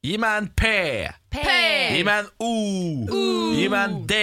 Gi 0.00 0.14
meg 0.16 0.36
en 0.40 0.46
P. 0.56 0.68
P. 1.28 1.42
Gi 1.92 2.04
meg 2.08 2.22
en 2.22 2.28
O. 2.40 2.52
Gi 3.52 3.66
meg 3.68 3.82
en 3.82 3.96
D. 4.08 4.20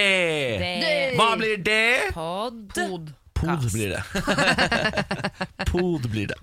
D. 0.58 0.88
Hva 1.14 1.28
blir 1.38 1.60
det? 1.62 2.08
Pod. 2.16 2.72
Pod. 2.74 3.12
Pod 3.38 3.66
blir 3.70 3.92
det. 3.94 4.00
Pod 5.68 6.08
blir 6.10 6.32
det. 6.32 6.38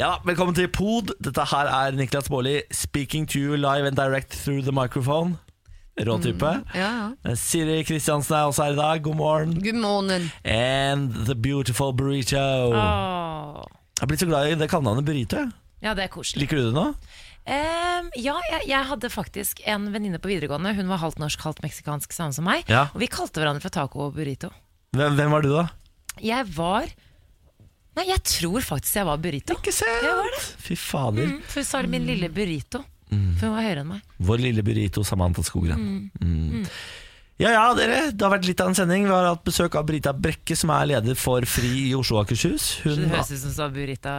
Ja, 0.00 0.14
Velkommen 0.24 0.56
til 0.56 0.70
Pod. 0.72 1.12
Dette 1.20 1.44
her 1.50 1.68
er 1.68 1.98
Niklas 1.98 2.30
Baarli 2.32 2.62
speaking 2.72 3.28
to 3.28 3.42
you 3.42 3.58
live 3.60 3.84
and 3.84 4.00
direct 4.00 4.32
through 4.32 4.64
the 4.64 4.72
microphone. 4.72 5.36
Rå 6.00 6.16
type. 6.24 6.54
Ja, 6.72 7.12
ja. 7.12 7.36
Siri 7.36 7.82
Kristiansen 7.84 8.38
er 8.38 8.48
også 8.48 8.70
her 8.70 8.72
i 8.72 8.80
dag. 8.80 9.04
God 9.04 9.20
morgen. 9.20 9.54
Good 9.60 9.76
morning. 9.82 10.30
And 10.48 11.12
the 11.28 11.36
beautiful 11.36 11.92
burrito. 11.92 12.72
Oh. 12.72 13.60
Jeg 14.00 14.08
er 14.08 14.08
blitt 14.08 14.24
så 14.24 14.32
glad 14.32 14.48
i 14.48 14.56
det 14.56 14.72
kallenavnet 14.72 15.04
burrito. 15.04 15.44
Ja, 15.84 15.92
det 15.92 16.08
er 16.08 16.12
koselig. 16.16 16.46
Liker 16.46 16.56
du 16.56 16.70
det 16.70 16.74
nå? 16.80 16.88
Ehm, 17.46 18.08
ja, 18.18 18.34
jeg, 18.50 18.66
jeg 18.72 18.88
hadde 18.88 19.10
faktisk 19.12 19.60
en 19.70 19.88
venninne 19.94 20.18
på 20.22 20.30
videregående. 20.32 20.74
Hun 20.74 20.90
var 20.90 21.02
halvt 21.02 21.20
norsk, 21.22 21.44
halvt 21.46 21.62
meksikansk, 21.62 22.14
samme 22.16 22.34
som 22.34 22.46
meg. 22.48 22.66
Ja. 22.70 22.88
Og 22.92 23.02
vi 23.04 23.10
kalte 23.10 23.42
hverandre 23.42 23.62
for 23.62 23.74
taco 23.74 24.08
og 24.08 24.16
burrito. 24.18 24.50
Hvem, 24.96 25.14
hvem 25.18 25.34
var 25.36 25.46
du, 25.46 25.52
da? 25.54 25.66
Jeg 26.24 26.48
var 26.56 26.88
Nei, 27.96 28.10
jeg 28.10 28.20
tror 28.28 28.60
faktisk 28.60 28.98
jeg 28.98 29.06
var 29.08 29.20
burrito. 29.24 29.54
Ikke 29.56 29.72
sant? 29.72 30.02
Jeg 30.04 30.16
var 30.18 30.26
det. 30.34 30.40
Fy 30.60 30.74
fader. 30.76 31.30
Mm, 31.30 31.38
for 31.48 31.62
hun 31.62 31.64
sa 31.64 31.78
det 31.80 31.92
min 31.94 32.04
lille 32.04 32.28
burrito. 32.28 32.82
For 33.08 33.46
hun 33.46 33.54
var 33.54 33.64
høyere 33.64 33.84
enn 33.86 33.88
meg. 33.94 34.02
Vår 34.28 34.42
lille 34.42 34.64
burrito 34.66 35.04
Samantha 35.06 35.40
Skogran. 35.46 36.10
Mm. 36.20 36.66
Ja 37.36 37.50
ja, 37.52 37.64
dere. 37.76 37.96
Det 38.16 38.24
har 38.24 38.30
vært 38.32 38.46
litt 38.48 38.60
av 38.64 38.70
en 38.70 38.76
sending. 38.78 39.02
Vi 39.04 39.12
har 39.12 39.26
hatt 39.28 39.42
besøk 39.44 39.74
av 39.76 39.84
Brita 39.84 40.14
Brekke, 40.16 40.56
som 40.56 40.70
er 40.72 40.86
leder 40.88 41.18
for 41.20 41.44
FRI 41.44 41.90
i 41.90 41.92
Oslo 41.96 42.16
og 42.16 42.22
Akershus. 42.24 42.78
Hun 42.80 43.02
det 43.02 43.10
høres 43.12 43.28
ut 43.34 43.42
som 43.42 43.52
sa 43.52 43.66
Burita 43.72 44.14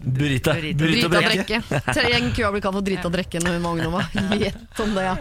Burita, 0.00 0.54
Burita, 0.56 0.80
Burita, 0.80 1.10
Brekke. 1.12 1.60
Trenger 1.90 2.32
kua 2.38 2.48
bli 2.54 2.62
kalt 2.64 2.78
for 2.78 2.86
drita 2.86 3.12
drekke 3.12 3.44
når 3.44 3.58
hun 3.58 3.66
var 3.66 3.76
ungdom. 3.76 4.40
Gjett 4.40 4.80
om 4.86 4.96
det, 4.96 5.04
ja. 5.04 5.14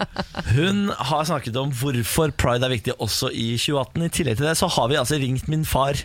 Hun 0.56 0.86
har 0.96 1.28
snakket 1.28 1.60
om 1.60 1.76
hvorfor 1.76 2.32
pride 2.32 2.64
er 2.64 2.72
viktig 2.78 2.96
også 2.96 3.28
i 3.28 3.50
2018. 3.60 4.08
I 4.08 4.12
tillegg 4.16 4.40
til 4.40 4.48
det 4.48 4.56
så 4.56 4.72
har 4.78 4.88
vi 4.88 4.96
altså 5.02 5.20
ringt 5.20 5.52
min 5.52 5.68
far. 5.68 6.00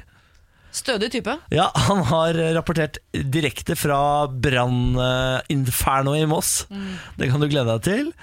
Stødig 0.76 1.09
type. 1.11 1.33
Ja, 1.52 1.70
Han 1.88 2.03
har 2.08 2.36
rapportert 2.55 3.00
direkte 3.11 3.76
fra 3.80 4.28
branninfernoet 4.28 6.23
i 6.23 6.30
Moss. 6.31 6.52
Det 7.20 7.28
kan 7.31 7.44
du 7.44 7.48
glede 7.52 7.76
deg 7.76 7.83
til. 7.88 8.14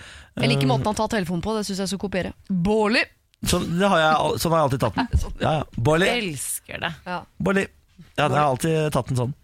Jeg 0.41 0.50
liker 0.53 0.69
måten 0.70 0.86
han 0.91 0.94
tar 0.98 1.08
telefonen 1.12 1.42
på, 1.44 1.55
det 1.56 1.64
syns 1.67 1.78
jeg 1.84 1.89
skal 1.92 2.00
kopiere. 2.03 2.33
Bårli! 2.48 3.03
Sånn, 3.47 3.67
det 3.78 3.86
har 3.91 4.00
jeg, 4.03 4.39
sånn 4.42 4.53
har 4.55 4.58
jeg 4.62 4.67
alltid 4.69 4.81
tatt 4.83 4.97
den. 4.98 5.34
Ja, 5.42 5.53
ja. 5.61 5.64
Bårli. 5.89 6.08
Elsker 6.11 6.81
det. 6.83 6.92
Ja. 7.06 7.19
Bolly. 7.39 7.67
Ja, 8.19 8.25
jeg 8.27 8.34
har 8.34 8.48
alltid 8.48 8.92
tatt 8.94 9.09
den 9.12 9.19
sånn. 9.19 9.34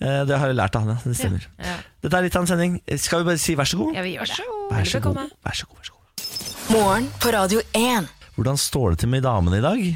Eh, 0.00 0.24
Det 0.26 0.38
har 0.38 0.50
jeg 0.50 0.56
lært 0.58 0.74
av 0.78 0.82
han, 0.86 0.96
ja. 0.96 0.98
Det 1.04 1.14
stemmer. 1.18 1.46
Ja, 1.62 1.76
Dette 2.02 2.18
er 2.18 2.26
litt 2.26 2.36
av 2.38 2.42
en 2.42 2.50
sending. 2.50 2.74
Skal 2.98 3.22
vi 3.22 3.28
bare 3.30 3.38
si 3.42 3.54
vær 3.58 3.66
så 3.70 3.78
god? 3.78 3.94
ja 3.94 4.02
vi 4.06 4.16
gjør 4.16 4.26
det. 4.32 4.46
Vær 4.72 4.84
så 4.90 5.00
god. 5.06 5.22
Vær 5.46 5.58
så 5.62 5.66
god, 5.70 5.78
vær 5.78 5.88
så 5.90 5.94
god. 5.94 6.74
Morgen 6.74 7.08
på 7.22 7.32
Radio 7.32 7.62
1. 7.78 8.10
Hvordan 8.36 8.58
står 8.60 8.90
det 8.94 8.98
til 9.04 9.08
med 9.14 9.22
damene 9.26 9.58
i 9.58 9.64
dag? 9.64 9.86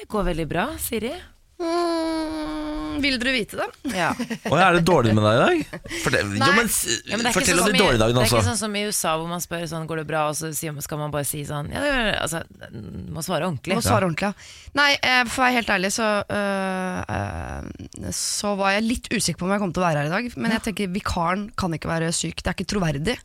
Det 0.00 0.08
går 0.08 0.28
veldig 0.30 0.46
bra, 0.48 0.68
Siri. 0.80 1.10
Mm, 1.60 3.00
vil 3.02 3.16
dere 3.20 3.32
vite 3.34 3.58
det? 3.60 3.66
Ja. 3.96 4.10
Og 4.50 4.56
er 4.60 4.76
det 4.76 4.82
dårlig 4.88 5.12
med 5.16 5.24
deg 5.24 5.34
i 5.34 5.40
dag? 5.40 5.80
Fortell, 6.04 6.32
jo, 6.36 6.50
men, 6.56 6.68
s- 6.68 7.00
Ja, 7.06 7.16
men 7.16 7.24
det 7.24 7.30
er 7.30 7.30
ikke 7.30 7.36
fortell 7.38 7.56
sånn 7.56 7.60
om 7.60 7.66
som 7.66 7.72
de 7.72 7.78
i- 7.78 7.82
dårlige 7.84 8.00
dagene 8.02 8.14
Det 8.14 8.20
er 8.20 8.26
også. 8.28 8.36
ikke 8.40 8.48
sånn 8.50 8.60
som 8.60 8.76
i 8.76 8.82
USA 8.88 9.12
hvor 9.20 9.28
man 9.30 9.40
spør 9.44 9.64
sånn, 9.70 9.86
går 9.90 9.96
det 10.02 10.06
bra, 10.10 10.22
og 10.28 10.34
så 10.36 10.50
sier- 10.56 10.80
skal 10.82 10.98
man 10.98 11.10
bare 11.14 11.24
si 11.28 11.42
sånn 11.44 11.70
Ja, 11.72 11.80
det 11.80 11.90
gjør 11.92 12.04
det. 12.10 12.18
Altså, 12.20 12.42
må 13.14 13.24
svare 13.24 13.46
ordentlig. 13.48 13.74
Må 13.78 13.82
svare 13.84 14.04
ordentlig, 14.08 14.22
ja. 14.22 14.32
Nei, 14.74 14.90
eh, 15.02 15.24
for 15.24 15.42
å 15.42 15.46
være 15.46 15.56
helt 15.60 15.72
ærlig, 15.76 15.92
så, 15.96 16.08
øh, 16.28 17.04
øh, 17.08 18.10
så 18.12 18.56
var 18.56 18.72
jeg 18.72 18.84
litt 18.84 19.08
usikker 19.10 19.38
på 19.38 19.44
om 19.48 19.50
jeg 19.56 19.60
kom 19.60 19.72
til 19.72 19.82
å 19.82 19.86
være 19.86 19.98
her 20.02 20.06
i 20.06 20.14
dag. 20.16 20.36
Men 20.36 20.50
jeg 20.52 20.62
tenker 20.68 20.92
vikaren 20.92 21.50
kan 21.56 21.72
ikke 21.72 21.88
være 21.88 22.12
syk. 22.12 22.42
Det 22.42 22.46
er 22.50 22.54
ikke 22.58 22.70
troverdig. 22.74 23.16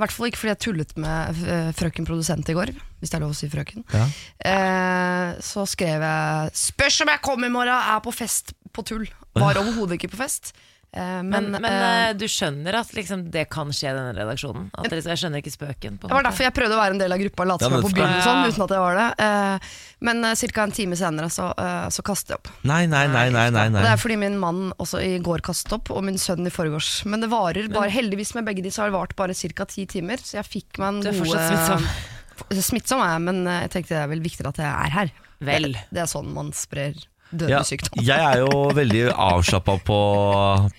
I 0.00 0.02
hvert 0.06 0.14
fall 0.16 0.30
ikke 0.30 0.40
fordi 0.40 0.52
jeg 0.54 0.60
tullet 0.64 0.92
med 0.96 1.40
øh, 1.44 1.66
frøken 1.76 2.06
produsent 2.08 2.48
i 2.48 2.54
går, 2.56 2.70
hvis 2.72 3.10
det 3.12 3.18
er 3.18 3.20
lov 3.20 3.34
å 3.34 3.36
si 3.36 3.50
frøken. 3.52 3.84
Ja. 3.92 4.06
Eh, 4.48 5.32
så 5.44 5.66
skrev 5.68 6.00
jeg 6.00 6.54
'Spørs 6.56 7.02
om 7.04 7.12
jeg 7.12 7.20
kommer 7.20 7.50
i 7.50 7.52
morgen, 7.52 7.68
er 7.68 8.00
på 8.00 8.14
fest 8.16 8.54
på 8.72 8.80
tull'. 8.80 9.10
Var 9.36 9.60
overhodet 9.60 10.00
ikke 10.00 10.08
på 10.16 10.22
fest. 10.22 10.54
Eh, 10.92 11.22
Men, 11.22 11.52
men 11.52 11.62
men 11.62 11.66
eh, 11.70 12.08
eh, 12.08 12.12
du 12.18 12.24
skjønner 12.26 12.80
at 12.80 12.88
liksom, 12.96 13.22
det 13.30 13.44
kan 13.52 13.68
skje 13.70 13.92
i 13.92 13.94
denne 13.94 14.14
redaksjonen? 14.16 14.70
At 14.74 14.88
dere, 14.90 15.04
jeg 15.06 15.20
skjønner 15.22 15.42
ikke 15.42 15.52
spøken. 15.54 15.98
På 16.02 16.10
Det 16.10 16.16
var 16.16 16.26
derfor 16.26 16.46
jeg 16.48 16.54
prøvde 16.56 16.74
å 16.74 16.80
være 16.80 16.96
en 16.96 17.02
del 17.02 17.14
av 17.14 17.20
gruppa 17.22 17.44
og 17.44 17.50
late 17.52 17.68
som 17.68 17.76
jeg 17.76 17.84
var 17.84 17.86
på 17.86 17.98
byen, 18.00 18.14
og 18.16 18.24
sånn, 18.26 18.40
uten 18.48 18.64
at 18.64 18.74
jeg 18.74 18.82
var 18.82 18.98
det. 18.98 19.06
Eh, 19.26 19.76
men 20.08 20.24
uh, 20.26 20.32
ca. 20.40 20.64
en 20.64 20.74
time 20.74 20.98
senere 20.98 21.28
så, 21.30 21.46
så 21.94 22.02
kastet 22.06 22.32
jeg 22.32 22.40
opp. 22.40 22.50
Nei, 22.66 22.80
nei, 22.90 23.04
nei, 23.12 23.26
nei, 23.30 23.46
nei, 23.54 23.66
nei. 23.70 23.84
det 23.84 23.92
er 23.92 24.00
fordi 24.00 24.16
min 24.22 24.38
mann 24.40 24.70
også 24.80 25.02
i 25.04 25.12
går 25.22 25.44
kastet 25.46 25.76
opp, 25.76 25.92
og 25.94 26.02
min 26.08 26.18
sønn 26.18 26.48
i 26.48 26.52
forgårs. 26.54 27.04
Men 27.06 27.22
det 27.22 27.30
varer 27.30 27.68
bare, 27.70 27.92
heldigvis 27.92 28.34
med 28.38 28.48
begge 28.48 28.64
de 28.64 28.72
så 28.74 28.86
har 28.86 28.90
det 28.90 28.96
vart 28.96 29.14
bare 29.20 29.36
ca. 29.36 29.68
ti 29.70 29.86
timer, 29.86 30.18
så 30.24 30.40
jeg 30.40 30.48
fikk 30.48 30.80
meg 30.80 30.88
en 30.88 31.02
god 31.04 31.06
Du 31.06 31.12
er 31.12 31.20
fortsatt 31.20 31.52
smittsom. 31.52 32.64
Smittsom 32.70 33.04
er 33.04 33.14
jeg, 33.14 33.24
men 33.28 33.42
jeg 33.52 33.72
tenkte 33.76 33.94
det 33.94 34.02
er 34.02 34.10
vel 34.16 34.24
viktigere 34.24 34.54
at 34.56 34.62
jeg 34.64 34.72
er 34.72 34.96
her. 34.96 35.14
Vel. 35.44 35.70
Det, 35.76 35.86
det 35.94 36.02
er 36.02 36.10
sånn 36.10 36.32
man 36.34 36.50
sprer 36.56 36.96
dødelig 37.32 37.50
Ja, 37.54 37.62
sykdom. 37.66 38.02
jeg 38.04 38.18
er 38.26 38.38
jo 38.42 38.70
veldig 38.74 39.02
avslappa 39.14 39.76
på, 39.86 39.98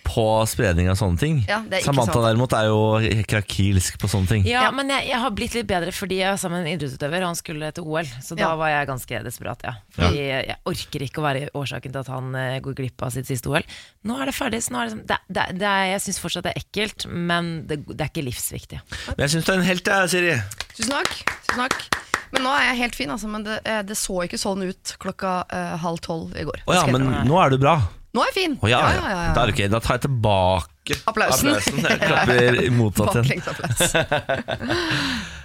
på 0.05 0.25
spredning 0.51 0.89
av 0.91 0.97
sånne 0.99 1.19
ting. 1.21 1.39
Ja, 1.47 1.61
det 1.63 1.79
er 1.79 1.83
ikke 1.83 1.91
Samantha 1.93 2.13
sånn. 2.17 2.25
derimot 2.27 2.53
er 2.57 2.67
jo 2.67 3.23
krakilsk 3.31 3.97
på 4.01 4.09
sånne 4.11 4.27
ting. 4.29 4.45
Ja, 4.49 4.63
Ja. 4.67 4.71
men 4.75 4.89
jeg, 4.89 5.07
jeg 5.09 5.19
har 5.23 5.31
blitt 5.31 5.53
litt 5.57 5.67
bedre 5.69 5.91
fordi 5.95 6.19
jeg 6.21 6.31
var 6.33 6.37
sammen 6.41 6.63
med 6.63 6.71
en 6.73 6.77
idrettsutøver, 6.79 7.21
og 7.23 7.31
han 7.31 7.39
skulle 7.39 7.71
til 7.75 7.83
OL. 7.87 8.09
Så 8.21 8.35
da 8.37 8.51
var 8.59 8.69
jeg 8.73 8.87
ganske 8.91 9.23
desperat, 9.25 9.63
ja. 9.67 9.73
Fordi 9.95 10.21
jeg 10.21 10.57
orker 10.65 11.05
ikke 11.07 11.21
å 11.21 11.25
være 11.27 11.49
årsaken 11.57 11.91
til 11.95 12.01
at 12.03 12.11
han 12.11 12.35
eh, 12.35 12.59
går 12.63 12.75
glipp 12.81 13.01
av 13.07 13.11
sitt 13.15 13.27
siste 13.29 13.49
OL. 13.51 13.63
Nå 14.07 14.19
er 14.21 14.25
det 14.31 14.35
ferdig. 14.37 14.61
Så 14.65 14.73
nå 14.75 14.81
er 14.81 14.89
det, 14.89 14.95
sånn- 14.97 15.07
det, 15.07 15.19
det, 15.29 15.45
det 15.61 15.73
jeg 15.91 16.01
syns 16.07 16.19
fortsatt 16.23 16.47
det 16.47 16.53
er 16.55 16.61
ekkelt, 16.63 17.07
men 17.09 17.51
det, 17.69 17.81
det 17.87 18.01
er 18.05 18.11
ikke 18.11 18.25
livsviktig. 18.27 18.81
Men 19.15 19.25
jeg 19.25 19.35
syns 19.35 19.45
du 19.47 19.51
er 19.53 19.59
en 19.61 19.67
helt, 19.71 19.91
jeg, 19.95 20.09
Siri. 20.11 20.35
Tusen 20.81 20.97
takk. 20.97 21.17
Tusen 21.45 21.61
takk. 21.61 22.01
Men 22.31 22.45
nå 22.47 22.51
er 22.55 22.63
jeg 22.71 22.77
helt 22.79 22.95
fin, 22.97 23.11
altså. 23.13 23.29
Men 23.29 23.43
det, 23.45 23.59
eh, 23.69 23.81
det 23.85 23.97
så 23.99 24.23
ikke 24.25 24.39
sånn 24.41 24.63
ut 24.65 24.93
klokka 25.03 25.41
eh, 25.51 25.73
halv 25.83 26.01
tolv 26.01 26.33
i 26.33 26.45
går. 26.47 26.63
Å 26.65 26.73
ja, 26.73 26.81
Skal 26.81 26.95
jeg 26.95 27.05
men 27.05 27.27
nå 27.29 27.37
er 27.37 27.53
du 27.53 27.59
bra. 27.61 27.75
Nå 28.11 28.23
er 28.23 28.31
jeg 28.31 28.35
fin! 28.39 28.55
Å 28.59 28.67
ja, 28.71 28.79
ja, 28.91 29.19
Da, 29.35 29.43
er 29.45 29.53
ok. 29.53 29.61
da 29.71 29.79
tar 29.83 29.99
jeg 29.99 30.07
tilbake 30.07 30.70
Applausen. 31.05 31.53
Jeg 31.85 31.99
klapper 32.01 32.57
motsatt 32.73 33.21
igjen. 33.21 33.43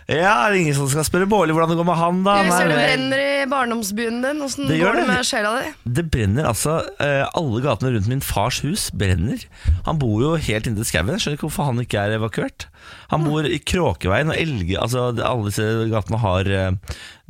Ja, 0.07 0.47
er 0.47 0.53
det 0.55 0.61
ingen 0.63 0.75
som 0.77 0.87
skal 0.87 1.03
spørre 1.03 1.27
Bårli 1.27 1.51
hvordan 1.51 1.73
det 1.73 1.77
går 1.81 1.87
med 1.89 1.97
han, 1.99 2.19
da? 2.23 2.37
Jeg 2.47 2.53
ser 2.55 2.69
det 2.71 2.77
brenner 2.79 3.23
i 3.25 3.47
barndomsbyen 3.51 4.21
din. 4.23 4.43
Åssen 4.47 4.69
går 4.71 4.95
det 4.95 5.01
det. 5.03 5.07
med 5.09 5.27
sjela 5.27 5.51
di? 5.59 5.73
Det 5.99 6.05
brenner 6.15 6.47
altså 6.47 6.77
eh, 7.03 7.25
Alle 7.35 7.63
gatene 7.65 7.91
rundt 7.97 8.07
min 8.13 8.23
fars 8.23 8.61
hus 8.63 8.85
brenner. 8.95 9.43
Han 9.89 9.99
bor 9.99 10.23
jo 10.23 10.31
helt 10.39 10.69
inntil 10.71 10.87
skauen. 10.87 11.11
Skjønner 11.19 11.41
ikke 11.41 11.49
hvorfor 11.49 11.67
han 11.73 11.83
ikke 11.83 12.05
er 12.05 12.15
evakuert. 12.21 12.69
Han 13.11 13.27
bor 13.27 13.49
i 13.51 13.59
Kråkeveien 13.59 14.31
og 14.31 14.39
Elge... 14.39 14.79
Altså, 14.79 15.09
alle 15.11 15.51
disse 15.51 15.67
gatene 15.91 16.23
har 16.23 16.53
eh, 16.55 16.71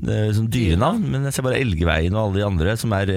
eh, 0.05 0.29
sånn 0.37 0.51
dyrenavn, 0.53 1.07
men 1.15 1.25
jeg 1.31 1.39
ser 1.39 1.49
bare 1.49 1.63
Elgeveien 1.65 2.13
og 2.13 2.27
alle 2.27 2.43
de 2.43 2.47
andre 2.51 2.77
som 2.77 2.93
er 2.99 3.15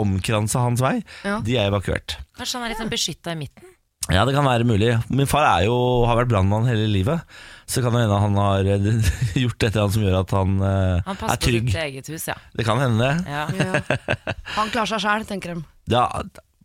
omkransa 0.00 0.64
hans 0.64 0.80
vei, 0.80 0.96
Ja. 1.28 1.36
de 1.44 1.60
er 1.60 1.68
evakuert. 1.68 2.16
Kanskje 2.40 2.56
han 2.56 2.64
er 2.70 2.72
litt 2.72 2.80
sånn 2.80 2.94
beskytta 2.96 3.36
i 3.36 3.42
midten? 3.44 3.69
Ja, 4.10 4.24
det 4.26 4.34
kan 4.34 4.46
være 4.48 4.66
mulig. 4.66 4.90
Min 5.14 5.28
far 5.30 5.44
er 5.46 5.64
jo, 5.68 5.74
har 6.08 6.18
vært 6.18 6.30
brannmann 6.32 6.66
hele 6.68 6.88
livet. 6.90 7.22
Så 7.70 7.82
kan 7.84 7.94
det 7.94 8.00
hende 8.02 8.16
han 8.18 8.34
har 8.40 8.66
eh, 8.66 8.86
gjort 9.44 9.62
et 9.62 9.68
eller 9.70 9.84
annet 9.84 9.94
som 9.94 10.02
gjør 10.06 10.16
at 10.24 10.32
han, 10.34 10.54
eh, 10.58 11.02
Han 11.06 11.14
er 11.14 11.20
passer 11.20 11.36
på 11.38 11.44
trygg. 11.46 11.68
sitt 11.70 11.82
eget 11.84 12.10
hus, 12.10 12.24
ja. 12.32 12.34
Det 12.58 12.66
kan 12.66 12.80
hende 12.82 12.98
det. 13.06 13.30
ja. 13.30 13.44
Ja. 13.54 13.82
Han 14.56 14.72
klarer 14.74 14.90
seg 14.96 15.04
sjæl, 15.04 15.26
tenker 15.28 15.54
de. 15.54 15.62
Ja, 15.94 16.08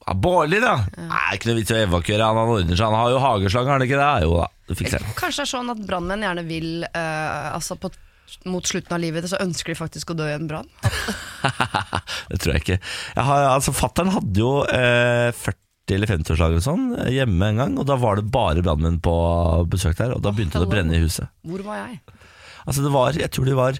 ja, 0.06 0.14
Bårli, 0.22 0.58
da. 0.62 0.74
Nei, 0.98 1.22
ikke 1.38 1.50
noe 1.52 1.60
vits 1.60 1.72
i 1.74 1.78
å 1.78 1.84
evakuere 1.86 2.26
han. 2.26 2.38
Han 2.38 2.52
ordner 2.56 2.78
seg. 2.78 2.86
Han 2.90 2.98
har 3.00 3.14
jo 3.14 3.22
hageslange, 3.24 3.70
har 3.72 3.80
han 3.80 3.86
ikke 3.88 3.98
det? 4.02 4.10
Jo 4.26 4.36
da, 4.42 4.48
det 4.70 4.78
fikser 4.82 5.02
han. 5.06 5.16
Kanskje 5.18 5.42
det 5.42 5.46
er 5.48 5.52
sånn 5.54 5.72
at 5.74 5.82
brannmenn 5.88 6.26
gjerne 6.26 6.44
vil 6.46 6.68
uh, 6.86 7.54
Altså 7.56 7.78
på, 7.82 7.90
mot 8.50 8.66
slutten 8.70 8.94
av 8.98 9.02
livet 9.02 9.26
så 9.32 9.40
ønsker 9.42 9.74
de 9.74 9.78
faktisk 9.80 10.14
å 10.14 10.18
dø 10.20 10.28
i 10.30 10.36
en 10.38 10.46
brann. 10.50 10.70
Det 12.30 12.38
tror 12.42 12.54
jeg 12.56 12.64
ikke. 12.66 12.80
Jeg 13.16 13.26
har, 13.30 13.48
altså, 13.56 13.74
Fattern 13.78 14.14
hadde 14.14 14.42
jo 14.42 14.52
eh, 14.70 15.30
40- 15.34 15.62
eller 15.94 16.10
50-årslag 16.10 16.56
eller 16.56 16.66
sånn 16.66 16.88
eh, 16.98 17.12
hjemme 17.20 17.52
en 17.52 17.60
gang, 17.62 17.76
og 17.78 17.86
da 17.90 17.98
var 18.02 18.18
det 18.18 18.26
bare 18.34 18.64
brannmenn 18.66 18.98
på 19.06 19.14
besøk 19.70 20.00
der, 20.00 20.16
og 20.16 20.24
da 20.26 20.34
begynte 20.34 20.58
det 20.62 20.66
å 20.66 20.72
brenne 20.72 20.98
i 20.98 21.04
huset. 21.04 21.30
Hvor 21.46 21.62
var 21.68 21.84
jeg? 21.84 22.00
Altså 22.66 22.82
det 22.82 22.92
var, 22.96 23.14
Jeg 23.14 23.30
tror 23.36 23.46
det 23.46 23.58
var 23.60 23.80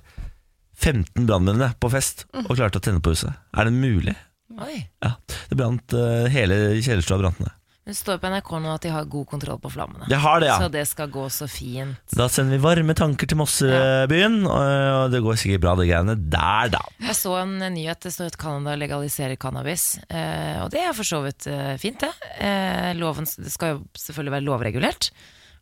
15 0.78 1.26
brannmenn 1.26 1.64
på 1.82 1.90
fest 1.90 2.28
og 2.44 2.54
klarte 2.54 2.78
å 2.78 2.84
tenne 2.86 3.02
på 3.02 3.16
huset. 3.16 3.34
Er 3.56 3.66
det 3.70 3.74
mulig? 3.74 4.14
Oi. 4.62 4.86
Ja, 5.04 5.16
Det 5.50 5.58
brant 5.58 5.96
eh, 5.98 6.28
hele 6.32 6.60
kjellerstua 6.78 7.18
brant 7.24 7.42
ned. 7.42 7.54
Det 7.86 7.94
står 7.94 8.18
på 8.18 8.30
NRK 8.34 8.48
nå 8.64 8.70
at 8.74 8.82
de 8.82 8.90
har 8.90 9.06
god 9.06 9.28
kontroll 9.30 9.60
på 9.62 9.70
flammene. 9.70 10.08
Det 10.10 10.18
har 10.18 10.40
det, 10.42 10.48
ja. 10.50 10.56
Så 10.58 10.72
det 10.74 10.82
skal 10.90 11.12
gå 11.14 11.28
så 11.30 11.46
fint. 11.46 12.16
Da 12.18 12.26
sender 12.34 12.58
vi 12.58 12.64
varme 12.64 12.96
tanker 12.98 13.30
til 13.30 13.38
Mossebyen, 13.38 14.40
og 14.50 15.14
det 15.14 15.22
går 15.22 15.38
sikkert 15.38 15.62
bra, 15.68 15.76
det 15.78 15.86
greiene 15.92 16.16
der, 16.18 16.72
da. 16.74 16.82
Jeg 17.06 17.18
så 17.20 17.36
en 17.44 17.54
nyhet, 17.76 18.02
det 18.02 18.14
står 18.16 18.32
at 18.34 18.40
Canada 18.42 18.74
legaliserer 18.82 19.38
cannabis. 19.38 19.86
Eh, 20.10 20.64
og 20.64 20.74
det 20.74 20.82
er 20.82 20.98
for 20.98 21.06
så 21.06 21.22
vidt 21.28 21.46
eh, 21.52 21.76
fint, 21.82 22.02
det. 22.02 22.34
Eh, 22.42 22.90
loven 22.98 23.30
det 23.30 23.54
skal 23.54 23.76
jo 23.76 23.80
selvfølgelig 24.02 24.36
være 24.40 24.48
lovregulert. 24.50 25.12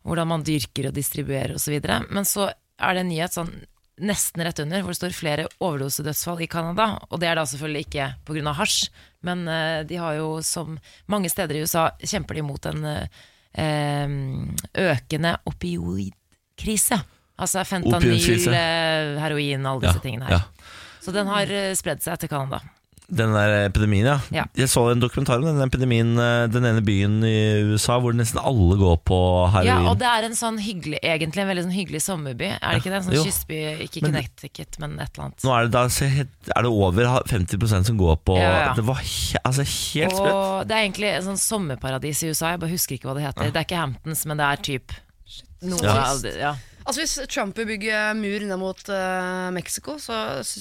Hvordan 0.08 0.32
man 0.32 0.48
dyrker 0.48 0.88
og 0.88 0.96
distribuerer 0.96 1.58
osv. 1.60 1.76
Men 2.08 2.24
så 2.28 2.48
er 2.48 2.96
det 2.96 3.04
en 3.04 3.12
nyhet 3.12 3.36
sånn 3.36 3.52
nesten 4.00 4.42
rett 4.42 4.58
under, 4.58 4.82
hvor 4.82 4.90
det 4.94 4.98
står 4.98 5.14
flere 5.14 5.44
overdosedødsfall 5.62 6.40
i 6.42 6.48
Canada. 6.50 6.98
Og 7.10 7.20
det 7.22 7.28
er 7.30 7.38
da 7.38 7.44
selvfølgelig 7.46 7.84
ikke 7.86 8.08
pga. 8.26 8.52
hasj, 8.58 8.88
men 9.22 9.46
eh, 9.48 9.82
de 9.86 9.96
har 10.00 10.14
jo 10.18 10.40
som 10.42 10.78
mange 11.06 11.30
steder 11.30 11.56
i 11.56 11.62
USA 11.62 11.90
kjemper 12.02 12.34
de 12.34 12.42
mot 12.42 12.66
en, 12.66 12.84
eh, 12.84 13.06
eh, 13.54 14.08
økende 14.88 15.36
opioidkrise. 15.46 17.00
Altså 17.38 17.64
fentanyl, 17.66 18.20
heroin, 19.18 19.66
alle 19.66 19.80
disse 19.82 19.98
Ja, 19.98 20.02
tingene 20.02 20.24
her. 20.28 20.30
ja. 20.38 20.40
Så 21.02 21.12
den 21.12 21.26
har 21.26 21.46
spredd 21.76 22.00
seg 22.00 22.18
til 22.22 22.30
Canada. 22.30 22.60
Den 23.06 23.34
der 23.36 23.66
epidemien, 23.66 24.06
ja. 24.08 24.14
Ja. 24.32 24.44
Jeg 24.56 24.70
så 24.72 24.86
en 24.90 25.00
dokumentar 25.02 25.36
om 25.36 25.44
den 25.44 25.60
epidemien 25.60 26.14
eh, 26.16 26.46
Den 26.48 26.64
ene 26.64 26.80
byen 26.80 27.18
i 27.28 27.60
USA 27.68 27.98
hvor 28.00 28.16
nesten 28.16 28.40
alle 28.40 28.78
går 28.80 28.96
på 29.04 29.18
heroin. 29.52 29.68
Ja, 29.68 29.90
og 29.90 29.98
det 30.00 30.08
er 30.08 30.24
en 30.30 30.36
sånn 30.38 30.56
hyggelig, 30.64 31.02
egentlig 31.04 31.44
en 31.44 31.50
veldig 31.52 31.64
sånn 31.66 31.76
hyggelig 31.76 32.00
sommerby. 32.06 32.48
Er 32.56 32.64
det 32.64 32.80
ikke 32.80 32.94
det? 32.94 33.00
En 33.02 33.06
sånn 33.10 33.18
Jo. 33.18 33.24
kystby, 33.28 33.60
ikke 33.84 34.02
Men- 34.06 34.14
Connecticut, 34.16 34.78
men 34.80 34.98
et 35.04 35.10
eller 35.12 35.26
annet. 35.26 35.44
Nå 35.44 35.52
er 35.52 35.68
det, 35.68 35.72
da, 35.76 35.84
er 36.56 36.62
det 36.62 36.72
over 36.72 37.22
50% 37.28 37.86
som 37.92 37.98
går 38.00 38.16
på 38.24 38.38
Ja, 38.40 38.50
ja. 38.68 38.74
Det 38.74 38.84
var 38.88 39.02
he, 39.04 39.38
altså 39.44 39.68
helt 39.68 40.16
sprøtt. 40.16 40.68
Det 40.68 40.76
er 40.78 40.88
egentlig 40.88 41.10
en 41.14 41.28
sånn 41.28 41.42
sommerparadis 41.44 42.22
i 42.24 42.32
USA, 42.32 42.54
jeg 42.54 42.60
bare 42.64 42.70
husker 42.72 42.96
ikke 42.96 43.10
hva 43.12 43.14
det 43.20 43.26
heter. 43.28 43.52
Det 43.52 43.60
er 43.60 43.68
ikke 43.68 43.82
Hamptons, 43.84 44.24
men 44.26 44.40
det 44.40 44.46
er 44.48 44.56
typ 44.72 44.96
noe 45.60 46.40
Ja. 46.40 46.54
Det-. 46.84 46.88
Altså 46.90 47.00
Hvis 47.00 47.14
Trump 47.32 47.56
vil 47.58 47.66
bygge 47.72 47.98
mur 48.18 48.44
ned 48.44 48.58
mot 48.60 48.82
uh, 48.92 49.50
Mexico, 49.56 49.96
så 49.98 50.18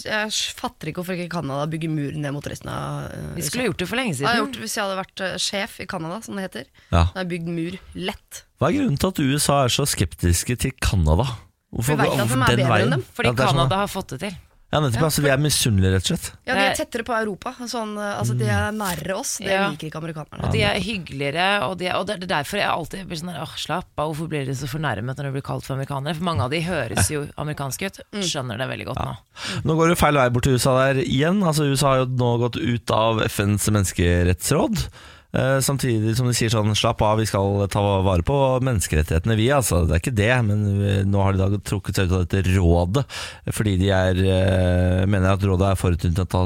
jeg 0.08 0.31
fatter 0.56 0.88
ikke 0.90 1.02
hvorfor 1.04 1.18
ikke 1.18 1.30
Canada 1.36 1.66
bygger 1.68 1.92
mur 1.92 2.16
ned 2.16 2.31
mot 2.34 2.48
resten 2.48 2.70
av 2.72 3.12
uh, 3.12 3.36
Vi 3.36 3.44
skulle 3.44 3.68
gjort 3.68 3.84
det 3.84 3.88
for 3.92 4.00
lenge 4.00 4.16
siden. 4.16 4.30
Jeg 4.31 4.44
gjort, 4.46 4.60
Hvis 4.64 4.78
jeg 4.78 4.86
hadde 4.88 5.00
vært 5.02 5.24
uh, 5.28 5.36
sjef 5.38 5.80
i 5.84 5.86
Canada, 5.92 6.22
som 6.24 6.40
det 6.40 6.48
heter, 6.48 6.66
Ja. 6.90 7.04
da 7.04 7.06
hadde 7.12 7.25
jeg 7.25 7.31
bygd 7.36 7.52
mur 7.60 7.78
lett. 8.10 8.44
Hva 8.58 8.72
er 8.72 8.80
grunnen 8.80 8.98
til 9.02 9.12
at 9.12 9.20
USA 9.20 9.60
er 9.66 9.74
så 9.75 9.86
skeptiske 9.90 10.56
til 10.64 10.72
Canada? 10.80 11.28
Hvorfor 11.74 11.98
Vi 11.98 12.04
vet 12.04 12.12
at 12.14 12.18
de 12.18 12.24
er 12.24 12.34
den 12.34 12.44
bedre 12.64 12.81
enn 12.86 12.92
dem. 12.98 13.06
Fordi 13.14 13.28
Ja, 13.28 13.34
sånn, 13.34 13.48
Canada 13.58 13.78
har 13.84 13.90
fått 13.92 14.14
det 14.14 14.20
til. 14.28 14.36
Ja, 14.74 14.80
nettopp. 14.81 15.04
altså, 15.06 15.22
de 15.22 15.30
er 15.30 15.38
misunnelige, 15.44 15.92
rett 15.94 16.08
og 16.08 16.10
slett. 16.16 16.30
Ja, 16.50 16.56
De 16.58 16.64
er 16.66 16.75
tettere 16.80 17.06
på 17.06 17.14
Europa. 17.14 17.54
Sånn, 17.70 17.94
eh, 18.02 18.18
altså 18.20 18.34
De 18.40 18.48
er 18.50 18.72
nærere 18.74 19.16
oss. 19.20 19.38
Det 19.38 19.48
Ja. 19.54 19.70
liker 19.70 19.88
ikke 19.92 20.02
amerikanerne. 20.02 20.48
Og 20.48 20.52
de 20.56 20.64
er 20.66 20.80
hyggeligere, 20.81 21.48
og, 21.70 21.78
de 21.78 21.88
er, 21.92 21.96
og 22.00 22.08
det 22.10 22.18
er 22.24 22.28
derfor 22.34 22.58
jeg 22.58 22.68
alltid 22.74 23.06
blir 23.08 23.22
sånn 23.22 23.36
åh, 23.38 23.54
slapp 23.56 23.86
av, 24.02 24.10
hvorfor 24.16 24.28
blir 24.34 24.46
dere 24.50 24.56
så 24.58 24.68
fornærmet 24.68 25.16
når 25.16 25.30
de 25.30 25.31
blir 25.38 25.46
kalt 25.46 25.64
for 25.64 25.75
amerikanere? 25.78 26.16
For 26.18 26.24
mange 26.25 26.42
av 26.42 26.50
de 26.50 26.62
høres 26.66 27.10
jo 27.14 27.28
amerikanske 27.38 27.86
ut, 27.86 28.02
skjønner 28.25 28.58
det 28.58 28.68
veldig 28.74 28.86
godt 28.92 29.06
nå. 29.06 29.16
Nå 29.70 29.78
går 29.78 29.90
det 29.94 29.98
feil 30.02 30.14
vei 30.16 30.30
bort 30.30 30.44
til 30.50 30.58
USA 30.58 30.74
der 30.92 31.04
igjen. 31.06 31.44
Altså, 31.46 31.70
USA 31.70 31.94
har 31.94 31.98
jo 32.04 32.10
nå 32.18 32.34
gått 32.40 32.58
ut 32.58 32.92
av 32.92 33.22
FNs 33.30 33.70
menneskerettsråd. 33.70 34.88
Eh, 35.34 35.60
samtidig 35.66 36.16
som 36.18 36.28
de 36.30 36.36
sier 36.38 36.54
sånn 36.54 36.76
slapp 36.78 37.02
av, 37.06 37.18
vi 37.22 37.28
skal 37.30 37.66
ta 37.74 37.82
vare 38.06 38.26
på 38.26 38.38
menneskerettighetene 38.66 39.38
vi. 39.40 39.50
Altså, 39.56 39.84
det 39.90 39.98
er 39.98 40.04
ikke 40.04 40.18
det, 40.20 40.34
men 40.50 40.66
nå 41.10 41.24
har 41.26 41.34
de 41.38 41.44
da 41.44 41.62
trukket 41.66 41.98
seg 42.00 42.10
ut 42.12 42.18
av 42.20 42.26
dette 42.28 42.54
rådet 42.54 43.06
fordi 43.54 43.78
de 43.82 43.90
er, 43.94 44.20
eh, 44.24 45.06
mener 45.10 45.34
at 45.34 45.48
rådet 45.48 45.72
er 45.72 45.80
forutinntatt, 45.80 46.38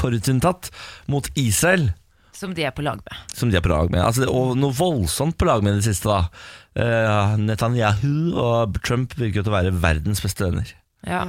forutinntatt 0.00 0.70
mot 1.12 1.30
Israel. 1.34 1.90
Som 2.36 2.52
de 2.52 2.66
er 2.68 2.74
på 2.76 2.84
lag 2.84 3.00
med. 3.00 3.24
Som 3.32 3.48
de 3.48 3.56
er 3.56 3.64
på 3.64 3.72
lag 3.72 3.88
med. 3.88 4.02
Altså, 4.04 4.28
og 4.28 4.58
noe 4.60 4.76
voldsomt 4.76 5.38
på 5.40 5.48
lag 5.48 5.64
med 5.64 5.78
i 5.78 5.80
det 5.80 5.88
siste. 5.88 6.12
da 6.12 6.28
Eh, 6.76 7.36
Netanyahu 7.40 8.36
og 8.36 8.76
Trump 8.84 9.14
virker 9.16 9.40
jo 9.40 9.46
til 9.46 9.52
å 9.54 9.56
være 9.56 9.76
verdens 9.80 10.20
beste 10.24 10.44
venner. 10.44 10.72
Ja. 11.08 11.22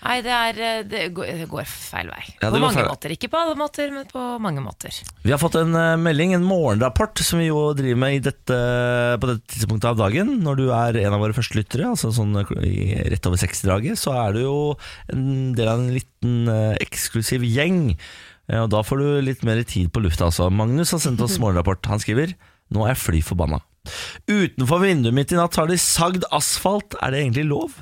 Nei, 0.00 0.16
det, 0.24 0.32
er, 0.32 0.58
eh, 0.64 0.82
det, 0.88 1.00
går, 1.12 1.66
feil 1.68 2.08
vei. 2.08 2.22
Ja, 2.40 2.48
på 2.48 2.60
mange 2.62 2.78
feil 2.78 2.88
måter. 2.88 3.12
Ikke 3.12 3.28
på 3.32 3.40
alle 3.40 3.56
måter, 3.58 3.90
men 3.92 4.06
på 4.08 4.22
mange 4.40 4.62
måter. 4.64 4.96
Vi 5.26 5.32
har 5.34 5.40
fått 5.42 5.58
en 5.60 5.76
eh, 5.76 5.96
melding, 6.00 6.32
en 6.38 6.46
morgenrapport, 6.46 7.20
som 7.26 7.42
vi 7.42 7.50
jo 7.50 7.66
driver 7.76 8.00
med 8.00 8.16
i 8.16 8.22
dette, 8.30 8.58
på 9.20 9.28
dette 9.30 9.44
tidspunktet 9.54 9.90
av 9.92 10.00
dagen. 10.00 10.38
Når 10.44 10.60
du 10.62 10.64
er 10.72 11.00
en 11.04 11.16
av 11.18 11.20
våre 11.20 11.36
første 11.36 11.58
lyttere, 11.60 11.90
altså 11.92 12.12
sånn 12.16 12.32
i 12.64 12.96
rett 13.12 13.28
over 13.28 13.40
60-draget, 13.42 14.00
så 14.00 14.16
er 14.22 14.38
du 14.38 14.42
jo 14.46 14.56
en 15.12 15.52
del 15.58 15.68
av 15.68 15.82
en 15.84 15.92
liten 15.92 16.48
eh, 16.48 16.78
eksklusiv 16.86 17.44
gjeng. 17.44 17.90
Eh, 18.48 18.62
Og 18.64 18.70
da 18.72 18.80
får 18.86 19.02
du 19.04 19.08
litt 19.28 19.44
mer 19.44 19.60
tid 19.68 19.92
på 19.92 20.02
lufta, 20.04 20.30
altså. 20.30 20.48
Magnus 20.48 20.94
har 20.96 21.04
sendt 21.04 21.20
oss 21.26 21.36
morgenrapport. 21.42 21.84
Han 21.92 22.00
skriver 22.02 22.32
Nå 22.70 22.84
er 22.86 22.94
jeg 22.94 23.02
fly 23.02 23.20
forbanna. 23.26 23.58
Utenfor 24.30 24.82
vinduet 24.84 25.16
mitt 25.16 25.32
i 25.34 25.38
natt 25.38 25.56
har 25.58 25.66
de 25.66 25.76
sagd 25.80 26.24
asfalt. 26.30 26.94
Er 27.02 27.10
det 27.12 27.24
egentlig 27.24 27.48
lov? 27.50 27.80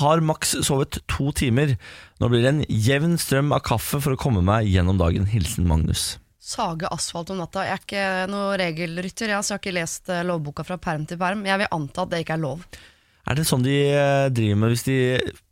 Har 0.00 0.22
maks 0.24 0.54
sovet 0.64 0.98
to 1.10 1.32
timer. 1.36 1.74
Nå 2.22 2.28
blir 2.32 2.40
det 2.44 2.52
en 2.54 2.62
jevn 2.68 3.18
strøm 3.20 3.52
av 3.52 3.60
kaffe 3.66 4.00
for 4.00 4.14
å 4.14 4.20
komme 4.20 4.40
meg 4.46 4.70
gjennom 4.72 4.96
dagen. 5.00 5.26
Hilsen 5.28 5.66
Magnus. 5.68 6.14
Sage 6.42 6.88
asfalt 6.90 7.30
om 7.30 7.38
natta. 7.42 7.62
Jeg 7.68 7.76
er 7.76 7.82
ikke 7.84 8.06
noe 8.32 8.56
regelrytter, 8.58 9.30
jeg, 9.30 9.44
så 9.44 9.52
jeg 9.52 9.58
har 9.58 9.62
ikke 9.62 9.74
lest 9.76 10.08
eh, 10.10 10.24
lovboka 10.26 10.64
fra 10.66 10.78
perm 10.82 11.04
til 11.06 11.20
perm. 11.20 11.44
Jeg 11.46 11.60
vil 11.62 11.70
anta 11.76 12.02
at 12.06 12.10
det 12.14 12.22
ikke 12.24 12.34
er 12.38 12.42
lov. 12.42 12.64
Er 13.30 13.38
det 13.38 13.44
sånn 13.46 13.62
de 13.62 13.76
eh, 13.92 14.26
driver 14.34 14.58
med 14.64 14.72
hvis 14.74 14.82
de 14.88 14.96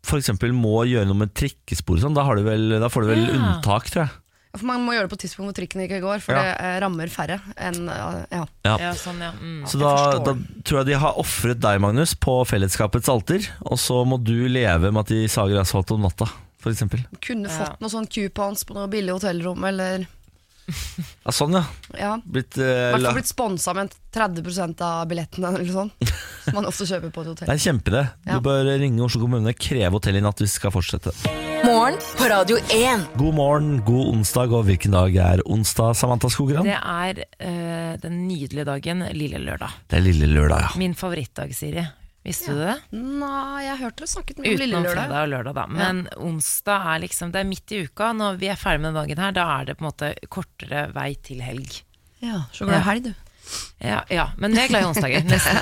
f.eks. 0.02 0.32
må 0.56 0.81
gjøre 0.90 1.06
noe 1.06 1.20
med 1.20 1.36
trikkespor 1.38 2.00
og 2.00 2.02
sånn? 2.08 2.16
Da, 2.19 2.25
har 2.26 2.40
de 2.40 2.48
vel, 2.48 2.64
da 2.82 2.88
får 2.90 3.06
du 3.06 3.10
vel 3.12 3.22
Ja. 3.28 3.36
unntak, 3.36 3.86
tror 3.93 4.06
jeg. 4.08 4.16
For 4.56 4.67
Man 4.67 4.82
må 4.82 4.93
gjøre 4.97 5.06
det 5.06 5.12
på 5.12 5.19
et 5.20 5.23
tidspunkt 5.26 5.47
hvor 5.50 5.56
trikken 5.61 5.82
ikke 5.85 6.00
går, 6.02 6.19
for 6.25 6.35
Ja. 6.35 6.43
det 6.43 6.55
eh, 6.67 6.76
rammer 6.82 7.06
færre 7.12 7.37
enn 7.56 7.88
eh, 7.88 8.25
ja. 8.35 8.44
Ja. 8.67 8.76
Ja, 8.82 8.93
sånn, 8.99 9.20
ja. 9.23 9.31
Mm. 9.38 9.61
Så 9.70 9.79
jeg 9.79 9.85
da, 9.85 9.91
forstår 9.94 10.25
da 10.26 10.62
tror 10.67 10.79
jeg 10.81 10.87
de 10.91 10.99
har 11.05 11.19
ofret 11.23 11.61
deg, 11.62 11.81
Magnus, 11.81 12.14
på 12.19 12.35
fellesskapets 12.50 13.08
alter. 13.08 13.47
Og 13.62 13.79
så 13.79 14.00
må 14.05 14.19
du 14.23 14.49
leve 14.50 14.91
med 14.91 15.05
at 15.05 15.12
de 15.14 15.20
sager 15.31 15.61
asfalt 15.62 15.93
om 15.94 16.02
natta, 16.02 16.26
f.eks. 16.64 16.82
Kunne 17.23 17.47
Ja. 17.49 17.56
fått 17.61 17.81
noen 17.81 17.94
sånn 17.94 18.11
coupons 18.11 18.64
på 18.67 18.75
noe 18.75 18.88
billig 18.91 19.14
hotellrom, 19.20 19.62
eller 19.70 20.06
Ja, 20.70 21.32
sånn, 21.34 21.52
ja. 21.58 21.64
ja. 21.99 22.12
Blitt, 22.25 22.56
uh, 22.58 22.64
eh, 22.64 22.90
hvert 22.94 23.02
la- 23.02 23.11
fall 23.12 23.19
blitt 23.20 23.31
sponsa 23.31 23.75
med 23.76 23.94
30% 24.14 24.81
av 24.87 25.06
billettene, 25.11 25.52
eller 25.55 25.72
sånn. 25.75 25.90
Som 26.44 26.56
man 26.56 26.67
ofte 26.70 26.87
kjøper 26.88 27.12
på 27.14 27.20
et 27.22 27.28
Det 27.28 27.32
hotell. 27.34 27.49
er 27.49 27.52
en 27.52 27.64
kjempeidé. 27.67 28.02
Du 28.25 28.32
Ja. 28.32 28.40
bør 28.40 28.70
ringe 28.81 29.05
Oslo 29.05 29.20
kommune, 29.26 29.52
kreve 29.55 29.93
hotell 29.93 30.17
i 30.17 30.20
natt 30.25 30.38
hvis 30.40 30.55
vi 30.56 30.61
skal 30.62 30.75
fortsette. 30.75 31.12
Morgen 31.61 31.99
på 32.17 32.28
Radio 32.32 32.56
1. 32.72 33.06
God 33.20 33.34
morgen, 33.37 33.70
god 33.84 34.14
onsdag, 34.14 34.52
og 34.56 34.64
hvilken 34.64 34.94
dag 34.96 35.14
er 35.20 35.43
onsdag, 35.44 35.93
Samantha 35.94 36.31
Skogran? 36.32 36.64
Det 36.64 36.78
er 36.81 37.20
uh, 37.44 37.96
den 38.00 38.22
nydelige 38.26 38.64
dagen 38.64 39.05
lille 39.12 39.38
lørdag. 39.44 39.70
Det 39.90 39.99
er 40.00 40.06
lille 40.08 40.26
lørdag, 40.32 40.61
ja. 40.70 40.70
Min 40.81 40.94
favorittdag, 40.96 41.52
Siri. 41.55 41.84
Visste 42.26 42.52
du 42.52 42.61
det? 42.61 42.75
Nei, 42.93 43.64
jeg 43.64 43.78
hørte 43.81 44.05
det 44.05 44.11
snakket 44.12 44.43
mye 44.43 44.50
om 44.52 44.61
Lille 44.61 44.81
Lørdag. 44.84 45.06
fredag 45.06 45.22
og 45.22 45.31
lørdag, 45.32 45.55
da. 45.56 45.64
Men 45.72 46.02
onsdag 46.20 46.88
er 46.93 47.00
liksom 47.06 47.32
Det 47.32 47.40
er 47.40 47.49
midt 47.49 47.72
i 47.72 47.81
uka. 47.87 48.12
Når 48.12 48.37
vi 48.43 48.50
er 48.52 48.61
ferdig 48.61 48.84
med 48.84 48.99
dagen 48.99 49.22
her, 49.25 49.32
da 49.32 49.46
er 49.56 49.70
det 49.70 49.78
på 49.78 49.87
en 49.87 49.88
måte 49.88 50.12
kortere 50.28 50.84
vei 50.93 51.14
til 51.25 51.40
helg. 51.44 51.81
Ja, 52.20 52.44
så 52.52 52.69
glad 52.69 52.82
i 52.82 52.88
helg, 52.90 53.08
du. 53.08 53.12
Ja, 53.81 54.05
ja 54.12 54.28
men 54.37 54.55
jeg 54.55 54.69
er 54.69 54.75
glad 54.75 54.84
i 54.84 54.90
onsdager. 54.90 55.25
Nesten. 55.32 55.56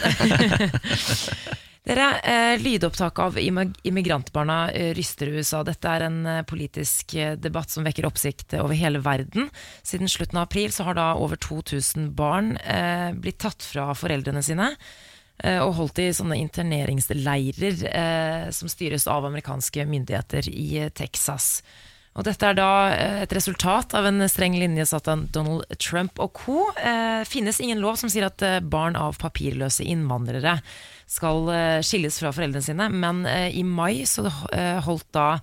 Dere, 1.89 2.09
eh, 2.21 2.59
Lydopptak 2.61 3.19
av 3.23 3.39
immigrantbarna 3.41 4.59
eh, 4.77 4.91
ryster 4.99 5.31
USA. 5.33 5.63
Dette 5.65 5.89
er 5.89 6.05
en 6.05 6.19
eh, 6.29 6.43
politisk 6.45 7.15
eh, 7.17 7.33
debatt 7.41 7.73
som 7.73 7.87
vekker 7.87 8.05
oppsikt 8.05 8.59
over 8.61 8.77
hele 8.77 9.01
verden. 9.01 9.49
Siden 9.87 10.11
slutten 10.11 10.37
av 10.37 10.51
april 10.51 10.75
så 10.75 10.85
har 10.91 10.99
da 10.99 11.07
over 11.17 11.41
2000 11.41 12.11
barn 12.19 12.59
eh, 12.59 13.15
blitt 13.17 13.41
tatt 13.41 13.65
fra 13.65 13.95
foreldrene 13.97 14.43
sine. 14.45 14.75
Eh, 15.45 15.61
Og 15.63 15.75
holdt 15.79 16.01
i 16.03 16.09
sånne 16.15 16.39
interneringsleirer 16.41 17.85
eh, 17.91 18.49
som 18.55 18.71
styres 18.71 19.09
av 19.11 19.27
amerikanske 19.29 19.87
myndigheter 19.89 20.51
i 20.51 20.69
eh, 20.85 20.91
Texas. 20.91 21.61
Og 22.19 22.25
dette 22.27 22.49
er 22.49 22.57
da 22.59 22.71
eh, 22.95 23.21
et 23.25 23.35
resultat 23.37 23.95
av 23.99 24.09
en 24.09 24.27
streng 24.31 24.57
linje 24.59 24.89
satt 24.91 25.11
av 25.13 25.29
Donald 25.35 25.67
Trump 25.79 26.19
og 26.23 26.33
co. 26.41 26.67
Eh, 26.79 27.23
finnes 27.29 27.61
ingen 27.63 27.83
lov 27.85 28.01
som 28.01 28.11
sier 28.11 28.27
at 28.31 28.43
barn 28.67 28.99
av 28.99 29.21
papirløse 29.23 29.87
innvandrere 29.87 30.59
skal 31.09 31.47
skilles 31.81 32.19
fra 32.21 32.35
foreldrene 32.37 32.61
sine, 32.67 32.91
men 32.93 33.23
i 33.25 33.63
mai 33.65 34.05
så 34.05 34.27
holdt 34.85 35.07
da 35.17 35.39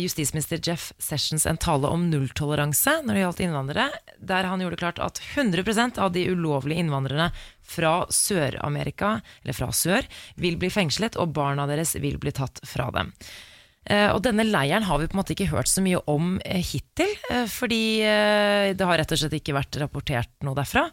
justisminister 0.00 0.60
Jeff 0.64 0.92
Sessions 0.98 1.44
en 1.46 1.58
tale 1.60 1.90
om 1.92 2.06
nulltoleranse 2.08 3.02
når 3.04 3.14
det 3.14 3.24
gjaldt 3.24 3.42
innvandrere, 3.44 4.02
der 4.16 4.48
han 4.48 4.62
gjorde 4.64 4.80
klart 4.80 5.00
at 5.04 5.20
100% 5.36 6.00
av 6.00 6.14
de 6.14 6.24
ulovlige 6.32 6.80
innvandrerne 6.80 7.30
fra 7.64 7.96
Sør-Amerika, 8.12 9.18
eller 9.42 9.56
fra 9.56 9.72
sør, 9.76 10.08
vil 10.40 10.56
bli 10.60 10.70
fengslet, 10.72 11.18
og 11.20 11.34
barna 11.36 11.68
deres 11.70 11.96
vil 12.00 12.16
bli 12.22 12.32
tatt 12.32 12.62
fra 12.68 12.90
dem. 12.94 13.12
Eh, 13.84 14.08
og 14.08 14.22
denne 14.24 14.46
leiren 14.48 14.86
har 14.88 15.00
vi 15.00 15.06
på 15.10 15.12
en 15.12 15.20
måte 15.20 15.34
ikke 15.34 15.50
hørt 15.50 15.68
så 15.68 15.82
mye 15.84 16.00
om 16.08 16.38
eh, 16.40 16.62
hittil, 16.64 17.10
eh, 17.28 17.44
fordi 17.50 18.00
eh, 18.00 18.70
det 18.72 18.88
har 18.88 18.96
rett 19.00 19.12
og 19.12 19.20
slett 19.20 19.36
ikke 19.36 19.56
vært 19.56 19.76
rapportert 19.82 20.32
noe 20.46 20.56
derfra. 20.56 20.86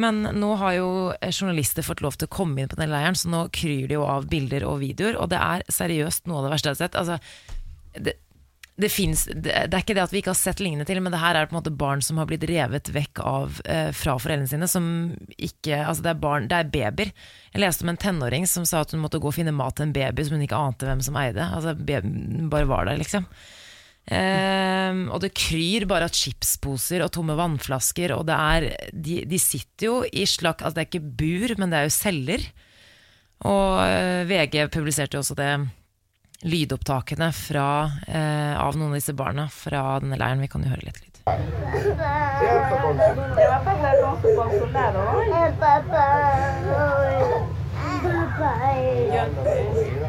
Men 0.00 0.22
nå 0.40 0.54
har 0.62 0.78
jo 0.78 0.88
eh, 1.18 1.34
journalister 1.34 1.84
fått 1.84 2.00
lov 2.04 2.16
til 2.16 2.30
å 2.30 2.32
komme 2.32 2.62
inn 2.62 2.72
på 2.72 2.80
den 2.80 2.92
leiren, 2.92 3.18
så 3.18 3.28
nå 3.28 3.44
kryr 3.52 3.90
det 3.90 3.98
jo 3.98 4.08
av 4.08 4.30
bilder 4.32 4.64
og 4.70 4.80
videoer, 4.80 5.20
og 5.20 5.28
det 5.34 5.40
er 5.40 5.66
seriøst 5.68 6.30
noe 6.30 6.40
av 6.40 6.48
det 6.48 6.54
verste 6.54 6.72
jeg 6.72 6.78
har 6.78 6.82
sett. 6.86 7.00
Altså, 7.02 7.20
det, 8.08 8.16
det, 8.80 8.90
finnes, 8.92 9.26
det, 9.30 9.52
er 9.52 9.82
ikke 9.82 9.94
det 9.96 10.02
at 10.02 10.12
vi 10.14 10.20
ikke 10.22 10.32
har 10.32 10.38
sett 10.38 10.60
lignende 10.62 10.86
til, 10.88 11.00
men 11.02 11.12
det 11.14 11.20
her 11.22 11.36
er 11.36 11.48
på 11.48 11.54
en 11.54 11.60
måte 11.60 11.72
barn 11.74 12.02
som 12.04 12.20
har 12.20 12.28
blitt 12.30 12.46
revet 12.48 12.90
vekk 12.94 13.22
av, 13.26 13.60
eh, 13.64 13.90
fra 13.96 14.16
foreldrene 14.20 14.50
sine. 14.50 14.68
Som 14.70 14.90
ikke, 15.36 15.78
altså 15.84 16.06
det 16.06 16.12
er 16.14 16.22
barn, 16.22 16.48
det 16.50 16.58
er 16.58 16.72
babyer. 16.72 17.14
Jeg 17.52 17.64
leste 17.64 17.86
om 17.86 17.92
en 17.92 18.00
tenåring 18.00 18.46
som 18.50 18.66
sa 18.68 18.84
at 18.84 18.94
hun 18.94 19.02
måtte 19.04 19.20
gå 19.22 19.30
og 19.30 19.36
finne 19.36 19.54
mat 19.56 19.78
til 19.78 19.88
en 19.88 19.96
baby 19.96 20.26
som 20.26 20.38
hun 20.38 20.46
ikke 20.46 20.60
ante 20.60 20.88
hvem 20.88 21.02
som 21.04 21.18
eide. 21.20 21.46
Altså 21.46 21.74
Babyen 21.78 22.50
bare 22.52 22.68
var 22.70 22.88
der, 22.88 23.00
liksom. 23.00 23.26
Eh, 24.10 25.02
og 25.12 25.20
det 25.22 25.34
kryr 25.38 25.84
bare 25.90 26.08
av 26.08 26.14
chipsposer 26.16 27.04
og 27.04 27.12
tomme 27.14 27.36
vannflasker, 27.38 28.14
og 28.16 28.24
det 28.26 28.34
er 28.34 28.64
De, 28.90 29.20
de 29.28 29.38
sitter 29.38 29.86
jo 29.86 29.98
i 30.08 30.24
slakk 30.26 30.64
Altså 30.64 30.78
det 30.78 30.82
er 30.82 30.88
ikke 30.88 31.12
bur, 31.20 31.54
men 31.60 31.70
det 31.70 31.78
er 31.78 31.86
jo 31.86 31.94
celler. 31.94 32.48
Og 33.50 33.84
eh, 33.84 34.24
VG 34.28 34.66
publiserte 34.72 35.16
jo 35.16 35.22
også 35.24 35.36
det 35.38 35.52
lydopptakene 36.42 37.32
fra, 37.32 37.90
eh, 38.06 38.60
av 38.60 38.76
noen 38.76 38.88
av 38.90 38.94
disse 38.94 39.12
barna 39.12 39.48
fra 39.48 40.00
denne 40.00 40.16
leiren. 40.16 40.40
Vi 40.40 40.48
kan 40.48 40.62
jo 40.64 40.70
høre 40.72 40.86
litt 40.86 41.00
lyd. 41.00 41.06
¿Te 49.40 49.99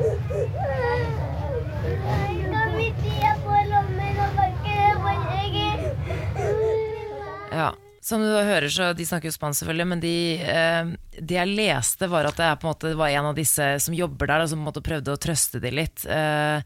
som 8.02 8.24
du 8.24 8.30
hører 8.34 8.66
så 8.74 8.92
De 8.98 9.06
snakker 9.06 9.30
jo 9.30 9.36
spansk 9.36 9.62
selvfølgelig 9.62 9.88
Men 9.92 10.00
de, 10.04 10.14
eh, 10.42 10.94
det 11.20 11.38
jeg 11.38 11.54
leste 11.54 12.10
var 12.10 12.30
at 12.30 12.40
er 12.42 12.56
på 12.58 12.66
en 12.68 12.74
måte 12.74 12.94
var 12.98 13.14
en 13.14 13.30
av 13.30 13.38
disse 13.38 13.68
som 13.84 13.96
jobber 13.96 14.32
der 14.32 14.46
og 14.46 14.50
Som 14.50 14.62
på 14.62 14.66
en 14.66 14.70
måte 14.72 14.86
prøvde 14.86 15.14
å 15.14 15.22
trøste 15.22 15.62
de 15.62 15.74
litt. 15.74 16.06
Eh, 16.10 16.66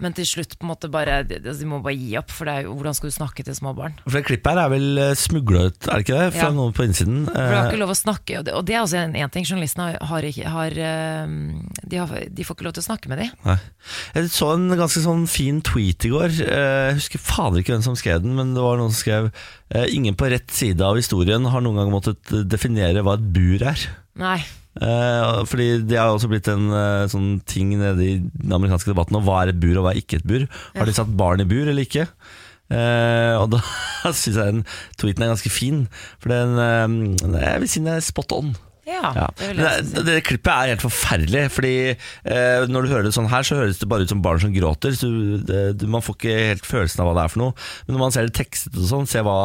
Men 0.00 0.14
til 0.16 0.24
slutt 0.24 0.54
på 0.58 0.64
en 0.64 0.70
måte 0.72 0.88
bare 0.92 1.18
De, 1.28 1.38
må 1.68 1.82
bare 1.84 1.94
gi 1.98 2.14
opp 2.16 2.30
For 2.32 2.48
det 2.48 2.54
er 2.62 2.68
hvordan 2.70 2.94
skal 2.96 3.10
du 3.10 3.14
snakke 3.14 3.44
til 3.44 3.54
små 3.56 3.74
barn? 3.76 3.94
For 4.06 4.16
det 4.18 4.24
klippet 4.28 4.50
her 4.54 4.60
er 4.64 4.70
vel 4.72 5.00
smugla 5.20 5.66
ut, 5.68 5.80
er 5.88 5.92
det 6.00 6.04
ikke 6.06 6.18
det? 6.20 6.28
Fra 6.38 6.46
Ja. 6.48 6.50
noen 6.56 6.72
på 6.76 6.84
innsiden. 6.86 7.26
For 7.26 7.34
du 7.34 7.56
har 7.56 7.66
Eh, 7.66 7.70
ikke 7.72 7.80
lov 7.82 7.92
å 7.92 7.98
snakke 7.98 8.38
Og 8.40 8.44
det, 8.46 8.54
og 8.56 8.64
det 8.66 8.74
er 8.76 8.80
også 8.82 8.98
en, 9.04 9.16
en 9.16 9.30
ting 9.34 9.44
Journalistene 9.44 9.90
har, 9.90 9.98
har 10.10 10.22
ikke 10.30 10.48
har, 10.54 10.70
eh, 10.70 11.26
de, 11.86 11.96
har, 12.00 12.14
de 12.30 12.44
får 12.48 12.56
ikke 12.56 12.64
lov 12.68 12.76
til 12.78 12.84
å 12.84 12.88
snakke 12.88 13.08
med 13.12 13.18
de 13.24 13.28
Nei. 13.44 13.58
Jeg 14.14 14.30
så 14.34 14.52
en 14.54 14.68
ganske 14.78 15.02
sånn 15.04 15.26
fin 15.30 15.60
tweet 15.62 16.04
i 16.08 16.12
går. 16.12 16.30
Eh, 16.44 16.86
Jeg 16.90 16.98
husker 17.00 17.18
fader 17.22 17.60
ikke 17.60 17.74
hvem 17.76 17.82
som 17.84 17.96
skrev 17.98 18.22
den, 18.22 18.34
men 18.36 18.54
det 18.56 18.62
var 18.64 18.76
noen 18.80 18.90
som 18.94 19.00
skrev 19.04 19.30
eh, 19.74 19.86
Ingen 19.94 20.16
på 20.18 20.30
rett 20.30 20.50
side 20.50 20.80
av 20.84 20.96
historien 20.96 21.44
har 21.50 21.60
noen 21.64 21.76
gang 21.80 21.90
måttet 21.92 22.32
definere 22.48 23.02
hva 23.04 23.14
et 23.18 23.28
bur 23.34 23.62
er. 23.62 23.84
Nei 24.20 24.40
Eh, 24.80 25.40
fordi 25.44 25.66
det 25.84 25.98
har 26.00 26.12
også 26.14 26.30
blitt 26.32 26.48
en 26.48 26.70
eh, 26.72 27.06
sånn 27.12 27.34
ting 27.48 27.74
nede 27.80 28.00
i 28.06 28.14
den 28.22 28.54
amerikanske 28.56 28.88
debatten 28.92 29.18
om 29.18 29.26
hva 29.26 29.42
er 29.44 29.52
et 29.52 29.60
bur 29.60 29.74
og 29.76 29.84
hva 29.86 29.92
er 29.92 30.00
ikke 30.00 30.20
et 30.22 30.28
bur. 30.28 30.46
Har 30.78 30.88
de 30.88 30.94
satt 30.96 31.10
barn 31.20 31.42
i 31.44 31.48
bur 31.50 31.68
eller 31.68 31.84
ikke? 31.84 32.06
Eh, 32.70 33.34
og 33.40 33.50
da 33.56 33.60
syns 34.14 34.26
jeg 34.30 34.40
den 34.40 34.64
tweeten 35.00 35.26
er 35.26 35.32
ganske 35.34 35.50
fin, 35.52 35.84
for 36.22 36.30
den 36.32 36.56
eh, 36.62 37.38
Jeg 37.42 37.62
vil 37.64 37.70
si 37.72 37.82
den 37.82 37.92
er 37.96 38.04
spot 38.04 38.32
on. 38.36 38.52
Ja, 38.90 39.10
Ja. 39.14 39.26
det 39.38 39.52
det, 39.92 40.02
det 40.08 40.14
klippet 40.26 40.50
er 40.50 40.72
helt 40.72 40.82
forferdelig, 40.82 41.44
Fordi 41.54 41.74
eh, 41.92 42.64
når 42.66 42.82
du 42.82 42.90
hører 42.90 43.04
det 43.06 43.12
sånn 43.14 43.28
her, 43.30 43.44
så 43.46 43.58
høres 43.60 43.78
det 43.78 43.86
bare 43.90 44.02
ut 44.06 44.10
som 44.10 44.22
barn 44.24 44.40
som 44.42 44.54
gråter. 44.54 44.96
Så 44.98 45.10
det, 45.46 45.76
man 45.86 46.02
får 46.02 46.16
ikke 46.16 46.38
helt 46.54 46.66
følelsen 46.66 47.04
av 47.04 47.10
hva 47.10 47.18
det 47.20 47.26
er 47.28 47.34
for 47.36 47.42
noe. 47.44 47.54
Men 47.86 47.94
når 47.98 48.02
man 48.06 48.16
ser 48.16 48.26
det 48.26 48.34
tekstet 48.40 48.74
og 48.80 48.88
sånn, 48.90 49.06
ser 49.10 49.22
hva 49.28 49.36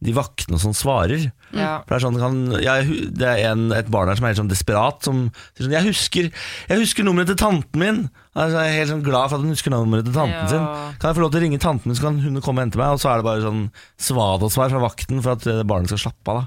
de 0.00 0.12
vaktene 0.14 0.58
sånn 0.62 0.76
svarer. 0.78 1.32
Ja. 1.50 1.80
For 1.88 1.94
Det 1.94 1.96
er, 1.96 2.02
sånn, 2.04 2.18
kan, 2.22 2.36
jeg, 2.62 3.10
det 3.18 3.26
er 3.26 3.52
en, 3.52 3.72
et 3.74 3.88
barn 3.90 4.06
her 4.08 4.14
som 4.18 4.26
er 4.28 4.32
helt 4.34 4.38
sånn 4.42 4.50
desperat, 4.52 5.00
som 5.02 5.24
sier 5.56 5.64
sånn 5.66 5.74
jeg 5.74 5.88
husker, 5.88 6.28
'Jeg 6.68 6.78
husker 6.84 7.02
nummeret 7.04 7.26
til 7.32 7.40
tanten 7.40 7.78
min!' 7.80 8.10
Jeg 8.38 8.54
er 8.54 8.78
helt 8.78 8.90
sånn 8.92 9.02
glad 9.02 9.30
for 9.30 9.36
at 9.38 9.42
hun 9.42 9.50
husker 9.50 9.70
nummeret 9.74 10.04
til 10.06 10.14
tanten 10.14 10.38
Ja. 10.38 10.46
sin. 10.46 10.66
Kan 11.00 11.08
jeg 11.10 11.16
få 11.18 11.22
lov 11.26 11.32
til 11.32 11.40
å 11.40 11.44
ringe 11.48 11.58
tanten 11.58 11.86
min, 11.90 11.96
så 11.96 12.02
kan 12.06 12.20
hun 12.20 12.40
komme 12.40 12.62
og 12.62 12.64
hente 12.70 12.78
meg? 12.78 12.92
Og 12.94 13.00
så 13.02 13.10
er 13.10 13.16
det 13.18 13.26
bare 13.26 13.42
sånn 13.42 13.70
svada-svar 13.98 14.70
fra 14.70 14.78
vakten 14.86 15.22
for 15.22 15.32
at 15.34 15.46
eh, 15.50 15.62
barnet 15.66 15.88
skal 15.90 15.98
slappe 16.12 16.30
av. 16.30 16.46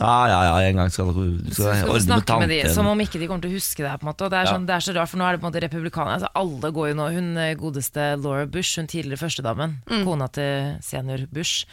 Ja, 0.00 0.26
ja, 0.28 0.40
ja, 0.44 0.68
en 0.68 0.76
gang 0.76 0.90
skal 0.92 1.12
du 1.12 1.40
snakke 1.52 2.38
med 2.40 2.48
de. 2.48 2.68
Som 2.72 2.86
om 2.86 2.98
ikke 3.00 3.18
de 3.20 3.26
kommer 3.28 3.40
til 3.44 3.52
å 3.52 3.56
huske 3.56 3.80
det. 3.82 3.90
her, 3.90 3.96
på 3.98 4.04
en 4.06 4.12
måte 4.12 4.24
Og 4.24 4.30
det 4.30 4.38
er, 4.40 4.44
Ja. 4.44 4.52
sånn, 4.56 4.66
det 4.66 4.74
er 4.76 4.80
så 4.84 4.94
rart, 4.94 5.08
for 5.08 5.16
nå 5.18 5.24
er 5.24 5.32
det 5.36 5.40
på 5.40 5.46
en 5.46 5.52
måte 5.52 5.62
republikanere 5.64 6.14
altså, 6.20 6.28
Alle 6.36 6.72
går 6.72 6.88
jo 6.90 6.94
nå 6.94 7.06
Hun 7.14 7.36
eh, 7.38 7.54
godeste 7.54 8.20
Laura 8.20 8.46
Bush, 8.46 8.76
hun 8.76 8.86
tidligere 8.86 9.16
førstedamen, 9.20 9.76
kona 10.04 10.28
til 10.28 10.76
senior 10.82 11.26
Bush, 11.32 11.64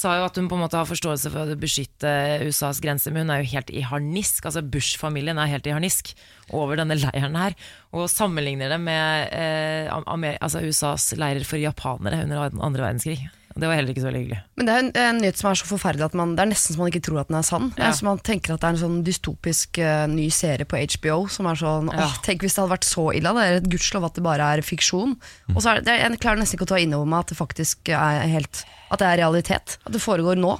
sa 0.00 0.14
jo 0.16 0.26
at 0.26 0.38
hun 0.38 0.48
på 0.48 0.56
en 0.56 0.62
måte 0.64 0.78
har 0.78 0.88
forståelse 0.88 1.32
for 1.32 1.52
å 1.52 1.58
beskytte 1.60 2.12
USAs 2.46 2.80
grenser, 2.82 3.12
men 3.12 3.26
hun 3.26 3.34
er 3.34 3.42
jo 3.42 3.52
helt 3.52 3.72
i 3.74 3.82
harnisk. 3.84 4.46
Altså 4.48 4.62
Bush-familien 4.64 5.40
er 5.40 5.50
helt 5.52 5.68
i 5.68 5.74
harnisk 5.76 6.14
over 6.56 6.80
denne 6.80 6.96
leiren 6.98 7.36
her, 7.38 7.56
og 7.92 8.08
sammenligner 8.10 8.72
det 8.72 8.80
med 8.82 9.34
eh, 9.36 10.32
altså 10.40 10.64
USAs 10.64 11.12
leirer 11.20 11.44
for 11.46 11.60
japanere 11.60 12.24
under 12.24 12.48
andre 12.48 12.88
verdenskrig. 12.88 13.28
Det 13.60 13.68
var 13.68 13.76
heller 13.76 13.92
ikke 13.92 14.02
så 14.02 14.08
veldig 14.08 14.20
hyggelig. 14.22 14.38
Men 14.56 14.66
det 14.68 14.72
er 14.74 14.82
en, 14.82 14.90
en 15.02 15.20
nyhet 15.20 15.40
som 15.40 15.50
er 15.50 15.58
så 15.60 15.68
forferdelig 15.68 16.06
at 16.08 16.16
man, 16.18 16.32
det 16.38 16.44
er 16.44 16.50
nesten 16.50 16.74
så 16.76 16.80
man 16.80 16.90
ikke 16.92 17.02
tror 17.06 17.20
at 17.22 17.28
den 17.30 17.38
er 17.40 17.46
sann. 17.46 17.68
Ja. 17.76 17.90
som 17.96 18.08
man 18.10 18.22
tenker 18.24 18.54
at 18.54 18.62
det 18.62 18.68
er 18.70 18.76
en 18.76 18.82
sånn 18.82 18.98
dystopisk 19.06 19.80
uh, 19.84 20.06
ny 20.10 20.26
serie 20.34 20.66
på 20.68 20.80
HBO 20.96 21.18
som 21.32 21.48
er 21.50 21.60
sånn 21.60 21.92
Ja. 21.92 22.06
åh, 22.08 22.16
Tenk 22.24 22.42
hvis 22.46 22.56
det 22.56 22.62
hadde 22.64 22.74
vært 22.74 22.88
så 22.88 23.06
ille. 23.16 23.34
Det 23.36 23.44
er 23.46 23.60
et 23.60 23.70
gudskjelov 23.76 24.08
at 24.10 24.18
det 24.18 24.24
bare 24.26 24.50
er 24.56 24.64
fiksjon. 24.66 25.14
Og 25.54 25.60
så 25.60 25.74
er 25.76 25.84
det, 25.86 25.98
Jeg 26.00 26.20
klarer 26.24 26.40
nesten 26.42 26.58
ikke 26.58 26.68
å 26.68 26.72
ta 26.74 26.80
inn 26.82 26.96
over 26.96 27.08
meg 27.12 27.26
at 27.26 27.34
det 27.34 27.38
faktisk 27.40 27.92
er 27.94 28.26
helt 28.32 28.64
At 28.90 29.02
det 29.04 29.08
er 29.12 29.20
realitet. 29.22 29.78
At 29.84 29.92
det 29.94 30.02
foregår 30.02 30.40
nå. 30.40 30.56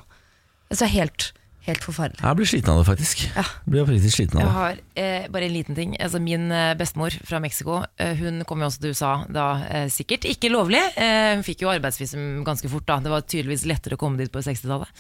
Er 0.71 0.87
helt, 0.93 1.33
helt 1.67 1.85
forferdelig. 1.85 2.23
Jeg 2.25 2.39
blir 2.39 2.49
sliten 2.51 2.73
av 2.73 2.79
det, 2.81 2.87
faktisk. 2.89 3.23
Ja. 3.37 3.45
Blir 3.69 3.87
faktisk 3.89 4.17
sliten 4.17 4.41
av 4.41 4.45
Jeg 4.47 4.55
har 4.57 4.81
eh, 5.03 5.27
bare 5.33 5.49
en 5.49 5.55
liten 5.55 5.77
ting. 5.79 5.95
Altså, 6.01 6.21
min 6.25 6.47
eh, 6.55 6.73
bestemor 6.81 7.15
fra 7.29 7.41
Mexico 7.43 7.81
eh, 8.01 8.15
Hun 8.21 8.43
kom 8.49 8.63
jo 8.63 8.69
også 8.71 8.81
til 8.85 8.95
USA 8.95 9.13
da, 9.29 9.47
eh, 9.69 9.87
sikkert. 9.93 10.25
Ikke 10.31 10.51
lovlig. 10.53 10.81
Eh, 10.97 11.35
hun 11.37 11.45
fikk 11.47 11.65
jo 11.67 11.73
arbeidsvisum 11.73 12.43
ganske 12.47 12.71
fort. 12.73 12.87
da 12.89 12.99
Det 13.05 13.13
var 13.13 13.27
tydeligvis 13.27 13.67
lettere 13.69 13.99
å 13.99 14.01
komme 14.01 14.21
dit 14.23 14.33
på 14.33 14.43
60-tallet. 14.45 14.91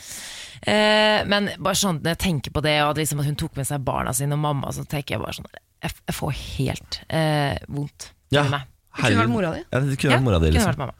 Eh, 0.62 1.20
men 1.30 1.50
bare 1.58 1.78
sånn 1.80 2.02
når 2.02 2.14
jeg 2.14 2.22
tenker 2.26 2.52
på 2.56 2.62
det, 2.64 2.76
og 2.84 2.92
at 2.92 3.00
liksom 3.00 3.22
at 3.22 3.30
hun 3.30 3.38
tok 3.40 3.56
med 3.56 3.68
seg 3.68 3.84
barna 3.86 4.12
sine 4.16 4.36
og 4.36 4.42
mamma, 4.44 4.72
så 4.76 4.84
tenker 4.84 5.16
jeg 5.16 5.24
bare 5.24 5.38
sånn 5.38 5.48
Jeg, 5.80 5.94
jeg 6.10 6.16
får 6.18 6.34
helt 6.58 7.00
eh, 7.08 7.56
vondt 7.72 8.10
Ja, 8.34 8.44
meg. 8.52 8.68
Det 8.90 9.06
kunne 9.06 9.22
vært 9.22 9.32
mora 9.32 9.54
di. 9.54 9.62
Ja, 9.70 9.80
det 9.86 9.96
kunne 10.02 10.18
vært 10.18 10.26
mora 10.26 10.42
di, 10.42 10.50
liksom. 10.52 10.92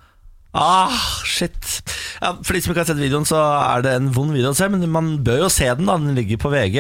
Ah, 0.57 0.90
shit. 1.25 1.80
Ja, 2.21 2.33
for 2.42 2.57
de 2.57 2.61
som 2.62 2.73
ikke 2.73 2.83
har 2.83 2.88
sett 2.90 2.99
videoen, 2.99 3.26
så 3.28 3.38
er 3.38 3.85
det 3.87 3.92
en 3.97 4.09
vond 4.14 4.33
video 4.35 4.50
å 4.50 4.57
se, 4.59 4.66
men 4.73 4.83
man 4.90 5.12
bør 5.25 5.45
jo 5.45 5.50
se 5.52 5.69
den. 5.78 5.87
da 5.87 5.95
Den 6.00 6.16
ligger 6.19 6.40
på 6.42 6.50
VG. 6.52 6.78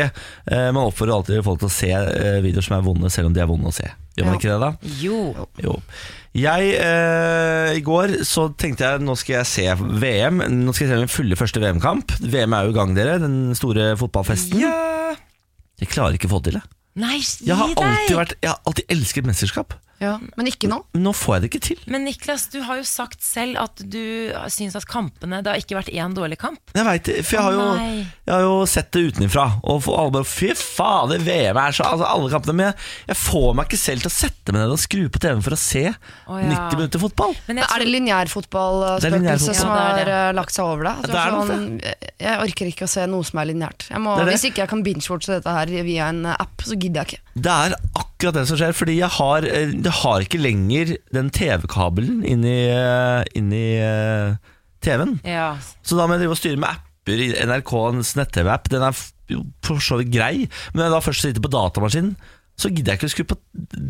Eh, 0.50 0.70
man 0.74 0.88
oppfordrer 0.88 1.14
alltid 1.20 1.44
folk 1.46 1.60
til 1.62 1.70
å 1.70 1.74
se 1.74 1.90
eh, 1.94 2.40
videoer 2.42 2.66
som 2.66 2.76
er 2.78 2.86
vonde, 2.86 3.12
selv 3.14 3.30
om 3.30 3.36
de 3.36 3.42
er 3.44 3.50
vonde 3.50 3.70
å 3.70 3.74
se. 3.76 3.86
Gjør 4.18 4.26
man 4.26 4.40
ikke 4.40 4.50
det, 4.50 4.58
da? 4.64 4.94
Jo. 5.00 5.20
Jo. 5.62 5.76
Jeg, 6.36 6.74
eh, 6.82 7.70
I 7.78 7.82
går 7.86 8.16
så 8.26 8.48
tenkte 8.58 8.86
jeg 8.86 9.02
nå 9.06 9.14
skal 9.18 9.38
jeg 9.40 9.48
se 9.50 9.64
VM. 10.02 10.42
Nå 10.66 10.74
skal 10.74 10.86
jeg 10.88 10.92
se 10.92 11.00
min 11.04 11.14
fulle 11.14 11.38
første 11.38 11.62
VM-kamp. 11.62 12.16
VM 12.26 12.58
er 12.58 12.66
jo 12.66 12.74
i 12.74 12.78
gang, 12.80 12.96
dere. 12.98 13.16
Den 13.22 13.38
store 13.58 13.92
fotballfesten. 14.02 14.60
Ja. 14.66 14.74
Jeg 15.80 15.88
klarer 15.94 16.18
ikke 16.18 16.28
å 16.28 16.34
få 16.34 16.42
til 16.44 16.58
det. 16.58 16.64
Nei, 17.00 17.20
gi 17.22 17.46
Jeg 17.48 17.56
har 17.56 17.70
alltid, 17.70 18.10
deg! 18.10 18.18
vært, 18.18 18.34
jeg 18.42 18.50
har 18.50 18.60
alltid 18.66 18.92
elsket 18.98 19.30
mesterskap. 19.30 19.78
Ja. 20.00 20.14
Men 20.38 20.48
ikke 20.48 20.68
nå. 20.70 20.78
Nå 20.96 21.12
får 21.16 21.34
jeg 21.36 21.42
det 21.42 21.48
ikke 21.50 21.62
til. 21.66 21.80
Men 21.92 22.06
Niklas, 22.08 22.46
du 22.52 22.60
har 22.64 22.78
jo 22.80 22.86
sagt 22.88 23.20
selv 23.24 23.58
at 23.60 23.82
du 23.84 24.32
syns 24.52 24.76
at 24.78 24.86
kampene 24.88 25.42
Det 25.44 25.52
har 25.52 25.60
ikke 25.60 25.76
vært 25.76 25.90
én 25.92 26.14
dårlig 26.16 26.38
kamp. 26.40 26.60
Jeg 26.72 26.86
vet, 26.86 27.04
det, 27.04 27.16
for 27.28 27.36
jeg 27.36 27.44
har, 27.44 27.56
jo, 27.58 28.04
jeg 28.24 28.32
har 28.32 28.44
jo 28.46 28.54
sett 28.70 28.90
det 28.96 29.02
utenfra 29.10 29.46
Og 29.60 29.88
alle 29.92 30.14
bare, 30.16 30.28
fy 30.28 30.52
fader, 30.56 31.20
VM 31.24 31.60
er 31.60 31.76
så 31.76 31.86
altså, 31.90 32.08
Alle 32.08 32.30
kampene 32.32 32.56
Men 32.56 32.70
jeg, 32.70 32.88
jeg 33.12 33.18
får 33.20 33.48
meg 33.58 33.68
ikke 33.68 33.80
selv 33.82 34.04
til 34.04 34.10
å 34.10 34.14
sette 34.14 34.54
meg 34.54 34.64
ned 34.64 34.74
Og 34.74 34.82
skru 34.82 35.04
på 35.12 35.22
TV 35.22 35.44
for 35.44 35.56
å 35.56 35.60
se 35.60 35.84
oh, 35.90 36.40
ja. 36.40 36.48
90 36.48 36.80
minutter 36.80 37.04
fotball 37.04 37.36
Men 37.48 37.60
tror... 37.60 37.70
Er 37.70 37.84
det 37.84 37.90
lineærfotballspøkelset 37.94 39.16
lineærfotball. 39.18 39.60
som 39.60 39.70
Ja, 39.70 39.76
det 39.76 39.84
har 39.84 40.10
det. 40.10 40.18
eh, 40.18 40.34
lagt 40.40 40.56
seg 40.56 40.70
over 40.70 40.90
deg? 40.90 41.10
Nok 41.10 41.50
sånn, 41.50 41.66
jeg 42.20 42.44
orker 42.46 42.70
ikke 42.72 42.88
å 42.88 42.90
se 42.90 43.06
noe 43.10 43.26
som 43.26 43.40
er 43.42 43.50
lineært. 43.52 43.88
Hvis 44.30 44.46
ikke 44.50 44.64
jeg 44.64 44.72
kan 44.72 44.84
binge-watche 44.86 45.36
dette 45.36 45.56
her 45.56 45.74
via 45.86 46.10
en 46.12 46.24
eh, 46.28 46.38
app, 46.40 46.64
så 46.66 46.76
gidder 46.78 47.02
jeg 47.02 47.18
ikke. 47.20 47.42
Det 47.46 47.56
er 47.56 47.76
akkurat 47.76 48.09
det 48.20 48.46
som 48.48 48.58
skjer 48.60 48.74
Fordi 48.76 48.98
jeg 49.00 49.08
har, 49.16 49.46
eh, 49.48 49.72
jeg 49.72 49.92
har 50.02 50.20
ikke 50.20 50.40
lenger 50.40 50.92
Den 51.12 51.30
TV-kabelen 51.32 52.20
inn 52.28 52.44
i, 52.44 52.58
eh, 52.68 53.24
inn 53.40 53.50
i 53.56 53.64
eh, 53.80 54.36
TV-en 54.84 55.16
Ja, 55.24 55.56
Så 55.82 55.96
da 55.96 56.06
må 56.06 56.14
jeg 56.18 56.26
drive 56.26 56.36
og 56.36 56.40
styre 56.42 56.60
med 56.60 56.68
apper 56.70 57.24
i 57.24 57.30
NRKs 57.48 58.14
nett-TV-app 58.20 58.68
Den 58.68 58.82
er 58.82 58.92
for 59.64 59.80
så 59.80 59.96
vidt 60.02 60.12
grei 60.12 60.44
Men 60.74 60.82
når 60.82 60.84
jeg 60.88 60.94
da 60.96 61.00
først 61.08 61.26
sitter 61.26 61.40
på 61.44 61.52
datamaskinen 61.56 62.16
Så 62.60 62.68
gidder 62.68 62.92
jeg 62.92 63.00
ikke 63.00 63.08
å 63.08 63.14
skru 63.16 63.24
på 63.32 63.38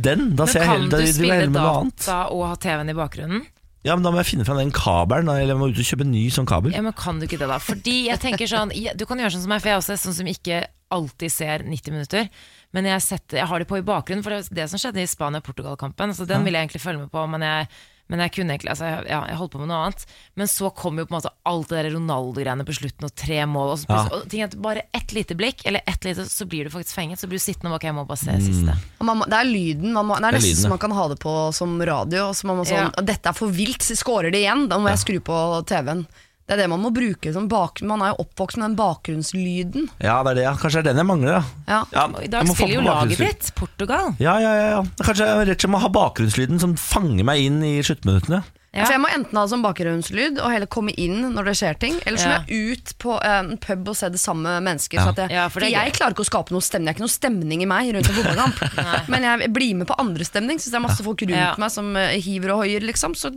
den. 0.07 0.37
Da 0.39 0.45
Men 0.47 0.53
ser 0.53 0.61
jeg 0.63 0.69
kan 0.69 0.77
heller, 0.77 0.91
du 0.91 0.97
da 0.97 1.01
jeg 1.05 1.15
spille 1.17 1.35
heller 1.35 1.51
med 1.51 1.61
noe 1.61 1.79
annet. 1.81 1.97
data 2.07 2.19
og 2.31 2.45
ha 2.47 2.55
TV-en 2.63 2.93
i 2.93 2.95
bakgrunnen? 2.95 3.47
Ja, 3.83 3.95
men 3.97 4.05
da 4.05 4.11
må 4.13 4.21
jeg 4.21 4.29
finne 4.29 4.45
fram 4.45 4.59
den 4.61 4.71
kabelen 4.77 5.31
Eller 5.33 5.55
jeg 5.55 5.59
må 5.59 5.71
ut 5.73 5.79
og 5.81 5.87
kjøpe 5.89 6.05
en 6.05 6.11
ny 6.13 6.27
sånn 6.29 6.47
kabel. 6.47 6.75
Ja, 6.77 6.83
men 6.85 6.93
Kan 6.93 7.19
du 7.19 7.25
ikke 7.25 7.39
det, 7.41 7.49
da? 7.49 7.57
Fordi 7.65 7.95
jeg 8.11 8.21
tenker 8.21 8.47
sånn 8.51 8.71
Du 8.71 9.07
kan 9.09 9.19
gjøre 9.23 9.33
sånn 9.33 9.47
som 9.47 9.49
meg, 9.55 9.63
for 9.65 9.71
jeg 9.73 9.79
er 9.79 9.81
også 9.81 9.97
sånn 10.03 10.19
som 10.19 10.29
ikke 10.29 10.59
alltid 10.93 11.33
ser 11.33 11.63
90 11.65 11.95
minutter. 11.95 12.29
Men 12.73 12.85
jeg, 12.87 13.03
setter, 13.03 13.41
jeg 13.43 13.47
har 13.51 13.59
det 13.59 13.67
på 13.67 13.79
i 13.81 13.83
bakgrunnen, 13.87 14.23
for 14.23 14.31
det 14.31 14.45
er 14.47 14.55
det 14.63 14.69
som 14.71 14.79
skjedde 14.79 15.03
i 15.03 15.09
Spania-Portugal-kampen. 15.11 16.13
Så 16.15 16.27
den 16.29 16.45
ville 16.47 16.59
jeg 16.61 16.69
egentlig 16.69 16.83
følge 16.85 17.01
med 17.01 17.11
på, 17.11 17.25
men 17.27 17.43
jeg, 17.43 17.67
men 18.11 18.21
jeg 18.23 18.33
kunne 18.35 18.55
egentlig 18.55 18.71
altså, 18.71 18.91
ja, 19.11 19.19
jeg 19.27 19.39
holdt 19.39 19.53
på 19.57 19.59
med 19.63 19.69
noe 19.71 19.81
annet. 19.89 20.05
Men 20.39 20.47
så 20.51 20.71
kom 20.75 20.99
jo 20.99 21.05
på 21.07 21.11
en 21.15 21.17
måte 21.19 21.33
alt 21.51 21.69
det 21.75 21.83
Ronaldo-greiene 21.95 22.67
på 22.67 22.75
slutten, 22.79 23.09
og 23.09 23.15
tre 23.19 23.41
mål. 23.51 23.73
Og, 23.75 23.79
så, 23.83 23.91
Ja. 23.91 24.05
og 24.21 24.29
ting 24.31 24.43
at 24.47 24.55
bare 24.63 24.83
ett 24.95 25.13
lite 25.15 25.35
blikk, 25.39 25.67
eller 25.67 25.83
ett 25.87 26.05
lite, 26.07 26.27
så 26.31 26.47
blir 26.47 26.65
du 26.65 26.71
faktisk 26.71 26.95
fenget. 26.95 27.19
Så 27.19 27.27
blir 27.31 27.39
du 27.43 27.45
sittende 27.45 27.75
Ok, 27.75 27.83
jeg 27.91 27.95
må 27.95 28.07
bare 28.07 28.23
se 28.23 28.31
Mm. 28.31 28.47
siste. 28.47 28.79
Og 29.01 29.07
man 29.07 29.19
det 29.27 29.39
er 29.41 29.51
lyden. 29.51 29.93
Man 29.93 30.07
må, 30.07 30.17
det 30.23 30.31
er 30.31 30.39
nesten 30.39 30.63
så 30.63 30.69
man 30.71 30.79
kan 30.79 30.91
ha 30.93 31.09
det 31.09 31.19
på 31.19 31.37
som 31.55 31.75
radio. 31.83 32.29
Og 32.29 32.35
så 32.39 32.45
man 32.47 32.57
må 32.59 32.65
sånn, 32.67 32.91
Ja. 32.95 33.03
Dette 33.03 33.27
er 33.29 33.33
for 33.33 33.49
vilt, 33.51 33.83
så 33.83 33.95
skårer 33.99 34.31
det 34.31 34.43
igjen. 34.47 34.69
Da 34.69 34.79
må 34.79 34.89
jeg 34.95 34.99
skru 35.03 35.19
på 35.21 35.67
TV-en. 35.67 36.07
Det 36.51 36.57
er 36.57 36.65
det 36.65 36.71
man 36.73 36.81
må 36.83 36.91
bruke 36.91 37.31
som 37.31 37.45
bakgrunn. 37.47 37.93
Man 37.93 38.03
er 38.03 38.11
jo 38.11 38.25
oppvokst 38.25 38.59
med 38.59 38.73
den 38.73 38.79
bakgrunnslyden. 38.81 39.85
Ja, 40.03 40.17
det 40.27 40.33
er 40.33 40.39
det, 40.41 40.47
ja. 40.49 40.55
Kanskje 40.59 40.81
det 40.83 40.91
er 40.91 40.95
den 40.97 41.03
jeg 41.05 41.07
mangler, 41.07 41.37
da. 41.39 41.43
Ja. 41.71 41.81
Ja, 41.95 42.07
I 42.27 42.31
dag 42.33 42.49
spiller 42.51 42.75
jo 42.81 42.87
laget 42.89 43.21
ditt, 43.23 43.51
Portugal. 43.55 44.15
Ja, 44.19 44.35
ja, 44.43 44.55
ja, 44.59 44.65
ja. 44.75 44.81
Kanskje 44.99 45.29
jeg 45.29 45.45
rett 45.47 45.55
og 45.55 45.63
slett 45.63 45.71
må 45.77 45.83
ha 45.85 45.91
bakgrunnslyden 45.95 46.59
som 46.63 46.73
fanger 46.81 47.23
meg 47.29 47.45
inn 47.47 47.61
i 47.63 47.77
sluttminuttene. 47.87 48.43
Ja. 48.71 48.85
For 48.87 48.95
Jeg 48.95 49.03
må 49.03 49.09
enten 49.11 49.35
ha 49.35 49.43
det 49.47 49.51
som 49.51 49.63
bakgrunnslyd 49.65 50.37
og 50.39 50.53
heller 50.55 50.69
komme 50.71 50.93
inn 50.95 51.17
når 51.35 51.49
det 51.51 51.55
skjer 51.59 51.79
ting, 51.83 51.97
eller 52.07 52.19
så 52.23 52.29
må 52.31 52.37
jeg 52.47 52.75
ut 52.75 52.93
på 53.03 53.17
en 53.27 53.53
pub 53.59 53.91
og 53.91 53.97
se 53.99 54.11
det 54.15 54.21
samme 54.23 54.57
mennesket. 54.63 54.99
Ja. 55.01 55.11
Jeg, 55.17 55.35
Ja, 55.35 55.47
for 55.51 55.59
for 55.59 55.67
jeg 55.71 55.95
klarer 55.97 56.15
ikke 56.15 56.23
å 56.27 56.29
skape 56.31 56.55
noe 56.55 56.63
stemning. 56.63 56.87
Det 56.87 56.93
er 56.95 56.99
ikke 57.01 57.07
noe 57.07 57.15
stemning 57.17 57.63
i 57.63 57.71
meg 57.71 57.91
rundt 57.97 58.11
en 58.11 58.19
fotballkamp. 58.21 58.63
Men 59.15 59.27
jeg 59.27 59.51
blir 59.55 59.75
med 59.83 59.91
på 59.91 59.99
andre 59.99 60.27
stemning. 60.27 60.59
Syns 60.63 60.71
det 60.75 60.79
er 60.83 60.87
masse 60.87 61.03
folk 61.07 61.23
rundt 61.27 61.35
Ja. 61.35 61.55
meg 61.59 61.75
som 61.75 61.91
eh, 61.99 62.15
hiver 62.23 62.55
og 62.55 62.63
hoier, 62.63 62.87
liksom. 62.87 63.19
Så 63.19 63.33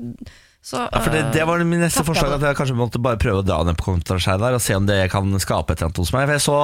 Så, 0.64 0.80
Ja, 0.80 1.00
for 1.04 1.12
det, 1.12 1.26
det 1.36 1.44
var 1.44 1.60
min 1.68 1.82
neste 1.84 2.00
takk, 2.00 2.14
forslag. 2.14 2.38
At 2.38 2.46
jeg 2.48 2.56
kanskje 2.56 2.76
måtte 2.80 3.02
bare 3.04 3.20
prøve 3.20 3.42
å 3.42 3.46
dra 3.46 3.58
ned 3.68 3.76
på 3.80 3.90
kontraskjæret 3.90 4.56
Og 4.56 4.62
se 4.64 4.78
om 4.78 4.86
det 4.88 5.02
kan 5.12 5.28
skape 5.44 5.74
et 5.76 5.82
eller 5.82 5.90
annet 5.90 6.00
hos 6.00 6.14
meg. 6.16 6.24
For 6.30 6.38
jeg 6.38 6.44
så, 6.46 6.60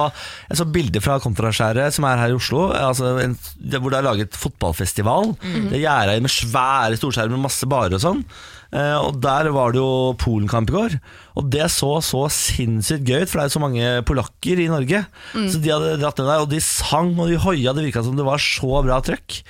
jeg 0.48 0.60
så 0.62 0.66
bilder 0.78 1.04
fra 1.04 1.18
kontraskjæret 1.20 1.96
Som 1.98 2.06
er 2.08 2.22
her 2.22 2.32
i 2.32 2.38
Oslo 2.38 2.70
altså 2.72 3.18
en, 3.20 3.36
Hvor 3.76 3.92
det 3.92 3.98
er 4.00 4.06
laget 4.08 4.40
fotballfestival. 4.40 5.34
Det 5.42 5.76
er 5.76 5.84
gjerdet 5.84 6.24
med 6.24 6.32
svære 6.32 6.96
storskjermer 6.96 7.36
Med 7.36 7.44
masse 7.50 7.68
barer 7.68 7.98
og 8.00 8.04
sånn 8.08 8.24
og 8.70 9.16
der 9.18 9.48
var 9.50 9.72
det 9.74 9.80
jo 9.80 10.12
Polenkamp 10.20 10.70
i 10.70 10.74
går 10.76 10.92
Og 11.40 11.48
det 11.50 11.64
så 11.74 11.88
så 12.06 12.20
sinnssykt 12.30 13.02
gøy 13.08 13.24
ut 13.24 13.30
For 13.32 13.40
det 13.40 13.42
er 13.42 13.48
jo 13.48 13.54
så 13.56 13.62
mange 13.64 13.88
polakker 14.06 14.60
i 14.62 14.68
Norge 14.70 15.00
Så 15.34 15.58
de 15.58 15.72
hadde 15.72 15.96
dratt 15.98 16.20
ned 16.22 16.28
der 16.30 16.44
Og 16.44 16.50
de 16.52 16.60
sang 16.62 17.10
og 17.18 17.26
de 17.32 17.38
hoia 17.42 17.74
Det 17.74 17.82
virket 17.88 18.06
som 18.06 18.14
det 18.18 18.26
var 18.28 18.38
så 18.38 18.82
bra 18.86 19.00
trøkk 19.02 19.40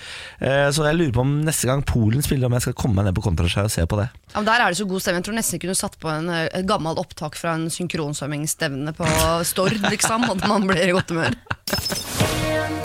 Eh, 0.41 0.71
Så 0.73 0.87
jeg 0.89 0.97
lurer 0.97 1.13
på 1.13 1.21
om 1.21 1.35
neste 1.45 1.69
gang 1.69 1.83
Polen 1.85 2.25
spiller 2.25 2.49
Om 2.49 2.57
jeg 2.57 2.65
skal 2.65 2.77
komme 2.81 2.97
meg 2.97 3.11
ned 3.11 3.19
på 3.19 3.27
kontraskjær 3.27 3.69
og 3.69 3.75
se 3.75 3.85
på 3.85 3.99
det 4.01 4.07
Ja, 4.33 4.39
men 4.39 4.49
der 4.49 4.63
er 4.65 4.73
det 4.73 4.79
så 4.81 4.87
god 4.89 5.03
stemning. 5.05 5.21
Jeg 5.21 5.27
tror 5.29 5.37
nesten 5.37 5.57
jeg 5.59 5.63
kunne 5.67 5.77
satt 5.77 5.97
på 6.01 6.09
en, 6.15 6.29
gammel 6.31 6.49
et 6.63 6.67
gammelt 6.71 7.01
opptak 7.03 7.37
fra 7.37 7.57
en 7.59 7.65
synkronsvømmingsstevne 7.75 8.93
på 8.97 9.09
Stord, 9.49 9.75
liksom, 9.93 10.25
at 10.31 10.45
man 10.47 10.69
blir 10.71 10.85
i 10.87 10.95
godt 10.95 11.11
humør. 11.11 11.35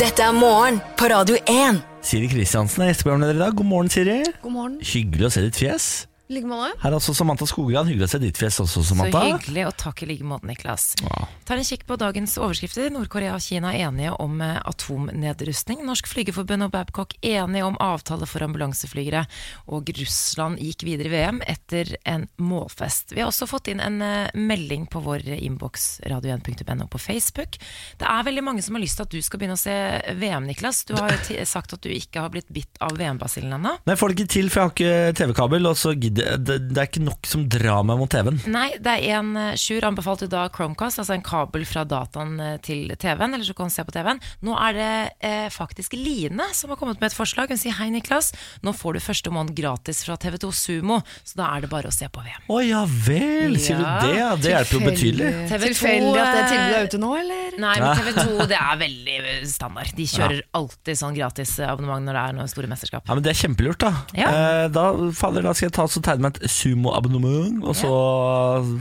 Dette 0.01 0.25
er 0.25 0.33
morgen 0.35 0.81
på 0.97 1.07
Radio 1.13 1.37
1. 1.45 1.79
Siri 2.05 2.27
Kristiansen 2.33 2.83
er 2.83 2.89
gjesteprogramleder 2.91 3.37
i 3.37 3.43
dag. 3.45 3.55
God 3.61 3.69
morgen, 3.69 3.93
Siri. 3.93 4.17
God 4.41 4.55
morgen. 4.57 4.75
Hyggelig 4.81 5.29
å 5.29 5.31
se 5.37 5.45
ditt 5.45 5.61
fjes. 5.61 5.87
Like 6.31 6.49
måte. 6.49 6.71
Her 6.81 6.89
er 6.89 6.97
også 6.97 7.13
Samantha 7.13 7.45
Skogran. 7.45 7.85
Hyggelig 7.85 8.07
å 8.07 8.11
se 8.15 8.19
ditt 8.23 8.39
fjes 8.39 8.57
også, 8.63 8.81
Samantha. 8.87 9.21
Så 9.21 9.35
hyggelig, 9.35 9.65
og 9.69 9.75
takk 9.77 10.01
i 10.01 10.07
like 10.09 10.25
måte, 10.25 10.47
Niklas. 10.49 10.87
Ja. 11.03 11.27
Tar 11.45 11.61
en 11.61 11.67
kikk 11.67 11.83
på 11.85 11.97
dagens 12.01 12.33
overskrifter. 12.41 12.89
Nord-Korea 12.93 13.35
og 13.37 13.43
Kina 13.45 13.75
er 13.75 13.91
enige 13.91 14.15
om 14.23 14.41
eh, 14.41 14.57
atomnedrustning. 14.65 15.83
Norsk 15.85 16.09
Flygerforbund 16.09 16.65
og 16.65 16.71
Babcock 16.73 17.13
enige 17.21 17.67
om 17.67 17.77
avtale 17.83 18.25
for 18.25 18.41
ambulanseflygere. 18.41 19.21
Og 19.69 19.91
Russland 19.99 20.57
gikk 20.63 20.87
videre 20.87 21.11
i 21.11 21.13
VM 21.13 21.43
etter 21.45 21.93
en 22.09 22.25
målfest. 22.41 23.13
Vi 23.13 23.21
har 23.21 23.29
også 23.29 23.45
fått 23.49 23.69
inn 23.69 23.83
en 23.85 24.01
eh, 24.01 24.33
melding 24.33 24.89
på 24.89 25.03
vår 25.05 25.27
innboks 25.37 26.01
radio1.no 26.09 26.89
på 26.89 27.03
Facebook. 27.05 27.59
Det 28.01 28.09
er 28.09 28.25
veldig 28.25 28.45
mange 28.49 28.65
som 28.65 28.79
har 28.79 28.85
lyst 28.85 28.97
til 28.97 29.05
at 29.05 29.13
du 29.13 29.21
skal 29.21 29.43
begynne 29.43 29.59
å 29.59 29.61
se 29.61 29.77
VM, 30.17 30.49
Niklas. 30.49 30.81
Du 30.89 30.95
har 30.97 31.13
jo 31.13 31.45
sagt 31.45 31.77
at 31.77 31.85
du 31.85 31.93
ikke 31.93 32.25
har 32.25 32.33
blitt 32.33 32.49
bitt 32.49 32.81
av 32.81 32.97
VM-basillen 32.97 33.59
ennå. 33.59 33.77
Nei, 33.77 33.93
jeg 33.93 34.01
får 34.01 34.09
det 34.09 34.17
ikke 34.17 34.33
til, 34.39 34.49
for 34.49 34.63
jeg 34.63 34.65
har 34.65 34.75
ikke 34.75 35.17
TV-kabel. 35.21 35.69
Og 35.69 35.77
så 35.77 35.93
gidder 35.93 36.14
det, 36.17 36.57
det 36.71 36.79
er 36.81 36.87
ikke 36.89 37.03
nok 37.05 37.27
som 37.29 37.45
drar 37.51 37.83
meg 37.87 37.99
mot 37.99 38.11
TV-en. 38.11 38.39
Nei, 38.51 38.67
det 38.81 38.95
er 38.95 39.19
en 39.19 39.31
Sjur 39.59 39.85
anbefalte 39.87 40.27
da 40.31 40.45
Chromecast, 40.53 41.01
altså 41.01 41.15
en 41.15 41.23
kabel 41.25 41.65
fra 41.67 41.83
dataen 41.87 42.35
eh, 42.41 42.55
til 42.65 42.91
TV-en, 43.01 43.35
eller 43.35 43.45
så 43.47 43.55
kan 43.57 43.69
du 43.71 43.75
se 43.75 43.85
på 43.87 43.93
TV-en. 43.95 44.21
Nå 44.45 44.55
er 44.59 44.77
det 44.77 44.89
eh, 45.25 45.47
faktisk 45.53 45.95
Line 45.97 46.47
som 46.55 46.71
har 46.73 46.79
kommet 46.79 47.01
med 47.01 47.11
et 47.11 47.17
forslag. 47.17 47.51
Hun 47.51 47.59
sier 47.61 47.75
hei, 47.79 47.89
Niklas. 47.93 48.31
Nå 48.65 48.73
får 48.75 48.97
du 48.97 49.03
første 49.05 49.33
måned 49.33 49.55
gratis 49.57 50.03
fra 50.07 50.17
TV2 50.21 50.51
Sumo, 50.55 51.01
så 51.25 51.39
da 51.41 51.49
er 51.55 51.65
det 51.65 51.71
bare 51.71 51.91
å 51.91 51.95
se 51.95 52.09
på 52.11 52.23
VM. 52.25 52.45
Å 52.51 52.59
ja 52.65 52.83
vel, 52.87 53.57
sier 53.61 53.79
Ja, 53.81 53.95
du 54.01 54.07
det? 54.07 54.15
Ja, 54.19 54.29
det 54.39 54.53
hjelper 54.53 54.77
jo 54.79 54.83
betydelig. 54.85 55.31
Tilfeldig 55.51 56.21
at 56.21 56.31
det 56.31 56.43
eh, 56.43 56.49
tilbudet 56.53 56.79
er 56.79 56.89
ute 56.89 57.01
nå, 57.01 57.11
eller? 57.21 57.59
Nei, 57.65 57.75
men 57.81 58.01
TV2 58.01 58.49
det 58.51 58.59
er 58.59 58.79
veldig 58.81 59.17
eh, 59.21 59.41
standard. 59.49 59.93
De 59.97 60.07
kjører 60.09 60.43
alltid 60.59 60.99
sånn 61.01 61.17
gratis 61.17 61.55
abonnement 61.65 62.05
når 62.05 62.19
det 62.19 62.23
er 62.29 62.37
noen 62.39 62.51
store 62.51 62.71
mesterskap. 62.71 63.05
Ja, 63.09 63.17
men 63.17 63.25
Det 63.25 63.33
er 63.33 63.41
kjempelurt, 63.41 63.81
da. 63.81 63.93
Ja. 64.17 64.31
Eh, 64.31 64.65
da, 64.75 64.85
fader, 65.15 65.45
da 65.45 65.55
skal 65.55 65.69
jeg 65.69 65.75
ta 65.77 65.85
og 65.87 65.93
tegne 66.05 66.27
meg 66.27 66.37
et 66.39 66.51
sumo-abonnement, 66.53 67.59
og 67.65 67.75
så 67.77 67.91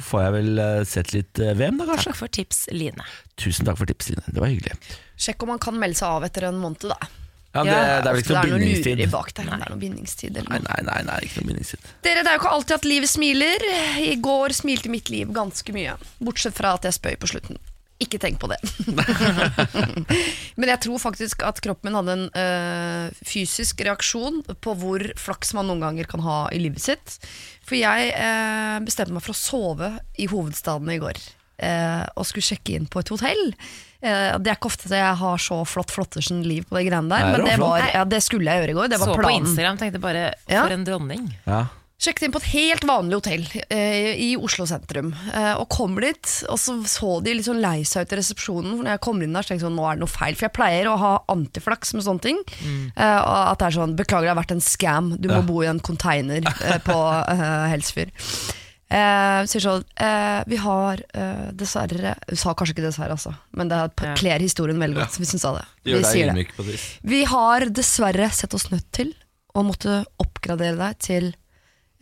får 0.07 0.23
jeg 0.27 0.35
vel 0.39 0.63
eh, 0.65 0.81
sett 0.89 1.13
litt 1.17 1.41
eh, 1.43 1.55
VM, 1.59 1.81
da 1.81 1.89
kanskje. 1.91 2.13
Takk 2.13 2.21
for 2.21 2.33
tips, 2.39 2.65
Line. 2.75 3.05
Tusen 3.41 3.67
takk 3.69 3.81
for 3.81 3.91
tips, 3.91 4.13
Line. 4.13 4.25
Det 4.31 4.41
var 4.43 4.53
hyggelig. 4.53 4.77
Sjekk 5.21 5.45
om 5.47 5.55
man 5.55 5.63
kan 5.63 5.77
melde 5.81 5.99
seg 6.01 6.09
av 6.19 6.27
etter 6.29 6.49
en 6.51 6.61
måned, 6.63 6.87
da. 6.93 6.99
Ja, 7.55 7.63
det, 7.63 7.75
det 7.75 8.11
er 8.11 8.17
vel 8.17 8.23
ikke 8.25 8.29
det 8.29 8.35
noe 8.35 8.43
er 8.43 8.51
noe 8.51 8.59
bindingstid? 8.59 9.03
bak 9.13 9.29
der. 9.37 9.45
Det 9.47 9.55
er 9.55 9.71
noe 9.71 9.79
bindingstid 9.79 10.39
eller 10.41 10.51
Nei, 10.51 10.59
noe. 10.59 10.73
nei, 10.75 10.81
nei, 10.89 11.03
nei, 11.07 11.19
ikke 11.29 11.39
noe 11.45 11.51
bindingstid. 11.53 11.85
Dere, 12.03 12.25
det 12.27 12.33
er 12.33 12.35
jo 12.35 12.41
ikke 12.43 12.55
alltid 12.57 12.75
at 12.81 12.89
livet 12.91 13.13
smiler. 13.13 13.67
I 14.03 14.17
går 14.27 14.55
smilte 14.59 14.91
mitt 14.91 15.13
liv 15.15 15.31
ganske 15.37 15.77
mye. 15.77 15.95
Bortsett 16.19 16.57
fra 16.59 16.73
at 16.75 16.89
jeg 16.89 16.97
spøy 16.99 17.15
på 17.23 17.31
slutten. 17.31 17.61
Ikke 18.03 18.19
tenk 18.19 18.41
på 18.43 18.49
det. 18.51 18.59
Men 20.59 20.71
jeg 20.73 20.81
tror 20.85 20.99
faktisk 21.03 21.45
at 21.47 21.61
kroppen 21.65 21.91
min 21.93 21.99
hadde 21.99 22.17
en 22.17 22.25
øh, 22.35 23.15
fysisk 23.27 23.81
reaksjon 23.87 24.41
på 24.65 24.75
hvor 24.81 25.05
flaks 25.21 25.55
man 25.57 25.69
noen 25.71 25.83
ganger 25.85 26.09
kan 26.11 26.25
ha 26.25 26.39
i 26.55 26.59
livet 26.63 26.83
sitt. 26.83 27.19
For 27.65 27.79
jeg 27.79 28.11
øh, 28.17 28.81
bestemte 28.87 29.15
meg 29.15 29.25
for 29.25 29.35
å 29.35 29.39
sove 29.39 29.93
i 30.21 30.27
hovedstaden 30.31 30.91
i 30.95 30.99
går. 31.03 31.21
øh, 31.63 32.05
og 32.19 32.27
skulle 32.27 32.43
sjekke 32.51 32.75
inn 32.81 32.91
på 32.91 32.99
et 33.05 33.13
hotell. 33.15 33.45
Eh, 34.05 34.35
det 34.43 34.51
er 34.51 34.59
ikke 34.59 34.73
ofte 34.73 34.91
jeg 34.91 35.15
har 35.23 35.39
så 35.41 35.61
flott 35.69 35.95
flottersen 35.95 36.43
liv 36.45 36.67
på 36.69 36.77
de 36.81 36.89
greiene 36.91 37.09
der, 37.15 37.25
Nei, 37.31 37.31
det 37.31 37.39
men 37.39 37.49
det, 37.49 37.57
var, 37.63 37.87
ja, 37.95 38.03
det 38.05 38.21
skulle 38.27 38.51
jeg 38.51 38.65
gjøre 38.65 38.75
i 38.75 38.79
går. 38.81 38.91
Det 38.93 39.01
var 39.01 39.15
Så 39.15 39.23
på. 39.23 39.31
Instagram 39.39 39.79
tenkte 39.81 40.03
bare 40.03 40.27
Ja. 40.51 40.67
for 40.67 40.75
en 40.77 40.85
dronning. 40.85 41.31
Ja. 41.47 41.63
Sjekket 41.95 42.27
inn 42.27 42.33
på 42.35 42.41
et 42.43 42.49
helt 42.51 42.85
vanlig 42.89 43.17
hotell 43.21 43.45
eh, 43.73 44.17
i 44.21 44.33
Oslo 44.37 44.67
sentrum. 44.69 45.13
Eh, 45.31 45.53
og 45.55 45.69
kommer 45.73 46.05
dit, 46.09 46.27
og 46.51 46.59
så 46.61 46.75
så 46.91 47.13
de 47.25 47.37
litt 47.39 47.47
sånn 47.47 47.63
lei 47.63 47.85
seg 47.87 48.05
ut 48.05 48.13
i 48.13 48.19
resepsjonen. 48.19 48.73
For 48.75 48.83
når 48.85 48.97
jeg 48.97 49.03
kommer 49.07 49.25
inn 49.25 49.37
der, 49.39 49.47
så 49.47 49.53
tenkte 49.53 49.63
jeg 49.63 49.69
sånn, 49.69 49.79
nå 49.79 49.87
er 49.89 49.95
det 49.97 50.03
noe 50.03 50.11
feil. 50.13 50.35
For 50.37 50.49
jeg 50.49 50.57
pleier 50.59 50.91
å 50.91 50.97
ha 51.01 51.13
antiflaks 51.33 51.95
med 51.95 52.05
sånne 52.05 52.25
ting. 52.27 52.43
Eh, 52.67 53.21
og 53.23 53.39
at 53.55 53.63
det 53.63 53.69
er 53.71 53.77
sånn, 53.79 53.95
beklager 54.01 54.27
det 54.29 54.35
har 54.35 54.41
vært 54.43 54.57
en 54.57 54.65
scam, 54.67 55.15
du 55.17 55.31
må 55.31 55.39
Ja. 55.39 55.47
bo 55.47 55.63
i 55.63 55.71
en 55.71 55.81
container 55.81 56.43
eh, 56.45 56.79
på 56.89 56.99
uh, 56.99 57.65
Helsfyr. 57.71 58.11
Eh, 58.95 59.39
sier 59.49 59.63
sånn 59.65 59.85
eh, 59.97 60.43
Vi 60.47 60.59
har 60.61 61.01
eh, 61.17 61.47
dessverre 61.57 62.13
Hun 62.29 62.37
sa 62.39 62.53
kanskje 62.55 62.75
ikke 62.77 62.85
dessverre, 62.85 63.17
altså, 63.17 63.33
men 63.57 63.71
det 63.73 63.79
kler 64.21 64.45
historien 64.45 64.79
veldig 64.79 64.99
godt. 65.01 65.17
Hvis 65.23 65.33
hun 65.35 65.41
sa 65.43 65.55
det. 65.57 65.65
Vi 65.89 66.03
sier 66.05 66.35
det. 66.35 66.77
Vi 67.03 67.23
har 67.31 67.65
dessverre 67.75 68.29
sett 68.37 68.55
oss 68.55 68.69
nødt 68.75 68.91
til 68.95 69.15
å 69.57 69.65
måtte 69.67 70.03
oppgradere 70.21 70.77
deg 70.77 71.01
til 71.03 71.31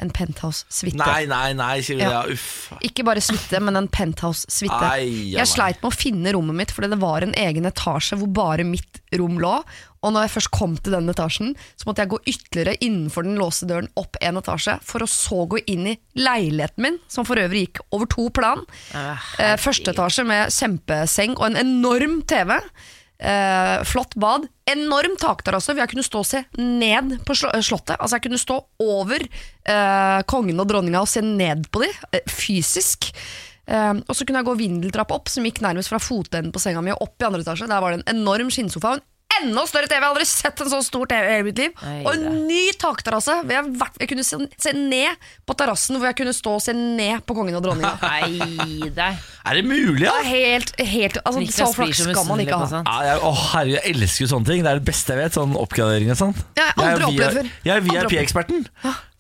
en 0.03 0.11
penthouse-suite. 0.15 0.99
Nei, 1.01 1.25
nei, 1.31 1.53
nei, 1.59 1.77
sier 1.85 2.01
du. 2.01 2.05
Ja. 2.05 2.11
Ja, 2.13 2.25
uff. 2.33 2.73
Ikke 2.85 3.07
bare 3.07 3.23
suite, 3.25 3.61
men 3.63 3.79
en 3.79 3.89
penthouse-suite. 3.93 4.91
Jeg 5.33 5.49
sleit 5.51 5.81
med 5.83 5.93
å 5.93 5.95
finne 5.95 6.35
rommet 6.37 6.59
mitt, 6.59 6.75
fordi 6.75 6.93
det 6.93 7.01
var 7.03 7.25
en 7.25 7.35
egen 7.39 7.69
etasje 7.69 8.19
hvor 8.21 8.31
bare 8.35 8.67
mitt 8.69 9.03
rom 9.19 9.39
lå. 9.43 9.57
Og 10.03 10.11
når 10.11 10.27
jeg 10.27 10.33
først 10.35 10.51
kom 10.55 10.73
til 10.83 10.97
den 10.97 11.11
etasjen, 11.13 11.53
så 11.79 11.87
måtte 11.87 12.03
jeg 12.03 12.11
gå 12.11 12.19
ytterligere 12.33 12.75
innenfor 12.83 13.27
den 13.27 13.39
låste 13.39 13.69
døren 13.71 13.91
opp 14.01 14.19
en 14.21 14.41
etasje, 14.41 14.79
for 14.87 15.05
å 15.05 15.11
så 15.11 15.45
gå 15.51 15.63
inn 15.71 15.93
i 15.93 15.99
leiligheten 16.19 16.83
min, 16.83 16.99
som 17.13 17.27
for 17.29 17.39
øvrig 17.39 17.69
gikk 17.69 17.85
over 17.95 18.11
to 18.11 18.27
plan. 18.35 18.65
Uh, 18.91 19.55
første 19.63 19.95
etasje 19.95 20.27
med 20.27 20.51
kjempeseng 20.55 21.39
og 21.39 21.47
en 21.53 21.61
enorm 21.63 22.21
TV. 22.27 22.59
Eh, 23.23 23.85
flott 23.87 24.17
bad. 24.19 24.49
Enorm 24.67 25.15
takterrasse, 25.21 25.71
hvor 25.71 25.85
jeg 25.85 25.93
kunne 25.93 26.07
stå 26.07 26.23
og 26.25 26.27
se 26.27 26.43
ned 26.59 27.21
på 27.27 27.37
slottet. 27.39 27.95
Altså 27.99 28.19
Jeg 28.19 28.27
kunne 28.27 28.41
stå 28.41 28.59
over 28.83 29.23
eh, 29.23 30.21
kongen 30.27 30.59
og 30.59 30.69
dronninga 30.71 31.05
og 31.05 31.11
se 31.11 31.23
ned 31.23 31.69
på 31.71 31.85
dem, 31.85 31.95
eh, 32.11 32.27
fysisk. 32.27 33.13
Eh, 33.71 33.95
og 33.95 34.17
så 34.17 34.27
kunne 34.27 34.43
jeg 34.43 34.51
gå 34.51 34.59
vindeltrapp 34.59 35.15
opp, 35.15 35.31
som 35.31 35.47
gikk 35.47 35.63
nærmest 35.63 35.93
fra 35.93 36.03
fotenden 36.03 36.51
på 36.55 36.63
senga 36.63 36.83
mi 36.83 36.95
og 36.95 37.07
opp 37.07 37.23
i 37.23 37.29
andre 37.29 37.45
etasje. 37.47 37.71
Der 37.71 37.85
var 37.85 37.95
det 37.95 38.03
en 38.03 38.19
enorm 38.19 38.51
skinnsofa 38.51 38.97
og 38.97 38.99
en 38.99 39.07
enda 39.41 39.65
større 39.71 39.89
TV. 39.89 39.97
Jeg 39.99 40.03
har 40.05 40.11
aldri 40.13 40.27
sett 40.29 40.61
en 40.65 40.71
så 40.73 40.81
stor 40.85 41.07
TV 41.11 41.23
i 41.27 41.33
hele 41.37 41.47
mitt 41.49 41.59
liv. 41.63 41.73
Nei, 41.83 41.97
og 42.05 42.13
en 42.15 42.39
ny 42.49 42.63
takterrasse. 42.79 43.39
hvor 43.43 43.53
Jeg, 43.57 43.73
vært- 43.81 43.99
jeg 44.03 44.09
kunne 44.13 44.25
se, 44.29 44.39
se 44.59 44.73
ned 44.77 45.17
på 45.49 45.57
terrassen, 45.59 45.97
hvor 45.99 46.11
jeg 46.11 46.19
kunne 46.23 46.35
stå 46.37 46.57
og 46.59 46.63
se 46.65 46.73
ned 46.77 47.25
på 47.27 47.35
kongen 47.39 47.57
og 47.59 47.63
dronninga. 47.65 47.95
Er 49.43 49.55
det 49.59 49.65
mulig, 49.67 50.05
Det 50.05 50.07
ja? 50.07 50.19
helt, 50.23 50.71
helt 50.79 51.17
altså, 51.25 51.41
Så 51.51 51.67
flaks 51.75 51.99
skal 52.05 52.27
man 52.29 52.41
ikke 52.45 52.59
ha. 52.61 52.83
Ja, 52.87 52.99
jeg, 53.09 53.23
å, 53.27 53.33
herregud, 53.53 53.75
jeg 53.81 53.95
elsker 53.97 54.23
jo 54.25 54.29
sånne 54.37 54.47
ting. 54.53 54.63
Det 54.63 54.71
er 54.71 54.79
det 54.79 54.87
beste 54.87 55.17
jeg 55.17 55.19
vet. 55.25 55.35
Sånn 55.39 55.57
oppgradering 55.59 56.13
og 56.15 56.19
sånn. 56.21 56.35
Ja, 56.59 56.69
jeg 56.69 56.77
har 56.79 56.93
aldri 56.93 57.09
opplevd 57.09 57.41
før. 57.41 57.51
Jeg 57.67 57.75
er. 57.75 57.89
VIP-eksperten. 57.89 58.63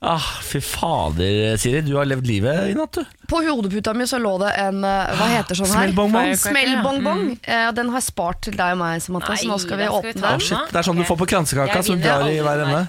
Ah, 0.03 0.29
fy 0.47 0.59
fader, 0.67 1.57
Siri. 1.63 1.83
Du 1.87 1.93
har 1.99 2.07
levd 2.11 2.27
livet 2.27 2.71
i 2.71 2.77
natt, 2.79 2.99
du. 2.99 3.22
På 3.33 3.41
hodeputa 3.47 3.95
mi 3.97 4.05
så 4.11 4.19
lå 4.21 4.35
det 4.43 4.51
en 4.61 4.83
eh, 4.85 5.13
Hva 5.17 5.27
heter 5.33 5.57
sånn 5.57 5.71
her? 5.73 5.87
Smellbongbong. 5.89 6.33
Smellbongbong. 6.43 7.23
Eh, 7.43 7.69
den 7.79 7.89
har 7.95 8.03
jeg 8.03 8.09
spart 8.11 8.43
til 8.45 8.57
deg 8.59 8.75
og 8.77 8.81
meg, 8.83 9.01
Samantha, 9.05 9.37
så 9.41 9.49
nå 9.49 9.57
skal 9.63 9.81
vi 9.81 9.87
Nei, 9.87 9.89
da 9.89 10.01
skal 10.03 10.09
vi 10.09 10.13
åpne 10.13 10.21
ta 10.21 10.29
den. 10.29 10.43
den. 10.43 10.47
Shit, 10.49 10.73
det 10.75 10.81
er 10.83 10.89
sånn 10.91 10.99
du 11.01 11.05
Ok. 11.07 11.09
får 11.13 11.19
på 11.23 11.29
kransekaka, 11.33 11.79
Jeg 11.81 11.85
som 11.89 11.97
du 11.97 12.03
vinner 12.03 12.11
drar 12.13 12.29
i 12.29 12.37
aldri 12.37 12.45
hver 12.45 12.65
ende. 12.67 12.83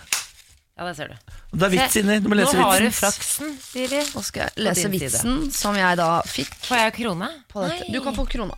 Ja, 0.73 0.85
det 0.89 0.95
ser 0.97 1.07
du. 1.07 1.15
Det 1.53 1.63
er 1.67 1.69
vits 1.69 1.95
inni. 2.01 2.19
Du 2.19 2.27
må 2.29 2.35
lese 2.35 2.57
Nå 2.57 2.63
har 2.65 2.79
du 2.81 2.85
vitsen. 2.89 2.99
flaksen, 2.99 3.55
Siri. 3.61 3.99
Nå 4.15 4.23
skal 4.25 4.41
jeg 4.43 4.51
lese 4.67 4.89
din 4.89 4.99
side. 4.99 5.11
vitsen 5.13 5.51
som 5.53 5.75
jeg 5.77 5.97
da 6.01 6.09
fikk 6.25 6.49
Får 6.65 6.77
jeg 6.81 6.93
krone? 6.97 7.29
på 7.53 7.61
dette. 7.69 7.91
Du 7.93 7.99
kan 8.01 8.13
få 8.17 8.25
krona. 8.27 8.57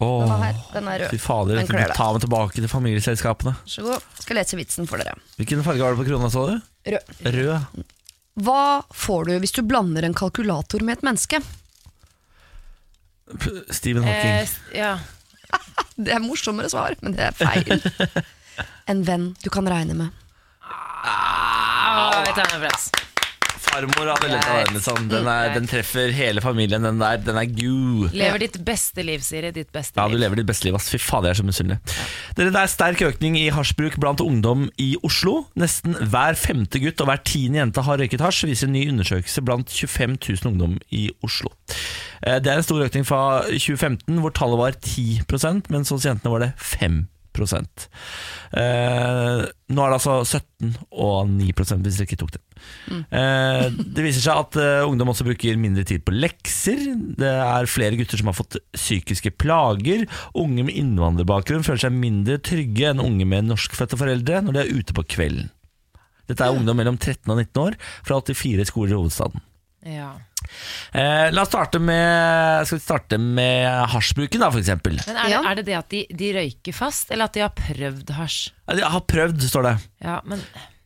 Åh, 0.00 0.22
Den 0.22 0.30
er 0.30 0.42
her. 0.46 0.54
Den 0.72 0.88
er 0.88 0.98
rød. 1.02 1.10
Fy 1.10 1.18
fader, 1.18 1.56
Den 1.58 1.66
kler 1.66 1.88
deg. 1.90 1.96
ta 1.98 2.12
meg 2.14 2.22
tilbake 2.22 2.52
til 2.54 2.68
familieselskapene. 2.70 3.56
Vær 3.58 3.66
så 3.66 3.82
god. 3.82 4.02
Skal 4.20 4.36
lese 4.38 4.54
vitsen 4.56 4.86
for 4.86 4.96
dere. 5.02 5.18
Hvilken 5.36 5.64
farge 5.66 5.82
var 5.82 5.96
du 5.96 6.02
på 6.04 6.06
krona, 6.06 6.30
sa 6.30 6.46
du? 6.46 6.60
Rød. 6.86 7.02
Rød. 7.26 7.84
Hva 8.38 8.82
får 8.94 9.28
du 9.28 9.38
hvis 9.42 9.54
du 9.56 9.62
blander 9.66 10.06
en 10.06 10.14
kalkulator 10.16 10.84
med 10.86 10.98
et 10.98 11.06
menneske? 11.06 11.40
Stephen 13.74 14.04
Hawking. 14.06 14.30
Eh, 14.30 14.48
ja. 14.78 14.98
Det 15.98 16.12
er 16.14 16.22
morsommere 16.22 16.70
svar, 16.70 16.94
men 17.02 17.16
det 17.18 17.24
er 17.30 17.34
feil. 17.36 17.82
En 18.90 19.02
venn 19.06 19.36
du 19.44 19.50
kan 19.54 19.66
regne 19.70 19.94
med. 19.94 20.14
Ah, 20.64 22.24
farmor 23.62 24.10
hadde 24.14 24.28
ledd 24.30 24.46
av 24.48 24.58
den. 24.64 24.74
Liksom. 24.78 25.08
Den, 25.10 25.28
er, 25.30 25.52
den 25.56 25.68
treffer 25.70 26.12
hele 26.14 26.42
familien, 26.44 26.84
den 26.86 27.00
der. 27.02 27.18
Den 27.24 27.38
er 27.40 27.48
gu. 27.50 28.08
Lever 28.14 28.42
ditt 28.44 28.58
beste 28.66 29.04
liv, 29.06 29.22
Siri. 29.26 29.50
Ditt 29.54 29.70
beste 29.74 29.96
liv. 29.98 30.02
Ja, 30.02 30.08
du 30.12 30.20
lever 30.20 30.40
ditt 30.40 30.48
beste 30.48 30.68
liv, 30.68 30.76
ass. 30.78 30.88
Fy 30.92 31.00
fader, 31.02 31.30
jeg 31.32 31.36
er 31.36 31.40
så 31.42 31.46
misunnelig. 31.48 31.78
Dere, 32.38 32.52
Det 32.54 32.62
er 32.62 32.72
sterk 32.72 33.04
økning 33.08 33.36
i 33.40 33.48
hasjbruk 33.54 33.98
blant 34.02 34.22
ungdom 34.24 34.68
i 34.80 34.92
Oslo. 35.06 35.44
Nesten 35.58 35.98
hver 36.12 36.38
femte 36.38 36.80
gutt 36.82 37.00
og 37.04 37.10
hver 37.10 37.22
tiende 37.26 37.62
jente 37.62 37.84
har 37.86 38.00
røyket 38.00 38.24
hasj, 38.24 38.44
viser 38.50 38.70
en 38.70 38.76
ny 38.78 38.86
undersøkelse 38.92 39.44
blant 39.46 39.70
25 39.74 40.18
000 40.22 40.52
ungdom 40.52 40.78
i 40.94 41.08
Oslo. 41.26 41.52
Eh, 42.22 42.38
Det 42.38 42.52
er 42.52 42.56
en 42.62 42.66
stor 42.66 42.86
økning 42.86 43.06
fra 43.06 43.42
2015, 43.50 44.18
hvor 44.22 44.34
tallet 44.34 44.58
var 44.62 44.78
10% 44.80 45.70
mens 45.74 45.90
hos 45.94 46.06
jentene 46.06 46.32
var 46.34 46.46
det 46.46 46.52
5 46.58 47.06
Eh, 47.38 49.44
Nå 49.68 49.84
er 49.84 49.92
det 49.92 49.98
altså 49.98 50.14
17 50.24 50.72
og 50.90 51.28
9 51.30 51.50
hvis 51.52 51.98
dere 51.98 52.06
ikke 52.06 52.20
tok 52.22 52.32
det. 52.36 52.42
Eh, 53.14 53.66
det 53.70 54.04
viser 54.04 54.24
seg 54.24 54.42
at 54.42 54.58
eh, 54.62 54.86
ungdom 54.88 55.12
også 55.12 55.26
bruker 55.28 55.60
mindre 55.60 55.84
tid 55.88 56.04
på 56.06 56.14
lekser. 56.16 56.80
Det 57.20 57.30
er 57.30 57.70
flere 57.70 57.98
gutter 58.00 58.20
som 58.20 58.32
har 58.32 58.38
fått 58.38 58.58
psykiske 58.76 59.34
plager. 59.38 60.06
Unge 60.38 60.66
med 60.66 60.78
innvandrerbakgrunn 60.80 61.66
føler 61.66 61.86
seg 61.86 61.94
mindre 61.94 62.40
trygge 62.42 62.92
enn 62.92 63.04
unge 63.04 63.28
med 63.28 63.50
norskfødte 63.50 64.00
foreldre 64.00 64.42
når 64.46 64.56
de 64.56 64.64
er 64.64 64.74
ute 64.80 64.96
på 64.96 65.06
kvelden. 65.16 65.52
Dette 66.28 66.44
er 66.44 66.52
ungdom 66.52 66.76
mellom 66.76 66.98
13 67.00 67.24
og 67.32 67.38
19 67.40 67.62
år 67.62 67.76
fra 68.04 68.18
84 68.20 68.68
skoler 68.68 68.92
i 68.92 68.98
hovedstaden. 68.98 69.44
Ja. 69.88 70.10
Eh, 70.92 71.28
la 71.34 71.42
oss 71.44 71.50
starte 71.52 71.80
med, 71.82 72.66
skal 72.68 72.78
vi 72.78 72.84
starte 72.84 73.18
med 73.20 73.68
hasjbruken, 73.94 74.40
da, 74.44 74.50
for 74.54 74.62
eksempel. 74.62 74.98
Men 75.06 75.20
er 75.20 75.32
det, 75.34 75.42
er 75.50 75.60
det 75.60 75.66
det 75.68 75.78
at 75.78 75.92
de, 75.94 76.02
de 76.22 76.32
røyker 76.38 76.76
fast, 76.76 77.12
eller 77.14 77.28
at 77.30 77.36
de 77.38 77.44
har 77.44 77.54
prøvd 77.56 78.12
hasj? 78.18 78.40
Ja, 78.68 78.76
De 78.80 78.90
har 78.96 79.06
prøvd, 79.14 79.46
står 79.50 79.70
det. 79.70 79.76
Ja, 80.04 80.18
men 80.28 80.44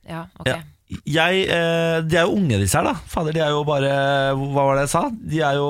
Ja, 0.08 0.26
ok. 0.40 0.48
Ja. 0.50 0.60
Jeg, 1.08 1.46
eh, 1.48 2.02
de 2.04 2.18
er 2.20 2.26
jo 2.26 2.34
unge 2.36 2.58
disse 2.60 2.76
her 2.76 2.84
da 2.84 2.92
Fader, 3.08 3.32
de 3.32 3.40
er 3.40 3.54
jo 3.54 3.62
bare 3.64 3.88
Hva 4.36 4.64
var 4.66 4.76
det 4.76 4.82
jeg 4.82 4.90
sa? 4.92 5.00
De 5.08 5.38
er 5.40 5.56
jo 5.56 5.68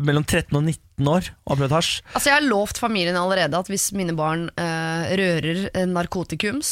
mellom 0.00 0.24
13 0.24 0.54
og 0.56 0.62
19 0.64 1.10
år 1.12 1.26
Og 1.44 1.52
har 1.52 1.58
prøvd 1.60 1.74
hasj 1.76 1.90
Altså 2.14 2.30
Jeg 2.30 2.36
har 2.38 2.46
lovt 2.46 2.80
familien 2.80 3.18
allerede 3.20 3.60
at 3.60 3.68
hvis 3.68 3.90
mine 3.92 4.14
barn 4.16 4.46
eh, 4.56 5.12
rører 5.20 5.60
narkotikums, 5.92 6.70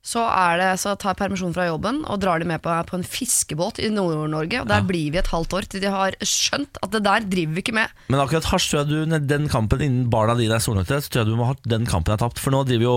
så, 0.00 0.22
er 0.24 0.56
det, 0.56 0.68
så 0.80 0.94
tar 0.96 1.12
jeg 1.12 1.20
permisjon 1.20 1.52
fra 1.52 1.66
jobben 1.68 1.98
og 2.08 2.20
drar 2.22 2.40
de 2.40 2.46
med 2.48 2.62
på, 2.64 2.72
på 2.88 2.96
en 2.96 3.04
fiskebåt 3.04 3.80
i 3.84 3.90
Nord-Norge. 3.92 4.62
Og 4.62 4.68
Der 4.70 4.86
blir 4.88 5.12
vi 5.12 5.20
et 5.20 5.28
halvt 5.28 5.56
år 5.58 5.68
til 5.68 5.82
de 5.84 5.90
har 5.92 6.16
skjønt 6.24 6.80
at 6.80 6.94
det 6.94 7.02
der 7.04 7.26
driver 7.28 7.58
vi 7.58 7.64
ikke 7.64 7.74
med. 7.76 7.92
Men 8.08 8.22
akkurat 8.22 8.48
hasj 8.48 8.70
tror 8.70 8.80
jeg 8.80 8.88
du 8.90 9.18
Den 9.30 9.48
kampen 9.52 9.84
innen 9.84 10.08
barna 10.12 10.34
dine 10.38 10.56
er 10.56 10.64
store 10.64 10.80
nok 10.80 10.88
til 10.88 11.02
Så 11.04 11.12
tror 11.12 11.22
jeg 11.22 11.30
du 11.30 11.36
må 11.38 11.50
ha 11.50 11.54
Den 11.68 11.84
kampen 11.88 12.14
er 12.14 12.20
tapt 12.20 12.40
For 12.40 12.54
nå 12.54 12.62
driver 12.68 12.86
jo 12.86 12.96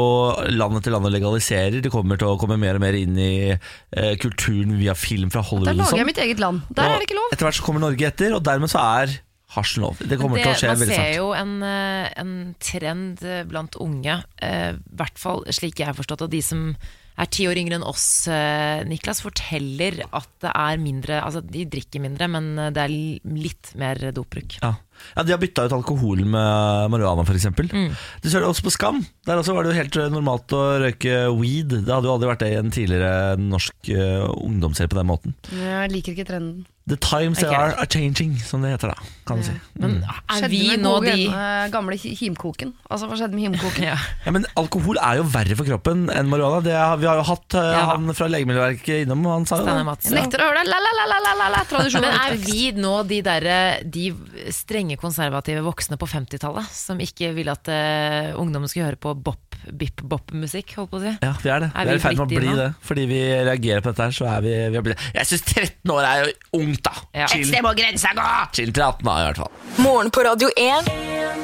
landet 0.55 0.85
til 0.85 0.95
land 0.95 1.07
og 1.09 1.13
legaliserer 1.13 1.83
Det 1.83 1.91
kommer 1.93 2.19
til 2.19 2.31
å 2.31 2.37
komme 2.41 2.57
mer 2.61 2.79
og 2.79 2.83
mer 2.85 2.97
inn 2.97 3.19
i 3.19 3.33
eh, 3.51 4.13
Kulturen 4.21 4.77
via 4.79 4.95
film 4.97 5.33
fra 5.33 5.43
Hollywood 5.43 5.73
Der 5.73 5.79
lager 5.81 5.91
sånn 5.91 6.03
jeg 6.03 6.09
mitt 6.13 6.23
eget 6.23 6.41
land. 6.43 6.63
Der 6.71 6.87
Og 6.87 6.95
er 6.95 7.03
det 7.03 7.09
ikke 7.09 7.19
lov. 7.19 7.35
Etter 7.35 7.49
hvert 7.49 7.59
så 7.59 7.67
kommer 7.67 7.85
Norge 7.85 8.09
etter 8.09 8.37
Og 8.37 8.43
dermed 8.47 8.71
så 8.71 8.83
er 9.03 9.17
hasj 9.53 9.77
lov 9.83 10.01
Det 10.01 10.17
kommer 10.19 10.41
til 10.41 10.51
å 10.51 10.57
skje 10.57 10.73
man 10.73 10.89
ser 10.89 11.13
jo 11.17 11.29
en, 11.37 11.53
eh, 11.67 12.09
en 12.21 12.33
trend 12.63 13.23
eh, 13.25 13.45
blant 13.49 13.77
unge, 13.83 14.19
eh, 14.41 14.73
i 14.73 14.99
hvert 14.99 15.21
fall 15.21 15.45
slik 15.53 15.81
jeg 15.81 15.91
har 15.91 15.97
forstått, 15.97 16.25
og 16.25 16.33
de 16.33 16.41
som 16.45 16.71
er 17.13 17.29
ti 17.29 17.45
år 17.45 17.59
yngre 17.61 17.77
enn 17.77 17.85
oss, 17.85 18.25
eh, 18.25 18.81
Niklas, 18.89 19.21
forteller 19.21 20.01
at 20.09 20.29
det 20.41 20.49
er 20.49 20.81
mindre 20.81 21.19
Altså, 21.21 21.43
de 21.45 21.67
drikker 21.69 22.01
mindre, 22.01 22.27
men 22.27 22.55
det 22.73 22.81
er 22.81 22.95
litt 23.29 23.73
mer 23.77 24.01
dopbruk. 24.15 24.57
Ja. 24.63 24.73
Ja, 25.15 25.23
de 25.23 25.31
har 25.35 25.41
bytta 25.41 25.65
ut 25.67 25.75
alkohol 25.79 26.23
med 26.25 26.91
marihuana 26.93 27.25
eksempel 27.33 27.69
Mm. 27.73 27.91
Du 28.21 28.29
ser 28.29 28.39
det 28.43 28.47
også 28.49 28.63
på 28.67 28.71
Skam 28.71 28.99
Der 29.25 29.39
også 29.39 29.53
var 29.55 29.63
det 29.63 29.71
jo 29.73 29.79
helt 29.81 29.95
eh, 29.97 30.09
normalt 30.13 30.51
å 30.53 30.61
røyke 30.83 31.15
weed 31.39 31.69
Det 31.85 31.89
hadde 31.93 32.05
jo 32.09 32.13
aldri 32.13 32.29
vært 32.29 32.43
det 32.43 32.51
i 32.53 32.59
en 32.59 32.71
tidligere 32.73 33.37
norsk 33.39 33.89
uh, 33.95 34.27
ungdomsserie 34.43 34.91
på 34.91 34.99
den 34.99 35.09
måten 35.09 35.33
Jeg 35.51 35.91
liker 35.93 36.13
ikke 36.15 36.27
trenden. 36.29 36.65
The 36.83 36.97
times 36.99 37.39
they 37.39 37.47
are, 37.47 37.71
are 37.79 37.87
changing, 37.87 38.33
som 38.43 38.59
det 38.61 38.73
heter 38.73 38.91
da, 38.91 38.95
kan 39.25 39.37
du 39.39 39.43
si. 39.47 39.53
Men 39.79 39.93
Mm. 40.03 40.41
er 40.43 40.49
vi 40.51 40.57
nå 40.75 40.91
de 41.05 41.13
gamle- 41.29 41.69
gamle 41.71 41.95
himkoken? 41.95 42.73
Altså, 42.91 43.07
hva 43.07 43.15
skjedde 43.15 43.37
med 43.37 43.45
himkoken? 43.47 43.85
ja. 43.87 43.95
Ja, 44.25 44.31
men 44.35 44.43
alkohol 44.59 44.99
er 44.99 45.21
jo 45.21 45.23
verre 45.31 45.55
for 45.55 45.63
kroppen 45.63 46.09
enn 46.11 46.27
marihuana. 46.27 46.59
Det 46.65 46.73
har, 46.75 46.97
vi 46.99 47.07
har 47.07 47.21
jo 47.21 47.23
hatt 47.29 47.55
uh, 47.55 47.69
Ja. 47.71 47.85
han 47.93 48.11
fra 48.13 48.27
Legemiddelverket 48.27 49.05
innom, 49.05 49.23
og 49.25 49.31
han 49.37 49.45
sa 49.47 49.61
jo 49.61 49.65
det. 49.69 50.11
Nekter 50.11 50.43
å 50.43 50.49
høre 50.49 50.59
det. 50.65 50.67
La, 50.73 50.81
la, 50.83 50.91
la, 50.99 51.05
la, 51.13 51.19
la, 51.23 51.33
la, 51.39 51.49
la. 51.55 51.63
Men 52.03 52.19
er 52.19 52.35
vi 52.43 52.71
nå 52.75 52.93
de 53.07 53.21
derre 53.23 53.57
De 53.87 54.09
strenge 54.51 54.92
konservative 55.01 55.63
voksne 55.65 55.97
på 55.99 56.07
50-tallet 56.09 56.69
som 56.73 56.99
ikke 57.03 57.31
ville 57.35 57.53
at 57.53 57.69
uh, 57.71 58.33
ungdommen 58.41 58.69
skulle 58.71 58.89
høre 58.91 58.99
på 59.01 59.13
bop, 59.15 59.57
bip-bop-musikk, 59.71 60.73
holdt 60.79 60.91
på 60.91 60.99
å 60.99 61.03
si? 61.03 61.13
Ja, 61.23 61.33
vi 61.43 61.51
er 61.53 61.65
det. 61.65 61.69
Er 61.73 61.87
vi 61.87 61.93
er 61.95 61.99
i 61.99 62.03
ferd 62.03 62.19
med 62.19 62.25
å 62.25 62.29
bli 62.31 62.49
nå? 62.49 62.55
det. 62.59 62.69
Fordi 62.83 63.05
vi 63.09 63.21
reagerer 63.47 63.83
på 63.85 63.93
dette 63.93 64.07
her, 64.09 64.15
så 64.17 64.29
er 64.33 64.43
vi, 64.45 64.53
vi 64.73 64.79
er 64.81 64.85
blitt 64.89 64.99
det. 64.99 65.11
Jeg 65.21 65.31
syns 65.31 65.45
13 65.53 65.93
år 65.95 66.07
er 66.09 66.23
jo 66.23 66.61
ungt, 66.61 66.81
da. 66.85 66.95
Ja. 67.23 67.29
Chill, 67.31 67.53
må 67.63 67.73
grensa 67.77 68.13
gå! 68.17 68.27
chill 68.57 68.73
til 68.75 68.83
18, 68.85 69.05
da, 69.07 69.17
i 69.23 69.27
hvert 69.29 69.41
fall. 69.43 69.53
Morgen 69.83 70.11
på 70.13 70.25
Radio 70.27 70.49
1. 70.59 70.91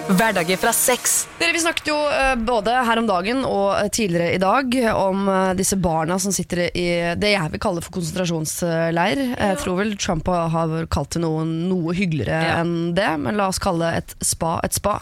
Hverdager 0.10 0.58
fra 0.58 0.72
sex. 0.74 1.16
Dere, 1.40 1.54
Vi 1.54 1.62
snakket 1.62 1.90
jo 1.92 1.96
eh, 2.10 2.34
både 2.42 2.74
her 2.88 2.98
om 3.02 3.08
dagen 3.10 3.44
og 3.46 3.76
eh, 3.78 3.90
tidligere 3.94 4.34
i 4.36 4.42
dag 4.42 4.76
om 4.98 5.28
disse 5.58 5.78
barna 5.80 6.18
som 6.22 6.34
sitter 6.34 6.66
i 6.68 6.88
det 7.20 7.32
jeg 7.36 7.54
vil 7.54 7.62
kalle 7.62 7.84
for 7.86 7.94
konsentrasjonsleir. 8.00 9.22
Jeg 9.36 9.60
tror 9.62 9.78
vel 9.80 9.94
Trump 10.02 10.28
har 10.30 10.74
kalt 10.92 11.16
det 11.16 11.22
noe, 11.24 11.46
noe 11.48 11.96
hyggeligere 11.98 12.40
Ja. 12.40 12.58
enn 12.62 12.94
det, 12.98 13.10
men 13.22 13.38
la 13.40 13.48
oss 13.52 13.62
kalle 13.62 13.90
et 13.98 14.14
spa 14.26 14.58
et 14.66 14.76
spa. 14.76 14.98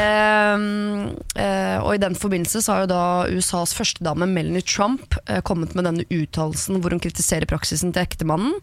Ehm, 0.00 1.14
eh, 1.40 1.78
og 1.80 1.94
i 1.94 2.02
den 2.02 2.16
forbindelse 2.18 2.62
så 2.64 2.74
har 2.74 2.84
jo 2.84 2.90
da 2.92 3.04
USAs 3.32 3.74
førstedame 3.76 4.28
Melanie 4.30 4.64
Trump 4.64 5.16
eh, 5.26 5.40
kommet 5.46 5.74
med 5.76 5.88
denne 5.88 6.06
uttalelsen 6.12 6.80
hvor 6.82 6.94
hun 6.94 7.02
kritiserer 7.02 7.48
praksisen 7.50 7.94
til 7.94 8.04
ektemannen. 8.04 8.54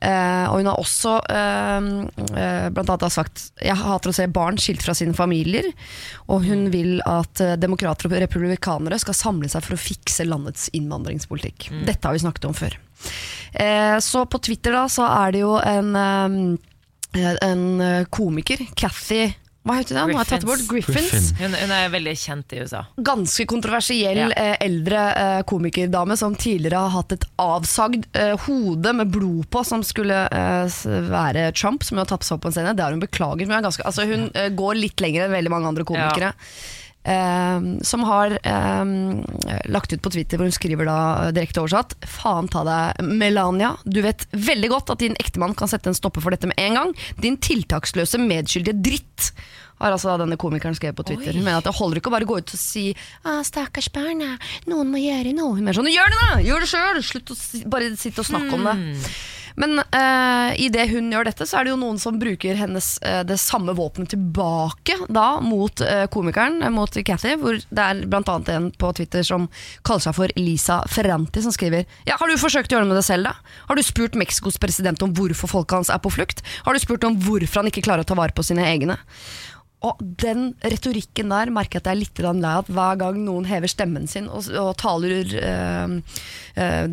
Eh, 0.00 0.46
og 0.50 0.60
hun 0.60 0.70
har 0.70 0.80
også 0.80 1.16
eh, 1.32 1.90
eh, 2.36 2.68
blant 2.70 2.92
annet 2.92 3.06
har 3.08 3.14
sagt 3.14 3.48
Jeg 3.62 3.78
hater 3.80 4.12
å 4.12 4.16
se 4.16 4.28
barn 4.30 4.60
skilt 4.60 4.84
fra 4.84 4.94
sine 4.96 5.16
familier, 5.16 5.68
og 6.30 6.46
hun 6.46 6.68
vil 6.72 6.98
at 7.06 7.42
demokrater 7.60 8.08
og 8.08 8.18
republikanere 8.22 8.98
skal 9.02 9.16
samle 9.16 9.50
seg 9.50 9.64
for 9.64 9.76
å 9.76 9.80
fikse 9.80 10.26
landets 10.26 10.70
innvandringspolitikk. 10.76 11.70
Dette 11.86 12.06
har 12.06 12.16
vi 12.16 12.24
snakket 12.24 12.48
om 12.48 12.56
før. 12.56 12.76
Eh, 13.52 13.98
så 13.98 14.26
på 14.26 14.38
Twitter 14.38 14.74
da 14.76 14.86
så 14.92 15.06
er 15.08 15.34
det 15.34 15.44
jo 15.44 15.56
en, 15.60 15.96
eh, 15.96 16.58
en 17.14 17.80
eh, 17.80 18.04
komiker, 18.10 18.66
Cathy 18.76 19.34
hva 19.66 19.80
heter 19.80 19.96
hun? 19.98 20.12
Griffins. 20.12 20.18
har 20.20 20.28
tatt 20.30 20.44
bort. 20.46 20.60
Griffins. 20.70 21.08
Griffin. 21.10 21.24
Hun, 21.40 21.54
hun 21.58 21.72
er 21.74 21.88
veldig 21.90 22.12
kjent 22.20 22.52
i 22.54 22.60
USA. 22.62 22.84
Ganske 23.02 23.46
kontroversiell 23.50 24.20
Ja. 24.20 24.28
eh, 24.30 24.54
eldre 24.62 25.00
eh, 25.18 25.40
komikerdame 25.42 26.14
som 26.16 26.36
tidligere 26.38 26.84
har 26.84 26.92
hatt 26.94 27.16
et 27.16 27.26
avsagd 27.42 28.06
eh, 28.14 28.36
hode 28.46 28.92
med 28.94 29.10
blod 29.10 29.48
på, 29.50 29.64
som 29.66 29.82
skulle 29.82 30.20
eh, 30.30 30.78
være 31.10 31.48
Trump, 31.58 31.82
som 31.82 31.96
hun 31.98 32.04
har 32.04 32.12
tapt 32.12 32.28
seg 32.28 32.36
opp 32.38 32.46
på 32.46 32.52
en 32.52 32.58
scene. 32.60 32.76
Det 32.78 32.86
har 32.86 32.94
hun 32.94 33.02
beklaget. 33.02 33.48
Men 33.48 33.58
hun, 33.58 33.66
ganske, 33.66 33.82
altså, 33.90 34.06
hun 34.06 34.28
eh, 34.38 34.52
går 34.54 34.78
litt 34.78 35.02
lenger 35.02 35.26
enn 35.26 35.34
veldig 35.34 35.50
mange 35.56 35.72
andre 35.74 35.88
komikere. 35.90 36.30
Eh, 36.30 36.72
som 37.86 38.02
har 38.08 38.34
eh, 38.42 38.84
lagt 39.70 39.92
ut 39.92 40.02
på 40.02 40.10
Twitter 40.10 40.40
hvor 40.40 40.48
hun 40.48 40.54
skriver 40.54 40.88
da 40.88 40.98
eh, 41.26 41.34
direkte 41.36 41.62
oversatt 41.62 41.94
Faen 42.10 42.48
ta 42.50 42.64
deg, 42.66 43.04
Melania. 43.06 43.74
Du 43.84 44.00
vet 44.02 44.26
veldig 44.32 44.72
godt 44.72 44.90
at 44.96 45.04
din 45.04 45.14
ektemann 45.22 45.54
kan 45.58 45.70
sette 45.70 45.92
en 45.92 45.98
stopper 45.98 46.24
for 46.24 46.34
dette 46.34 46.50
med 46.50 46.58
en 46.58 46.80
gang. 46.80 46.96
Din 47.22 47.38
tiltaksløse, 47.38 48.18
medskyldige 48.22 48.80
dritt. 48.82 49.30
Har 49.78 49.92
altså 49.92 50.14
denne 50.16 50.38
komikeren 50.40 50.74
skrevet 50.74 50.96
på 50.96 51.04
Twitter. 51.10 51.36
Hun 51.36 51.44
mener 51.44 51.60
at 51.60 51.68
det 51.68 51.76
holder 51.76 52.00
ikke 52.00 52.08
å 52.08 52.16
bare 52.16 52.28
gå 52.28 52.38
ut 52.40 52.54
og 52.56 52.60
si 52.60 52.88
ah, 53.28 53.42
'stakkars 53.44 53.90
barna, 53.92 54.38
noen 54.66 54.88
må 54.88 55.02
gjøre 55.02 55.34
noe'. 55.36 55.58
Hun 55.58 55.66
mener 55.66 55.76
sånn 55.76 55.92
'gjør 55.92 56.14
det, 56.14 56.20
da! 56.22 56.30
Gjør 56.48 56.64
det 56.64 56.70
sjøl! 56.72 57.02
Slutt 57.04 57.34
å 57.34 57.36
si, 57.36 57.60
bare 57.68 57.92
sitte 58.00 58.24
og 58.24 58.30
snakke 58.30 58.56
om 58.56 58.64
det'. 58.70 59.10
Men 59.56 59.80
uh, 59.80 60.52
idet 60.60 60.90
hun 60.90 61.08
gjør 61.12 61.30
dette, 61.30 61.46
så 61.48 61.58
er 61.58 61.66
det 61.66 61.72
jo 61.72 61.78
noen 61.80 61.98
som 62.00 62.18
bruker 62.20 62.58
hennes, 62.58 62.90
uh, 63.00 63.22
det 63.26 63.38
samme 63.40 63.72
våpenet 63.76 64.12
tilbake 64.12 64.98
da, 65.08 65.40
mot 65.40 65.80
uh, 65.80 66.04
komikeren, 66.12 66.60
eh, 66.62 66.72
mot 66.72 66.92
Cathy. 67.08 67.34
Hvor 67.40 67.56
det 67.56 67.86
er 67.86 68.04
annet 68.04 68.52
en 68.52 68.68
på 68.76 68.92
Twitter 68.98 69.24
som 69.26 69.48
kaller 69.86 70.04
seg 70.04 70.16
for 70.18 70.36
Lisa 70.36 70.82
Ferranti, 70.92 71.40
som 71.44 71.54
skriver 71.54 71.86
Ja, 72.08 72.18
har 72.20 72.28
du 72.28 72.36
forsøkt 72.40 72.72
å 72.72 72.76
gjøre 72.76 72.86
noe 72.86 72.94
med 72.94 73.00
det 73.00 73.08
selv, 73.08 73.30
da? 73.30 73.56
Har 73.70 73.80
du 73.80 73.84
spurt 73.86 74.18
Mexicos 74.18 74.60
president 74.60 75.02
om 75.04 75.16
hvorfor 75.16 75.50
folket 75.50 75.80
hans 75.80 75.92
er 75.92 76.04
på 76.04 76.12
flukt? 76.12 76.44
Har 76.68 76.76
du 76.76 76.82
spurt 76.82 77.08
om 77.08 77.16
hvorfor 77.24 77.62
han 77.62 77.72
ikke 77.72 77.84
klarer 77.86 78.04
å 78.04 78.08
ta 78.08 78.18
vare 78.18 78.36
på 78.36 78.44
sine 78.44 78.66
egne? 78.68 79.00
Og 79.84 80.00
den 80.00 80.48
retorikken 80.64 81.30
der 81.30 81.50
merker 81.52 81.76
jeg 81.76 81.84
at 81.84 81.90
jeg 81.90 81.96
er 81.96 82.00
litt 82.00 82.22
lei 82.24 82.52
av. 82.56 82.70
Hver 82.72 83.00
gang 83.02 83.18
noen 83.26 83.44
hever 83.48 83.70
stemmen 83.70 84.08
sin 84.08 84.28
og, 84.32 84.48
og 84.56 84.72
taler 84.80 85.34
uh, 85.36 85.96
uh, 86.56 86.86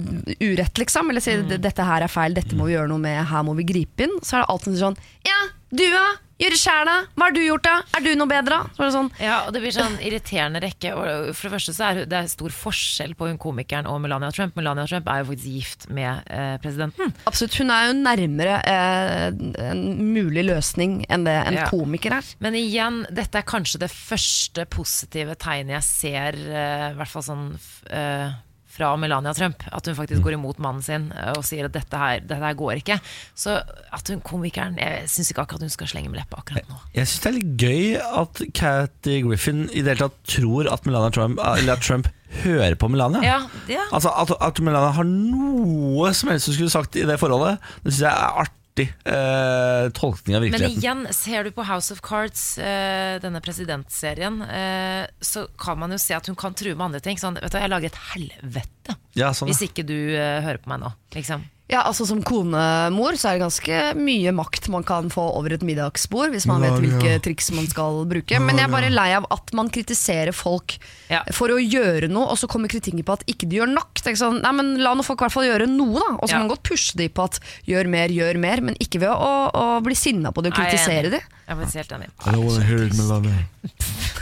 urett, 0.44 0.82
liksom, 0.82 1.10
eller 1.10 1.24
sier 1.24 1.46
dette 1.54 1.88
her 1.88 2.04
er 2.04 2.12
feil, 2.12 2.36
dette 2.36 2.58
må 2.60 2.68
vi 2.68 2.76
gjøre 2.76 2.92
noe 2.92 3.02
med, 3.02 3.22
her 3.32 3.46
må 3.48 3.56
vi 3.58 3.68
gripe 3.72 4.08
inn, 4.08 4.18
så 4.22 4.38
er 4.38 4.44
det 4.44 4.52
alltid 4.54 4.80
sånn 4.82 5.00
Ja, 5.28 5.40
du 5.74 5.86
da? 5.94 6.04
Gjør 6.42 6.50
det 6.50 6.58
sjæl, 6.60 6.88
da? 6.90 6.94
Hva 7.16 7.28
har 7.30 7.34
du 7.36 7.40
gjort, 7.40 7.64
da? 7.64 7.74
Er 7.96 8.02
du 8.04 8.10
noe 8.20 8.28
bedre? 8.28 8.58
Så 8.76 8.88
sånn 8.92 9.10
Ja, 9.22 9.36
og 9.46 9.54
det 9.56 9.62
blir 9.64 9.72
sånn 9.72 9.94
irriterende 10.04 10.60
rekke. 10.64 10.92
Og 10.98 11.30
for 11.38 11.48
det 11.48 11.52
første 11.54 11.76
så 11.78 11.86
er 11.92 12.00
det 12.10 12.18
er 12.18 12.28
stor 12.32 12.52
forskjell 12.58 13.14
på 13.16 13.30
hun 13.30 13.38
komikeren 13.40 13.88
og 13.88 14.02
Melania 14.04 14.32
Trump. 14.34 14.58
Melania 14.60 14.84
Trump 14.90 15.08
er 15.14 15.22
jo 15.22 15.30
faktisk 15.30 15.54
gift 15.54 15.86
med 15.94 16.26
eh, 16.34 16.56
presidenten. 16.64 17.14
Absolutt. 17.30 17.56
Hun 17.62 17.72
er 17.72 17.86
jo 17.88 17.96
nærmere 18.02 18.58
eh, 18.74 19.28
en 19.70 19.84
mulig 20.10 20.44
løsning 20.50 21.04
enn 21.08 21.24
det 21.30 21.38
en 21.46 21.60
Ja. 21.62 21.70
komiker 21.70 22.18
er. 22.18 22.34
Men 22.44 22.58
igjen, 22.60 23.04
dette 23.14 23.40
er 23.40 23.48
kanskje 23.48 23.80
det 23.86 23.92
første 23.94 24.66
positive 24.74 25.38
tegnet 25.40 25.78
jeg 25.78 25.88
ser, 25.94 26.42
eh, 26.50 26.90
i 26.92 26.98
hvert 26.98 27.14
fall 27.14 27.24
sånn 27.30 27.46
eh, 27.94 28.34
fra 28.74 28.94
Melania 28.98 29.34
Trump. 29.38 29.64
At 29.72 29.86
hun 29.88 29.98
faktisk 29.98 30.24
går 30.26 30.38
imot 30.38 30.62
mannen 30.64 30.84
sin 30.86 31.10
eh, 31.14 31.34
og 31.38 31.46
sier 31.48 31.68
at 31.70 31.76
dette 31.76 32.00
her, 32.00 32.24
dette 32.24 32.42
her 32.42 32.58
går 32.58 32.82
ikke. 32.82 32.98
Så 33.38 33.60
at 33.94 34.10
hun 34.12 34.24
komikeren 34.26 34.80
Jeg 34.82 35.06
syns 35.12 35.32
ikke 35.32 35.46
akkurat 35.46 35.66
hun 35.68 35.74
skal 35.74 35.90
slenge 35.92 36.12
med 36.12 36.22
leppa 36.22 36.42
akkurat 36.42 36.68
nå. 36.72 36.80
Jeg 36.96 37.10
syns 37.10 37.24
det 37.24 37.30
er 37.32 37.38
litt 37.38 37.54
gøy 37.62 37.86
at 38.24 38.44
Cathy 38.58 39.20
Griffin 39.28 39.64
i 39.70 39.84
det 39.84 39.94
hele 39.96 40.08
tatt 40.08 40.20
tror 40.36 40.72
at 40.72 40.90
Melania 40.90 41.14
Trump, 41.14 41.42
eller 41.44 41.78
at 41.78 41.86
Trump 41.86 42.10
hører 42.44 42.74
på 42.80 42.90
Melania. 42.90 43.22
Ja, 43.22 43.40
ja. 43.70 43.86
Altså 43.94 44.10
At, 44.18 44.34
at 44.42 44.60
Melania 44.64 44.96
har 44.98 45.06
noe 45.06 46.10
som 46.18 46.34
helst 46.34 46.50
hun 46.50 46.58
skulle 46.58 46.74
sagt 46.74 46.98
i 46.98 47.06
det 47.06 47.20
forholdet, 47.22 47.62
det 47.86 47.94
syns 47.94 48.06
jeg 48.08 48.14
er 48.14 48.44
artig 48.46 48.63
eh, 48.82 49.90
tolkning 49.94 50.38
av 50.38 50.42
virkeligheten. 50.42 50.76
Men 50.76 50.82
igjen, 50.82 51.14
ser 51.14 51.44
du 51.44 51.52
på 51.52 51.66
House 51.68 51.94
of 51.94 52.02
Cards, 52.02 52.58
eh, 52.58 53.20
denne 53.24 53.42
presidentserien, 53.44 54.42
eh, 54.42 55.06
så 55.22 55.46
kan 55.60 55.80
man 55.80 55.92
jo 55.92 56.00
se 56.02 56.16
at 56.18 56.28
hun 56.28 56.36
kan 56.36 56.54
true 56.58 56.76
med 56.76 56.86
andre 56.90 57.04
ting. 57.04 57.18
Sånn, 57.22 57.38
vet 57.40 57.52
du, 57.52 57.60
jeg 57.62 57.70
lager 57.70 57.92
et 57.92 58.02
helvete 58.14 58.98
Ja, 59.20 59.34
sånn, 59.34 59.52
hvis 59.52 59.62
ikke 59.70 59.86
du 59.86 59.98
eh, 60.16 60.42
hører 60.42 60.62
på 60.64 60.74
meg 60.74 60.82
nå. 60.86 60.94
Liksom. 61.14 61.46
Ja, 61.72 61.80
altså 61.88 62.04
Som 62.06 62.20
konemor 62.28 63.16
så 63.18 63.30
er 63.32 63.38
det 63.38 63.46
ganske 63.46 63.78
mye 63.96 64.34
makt 64.36 64.68
man 64.70 64.84
kan 64.86 65.08
få 65.10 65.24
over 65.40 65.54
et 65.56 65.64
middagsbord, 65.66 66.34
hvis 66.36 66.46
man 66.46 66.62
vet 66.62 66.76
hvilke 66.84 67.14
triks 67.24 67.48
man 67.56 67.66
skal 67.72 68.02
bruke. 68.10 68.40
Men 68.44 68.60
jeg 68.60 68.68
er 68.68 68.74
bare 68.74 68.90
lei 68.92 69.08
av 69.16 69.26
at 69.32 69.54
man 69.56 69.72
kritiserer 69.74 70.34
folk 70.36 70.76
Ja. 71.10 71.22
for 71.32 71.48
å 71.56 71.58
gjøre 71.58 72.10
noe, 72.12 72.28
og 72.34 72.38
så 72.38 72.50
kommer 72.52 72.68
kritikken 72.68 73.02
på 73.08 73.14
at 73.16 73.24
ikke 73.32 73.48
de 73.50 73.62
gjør 73.62 73.72
nok. 73.74 73.94
Det 73.96 74.06
er 74.06 74.12
ikke 74.14 74.22
sånn, 74.26 74.42
nei, 74.44 74.52
men 74.60 74.74
La 74.84 74.94
nå 74.94 75.06
folk 75.08 75.22
i 75.22 75.26
hvert 75.26 75.32
fall 75.38 75.48
gjøre 75.48 75.70
noe, 75.72 75.94
da. 76.04 76.12
Og 76.20 76.28
så 76.28 76.34
Ja. 76.34 76.38
kan 76.38 76.48
man 76.48 76.54
godt 76.58 76.64
pushe 76.68 76.98
de 77.00 77.08
på 77.10 77.24
at 77.24 77.40
gjør 77.66 77.88
mer, 77.88 78.10
gjør 78.10 78.38
mer, 78.40 78.62
men 78.62 78.76
ikke 78.84 79.00
ved 79.00 79.10
å, 79.16 79.34
å 79.56 79.82
bli 79.84 79.96
sinna 79.96 80.32
på 80.36 80.44
det 80.44 80.52
og 80.54 80.60
er 80.60 80.66
kritisere 80.68 81.10
de. 81.16 81.22
Jeg 81.48 81.58
er 81.58 81.78
helt 81.80 81.92
enig. 81.96 82.10
I 82.26 82.32
don't 82.32 82.44
wanna 82.44 82.64
hear 82.64 82.84
it. 82.84 82.94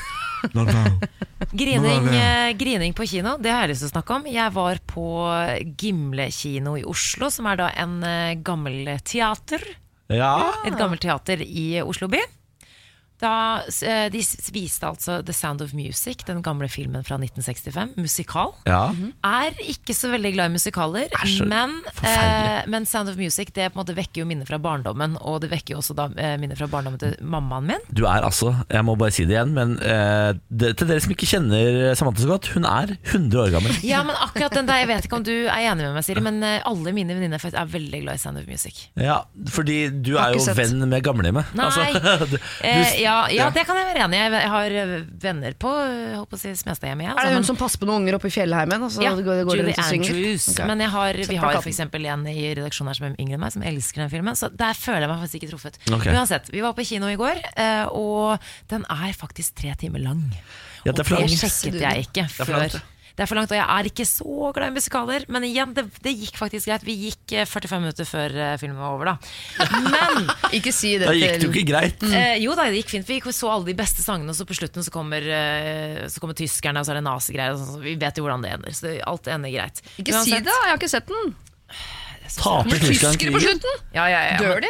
Grining, 1.52 2.08
eh, 2.16 2.54
grining 2.56 2.94
på 2.96 3.06
kino, 3.10 3.36
det 3.42 3.52
har 3.52 3.66
jeg 3.66 3.74
lyst 3.74 3.84
til 3.86 3.90
å 3.90 3.94
snakke 3.96 4.18
om. 4.18 4.28
Jeg 4.32 4.54
var 4.56 4.80
på 4.88 5.06
Gimle 5.80 6.30
kino 6.32 6.78
i 6.80 6.86
Oslo, 6.88 7.32
som 7.34 7.50
er 7.52 7.60
da 7.60 7.72
en 7.82 7.98
eh, 8.08 8.36
gammel 8.46 8.94
teater. 9.04 9.66
Ja. 10.12 10.36
Et 10.68 10.78
gammelt 10.80 11.04
teater 11.04 11.44
i 11.44 11.82
Oslo 11.84 12.10
by. 12.12 12.22
Da, 13.22 13.62
eh, 13.86 14.08
de 14.10 14.22
viste 14.56 14.88
altså 14.88 15.20
The 15.26 15.34
Sound 15.36 15.62
of 15.62 15.74
Music, 15.78 16.24
den 16.28 16.42
gamle 16.46 16.68
filmen 16.72 17.04
fra 17.06 17.18
1965, 17.22 17.96
musikal. 18.02 18.56
ja. 18.66 18.84
Er 19.24 19.54
ikke 19.70 19.94
så 19.96 20.10
veldig 20.12 20.32
glad 20.34 20.50
i 20.52 20.56
musikaler, 20.56 21.08
men, 21.48 21.76
eh, 22.04 22.64
men 22.68 22.86
Sound 22.90 23.10
of 23.12 23.18
Music 23.20 23.52
det 23.54 23.70
på 23.74 23.78
en 23.80 23.84
måte 23.84 23.96
vekker 23.98 24.24
jo 24.24 24.26
minner 24.30 24.48
fra 24.50 24.58
barndommen, 24.62 25.18
og 25.22 25.42
det 25.44 25.52
vekker 25.52 25.76
jo 25.76 25.82
også 25.84 25.96
da 25.98 26.08
eh, 26.18 26.36
minner 26.42 26.58
fra 26.58 26.68
barndommen 26.72 27.00
til 27.02 27.14
mammaen 27.22 27.68
min. 27.70 27.86
Du 27.94 28.04
er 28.10 28.26
altså, 28.26 28.56
jeg 28.72 28.84
må 28.88 28.96
bare 29.00 29.14
si 29.14 29.26
det 29.30 29.36
igjen, 29.38 29.54
men 29.54 29.76
eh, 29.86 30.32
det, 30.50 30.74
til 30.82 30.90
dere 30.90 31.04
som 31.06 31.14
ikke 31.14 31.30
kjenner 31.30 31.94
Samantha 32.00 32.26
så 32.26 32.32
godt, 32.34 32.50
hun 32.56 32.66
er 32.68 32.96
100 33.12 33.42
år 33.46 33.54
gammel. 33.54 33.78
Ja, 33.86 34.02
men 34.08 34.18
akkurat 34.18 34.54
den 34.58 34.66
der, 34.70 34.82
Jeg 34.82 34.90
vet 34.90 35.06
ikke 35.06 35.20
om 35.22 35.26
du 35.28 35.34
er 35.46 35.68
enig 35.70 35.86
med 35.86 35.94
meg, 36.00 36.06
Siri, 36.08 36.24
men 36.26 36.42
eh, 36.48 36.58
alle 36.66 36.94
mine 36.96 37.14
venninner 37.18 37.42
er 37.52 37.70
veldig 37.78 38.02
glad 38.08 38.18
i 38.18 38.24
Sound 38.24 38.42
of 38.42 38.48
Music. 38.50 38.88
Ja, 38.98 39.22
fordi 39.54 39.78
du 40.02 40.16
er 40.18 40.34
jo 40.36 40.42
sett. 40.44 40.58
venn 40.58 40.82
med 40.90 41.04
gamlehjemmet. 41.06 41.54
Nei. 41.60 41.70
Altså, 41.70 42.28
du, 42.34 42.38
Eh, 42.66 42.98
ja, 43.02 43.11
ja, 43.12 43.46
ja. 43.46 43.50
det 43.54 43.66
kan 43.68 43.78
jeg 43.80 43.90
være 43.92 44.06
enig 44.08 44.20
i. 44.20 44.24
Jeg 44.40 44.52
har 44.56 44.76
venner 45.28 45.58
på 45.60 45.72
på 46.32 46.40
si 46.40 46.54
Smestadhjemmet. 46.58 47.10
Ja, 47.10 47.16
Er 47.20 47.30
det 47.30 47.36
hun 47.36 47.42
hun 47.42 47.50
som 47.50 47.60
passer 47.60 47.82
på 47.82 47.88
noen 47.90 48.04
unger 48.04 48.18
oppe 48.18 48.30
i 48.30 48.34
fjellheimen? 48.34 48.86
Altså, 48.86 49.02
så 49.02 49.06
ja, 49.06 49.14
går, 49.18 49.44
går 49.48 49.62
Julie? 49.62 49.76
Andrews. 49.82 50.48
Okay. 50.54 50.70
Men 50.70 50.84
jeg 50.86 50.94
har, 50.94 51.22
vi 51.32 51.40
har 51.42 51.60
f.eks. 51.60 51.82
en 51.84 52.26
i 52.32 52.38
redaksjonen 52.58 52.92
her 52.92 53.00
som 53.00 53.10
enn 53.12 53.36
meg, 53.42 53.54
som 53.56 53.66
elsker 53.72 54.04
den 54.04 54.14
filmen. 54.14 54.38
Så 54.38 54.52
der 54.54 54.78
føler 54.78 55.06
jeg 55.06 55.12
meg 55.12 55.24
faktisk 55.26 55.42
ikke 55.42 55.52
truffet. 55.54 55.82
Okay. 55.90 56.14
Uansett, 56.16 56.52
vi 56.54 56.64
var 56.64 56.76
på 56.78 56.86
kino 56.88 57.10
i 57.12 57.18
går, 57.20 57.42
eh, 57.56 57.86
og 57.90 58.42
den 58.72 58.86
er 58.90 59.18
faktisk 59.18 59.58
tre 59.62 59.76
timer 59.82 60.04
lang. 60.06 60.24
Ja, 60.86 60.94
det 60.94 61.06
og 61.06 61.28
det 61.30 61.38
sjekket 61.38 61.82
jeg 61.82 62.08
ikke 62.08 62.28
før. 62.32 62.82
Det. 63.22 63.26
Er 63.28 63.30
for 63.30 63.38
langt, 63.40 63.54
og 63.54 63.60
jeg 63.60 63.66
er 63.78 63.90
ikke 63.92 64.06
så 64.10 64.52
glad 64.56 64.72
i 64.72 64.76
musikaler. 64.76 65.26
Men 65.32 65.46
igjen, 65.46 65.76
det, 65.78 65.86
det 66.04 66.14
gikk 66.18 66.40
faktisk 66.40 66.72
greit. 66.72 66.86
Vi 66.88 66.96
gikk 67.06 67.36
eh, 67.38 67.48
45 67.50 67.84
minutter 67.86 68.10
før 68.10 68.36
eh, 68.36 68.56
filmen 68.62 68.82
var 68.82 68.96
over, 68.96 69.12
da. 69.12 69.72
Men 69.88 70.32
Ikke 70.58 70.74
si 70.76 70.96
det 71.00 71.08
Da 71.10 71.16
gikk 71.16 71.38
det 71.38 71.48
jo 71.48 71.54
ikke 71.54 71.68
greit. 71.70 72.06
Eh, 72.10 72.36
jo 72.42 72.56
da, 72.58 72.68
det 72.72 72.82
gikk 72.82 72.96
fint. 72.96 73.10
Vi 73.12 73.22
så 73.36 73.52
alle 73.54 73.70
de 73.70 73.78
beste 73.78 74.04
sangene, 74.04 74.34
og 74.34 74.38
så 74.40 74.48
på 74.50 74.58
slutten 74.58 74.86
så 74.86 74.94
kommer, 74.94 75.24
eh, 75.24 76.04
så 76.12 76.24
kommer 76.24 76.38
tyskerne, 76.38 76.82
og 76.82 76.88
så 76.88 76.96
er 76.96 77.02
det 77.02 77.06
nazigreier. 77.08 77.58
sånn, 77.60 77.84
Vi 77.86 77.96
vet 78.02 78.18
jo 78.18 78.26
hvordan 78.26 78.46
det 78.46 78.56
ender. 78.58 78.76
Så 78.78 78.98
alt 79.08 79.30
ender 79.32 79.54
greit. 79.54 79.84
Ikke 79.96 80.12
si 80.12 80.34
Uansett- 80.34 80.48
det, 80.50 80.58
jeg 80.66 80.74
har 80.74 80.82
ikke 80.82 80.94
sett 80.98 81.12
den. 81.12 81.36
Taper 82.32 82.80
tyskerne 82.80 83.18
tyskere 83.18 83.36
på 83.36 83.44
slutten! 83.44 83.84
Ja, 83.96 84.06
ja, 84.08 84.22
ja, 84.32 84.38
Dør 84.40 84.62
de? 84.64 84.70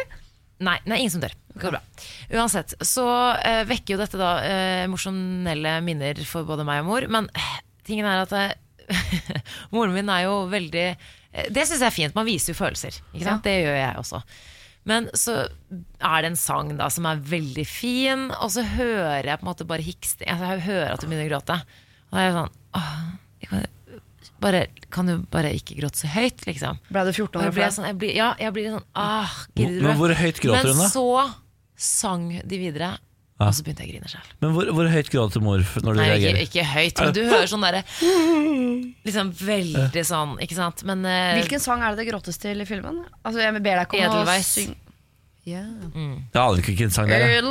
Nei, 0.62 0.78
nei, 0.86 1.02
ingen 1.02 1.14
som 1.14 1.24
dør. 1.24 1.34
Det 1.52 1.62
går 1.64 1.74
bra. 1.76 1.82
Uansett, 2.38 2.76
så 2.86 3.06
eh, 3.42 3.64
vekker 3.70 3.96
jo 3.96 4.00
dette 4.02 4.20
da 4.20 4.32
eh, 4.46 4.84
emosjonelle 4.86 5.80
minner 5.86 6.22
for 6.28 6.48
både 6.48 6.66
meg 6.68 6.84
og 6.84 6.90
mor. 6.92 7.08
Men 7.12 7.30
eh, 7.38 7.58
tingen 7.88 8.08
er 8.08 8.24
at 8.24 8.34
eh, 8.38 8.56
moren 9.74 9.94
min 9.96 10.10
er 10.12 10.26
jo 10.28 10.46
veldig 10.52 10.88
eh, 10.90 11.48
Det 11.54 11.68
syns 11.68 11.80
jeg 11.80 11.90
er 11.90 11.96
fint. 11.96 12.18
Man 12.18 12.28
viser 12.28 12.54
jo 12.54 12.60
følelser. 12.60 12.98
Ikke 13.14 13.28
sant? 13.28 13.46
Det 13.48 13.58
gjør 13.62 13.78
jeg 13.80 14.02
også. 14.02 14.24
Men 14.90 15.12
så 15.14 15.36
er 16.02 16.24
det 16.24 16.32
en 16.32 16.40
sang 16.40 16.72
da 16.80 16.88
som 16.90 17.06
er 17.06 17.20
veldig 17.22 17.66
fin, 17.70 18.30
og 18.42 18.50
så 18.54 18.64
hører 18.66 19.28
jeg 19.30 19.38
på 19.38 19.46
en 19.46 19.52
måte 19.52 19.68
bare 19.70 19.86
hiksting. 19.86 20.30
Altså, 20.32 20.56
jeg 20.56 20.66
hører 20.66 20.96
at 20.96 21.04
hun 21.04 21.12
begynner 21.12 21.28
å 21.28 21.34
gråte. 21.36 21.58
Og 22.10 22.18
da 22.18 22.24
er 22.24 22.28
jeg 22.28 22.38
sånn 22.40 22.56
åh, 22.80 22.96
jeg 23.42 23.52
kan, 23.52 23.68
bare, 24.42 24.64
kan 24.94 25.12
du 25.12 25.14
bare 25.32 25.54
ikke 25.54 25.78
gråte 25.78 26.02
så 26.02 26.10
høyt, 26.16 26.42
liksom? 26.48 26.82
Ble 26.90 27.06
du 27.08 27.12
14 27.14 27.38
Og 27.38 27.46
år 27.46 27.62
jeg 27.62 27.76
sånn, 27.78 27.88
jeg 27.92 28.00
blir, 28.02 28.14
ja, 28.18 28.32
jeg 28.42 28.56
blir 28.58 28.74
sånn 28.74 28.88
ah, 28.98 29.38
gidder 29.54 29.78
du 29.78 29.86
Men 29.86 30.02
hvor 30.02 30.16
høyt 30.18 30.42
gråter 30.42 30.72
hun 30.72 30.74
da? 30.74 30.82
Men 30.82 30.94
så 30.94 31.08
sang 31.82 32.28
de 32.42 32.60
videre, 32.62 32.92
og 33.48 33.56
så 33.58 33.66
begynte 33.66 33.86
jeg 33.86 33.90
å 33.90 33.96
grine 33.96 34.12
selv. 34.12 34.30
Men 34.44 34.54
hvor, 34.56 34.70
hvor 34.78 34.92
høyt 34.92 35.10
gråter 35.14 35.44
mor 35.44 35.64
når 35.64 35.98
du 35.98 36.02
Nei, 36.02 36.06
ikke, 36.06 36.14
reagerer? 36.14 36.44
ikke 36.46 36.68
høyt, 36.72 37.02
men 37.02 37.16
du 37.18 37.22
hører 37.26 37.50
sånn 37.52 37.66
derre 37.66 37.84
Liksom 39.08 39.34
veldig 39.42 40.06
sånn, 40.08 40.38
ikke 40.46 40.58
sant? 40.58 40.86
Men 40.88 41.04
uh, 41.08 41.34
Hvilken 41.40 41.64
sang 41.64 41.84
er 41.84 41.96
det 41.96 42.04
det 42.04 42.12
gråtes 42.12 42.40
til 42.42 42.62
i 42.62 42.68
filmen? 42.70 43.02
Altså, 43.24 43.42
Jeg 43.44 43.58
ber 43.58 43.82
deg 43.82 43.86
ikke 43.88 44.08
om 44.12 44.22
å 44.22 44.40
synge 44.46 44.78
ja. 45.46 45.62
Jeg 45.96 46.38
aner 46.38 46.60
ikke 46.62 46.72
hvilken 46.74 46.92
sang 46.94 47.08
det 47.10 47.18
er. 47.18 47.42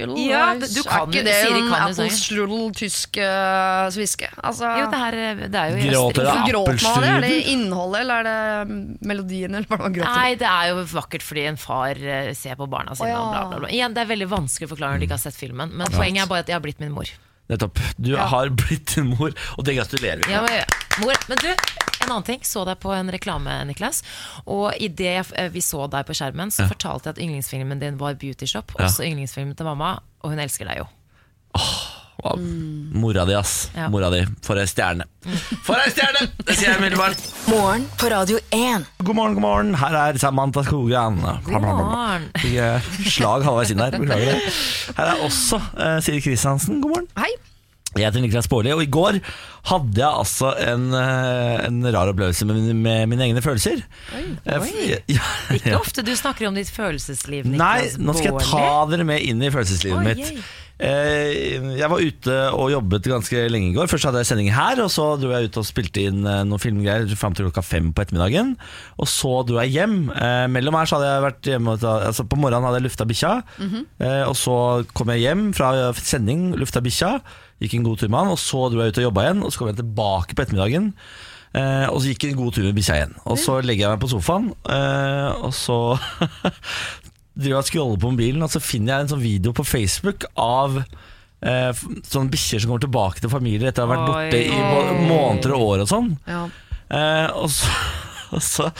Ja, 0.00 0.54
du 0.56 0.82
kan 0.82 1.10
jo- 1.10 1.12
ikke 1.12 1.24
det 1.26 1.34
Siri 1.44 1.60
kan 1.68 1.90
jo 1.90 1.94
sangen. 1.94 2.72
Tysk 2.74 3.18
uh, 3.20 3.90
sviske? 3.92 4.28
Altså, 4.42 4.64
Jo, 4.80 4.86
det, 4.90 4.98
her, 4.98 5.16
det 5.52 5.60
er 5.60 5.70
jo 5.74 5.76
Gråter 5.90 6.24
det 6.24 6.54
appelstrudel? 6.56 7.08
Er 7.10 7.20
det 7.26 7.40
innholdet, 7.52 8.00
eller 8.00 8.14
er 8.14 8.28
det 8.30 8.70
mm, 8.72 8.98
melodien? 9.12 9.54
Eller 9.54 9.68
hva 9.68 9.78
man 9.84 9.92
gråter 9.98 10.16
Nei, 10.16 10.34
det 10.40 10.48
er 10.50 10.70
jo 10.72 10.84
vakkert 10.94 11.22
fordi 11.26 11.46
en 11.52 11.60
far 11.60 12.00
eh, 12.00 12.32
ser 12.34 12.56
på 12.60 12.66
barna 12.70 12.96
sine 12.96 13.10
Oh, 13.10 13.12
ja. 13.12 13.22
bla, 13.30 13.44
bla, 13.50 13.58
bla. 13.66 13.72
Igjen, 13.74 13.94
det 13.96 14.04
er 14.06 14.10
veldig 14.14 14.30
vanskelig 14.30 14.68
å 14.70 14.72
forklare 14.74 14.96
når 14.96 15.02
de 15.04 15.10
ikke 15.10 15.18
har 15.20 15.24
sett 15.28 15.36
filmen, 15.40 15.74
men 15.76 15.92
poenget 15.94 16.24
er 16.24 16.30
bare 16.32 16.46
at 16.46 16.52
jeg 16.52 16.56
har 16.58 16.64
blitt 16.64 16.80
min 16.82 16.94
mor. 16.96 17.10
Nettopp. 17.50 17.80
Du 17.98 18.12
har 18.16 18.48
blitt 18.54 18.94
din 18.96 19.08
mor, 19.18 19.34
og 19.58 19.64
det 19.66 19.74
gratulerer 19.76 20.22
vi 20.24 20.32
Ja, 20.32 20.42
med. 20.46 20.62
men, 20.64 20.79
mor, 20.98 21.14
men 21.30 21.42
du, 21.42 21.48
en 22.00 22.10
annen 22.10 22.26
ting. 22.26 22.42
Så 22.46 22.64
deg 22.68 22.80
på 22.82 22.92
en 22.96 23.12
reklame, 23.12 23.60
Niklas. 23.68 24.02
Og 24.46 24.74
idet 24.82 25.30
vi 25.54 25.62
så 25.64 25.86
deg 25.92 26.08
på 26.08 26.16
skjermen, 26.16 26.52
så 26.54 26.68
fortalte 26.70 27.10
jeg 27.10 27.18
at 27.18 27.22
yndlingsfilmen 27.26 27.82
din 27.82 28.00
var 28.00 28.18
Beauty 28.20 28.48
Shop. 28.50 28.74
Ja. 28.78 28.88
Også 28.88 29.06
yndlingsfilmen 29.06 29.56
til 29.58 29.68
mamma, 29.68 29.98
og 30.20 30.34
hun 30.34 30.42
elsker 30.42 30.68
deg 30.70 30.82
jo. 30.82 30.90
Wow. 32.20 32.36
Mora 32.92 33.24
di, 33.24 33.34
ass. 33.34 33.70
Ja. 33.74 33.88
Mora 33.88 34.10
di. 34.12 34.20
For 34.44 34.60
ei 34.60 34.68
stjerne. 34.68 35.06
For 35.64 35.80
ei 35.80 35.88
stjerne! 35.88 36.26
Det 36.44 36.52
sier 36.52 36.74
jeg 36.74 36.80
umiddelbart. 36.82 37.22
Morgen 37.48 37.86
på 37.96 38.10
Radio 38.12 38.36
1. 38.52 38.84
God 39.00 39.16
morgen, 39.16 39.38
god 39.38 39.44
morgen. 39.46 39.70
Her 39.80 39.96
er 40.02 40.20
Samantha 40.20 40.64
Skogran. 40.66 41.16
God 41.46 41.64
morgen. 41.64 42.28
Fikk, 42.42 42.58
eh, 42.60 42.90
Slag 43.08 43.46
halvveis 43.48 43.72
inn 43.72 43.80
der. 43.80 43.96
Beklager 43.96 44.36
det. 44.36 44.52
Her 44.98 45.14
er 45.14 45.24
også 45.24 45.62
uh, 45.62 45.96
Siri 46.04 46.20
Kristiansen. 46.20 46.82
God 46.84 46.98
morgen. 46.98 47.08
Hei! 47.16 47.32
Jeg 47.96 48.06
heter 48.06 48.22
Niklas 48.22 48.46
Baarli, 48.46 48.70
og 48.70 48.84
i 48.84 48.86
går 48.86 49.16
hadde 49.68 50.00
jeg 50.00 50.08
altså 50.08 50.54
en, 50.56 50.86
eh, 50.96 51.66
en 51.66 51.82
rar 51.92 52.08
opplevelse 52.14 52.46
med, 52.48 52.56
mine- 52.56 52.78
med 52.80 53.08
mine 53.12 53.26
egne 53.28 53.42
følelser. 53.44 53.82
Oi, 54.16 54.24
oi 54.56 54.72
Ja, 55.16 55.26
Ikke 55.52 55.76
ofte 55.80 56.04
du 56.06 56.14
snakker 56.16 56.48
om 56.48 56.56
ditt 56.56 56.70
følelsesliv, 56.72 57.44
Nei, 57.50 57.90
nå 58.00 58.14
skal 58.16 58.32
jeg 58.32 58.48
ta 58.48 58.86
dere 58.90 59.04
med 59.04 59.20
inn 59.26 59.42
i 59.44 59.50
følelseslivet 59.52 60.00
Oi, 60.00 60.14
mitt. 60.14 60.42
Eh, 60.80 61.76
Jeg 61.76 61.88
var 61.92 62.00
ute 62.00 62.36
og 62.56 62.70
jobbet 62.72 63.04
ganske 63.12 63.42
lenge 63.52 63.68
i 63.68 63.74
går. 63.76 63.90
Først 63.92 64.06
hadde 64.08 64.22
jeg 64.22 64.30
sending 64.30 64.48
her, 64.54 64.80
og 64.80 64.88
så 64.92 65.10
dro 65.20 65.28
jeg 65.34 65.50
ut 65.50 65.58
og 65.60 65.66
spilte 65.68 66.06
inn 66.08 66.22
eh, 66.24 66.40
noen 66.48 66.62
filmgreier 66.62 67.10
fram 67.20 67.36
til 67.36 67.50
klokka 67.50 67.64
fem 67.66 67.90
på 67.92 68.00
ettermiddagen. 68.06 68.54
Og 68.96 69.10
så 69.12 69.34
dro 69.48 69.60
jeg 69.60 69.74
hjem. 69.76 69.98
Eh, 70.14 70.46
Mellom 70.48 70.78
her 70.80 70.88
så 70.88 70.96
hadde 70.96 71.10
jeg 71.12 71.26
vært 71.26 71.50
hjemme 71.52 71.76
altså 71.76 72.24
På 72.32 72.40
morgenen 72.40 72.64
hadde 72.70 72.80
jeg 72.80 72.88
lufta 72.88 73.06
bikkja, 73.12 73.34
eh, 73.60 74.24
og 74.24 74.34
så 74.40 74.56
kom 74.96 75.12
jeg 75.12 75.26
hjem 75.28 75.46
fra 75.56 75.70
sending, 76.00 76.48
lufta 76.56 76.80
bikkja, 76.84 77.12
gikk 77.60 77.74
en 77.76 77.84
god 77.84 77.98
tur 78.00 78.08
med 78.08 78.22
han, 78.22 78.32
og 78.32 78.38
så 78.40 78.62
dro 78.72 78.80
jeg 78.80 78.94
ut 78.94 78.98
og 79.02 79.04
jobba 79.10 79.26
igjen, 79.26 79.42
og 79.50 79.54
så 79.54 79.60
kom 79.64 79.72
jeg 79.72 79.80
tilbake 79.82 80.38
på 80.38 80.46
ettermiddagen. 80.46 80.92
Eh, 81.50 81.86
og 81.90 81.98
så 81.98 82.12
gikk 82.12 82.24
jeg 82.28 82.36
en 82.36 82.40
god 82.44 82.54
tur 82.54 82.62
med 82.68 82.76
bikkja 82.78 82.96
igjen. 83.00 83.14
Og 83.26 83.38
så 83.42 83.56
legger 83.66 83.88
jeg 83.88 83.96
meg 83.96 84.02
på 84.04 84.10
sofaen, 84.12 84.52
eh, 84.70 85.30
og 85.42 85.50
så 85.58 85.78
driver 87.40 87.56
jeg 87.56 87.60
og 87.60 87.68
scroller 87.70 88.00
på 88.02 88.10
mobilen, 88.14 88.44
og 88.46 88.52
så 88.52 88.62
finner 88.62 88.94
jeg 88.94 89.06
en 89.06 89.12
sånn 89.16 89.24
video 89.24 89.54
på 89.56 89.64
Facebook 89.66 90.26
av 90.38 90.78
eh, 90.80 91.70
sånne 92.06 92.30
bikkjer 92.32 92.62
som 92.62 92.70
kommer 92.72 92.84
tilbake 92.86 93.22
til 93.24 93.32
familier 93.32 93.70
etter 93.70 93.86
å 93.86 93.88
ha 93.90 93.94
vært 93.96 94.08
borte 94.10 94.42
i 94.46 94.62
må- 94.62 95.08
måneder 95.10 95.56
og 95.56 95.66
år 95.72 95.84
og 95.86 95.90
sånn. 95.90 96.12
Ja. 96.30 96.44
Eh, 96.90 97.28
og, 97.38 97.50
så, 97.54 97.74
og 98.36 98.44
så 98.46 98.70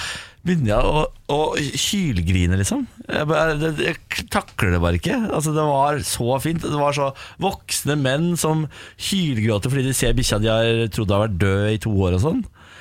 begynner 0.47 0.71
jeg 0.73 0.91
å, 0.91 1.01
å 1.35 1.39
kylgrine, 1.59 2.57
liksom. 2.61 2.87
Jeg, 3.07 3.27
bare, 3.31 3.57
jeg, 3.61 3.75
jeg 3.85 4.29
takler 4.33 4.73
det 4.77 4.81
bare 4.83 5.01
ikke. 5.01 5.19
Altså, 5.31 5.53
det 5.57 5.67
var 5.69 6.01
så 6.07 6.39
fint. 6.45 6.63
Det 6.65 6.79
var 6.81 6.97
så 6.97 7.11
voksne 7.43 7.97
menn 8.01 8.31
som 8.41 8.65
hylgråter 9.11 9.73
fordi 9.73 9.89
de 9.91 9.97
ser 9.97 10.17
bikkja 10.19 10.41
de 10.43 10.49
har 10.53 10.87
trodd 10.95 11.13
har 11.15 11.27
vært 11.29 11.37
død 11.43 11.67
i 11.75 11.83
to 11.85 11.93
år 12.07 12.17
og 12.19 12.25
sånn. 12.25 12.41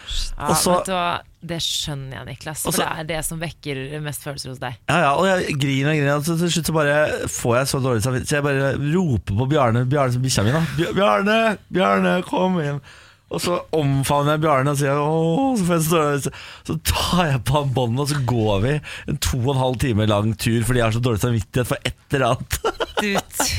Ja, 0.10 0.48
Også, 0.56 0.72
vet 0.80 0.88
du 0.90 0.94
hva? 0.96 1.10
Det 1.50 1.58
skjønner 1.64 2.18
jeg, 2.18 2.26
Niklas. 2.34 2.64
For 2.66 2.74
også, 2.74 2.82
det 2.82 3.04
er 3.04 3.08
det 3.12 3.20
som 3.28 3.40
vekker 3.40 3.82
mest 4.04 4.24
følelser 4.26 4.50
hos 4.52 4.58
deg. 4.60 4.80
Ja, 4.90 4.98
ja, 5.06 5.12
og 5.16 5.28
jeg 5.30 5.54
griner 5.62 5.92
og 5.94 6.00
griner, 6.00 6.18
og 6.18 6.26
til 6.28 6.50
slutt 6.56 6.68
så 6.72 6.76
bare 6.76 6.96
får 7.32 7.54
jeg 7.60 7.70
så 7.72 7.80
dårlig 7.84 8.04
samvittighet, 8.04 8.32
så 8.34 8.40
jeg 8.40 8.48
bare 8.48 8.72
roper 8.96 9.38
på 9.40 9.48
Bjarne, 9.54 9.84
Bjarne 9.92 10.16
som 10.18 10.26
bikkja 10.26 10.44
mi, 10.48 10.56
da. 10.56 10.64
"Bj- 10.80 10.96
Bjarne, 10.98 11.38
Bjarne, 11.78 12.16
kom 12.28 12.58
inn. 12.64 12.82
Og 13.30 13.42
så 13.44 13.60
omfavner 13.76 14.36
jeg 14.36 14.44
Bjarne 14.44 14.74
og 14.74 14.80
sier 14.80 14.98
åh, 14.98 15.60
så. 15.86 16.04
Så 16.66 16.78
tar 16.88 17.28
jeg 17.30 17.42
på 17.46 17.60
han 17.60 17.74
båndet, 17.76 18.02
og 18.02 18.10
så 18.10 18.22
går 18.30 18.64
vi 18.66 18.76
en 19.12 19.20
to 19.22 19.38
og 19.44 19.52
en 19.54 19.64
halv 19.64 19.82
time 19.84 20.10
lang 20.10 20.34
tur 20.40 20.64
fordi 20.66 20.82
jeg 20.82 20.88
har 20.88 20.96
så 20.98 21.04
dårlig 21.04 21.22
samvittighet 21.26 21.70
for 21.70 21.90
et 21.90 22.18
eller 22.18 22.34
annet. 22.34 22.62
Du 23.00 23.14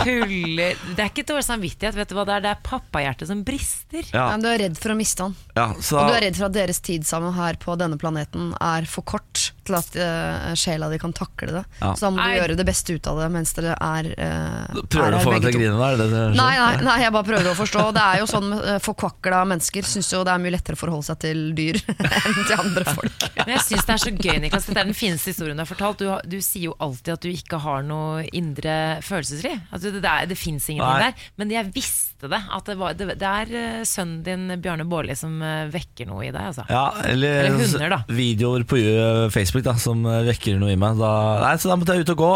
tuller. 0.04 0.76
Det 0.96 1.02
er 1.04 1.10
ikke 1.10 1.24
dårlig 1.28 1.44
samvittighet, 1.46 1.96
vet 1.96 2.10
du 2.10 2.16
hva 2.18 2.24
det 2.28 2.36
er? 2.38 2.44
Det 2.44 2.50
er 2.54 2.60
pappahjertet 2.66 3.30
som 3.30 3.42
brister. 3.46 4.06
Ja, 4.14 4.28
Men 4.32 4.44
du 4.44 4.48
er 4.50 4.58
redd 4.64 4.78
for 4.80 4.92
å 4.94 4.98
miste 4.98 5.26
han. 5.28 5.36
ja, 5.56 5.68
så, 5.80 6.00
Og 6.00 6.10
du 6.10 6.16
er 6.18 6.24
redd 6.28 6.36
for 6.38 6.48
at 6.50 6.56
deres 6.56 6.80
tid 6.84 7.06
sammen 7.08 7.34
her 7.36 7.58
på 7.60 7.76
denne 7.80 7.98
planeten 8.00 8.52
er 8.60 8.86
for 8.90 9.06
kort 9.06 9.50
til 9.70 9.76
at 9.78 9.96
uh, 10.00 10.50
sjela 10.58 10.88
di 10.90 10.98
kan 10.98 11.12
takle 11.14 11.52
det. 11.60 11.64
Ja. 11.80 11.92
Så 11.94 12.06
da 12.06 12.10
må 12.10 12.18
du 12.18 12.24
Nei. 12.24 12.36
gjøre 12.40 12.56
det 12.58 12.66
beste 12.66 12.96
ut 12.96 13.06
av 13.10 13.20
det 13.22 13.28
mens 13.32 13.52
dere 13.56 13.76
er, 13.76 14.08
uh, 14.18 14.80
Prøver 14.90 15.14
du 15.14 15.18
å 15.18 15.22
få 15.24 15.34
meg 15.34 15.44
til 15.44 15.52
å 15.52 15.56
grine 15.58 15.76
der? 15.78 15.94
er 15.94 16.00
Det 16.00 16.08
det 16.10 16.22
Nei, 16.40 16.52
nei, 16.58 16.70
nei, 16.88 16.96
jeg 17.04 17.14
bare 17.14 17.28
prøver 17.28 17.50
å 17.52 17.56
forstå. 17.58 17.84
Det 17.96 18.04
er 18.06 18.22
jo 18.22 18.28
sånn 18.30 18.48
uh, 18.56 18.76
Forkvakla 18.82 19.42
mennesker 19.52 19.86
syns 19.86 20.10
jo 20.14 20.22
det 20.26 20.34
er 20.34 20.42
mye 20.42 20.54
lettere 20.56 20.78
å 20.78 20.80
forholde 20.80 21.06
seg 21.10 21.20
til 21.22 21.42
dyr 21.58 21.78
enn 22.24 22.40
til 22.40 22.56
andre 22.56 22.96
folk. 22.96 23.28
Men 23.44 23.54
jeg 23.56 23.64
syns 23.68 23.86
det 23.88 23.94
er 23.96 24.02
så 24.04 24.12
gøy, 24.16 24.36
Niklas. 24.46 24.66
Dette 24.70 24.82
er 24.82 24.90
den 24.90 24.98
fineste 24.98 25.30
historien 25.32 25.58
du 25.60 25.64
har 25.64 25.70
fortalt. 25.70 26.02
Du, 26.02 26.10
du 26.34 26.38
sier 26.42 26.70
jo 26.70 26.76
alltid 26.82 27.14
at 27.14 27.24
du 27.26 27.30
ikke 27.30 27.60
har 27.62 27.84
noe 27.86 28.24
indre 28.36 28.74
følelsesliv. 29.30 29.62
Altså, 29.70 29.90
det, 29.94 30.02
det, 30.04 30.14
det 30.30 30.38
fins 30.38 30.68
ingenting 30.68 31.04
der. 31.06 31.26
Men 31.40 31.54
jeg 31.54 31.70
visste 31.74 32.30
det. 32.30 32.40
At 32.50 32.68
det, 32.68 32.76
var, 32.80 32.94
det, 32.98 33.08
det 33.20 33.30
er 33.30 33.54
eh, 33.62 33.80
sønnen 33.88 34.22
din, 34.26 34.46
Bjarne 34.62 34.86
Bårli, 34.90 35.16
som 35.18 35.40
eh, 35.42 35.66
vekker 35.72 36.10
noe 36.10 36.26
i 36.26 36.30
deg. 36.34 36.50
Altså. 36.52 36.66
Ja, 36.70 36.84
eller, 37.08 37.42
Eller 37.46 37.58
hunder, 37.60 37.96
da. 37.96 38.00
videoer 38.10 38.66
på 38.68 38.78
uh, 38.80 39.26
Facebook 39.32 39.64
da, 39.66 39.76
som 39.80 40.04
vekker 40.04 40.60
noe 40.60 40.74
i 40.74 40.78
meg. 40.80 41.00
Da, 41.00 41.12
nei, 41.46 41.56
så 41.60 41.70
da 41.72 41.78
måtte 41.80 41.96
jeg 41.96 42.06
ut 42.06 42.14
og 42.16 42.24
gå. 42.24 42.32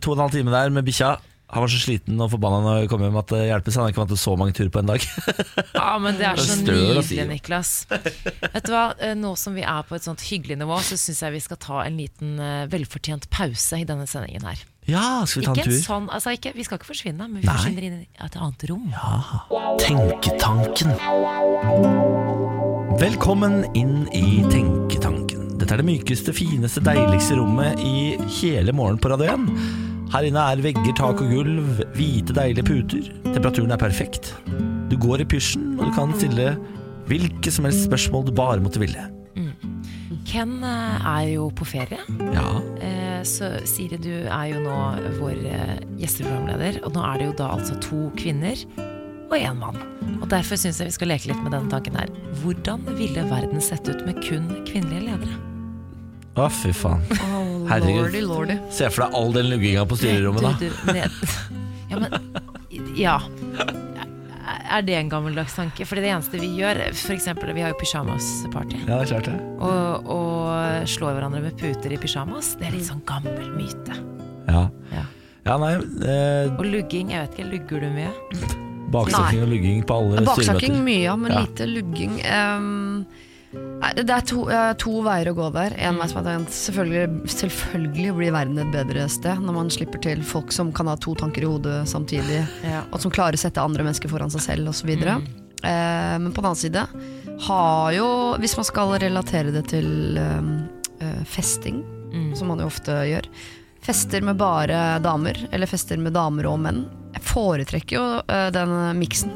to 0.00 0.12
og 0.12 0.18
en 0.18 0.26
halv 0.26 0.36
time 0.36 0.54
der 0.54 0.74
med 0.74 0.86
bikkja. 0.86 1.16
Han 1.54 1.62
var 1.62 1.70
så 1.70 1.78
sliten 1.78 2.18
og 2.18 2.32
forbanna 2.32 2.56
når 2.64 2.78
jeg 2.80 2.88
kom 2.90 3.02
hjem 3.04 3.18
at 3.20 3.30
det 3.30 3.42
hjelper. 3.46 3.70
Så 3.70 3.78
han 3.78 3.84
har 3.86 3.92
ikke 3.92 4.00
vant 4.00 4.10
til 4.10 4.18
så 4.18 4.32
mange 4.40 4.54
turer 4.56 4.72
på 4.74 4.80
en 4.80 4.88
dag. 4.90 5.04
Ja, 5.76 5.90
men 6.02 6.16
det 6.18 6.26
er 6.26 6.40
så 6.40 6.56
nydelig, 6.64 7.26
Niklas. 7.28 7.72
Vet 7.90 8.64
du 8.66 8.72
hva, 8.72 8.88
Eh, 9.04 9.14
Nå 9.18 9.34
som 9.38 9.54
vi 9.56 9.62
er 9.62 9.84
på 9.86 9.96
et 9.96 10.06
sånt 10.06 10.22
hyggelig 10.26 10.56
nivå, 10.60 10.78
så 10.82 10.96
syns 10.98 11.20
jeg 11.22 11.34
vi 11.36 11.42
skal 11.44 11.60
ta 11.62 11.82
en 11.84 11.98
liten 12.00 12.38
eh, 12.42 12.64
velfortjent 12.72 13.28
pause 13.32 13.78
i 13.80 13.86
denne 13.86 14.06
sendingen 14.10 14.46
her. 14.48 14.62
Ja, 14.86 15.24
skal 15.26 15.40
vi 15.40 15.46
ta 15.46 15.52
Ikke 15.54 15.64
en 15.64 15.70
en 15.70 15.72
tur? 15.72 15.82
sånn, 15.84 16.08
altså 16.12 16.34
ikke, 16.36 16.52
Vi 16.54 16.64
skal 16.66 16.78
ikke 16.78 16.90
forsvinne, 16.90 17.28
men 17.28 17.40
vi 17.40 17.46
Nei. 17.48 17.54
forsvinner 17.56 17.86
inn 17.88 18.00
i 18.02 18.08
et 18.24 18.36
annet 18.36 18.64
rom. 18.70 18.90
Tenketanken. 19.80 20.92
Velkommen 23.00 23.64
inn 23.78 24.04
i 24.14 24.42
Tenketanken. 24.52 25.48
Dette 25.58 25.74
er 25.76 25.80
det 25.82 25.86
mykeste, 25.88 26.34
fineste, 26.36 26.82
deiligste 26.84 27.38
rommet 27.38 27.80
i 27.80 28.14
hele 28.40 28.74
morgen 28.76 28.98
på 29.00 29.10
Radio 29.12 29.30
1. 29.32 29.48
Her 30.14 30.28
inne 30.28 30.42
er 30.52 30.60
vegger, 30.62 30.92
tak 30.98 31.22
og 31.24 31.30
gulv, 31.32 31.80
hvite, 31.96 32.34
deilige 32.36 32.66
puter. 32.68 33.08
Temperaturen 33.32 33.72
er 33.74 33.80
perfekt. 33.80 34.34
Du 34.90 34.96
går 35.00 35.24
i 35.24 35.28
pysjen, 35.32 35.74
og 35.78 35.88
du 35.88 35.94
kan 35.96 36.12
stille 36.18 36.52
hvilke 37.08 37.50
som 37.52 37.66
helst 37.68 37.86
spørsmål 37.88 38.28
du 38.28 38.34
bare 38.36 38.60
måtte 38.64 38.82
ville. 38.82 39.08
Ken 40.24 40.54
eh, 40.64 41.04
er 41.06 41.26
jo 41.34 41.48
på 41.54 41.66
ferie, 41.68 41.98
Ja, 42.32 42.46
så 43.28 43.50
Siri, 43.68 43.98
du 44.00 44.10
er 44.28 44.46
jo 44.52 44.60
nå 44.64 44.74
vår 45.20 45.38
eh, 45.50 45.76
gjesteprogramleder. 46.00 46.80
Og 46.86 46.94
nå 46.96 47.04
er 47.08 47.20
det 47.22 47.30
jo 47.30 47.36
da 47.40 47.50
altså 47.56 47.76
to 47.84 48.06
kvinner 48.18 48.60
og 49.30 49.34
én 49.38 49.56
mann. 49.58 49.78
Og 50.20 50.28
Derfor 50.30 50.58
syns 50.60 50.78
jeg 50.80 50.90
vi 50.90 50.94
skal 50.98 51.10
leke 51.10 51.30
litt 51.32 51.40
med 51.42 51.54
denne 51.56 51.72
tanken 51.72 51.96
her. 51.98 52.12
Hvordan 52.42 52.84
ville 52.98 53.24
verden 53.30 53.60
sett 53.64 53.88
ut 53.88 54.04
med 54.06 54.20
kun 54.24 54.48
kvinnelige 54.68 55.08
ledere? 55.10 55.40
å 56.34 56.48
fy 56.50 56.72
faen. 56.74 56.98
Oh, 57.30 57.60
Herregud. 57.70 58.08
lordy, 58.08 58.20
lordy. 58.26 58.54
Se 58.74 58.88
for 58.90 59.04
deg 59.04 59.14
all 59.14 59.30
den 59.36 59.52
lugginga 59.52 59.84
på 59.86 59.94
styrerommet, 60.00 60.42
da. 60.42 61.04
Ja, 61.92 62.00
men 62.00 62.16
Ja. 62.98 63.20
Er 64.44 64.82
det 64.84 64.94
en 64.98 65.08
gammeldags 65.08 65.54
tanke? 65.56 65.86
Fordi 65.88 66.02
det 66.04 66.10
eneste 66.12 66.40
vi 66.40 66.50
gjør 66.58 66.80
For 66.98 67.14
eksempel, 67.16 67.52
vi 67.56 67.62
har 67.64 67.72
jo 67.72 67.78
pysjamasparty. 67.80 68.82
Ja, 68.84 68.98
det 69.00 69.06
er 69.06 69.10
klart 69.14 69.30
det. 69.30 69.36
Og, 69.64 70.10
og 70.14 70.88
slår 70.90 71.16
hverandre 71.16 71.40
med 71.46 71.56
puter 71.60 71.94
i 71.96 72.00
pyjamas, 72.00 72.54
det 72.60 72.68
er 72.68 72.76
litt 72.76 72.88
sånn 72.90 73.00
gammel 73.08 73.48
myte. 73.56 73.96
Ja, 74.50 74.66
Ja. 74.92 75.04
ja 75.48 75.56
nei, 75.58 75.72
eh, 76.04 76.52
Og 76.58 76.64
lugging, 76.68 77.10
jeg 77.14 77.24
vet 77.24 77.38
ikke, 77.38 77.50
lugger 77.54 77.80
du 77.86 77.90
mye? 77.96 78.12
baksnakking 78.94 79.40
og 79.42 79.48
lugging 79.50 79.80
på 79.88 79.94
alle 79.98 80.20
Baksnakking 80.22 80.52
Baksakking 80.54 80.76
mye, 80.86 81.00
ja, 81.02 81.16
men 81.18 81.32
Ja. 81.32 81.40
lite 81.42 81.66
lugging. 81.66 82.20
Ehm, 82.22 82.93
nei, 83.84 83.90
det 83.98 84.06
det 84.08 84.14
er 84.16 84.24
to, 84.28 84.42
uh, 84.48 84.72
to 84.80 84.94
veier 85.04 85.28
å 85.30 85.34
gå 85.36 85.48
der. 85.54 85.74
En 85.84 85.98
vei 86.00 86.06
som 86.10 86.20
er 86.22 86.26
tenkt 86.30 86.54
Selvfølgelig, 86.56 87.28
selvfølgelig 87.34 88.14
blir 88.16 88.34
verden 88.34 88.60
et 88.62 88.70
bedre 88.72 89.04
sted 89.12 89.42
når 89.44 89.56
man 89.58 89.72
slipper 89.72 90.00
til 90.04 90.22
folk 90.26 90.52
som 90.56 90.72
kan 90.74 90.88
ha 90.90 90.96
to 91.00 91.14
tanker 91.20 91.44
i 91.44 91.50
hodet 91.50 91.82
samtidig, 91.90 92.42
Ja. 92.64 92.82
og 92.90 93.00
som 93.02 93.12
klarer 93.14 93.36
å 93.36 93.42
sette 93.44 93.60
andre 93.62 93.84
mennesker 93.84 94.08
foran 94.12 94.32
seg 94.32 94.40
selv 94.46 94.72
osv. 94.72 94.94
Mm. 94.96 95.26
men 95.64 96.32
på 96.32 96.42
den 96.42 96.48
annen 96.50 96.60
side 96.60 96.86
har 97.46 97.92
jo, 97.96 98.08
hvis 98.38 98.56
man 98.58 98.64
skal 98.68 98.92
relatere 99.00 99.52
det 99.54 99.66
til 99.72 100.18
uh, 100.18 101.22
festing, 101.24 101.84
Mm. 102.14 102.36
som 102.38 102.46
man 102.46 102.60
jo 102.62 102.66
ofte 102.70 102.92
gjør 103.10 103.26
Fester 103.82 104.22
med 104.22 104.36
bare 104.38 105.00
damer, 105.02 105.34
eller 105.52 105.66
fester 105.66 105.98
med 105.98 106.14
damer 106.14 106.46
og 106.46 106.60
menn. 106.62 106.84
Jeg 107.12 107.24
foretrekker 107.26 107.96
jo 107.98 108.04
den 108.54 108.70
miksen. 108.96 109.32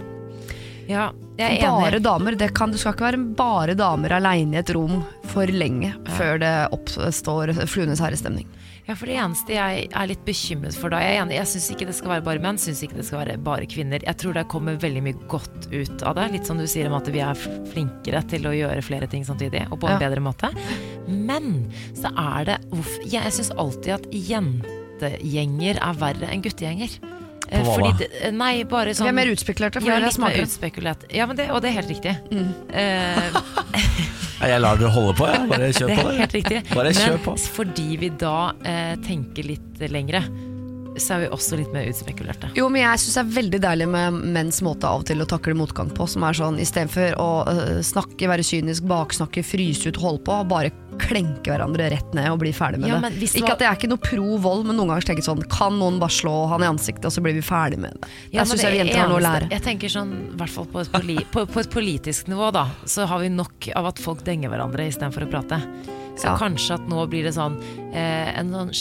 Ja, 0.89 1.11
Bare 1.39 1.99
damer. 2.03 2.35
Det, 2.39 2.51
kan, 2.57 2.73
det 2.75 2.81
skal 2.83 2.95
ikke 2.97 3.07
være 3.13 3.21
bare 3.39 3.75
damer 3.79 4.17
aleine 4.19 4.59
i 4.59 4.63
et 4.63 4.71
rom 4.75 5.05
for 5.31 5.47
lenge 5.47 5.93
før 6.17 6.41
det 6.43 6.55
oppstår 6.75 7.53
Fluenes 7.71 8.01
herrestemning. 8.03 8.49
Ja, 8.89 8.95
for 8.97 9.05
det 9.05 9.19
eneste 9.21 9.53
jeg 9.53 9.83
er 9.93 10.07
litt 10.09 10.23
bekymret 10.25 10.73
for 10.81 10.89
da 10.89 10.97
Jeg 11.05 11.19
er 11.19 11.23
enig, 11.23 11.35
jeg 11.37 11.49
syns 11.51 11.67
ikke 11.75 11.87
det 11.91 11.95
skal 11.99 12.09
være 12.15 12.25
bare 12.25 12.41
menn, 12.41 12.57
syns 12.57 12.81
ikke 12.83 12.97
det 12.97 13.05
skal 13.05 13.21
være 13.21 13.35
bare 13.45 13.67
kvinner. 13.69 14.01
Jeg 14.01 14.17
tror 14.17 14.33
det 14.39 14.47
kommer 14.49 14.79
veldig 14.81 15.03
mye 15.05 15.27
godt 15.29 15.69
ut 15.75 16.03
av 16.09 16.17
det. 16.17 16.25
Litt 16.33 16.49
som 16.49 16.57
du 16.57 16.65
sier 16.67 16.89
om 16.89 16.97
at 16.97 17.11
vi 17.13 17.21
er 17.21 17.37
flinkere 17.37 18.23
til 18.33 18.49
å 18.49 18.55
gjøre 18.57 18.83
flere 18.87 19.07
ting 19.13 19.27
samtidig, 19.29 19.67
og 19.71 19.79
på 19.83 19.91
en 19.93 19.99
Ja. 20.01 20.09
bedre 20.09 20.25
måte. 20.25 20.49
Men 21.07 21.69
så 21.93 22.09
er 22.17 22.45
det 22.49 22.59
jeg 23.13 23.31
syns 23.37 23.53
alltid 23.61 23.93
at 23.99 24.09
jentegjenger 24.11 25.79
er 25.85 25.95
verre 26.01 26.33
enn 26.33 26.43
guttegjenger. 26.43 26.99
Eh, 27.49 27.63
hva 27.65 27.75
Fordi 27.79 28.07
da? 28.09 28.31
nei, 28.37 28.65
bare 28.69 28.93
sånn 28.95 29.07
Vi 29.09 29.13
er 29.13 29.17
mer 29.17 29.31
utspekulerte, 29.33 29.81
for 29.81 29.89
ja, 29.89 29.95
dere 29.95 30.03
er 30.03 30.11
litt 30.11 30.19
mer 30.21 30.35
smartere. 30.35 30.47
utspekulert. 30.49 31.07
Ja, 31.17 31.27
men 31.27 31.37
det, 31.39 31.47
og 31.51 31.63
det 31.65 31.71
er 31.71 31.77
helt 31.81 31.89
riktig. 31.95 32.17
Mm. 32.31 32.51
Eh, 32.71 33.39
Jeg 34.49 34.61
lar 34.63 34.77
dere 34.79 34.91
holde 34.95 35.15
på, 35.19 35.27
jeg. 35.27 35.49
Bare 35.51 35.69
kjør 35.75 35.89
det 35.91 35.97
på. 35.99 36.11
er 36.13 36.19
helt 36.21 36.35
riktig. 36.37 36.59
Bare 36.71 36.93
kjør 36.95 37.17
Men 37.17 37.25
på. 37.25 37.33
fordi 37.57 37.87
vi 37.99 38.11
da 38.21 38.35
eh, 38.63 38.93
tenker 39.03 39.49
litt 39.49 39.81
lengre, 39.91 40.21
så 41.03 41.15
er 41.17 41.25
vi 41.25 41.31
også 41.35 41.59
litt 41.61 41.73
mer 41.75 41.89
utspekulerte. 41.91 42.51
Jo, 42.59 42.69
men 42.73 42.83
jeg 42.85 43.03
syns 43.05 43.19
det 43.19 43.23
er 43.25 43.33
veldig 43.39 43.61
deilig 43.65 43.89
med 43.93 44.19
menns 44.37 44.61
måte 44.65 44.89
av 44.89 45.03
og 45.03 45.09
til 45.11 45.23
å 45.25 45.29
takle 45.29 45.55
motgang 45.59 45.91
på. 45.95 46.07
Som 46.11 46.27
er 46.29 46.37
sånn 46.39 46.59
istedenfor 46.63 47.17
å 47.23 47.31
øh, 47.51 47.79
snakke, 47.87 48.29
være 48.31 48.47
kynisk, 48.47 48.87
baksnakke, 48.91 49.45
fryse 49.47 49.91
ut, 49.91 50.01
holde 50.03 50.25
på, 50.27 50.37
bare 50.51 50.75
klenke 50.99 51.53
hverandre 51.53 51.87
rett 51.93 52.15
ned 52.17 52.27
og 52.33 52.41
bli 52.43 52.51
ferdig 52.57 52.81
med 52.83 52.91
Ja, 52.91 52.97
det. 52.99 53.13
Var... 53.15 53.37
Ikke 53.39 53.53
at 53.55 53.63
jeg 53.63 53.69
er 53.71 53.77
ikke 53.79 53.91
noe 53.93 54.03
pro 54.03 54.39
vold, 54.43 54.65
men 54.67 54.79
noen 54.81 54.91
ganger 54.93 55.07
tenker 55.07 55.23
jeg 55.23 55.29
sånn 55.29 55.45
Kan 55.53 55.77
noen 55.79 56.01
bare 56.03 56.11
slå 56.17 56.33
han 56.51 56.65
i 56.65 56.69
ansiktet, 56.71 57.07
og 57.07 57.15
så 57.15 57.23
blir 57.23 57.37
vi 57.37 57.45
ferdig 57.45 57.79
med 57.85 57.95
det? 57.95 58.11
Ja, 58.33 58.41
Der 58.43 58.51
syns 58.51 58.65
jeg 58.67 58.75
vi 58.75 58.81
jenter 58.83 59.05
har 59.05 59.13
noe 59.13 59.21
å 59.21 59.25
lære. 59.29 59.51
Jeg 59.55 59.65
tenker 59.69 59.93
sånn, 59.95 60.11
i 60.33 60.41
hvert 60.41 60.55
fall 60.57 60.67
på 60.73 60.83
et, 60.83 60.91
poli, 60.95 61.19
på, 61.35 61.45
på 61.47 61.63
et 61.63 61.71
politisk 61.71 62.33
nivå, 62.33 62.51
da, 62.57 62.67
så 62.89 63.07
har 63.11 63.23
vi 63.23 63.31
nok 63.31 63.71
av 63.79 63.93
at 63.93 64.03
folk 64.03 64.25
denger 64.27 64.51
hverandre 64.53 64.89
istedenfor 64.91 65.29
å 65.29 65.31
prate. 65.31 65.63
Så 66.19 66.27
Ja. 66.33 66.35
kanskje 66.41 66.75
at 66.81 66.89
nå 66.91 67.05
blir 67.07 67.29
det 67.29 67.37
sånn 67.37 67.61
eh, 67.95 68.35
en 68.41 68.51
sånn 68.51 68.75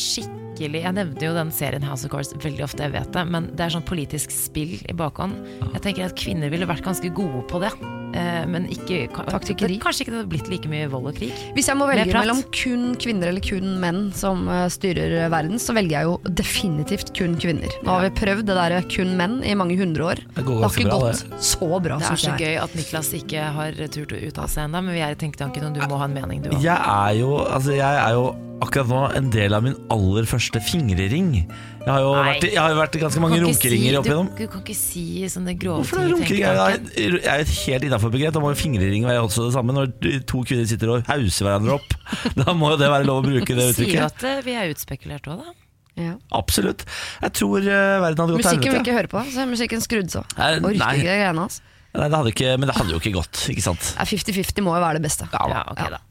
skikkelig 0.58 0.84
Jeg 0.84 0.96
nevner 0.98 1.22
jo 1.28 1.36
den 1.36 1.52
serien 1.54 1.86
House 1.86 2.08
of 2.08 2.12
Cards 2.12 2.34
veldig 2.42 2.64
ofte, 2.66 2.88
jeg 2.88 2.96
vet 2.96 3.12
det, 3.14 3.24
men 3.30 3.52
det 3.54 3.68
er 3.68 3.76
sånn 3.76 3.86
politisk 3.86 4.34
spill 4.34 4.78
i 4.90 4.96
bakhånd. 4.98 5.38
Jeg 5.76 5.84
tenker 5.86 6.08
at 6.08 6.18
kvinner 6.18 6.50
ville 6.50 6.68
vært 6.70 6.86
ganske 6.86 7.12
gode 7.14 7.44
på 7.52 7.62
det. 7.62 7.70
Eh, 8.18 8.44
men 8.50 8.66
ikke, 8.74 9.06
Taktikkeri. 9.14 9.78
kanskje 9.84 10.06
ikke 10.06 10.14
det 10.14 10.20
hadde 10.22 10.32
blitt 10.32 10.50
like 10.52 10.72
mye 10.72 10.88
vold 10.92 11.10
og 11.12 11.18
krig. 11.20 11.34
Hvis 11.58 11.70
jeg 11.70 11.78
må 11.80 11.88
velge 11.90 12.08
mellom 12.16 12.42
kun 12.56 12.96
kvinner 13.02 13.32
eller 13.32 13.44
kun 13.44 13.78
menn 13.82 14.02
som 14.18 14.48
eh, 14.52 14.66
styrer 14.74 15.18
eh, 15.24 15.30
verden, 15.34 15.62
så 15.62 15.76
velger 15.78 16.00
jeg 16.00 16.10
jo 16.10 16.16
definitivt 16.42 17.14
kun 17.18 17.38
kvinner. 17.42 17.78
Nå 17.84 17.94
har 17.94 18.08
vi 18.08 18.14
prøvd 18.18 18.50
det 18.50 18.58
der 18.58 18.78
kun 18.94 19.14
menn 19.20 19.40
i 19.46 19.54
mange 19.60 19.78
hundre 19.80 20.12
år. 20.14 20.24
Det 20.38 20.46
går 20.48 20.64
Det 20.64 20.70
har 20.70 20.82
ikke 20.82 20.90
bra, 20.90 21.00
gått 21.06 21.48
så 21.52 21.70
bra, 21.70 22.02
Det 22.02 22.12
er 22.12 22.24
så 22.26 22.36
gøy 22.42 22.58
at 22.64 22.76
Niklas 22.78 23.14
ikke 23.22 23.48
har 23.60 23.80
turt 23.94 24.18
å 24.18 24.24
uttale 24.32 24.52
seg 24.54 24.68
ennå, 24.68 24.84
men 24.88 24.98
vi 24.98 25.06
er 25.06 25.14
i 25.16 25.22
tenketanken, 25.22 25.70
og 25.70 25.78
du 25.78 25.86
må 25.86 26.02
ha 26.02 26.10
en 26.10 26.18
mening, 26.18 26.44
du 26.44 26.52
òg. 26.52 26.60
Jeg 26.64 26.78
er 26.78 27.18
jo, 27.22 27.38
altså 27.46 27.78
jeg 27.78 28.04
er 28.04 28.18
jo 28.18 28.28
akkurat 28.66 28.90
nå 28.90 29.02
en 29.20 29.28
del 29.34 29.54
av 29.54 29.66
min 29.66 29.76
aller 29.94 30.26
første 30.30 30.62
fingrering. 30.66 31.44
Jeg 31.88 31.94
har 31.96 32.02
jo 32.04 32.10
Nei. 32.18 32.24
vært, 32.28 32.44
i- 32.44 32.52
jeg 32.52 32.60
har 32.60 32.72
jo 32.74 32.78
vært 32.82 32.96
i 32.98 33.00
ganske 33.00 33.22
mange 33.24 33.38
runkeringer 33.40 33.92
si- 33.94 33.96
opp 33.96 34.06
igjennom. 34.10 34.30
Du, 34.36 34.42
du 34.44 34.48
kan 34.52 34.62
ikke 34.66 34.76
si 34.76 35.04
sånne 35.32 35.54
grove 35.58 35.78
Hvorfor 35.86 36.02
ting 36.02 36.04
er 36.04 36.16
runkering? 36.18 36.42
Jeg 36.44 36.58
er- 36.58 37.22
jeg 37.24 37.40
er 37.40 37.54
helt 37.64 37.84
innafor 37.88 38.12
begrep. 38.12 38.34
Da 38.36 38.40
må 38.44 38.50
jo 38.52 38.58
fingrering 38.60 39.06
være 39.08 39.22
også 39.24 39.46
det 39.48 39.54
samme. 39.56 39.72
Når 39.78 40.26
to 40.28 40.42
kvinner 40.44 40.68
sitter 40.68 40.92
og 40.98 41.06
hauser 41.08 41.48
hverandre 41.48 41.78
opp, 41.80 41.96
da 42.36 42.52
må 42.54 42.74
jo 42.74 42.78
det 42.84 42.90
være 42.92 43.06
lov 43.08 43.24
å 43.24 43.26
bruke 43.30 43.56
det 43.56 43.70
Sier 43.72 43.88
uttrykket. 43.88 44.04
at 44.04 44.24
eh, 44.28 44.42
vi 44.44 44.52
er 44.60 44.74
utspekulert 44.76 45.24
òg, 45.32 45.40
da. 45.46 45.56
Ja. 45.98 46.14
Absolutt. 46.36 46.84
Jeg 47.24 47.32
tror 47.40 47.58
eh, 47.64 47.96
verden 48.04 48.20
hadde 48.20 48.36
gått 48.36 48.44
til 48.44 48.52
Musikken 48.52 48.62
vil 48.62 48.74
helvete. 48.74 48.84
ikke 48.84 48.98
høre 49.00 49.12
på, 49.16 49.24
så 49.32 49.40
er 49.42 49.48
musikken 49.50 49.82
skrudd 49.82 50.12
så. 50.12 50.26
Nei, 50.38 50.52
Orker 50.60 50.78
nei. 50.84 50.92
ikke 51.00 51.08
de 51.08 51.08
greiene 51.08 51.40
hans. 51.48 51.62
Nei, 51.96 52.10
det 52.12 52.18
hadde 52.20 52.34
ikke, 52.36 52.52
men 52.60 52.68
det 52.70 52.76
hadde 52.78 52.92
jo 52.94 53.00
ikke 53.00 53.14
gått, 53.16 53.40
ikke 53.56 53.64
sant? 53.64 53.94
Nei, 53.98 54.06
50-50 54.12 54.62
må 54.68 54.76
jo 54.76 54.84
være 54.84 55.00
det 55.00 55.06
beste. 55.08 55.26
Ja, 55.32 55.64
ok 55.72 55.80
Ja. 55.88 55.90
da 55.96 56.04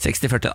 60-40, 0.00 0.48
da. 0.48 0.54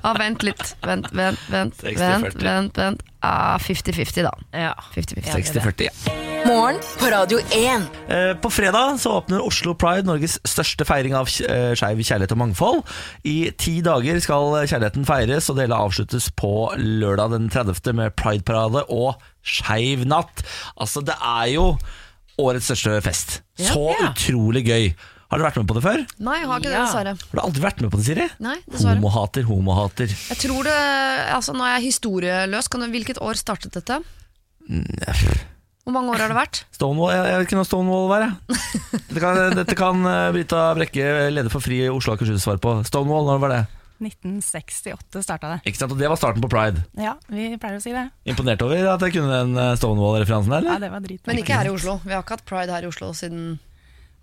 ah, 0.02 0.14
vent 0.18 0.42
litt. 0.46 0.76
Vent, 0.86 1.08
vent, 1.12 1.40
vent. 1.50 1.74
60-40. 1.82 1.98
vent, 1.98 2.42
vent, 2.44 2.78
vent. 2.78 3.02
Ja, 3.24 3.56
50-50, 3.62 4.22
da. 4.26 4.32
Ja. 4.52 4.74
60-40. 4.94 5.88
ja. 5.88 6.14
Morgen 6.44 6.76
på 7.00 7.08
Radio 7.08 7.38
1. 7.56 7.86
Eh, 8.12 8.34
På 8.36 8.50
fredag 8.52 8.98
så 9.00 9.14
åpner 9.16 9.40
Oslo 9.46 9.72
Pride, 9.80 10.04
Norges 10.06 10.36
største 10.44 10.84
feiring 10.84 11.14
av 11.16 11.30
eh, 11.48 11.70
skeiv 11.78 12.02
kjærlighet 12.04 12.34
og 12.36 12.40
mangfold. 12.42 12.82
I 13.24 13.48
ti 13.58 13.78
dager 13.86 14.20
skal 14.20 14.52
kjærligheten 14.68 15.08
feires, 15.08 15.48
og 15.48 15.56
det 15.56 15.64
hele 15.66 15.78
avsluttes 15.86 16.28
på 16.36 16.52
lørdag 16.76 17.32
den 17.32 17.48
30. 17.50 17.94
med 17.96 18.12
Pride-parade 18.20 18.84
og 18.92 19.16
skeiv 19.44 20.04
natt. 20.10 20.44
Altså, 20.76 21.00
det 21.08 21.16
er 21.16 21.54
jo 21.56 21.70
årets 22.44 22.68
største 22.68 23.00
fest. 23.08 23.40
Så 23.56 23.88
Ja. 23.94 24.10
utrolig 24.10 24.66
gøy. 24.68 24.92
Har 25.34 25.40
du 25.40 25.46
vært 25.48 25.56
med 25.58 25.66
på 25.66 25.74
det 25.74 25.80
før? 25.82 26.02
Nei, 26.22 26.34
jeg 26.38 26.46
har 26.46 26.60
ikke 26.60 26.70
det, 26.70 26.78
dessverre. 26.78 27.12
Har 27.18 27.34
du 27.34 27.40
aldri 27.42 27.62
vært 27.64 27.80
med 27.82 27.90
på 27.90 27.98
det, 27.98 28.04
Siri? 28.06 28.26
Nei, 28.44 28.52
dessverre. 28.70 29.00
Homohater, 29.00 29.46
homohater. 29.48 30.12
Jeg 30.30 30.38
tror 30.44 30.68
det, 30.68 30.74
altså 31.34 31.56
Nå 31.58 31.64
er 31.66 31.72
jeg 31.74 31.88
historieløs. 31.88 32.68
Kan 32.70 32.84
du, 32.84 32.86
hvilket 32.92 33.18
år 33.18 33.40
startet 33.40 33.74
dette? 33.74 33.96
Hvor 35.82 35.96
mange 35.96 36.14
år 36.14 36.22
har 36.22 36.30
det 36.30 36.38
vært? 36.38 36.60
Stonewall, 36.78 37.10
jeg, 37.16 37.26
jeg 37.32 37.40
vet 37.40 37.48
ikke 37.48 37.58
når 37.58 37.66
Stonewall 37.66 38.06
var, 38.12 38.28
jeg. 38.28 38.60
Dette 39.08 39.24
kan, 39.24 39.40
dette 39.58 39.76
kan 39.82 40.06
eh, 40.12 40.28
Brita 40.38 40.62
Brekke, 40.78 41.10
leder 41.34 41.50
for 41.50 41.66
Fri 41.66 41.82
Oslo 41.90 42.14
og 42.14 42.20
Akershus, 42.20 42.46
svare 42.46 42.62
på. 42.62 42.78
Stonewall, 42.86 43.26
når 43.32 43.42
var 43.42 43.54
det? 43.56 43.60
1968 44.06 45.26
starta 45.26 45.56
det. 45.56 45.60
Ikke 45.66 45.82
sant, 45.82 45.98
og 45.98 45.98
Det 45.98 46.14
var 46.14 46.22
starten 46.22 46.46
på 46.46 46.54
Pride. 46.54 46.86
Ja, 46.94 47.18
vi 47.26 47.50
pleier 47.58 47.82
å 47.82 47.82
si 47.82 47.90
det. 47.90 48.06
Imponert 48.30 48.62
over 48.62 48.86
at 48.94 49.02
jeg 49.02 49.18
kunne 49.18 49.34
den 49.34 49.58
eh, 49.58 49.74
Stonewall-referansen 49.82 50.60
eller? 50.60 50.76
Ja, 50.76 50.80
det 50.86 50.94
var 50.94 51.02
dritbra. 51.02 51.32
Men 51.32 51.42
ikke 51.42 51.58
her 51.58 51.72
i 51.72 51.74
Oslo. 51.74 51.98
Vi 52.06 52.14
har 52.14 52.22
ikke 52.22 52.38
hatt 52.38 52.46
pride 52.46 52.78
her 52.78 52.86
i 52.86 52.92
Oslo 52.94 53.10
siden 53.18 53.56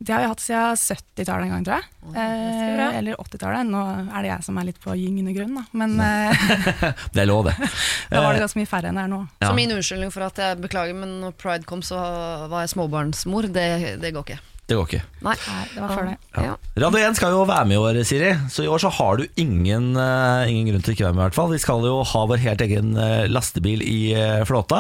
Det 0.02 0.14
har 0.16 0.24
vi 0.24 0.30
hatt 0.32 0.42
siden 0.42 0.78
70-tallet 0.82 1.46
en 1.46 1.52
gang, 1.54 1.66
tror 1.68 1.76
jeg. 1.78 2.14
Eh, 2.18 2.98
eller 2.98 3.20
80-tallet. 3.22 3.68
Nå 3.70 3.82
er 4.10 4.26
det 4.26 4.32
jeg 4.32 4.46
som 4.48 4.58
er 4.58 4.66
litt 4.72 4.80
på 4.82 4.96
gyngende 4.98 5.36
grunn, 5.36 5.60
da. 5.60 5.66
Men 5.78 5.94
eh, 6.02 6.46
Det 7.14 7.22
er 7.22 7.30
lov, 7.30 7.46
det. 7.46 7.54
da 8.10 8.24
var 8.26 8.34
det 8.34 8.42
ganske 8.42 8.58
mye 8.58 8.72
færre 8.72 8.90
enn 8.90 8.98
det 8.98 9.04
er 9.06 9.12
nå. 9.12 9.20
Ja. 9.44 9.52
Så 9.52 9.54
min 9.60 9.76
unnskyldning 9.76 10.14
for 10.14 10.26
at 10.26 10.42
jeg 10.42 10.58
beklager, 10.64 10.98
men 10.98 11.20
når 11.22 11.38
pride 11.38 11.70
kom, 11.70 11.86
så 11.86 12.02
var 12.50 12.66
jeg 12.66 12.74
småbarnsmor. 12.74 13.52
Det, 13.54 13.68
det 14.02 14.14
går 14.18 14.26
ikke. 14.26 14.40
Det 14.70 14.78
går 14.78 14.86
ikke. 14.88 15.00
Nei. 15.26 15.34
Det 15.74 15.82
var 15.84 15.90
før 15.92 16.06
det. 16.08 16.14
Ja. 16.46 16.52
Radio 16.80 17.00
1 17.04 17.18
skal 17.18 17.34
jo 17.34 17.42
være 17.50 17.66
med 17.68 17.76
i 17.76 17.80
år, 17.82 17.98
Siri. 18.08 18.30
Så 18.54 18.64
i 18.64 18.70
år 18.72 18.80
så 18.80 18.92
har 18.96 19.18
du 19.20 19.26
ingen, 19.42 19.90
eh, 20.00 20.48
ingen 20.48 20.70
grunn 20.70 20.84
til 20.86 20.94
ikke 20.94 21.04
å 21.04 21.08
være 21.10 21.18
med. 21.18 21.22
i 21.22 21.26
hvert 21.26 21.36
fall 21.36 21.50
Vi 21.52 21.60
skal 21.60 21.84
jo 21.90 21.98
ha 22.08 22.22
vår 22.30 22.40
helt 22.46 22.62
egen 22.64 22.94
eh, 22.96 23.26
lastebil 23.28 23.84
i 23.84 24.14
eh, 24.16 24.46
flåta. 24.48 24.80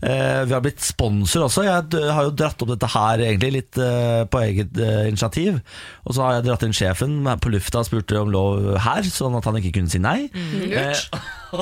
Eh, 0.00 0.40
vi 0.48 0.54
har 0.56 0.62
blitt 0.64 0.80
sponsor 0.80 1.44
også. 1.50 1.66
Jeg 1.66 2.08
har 2.16 2.30
jo 2.30 2.32
dratt 2.38 2.64
opp 2.64 2.72
dette 2.72 2.88
her 2.94 3.26
egentlig 3.26 3.52
litt 3.58 3.76
på 4.32 4.40
eget 4.40 4.80
initiativ. 5.10 5.60
Og 6.06 6.16
så 6.16 6.22
har 6.24 6.38
jeg 6.38 6.46
dratt 6.48 6.64
inn 6.64 6.76
sjefen 6.76 7.18
på 7.42 7.52
lufta 7.52 7.82
og 7.82 7.90
spurte 7.90 8.22
om 8.22 8.32
lov 8.32 8.72
her, 8.86 9.02
sånn 9.04 9.36
at 9.36 9.44
han 9.50 9.60
ikke 9.60 9.74
kunne 9.82 9.92
si 9.92 10.00
nei. 10.00 10.30
Eh, 10.32 10.96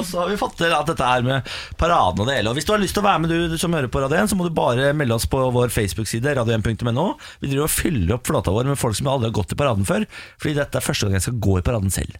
og 0.01 0.07
så 0.09 0.22
har 0.22 0.32
vi 0.32 0.38
fått 0.40 0.57
til 0.61 0.74
at 0.74 0.88
dette 0.90 1.09
her 1.09 1.24
med 1.26 1.49
paraden 1.80 2.22
og 2.24 2.28
det 2.30 2.38
hele. 2.38 2.53
Og 2.53 2.59
hvis 2.59 2.68
du 2.68 2.74
har 2.74 2.82
lyst 2.82 2.97
til 2.97 3.05
å 3.05 3.09
være 3.09 3.22
med, 3.24 3.32
du, 3.32 3.49
du 3.53 3.57
som 3.61 3.74
hører 3.76 3.90
på 3.92 4.03
Radio 4.05 4.20
1, 4.22 4.32
så 4.32 4.38
må 4.38 4.49
du 4.49 4.55
bare 4.57 4.92
melde 4.97 5.16
oss 5.16 5.26
på 5.30 5.40
vår 5.55 5.72
Facebook-side, 5.74 6.36
radio1.no. 6.40 7.07
Vi 7.42 7.51
driver 7.51 7.66
og 7.68 7.74
fyller 7.74 8.16
opp 8.18 8.30
flata 8.30 8.55
vår 8.55 8.70
med 8.72 8.80
folk 8.80 8.99
som 8.99 9.11
aldri 9.12 9.30
har 9.30 9.38
gått 9.40 9.57
i 9.57 9.61
paraden 9.61 9.88
før. 9.88 10.07
Fordi 10.42 10.57
dette 10.61 10.80
er 10.80 10.86
første 10.86 11.09
gang 11.09 11.18
jeg 11.18 11.26
skal 11.28 11.42
gå 11.49 11.59
i 11.61 11.66
paraden 11.66 11.92
selv. 11.95 12.16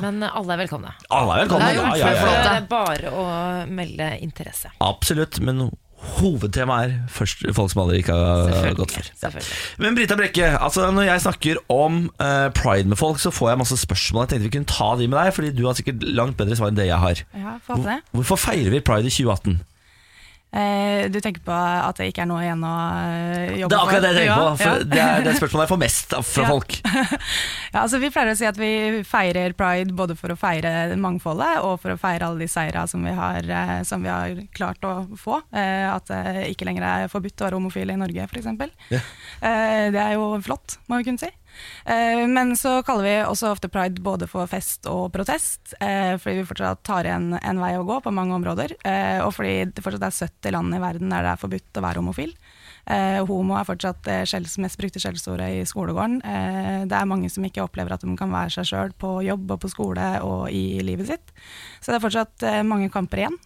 Men 0.00 0.22
eh, 0.24 0.36
alle 0.36 0.56
er 0.56 0.62
velkomne. 0.64 0.92
Alle 1.12 1.36
er 1.36 1.44
velkomne. 1.44 1.66
Det 1.66 1.72
er 1.72 1.80
Ja, 1.80 1.96
ja, 1.96 2.12
ja, 2.12 2.28
ja. 2.28 2.44
Det 2.44 2.54
er 2.54 2.68
bare 2.70 3.12
å 3.12 3.24
melde 3.70 4.10
interesse. 4.24 4.72
Absolutt. 4.84 5.40
Men 5.44 5.68
hovedtemaet 6.16 6.92
er 6.92 7.12
først 7.12 7.44
folk 7.56 7.72
som 7.72 7.82
aldri 7.84 8.00
ikke 8.02 8.16
har 8.16 8.74
gått 8.78 8.96
før. 8.96 9.50
Men 9.82 9.98
Brita 9.98 10.16
Brekke, 10.18 10.52
altså 10.56 10.88
når 10.94 11.08
jeg 11.10 11.24
snakker 11.26 11.60
om 11.72 12.06
uh, 12.22 12.48
pride 12.56 12.88
med 12.90 13.00
folk, 13.00 13.20
så 13.22 13.32
får 13.34 13.52
jeg 13.52 13.62
masse 13.62 13.80
spørsmål. 13.82 14.24
Jeg 14.24 14.34
tenkte 14.34 14.48
vi 14.48 14.54
kunne 14.56 14.72
ta 14.72 14.90
de 15.00 15.08
med 15.10 15.18
deg, 15.20 15.32
Fordi 15.36 15.54
du 15.56 15.64
har 15.68 15.78
sikkert 15.78 16.04
langt 16.16 16.38
bedre 16.40 16.58
svar 16.58 16.72
enn 16.72 16.78
det 16.78 16.88
jeg 16.88 17.00
har. 17.02 17.24
Ja, 17.36 17.56
det. 17.86 18.00
Hvorfor 18.16 18.40
feirer 18.48 18.72
vi 18.74 18.84
pride 18.84 19.10
i 19.10 19.14
2018? 19.14 19.58
Eh, 20.56 21.06
du 21.12 21.18
tenker 21.20 21.42
på 21.44 21.52
at 21.52 21.98
det 22.00 22.06
ikke 22.10 22.22
er 22.24 22.28
noe 22.30 22.40
igjen 22.44 22.62
å 22.64 22.72
eh, 22.96 23.56
jobbe 23.60 23.68
Det 23.72 23.76
er 23.76 23.82
akkurat 23.82 24.04
det 24.06 24.10
jeg 24.12 24.18
tenker 24.22 24.40
på. 24.40 24.56
For 24.62 24.70
ja. 24.70 24.86
det 24.94 25.02
er 25.04 25.26
det 25.26 25.34
spørsmålet 25.36 25.66
jeg 25.66 25.72
får 25.74 25.80
mest 25.82 26.16
fra 26.30 26.46
Ja. 26.46 26.50
folk. 26.54 26.76
Ja, 27.76 27.82
altså 27.82 27.98
Vi 28.00 28.08
pleier 28.14 28.30
å 28.32 28.36
si 28.38 28.46
at 28.48 28.56
vi 28.56 28.70
feirer 29.04 29.52
pride 29.58 29.92
både 29.96 30.16
for 30.16 30.32
å 30.32 30.36
feire 30.40 30.70
mangfoldet 31.00 31.58
og 31.66 31.74
for 31.82 31.92
å 31.92 31.98
feire 32.00 32.30
alle 32.30 32.40
de 32.40 32.48
seira 32.48 32.86
som 32.88 33.04
vi 33.04 33.12
har, 33.12 33.44
eh, 33.44 33.82
som 33.84 34.00
vi 34.04 34.08
har 34.08 34.38
klart 34.56 34.80
å 34.88 34.94
få. 35.20 35.42
Eh, 35.52 35.84
at 35.92 36.08
det 36.08 36.46
ikke 36.54 36.68
lenger 36.70 36.86
er 36.88 37.10
forbudt 37.12 37.42
å 37.42 37.48
være 37.50 37.58
homofil 37.60 37.92
i 37.92 37.98
Norge, 38.00 38.28
f.eks. 38.30 38.48
Ja. 38.94 39.02
Eh, 39.44 39.90
det 39.92 40.00
er 40.00 40.14
jo 40.16 40.30
flott, 40.46 40.78
må 40.88 41.02
vi 41.02 41.10
kunne 41.10 41.20
si. 41.20 41.28
Eh, 41.86 42.26
men 42.28 42.54
så 42.58 42.80
kaller 42.86 43.06
vi 43.06 43.14
også 43.22 43.52
ofte 43.52 43.70
pride 43.72 44.02
både 44.02 44.28
for 44.30 44.48
fest 44.50 44.88
og 44.90 45.08
protest, 45.14 45.74
eh, 45.80 46.16
fordi 46.18 46.40
vi 46.40 46.46
fortsatt 46.48 46.82
tar 46.86 47.08
igjen 47.08 47.32
en 47.38 47.62
vei 47.62 47.74
å 47.78 47.86
gå 47.86 48.00
på 48.02 48.14
mange 48.14 48.36
områder. 48.36 48.76
Eh, 48.84 49.18
og 49.24 49.32
fordi 49.36 49.70
det 49.70 49.84
fortsatt 49.84 50.08
er 50.08 50.16
70 50.26 50.56
land 50.56 50.76
i 50.76 50.82
verden 50.82 51.14
der 51.14 51.26
det 51.26 51.34
er 51.34 51.42
forbudt 51.42 51.80
å 51.80 51.86
være 51.86 52.02
homofil. 52.02 52.36
Homo 52.86 53.56
er 53.58 53.66
fortsatt 53.66 54.04
det 54.06 54.20
mest 54.62 54.78
brukte 54.78 55.00
skjellsordet 55.02 55.48
i 55.56 55.64
skolegården. 55.66 56.20
Det 56.86 56.94
er 56.94 57.08
mange 57.10 57.26
som 57.34 57.42
ikke 57.42 57.64
opplever 57.64 57.96
at 57.96 58.04
de 58.04 58.14
kan 58.14 58.30
være 58.30 58.52
seg 58.54 58.68
sjøl 58.68 58.92
på 58.94 59.24
jobb 59.26 59.56
og 59.56 59.58
på 59.64 59.70
skole 59.72 60.04
og 60.22 60.44
i 60.54 60.78
livet 60.86 61.10
sitt. 61.10 61.34
Så 61.80 61.90
det 61.90 61.98
er 61.98 62.04
fortsatt 62.04 62.46
mange 62.62 62.86
kamper 62.94 63.24
igjen. 63.24 63.40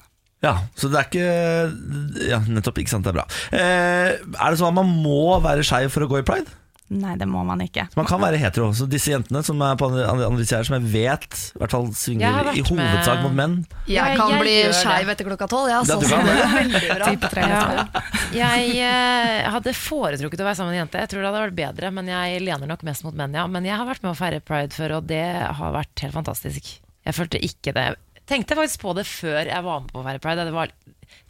Ja, 0.45 0.59
så 0.77 0.93
det 0.93 1.01
er 1.01 1.09
ikke 1.09 2.29
Ja, 2.29 2.43
nettopp. 2.53 2.83
Ikke 2.85 2.93
sant, 2.93 3.09
det 3.09 3.15
er 3.15 3.21
bra. 3.23 3.27
Er 3.57 4.21
det 4.21 4.61
sånn 4.61 4.75
at 4.75 4.81
man 4.83 4.93
må 5.01 5.41
være 5.41 5.65
skeiv 5.65 5.89
for 5.89 6.05
å 6.05 6.13
gå 6.13 6.21
i 6.21 6.27
pride? 6.35 6.60
Nei, 6.91 7.13
det 7.15 7.27
må 7.31 7.45
man 7.47 7.61
ikke. 7.63 7.85
Så 7.93 7.99
man 8.01 8.07
kan 8.09 8.19
være 8.19 8.39
hetero. 8.43 8.73
Så 8.75 8.89
disse 8.91 9.13
jentene 9.13 9.45
som 9.47 9.61
er 9.63 9.77
på 9.79 9.87
andre, 9.87 10.09
her, 10.11 10.65
som 10.67 10.75
jeg 10.75 10.89
vet 10.91 11.37
i 11.55 11.61
hvert 11.61 11.75
fall 11.77 11.87
svinger 11.95 12.49
i 12.51 12.65
hovedsak 12.67 13.21
med- 13.21 13.23
mot 13.29 13.37
menn 13.39 13.55
Jeg 13.87 14.17
kan 14.19 14.33
jeg 14.35 14.41
bli 14.43 14.55
skeiv 14.75 15.13
etter 15.13 15.29
klokka 15.29 15.47
tolv, 15.53 15.71
ja, 15.71 15.85
sånn. 15.87 16.03
Ja. 16.11 17.07
liksom. 17.07 18.03
Jeg 18.35 18.75
eh, 18.83 19.47
hadde 19.55 19.75
foretrukket 19.79 20.43
å 20.43 20.49
være 20.49 20.59
sammen 20.59 20.75
med 20.75 20.81
en 20.81 20.83
jente. 20.85 20.99
Jeg 21.05 21.13
tror 21.13 21.23
det 21.23 21.31
hadde 21.31 21.45
vært 21.47 21.59
bedre, 21.63 21.93
men 21.95 22.11
jeg 22.11 22.43
lener 22.43 22.71
nok 22.71 22.83
mest 22.87 23.07
mot 23.07 23.15
menn, 23.15 23.39
ja. 23.39 23.47
Men 23.47 23.69
jeg 23.71 23.79
har 23.79 23.87
vært 23.87 24.03
med 24.03 24.11
å 24.13 24.19
feire 24.19 24.43
pride 24.43 24.75
før, 24.75 24.99
og 24.99 25.07
det 25.11 25.23
har 25.61 25.77
vært 25.79 26.05
helt 26.07 26.17
fantastisk. 26.19 26.75
Jeg 27.07 27.17
følte 27.17 27.39
ikke 27.43 27.75
det 27.77 27.91
Tenkte 28.31 28.55
faktisk 28.55 28.83
på 28.85 28.93
det 28.95 29.03
før 29.11 29.49
jeg 29.49 29.63
var 29.67 29.81
med 29.83 29.91
på 29.91 29.99
å 29.99 30.05
feire 30.07 30.21
pride. 30.23 30.45
Det 30.47 30.53
var 30.55 30.71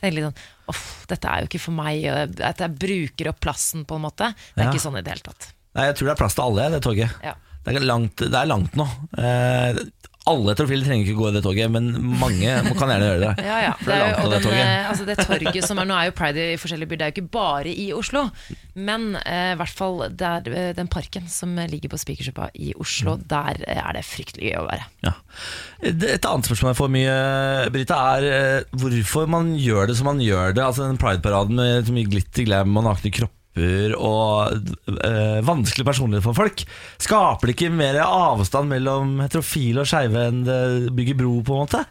tenkte 0.03 0.11
litt 0.19 0.27
sånn 0.27 0.41
Uff, 0.71 1.05
dette 1.11 1.29
er 1.29 1.45
jo 1.45 1.51
ikke 1.51 1.61
for 1.67 1.77
meg. 1.77 2.05
At 2.47 2.63
jeg 2.65 2.77
bruker 2.81 3.31
opp 3.33 3.41
plassen, 3.45 3.85
på 3.89 3.99
en 3.99 4.05
måte. 4.07 4.31
Det 4.55 4.63
er 4.65 4.69
Ja. 4.69 4.73
ikke 4.73 4.85
sånn 4.87 4.99
i 5.01 5.03
det 5.05 5.13
hele 5.17 5.27
tatt. 5.31 5.51
Nei, 5.75 5.85
jeg 5.91 5.97
tror 6.01 6.07
det 6.11 6.15
er 6.17 6.21
plass 6.25 6.35
til 6.39 6.45
alle, 6.49 6.69
det 6.75 6.83
toget. 6.87 7.17
Ja. 7.27 7.35
Det 7.63 7.77
er 7.77 7.85
langt, 7.85 8.17
det 8.17 8.35
er 8.41 8.47
langt 8.49 8.73
nå. 8.81 8.87
Eh, 9.21 9.77
alle 10.29 10.53
heterofile 10.53 10.85
trenger 10.85 11.07
ikke 11.09 11.17
gå 11.17 11.29
i 11.31 11.33
det 11.33 11.41
toget, 11.43 11.71
men 11.73 11.87
mange 12.21 12.53
kan 12.77 12.91
gjerne 12.93 13.07
gjøre 13.09 13.21
det. 13.23 13.45
Ja, 13.47 13.57
ja. 13.65 13.71
Det, 13.81 13.95
er 13.95 14.03
langt 14.03 14.21
jo, 14.21 14.31
det 14.35 14.41
den, 14.45 14.59
eh, 14.61 14.89
altså 14.91 15.07
det 15.09 15.17
torget 15.25 15.65
som 15.67 15.81
er 15.81 15.89
Nå 15.89 15.97
er 15.97 16.11
jo 16.11 16.15
pride 16.19 16.45
i 16.53 16.59
forskjellige 16.61 16.91
byer, 16.91 17.01
det 17.01 17.07
er 17.07 17.11
jo 17.13 17.17
ikke 17.17 17.33
bare 17.39 17.73
i 17.73 17.87
Oslo. 17.97 18.27
Men 18.77 19.15
eh, 19.25 19.55
i 19.55 19.59
hvert 19.59 19.75
fall 19.81 20.05
der, 20.21 20.51
eh, 20.53 20.69
den 20.77 20.91
parken 20.93 21.27
som 21.33 21.57
ligger 21.57 21.91
på 21.95 21.99
Spikersuppa 22.05 22.51
i 22.55 22.75
Oslo, 22.77 23.17
Mm. 23.17 23.25
der 23.33 23.65
er 23.67 23.93
det 23.97 24.05
fryktelig 24.05 24.53
gøy 24.53 24.59
å 24.61 24.67
være. 24.69 24.85
Ja. 25.07 25.15
Et 25.89 26.27
annet 26.29 26.47
spørsmål 26.47 26.75
jeg 26.75 26.79
får 26.83 26.93
mye, 26.95 27.17
Brita, 27.75 27.99
er 28.21 28.69
hvorfor 28.77 29.27
man 29.27 29.55
gjør 29.59 29.89
det 29.89 29.97
som 29.99 30.07
man 30.13 30.21
gjør 30.23 30.53
det. 30.55 30.63
Altså 30.63 30.85
den 30.87 31.01
Pride-paraden 31.01 31.57
med 31.57 31.89
så 31.89 31.97
mye 31.97 32.07
glitter, 32.13 32.45
glam 32.47 32.77
og 32.77 32.85
nakne 32.87 33.11
kropper 33.11 33.40
og 33.59 34.53
eh, 35.05 35.41
vanskelig 35.43 35.87
personlighet 35.87 36.25
for 36.25 36.39
folk. 36.39 36.63
Skaper 37.03 37.51
det 37.51 37.57
ikke 37.57 37.73
mer 37.75 37.99
avstand 38.05 38.71
mellom 38.71 39.17
heterofile 39.25 39.83
og 39.83 39.91
skeive 39.91 40.29
enn 40.31 40.45
det 40.47 40.61
bygger 40.95 41.19
bro, 41.19 41.41
på 41.43 41.57
en 41.57 41.65
måte? 41.67 41.85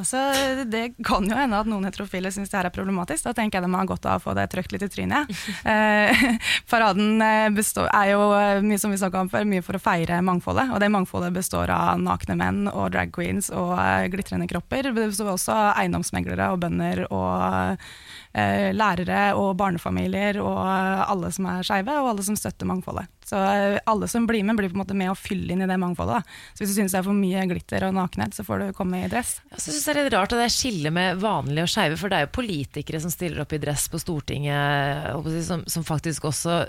Altså, 0.00 0.20
Det 0.64 0.94
kan 1.04 1.26
jo 1.28 1.36
hende 1.36 1.58
at 1.60 1.68
noen 1.68 1.84
heterofile 1.84 2.30
syns 2.32 2.50
det 2.50 2.58
her 2.58 2.68
er 2.70 2.74
problematisk. 2.74 3.26
Da 3.26 3.34
tenker 3.36 3.58
jeg 3.58 3.66
de 3.66 3.76
har 3.76 3.88
godt 3.88 4.06
av 4.08 4.20
å 4.20 4.24
få 4.24 4.34
det 4.38 4.46
trøkt 4.52 4.72
litt 4.74 4.86
i 4.86 4.92
trynet. 4.92 5.30
Eh, 5.70 6.20
paraden 6.70 7.20
eh, 7.22 7.50
består, 7.54 7.88
er 7.94 8.12
jo 8.14 8.22
eh, 8.34 8.62
mye 8.64 8.78
som 8.80 8.92
vi 8.92 8.98
om 9.04 9.28
før, 9.30 9.44
mye 9.46 9.62
for 9.62 9.76
å 9.76 9.82
feire 9.82 10.20
mangfoldet. 10.24 10.70
Og 10.72 10.80
det 10.82 10.88
mangfoldet 10.92 11.34
består 11.34 11.70
av 11.74 12.00
nakne 12.00 12.36
menn 12.38 12.64
og 12.70 12.90
drag 12.94 13.12
queens 13.14 13.50
og 13.52 13.76
glitrende 14.12 14.48
kropper. 14.50 14.88
Det 14.88 14.94
består 14.96 15.34
også 15.34 15.54
av 15.54 15.82
eiendomsmeglere 15.82 16.48
og 16.54 16.62
bønder 16.64 17.04
og 17.10 17.84
lærere 18.30 19.32
og 19.34 19.56
barnefamilier 19.58 20.38
og 20.38 20.60
eh, 20.62 21.00
alle 21.10 21.32
som 21.34 21.48
er 21.50 21.64
skeive, 21.66 21.96
og 21.98 22.12
alle 22.12 22.26
som 22.26 22.36
støtter 22.38 22.68
mangfoldet. 22.68 23.10
Så 23.26 23.38
eh, 23.38 23.80
alle 23.90 24.06
som 24.10 24.28
blir 24.28 24.44
med, 24.46 24.58
blir 24.58 24.70
på 24.70 24.78
en 24.78 24.82
måte 24.84 24.96
med 24.98 25.10
å 25.10 25.18
fylle 25.18 25.50
inn 25.54 25.64
i 25.64 25.68
det 25.70 25.78
mangfoldet. 25.82 26.20
Da. 26.20 26.54
Så 26.54 26.62
hvis 26.62 26.76
du 26.76 26.78
syns 26.78 26.94
det 26.94 27.00
er 27.00 27.08
for 27.08 27.18
mye 27.18 27.44
glitter 27.50 27.88
og 27.88 27.96
nakenhet, 27.98 28.36
så 28.36 28.46
får 28.46 28.62
du 28.62 28.78
komme 28.78 29.02
i 29.02 29.10
dress. 29.10 29.36
Jeg 29.56 29.64
synes 29.66 29.82
det 29.82 29.94
er 29.94 30.00
litt 30.04 30.16
rart 30.16 30.34
at 30.34 30.42
det 30.42 30.46
er 30.46 30.56
skille 30.60 30.94
med 30.94 31.20
vanlige 31.24 31.66
og 31.66 31.74
skeive, 31.74 31.98
for 31.98 32.12
det 32.12 32.20
er 32.20 32.26
jo 32.28 32.32
politikere 32.38 33.02
som 33.02 33.14
stiller 33.14 33.42
opp 33.42 33.54
i 33.56 33.62
dress 33.62 33.90
på 33.90 34.00
Stortinget, 34.02 35.30
som, 35.46 35.66
som 35.66 35.86
faktisk 35.86 36.30
også 36.30 36.62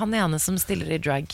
Han 0.00 0.14
ene 0.14 0.38
som 0.42 0.56
stiller 0.60 0.90
i 0.92 1.00
drag. 1.00 1.32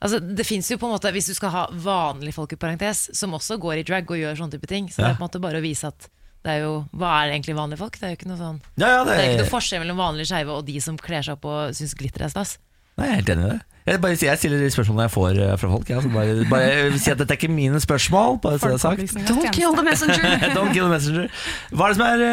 Altså, 0.00 0.18
det 0.18 0.46
finnes 0.48 0.70
jo 0.70 0.78
på 0.80 0.88
en 0.88 0.94
måte, 0.94 1.12
Hvis 1.12 1.28
du 1.28 1.34
skal 1.36 1.52
ha 1.54 1.66
vanlige 1.70 2.34
folk 2.34 2.54
i 2.56 2.58
parentes, 2.60 3.10
som 3.16 3.36
også 3.36 3.60
går 3.60 3.80
i 3.80 3.84
drag 3.86 4.10
og 4.10 4.18
gjør 4.18 4.38
sånne 4.38 4.56
type 4.56 4.70
ting, 4.70 4.88
så 4.90 5.02
det 5.02 5.10
er 5.10 5.18
på 5.18 5.22
en 5.22 5.28
måte 5.28 5.42
bare 5.42 5.60
å 5.60 5.64
vise 5.64 5.90
at 5.90 6.08
det 6.40 6.52
er 6.54 6.62
jo, 6.64 6.74
Hva 6.96 7.12
er 7.20 7.34
egentlig 7.34 7.56
vanlige 7.58 7.82
folk? 7.82 7.98
Det 8.00 8.06
er 8.06 8.14
jo 8.14 8.18
ikke 8.20 8.30
noe 8.30 8.40
sånn 8.40 8.60
Ja, 8.80 8.88
ja, 8.88 9.00
Det 9.04 9.16
er 9.16 9.26
ikke 9.28 9.42
noe 9.42 9.52
forskjell 9.52 9.82
mellom 9.84 10.00
vanlige 10.00 10.30
skeive 10.32 10.54
og 10.56 10.64
de 10.68 10.80
som 10.80 10.96
kler 11.00 11.26
seg 11.26 11.36
opp 11.36 11.48
og 11.50 11.74
syns 11.76 11.96
glitter 11.98 12.24
er 12.24 12.32
stas. 12.32 12.56
nei, 12.96 13.08
jeg 13.08 13.12
er 13.12 13.20
helt 13.20 13.34
enig 13.34 13.44
i 13.44 13.50
det. 13.54 13.60
Jeg, 13.88 14.00
bare, 14.00 14.16
jeg 14.22 14.38
stiller 14.38 14.60
de 14.60 14.68
spørsmålene 14.70 15.06
jeg 15.06 15.12
får 15.14 15.38
eh, 15.40 15.52
fra 15.58 15.68
folk. 15.72 15.88
Jeg, 15.88 16.10
bare, 16.12 16.34
bare 16.50 16.98
si 17.00 17.10
at 17.10 17.18
dette 17.18 17.32
er 17.32 17.38
ikke 17.40 17.48
mine 17.50 17.80
spørsmål. 17.80 18.36
Bare 18.44 18.60
så 18.60 18.68
det 18.68 18.76
er 18.76 18.82
sagt. 18.82 19.14
Don't 19.30 19.54
kill 19.56 19.72
the 19.74 19.84
messenger! 19.86 20.26
Don't 20.56 20.74
kill 20.76 20.84
the 20.84 20.92
messenger. 20.92 21.30
Hva 21.72 21.88
er 21.88 21.94
det 21.94 21.98
som 21.98 22.04
er 22.06 22.24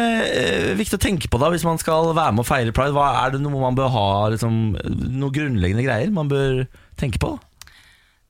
uh, 0.68 0.76
viktig 0.78 0.98
å 1.00 1.02
tenke 1.02 1.32
på 1.32 1.40
da 1.40 1.48
hvis 1.54 1.64
man 1.66 1.80
skal 1.80 2.12
være 2.12 2.36
med 2.36 2.44
og 2.44 2.48
feire 2.50 2.74
pride? 2.76 2.92
Hva 2.94 3.08
Er 3.24 3.34
det 3.34 3.40
noe 3.42 3.64
man 3.64 3.78
bør 3.78 3.90
ha 3.96 4.06
liksom, 4.34 4.60
Noen 4.84 5.34
grunnleggende 5.34 5.86
greier 5.88 6.12
man 6.14 6.30
bør 6.30 6.66
tenke 7.00 7.20
på? 7.22 7.32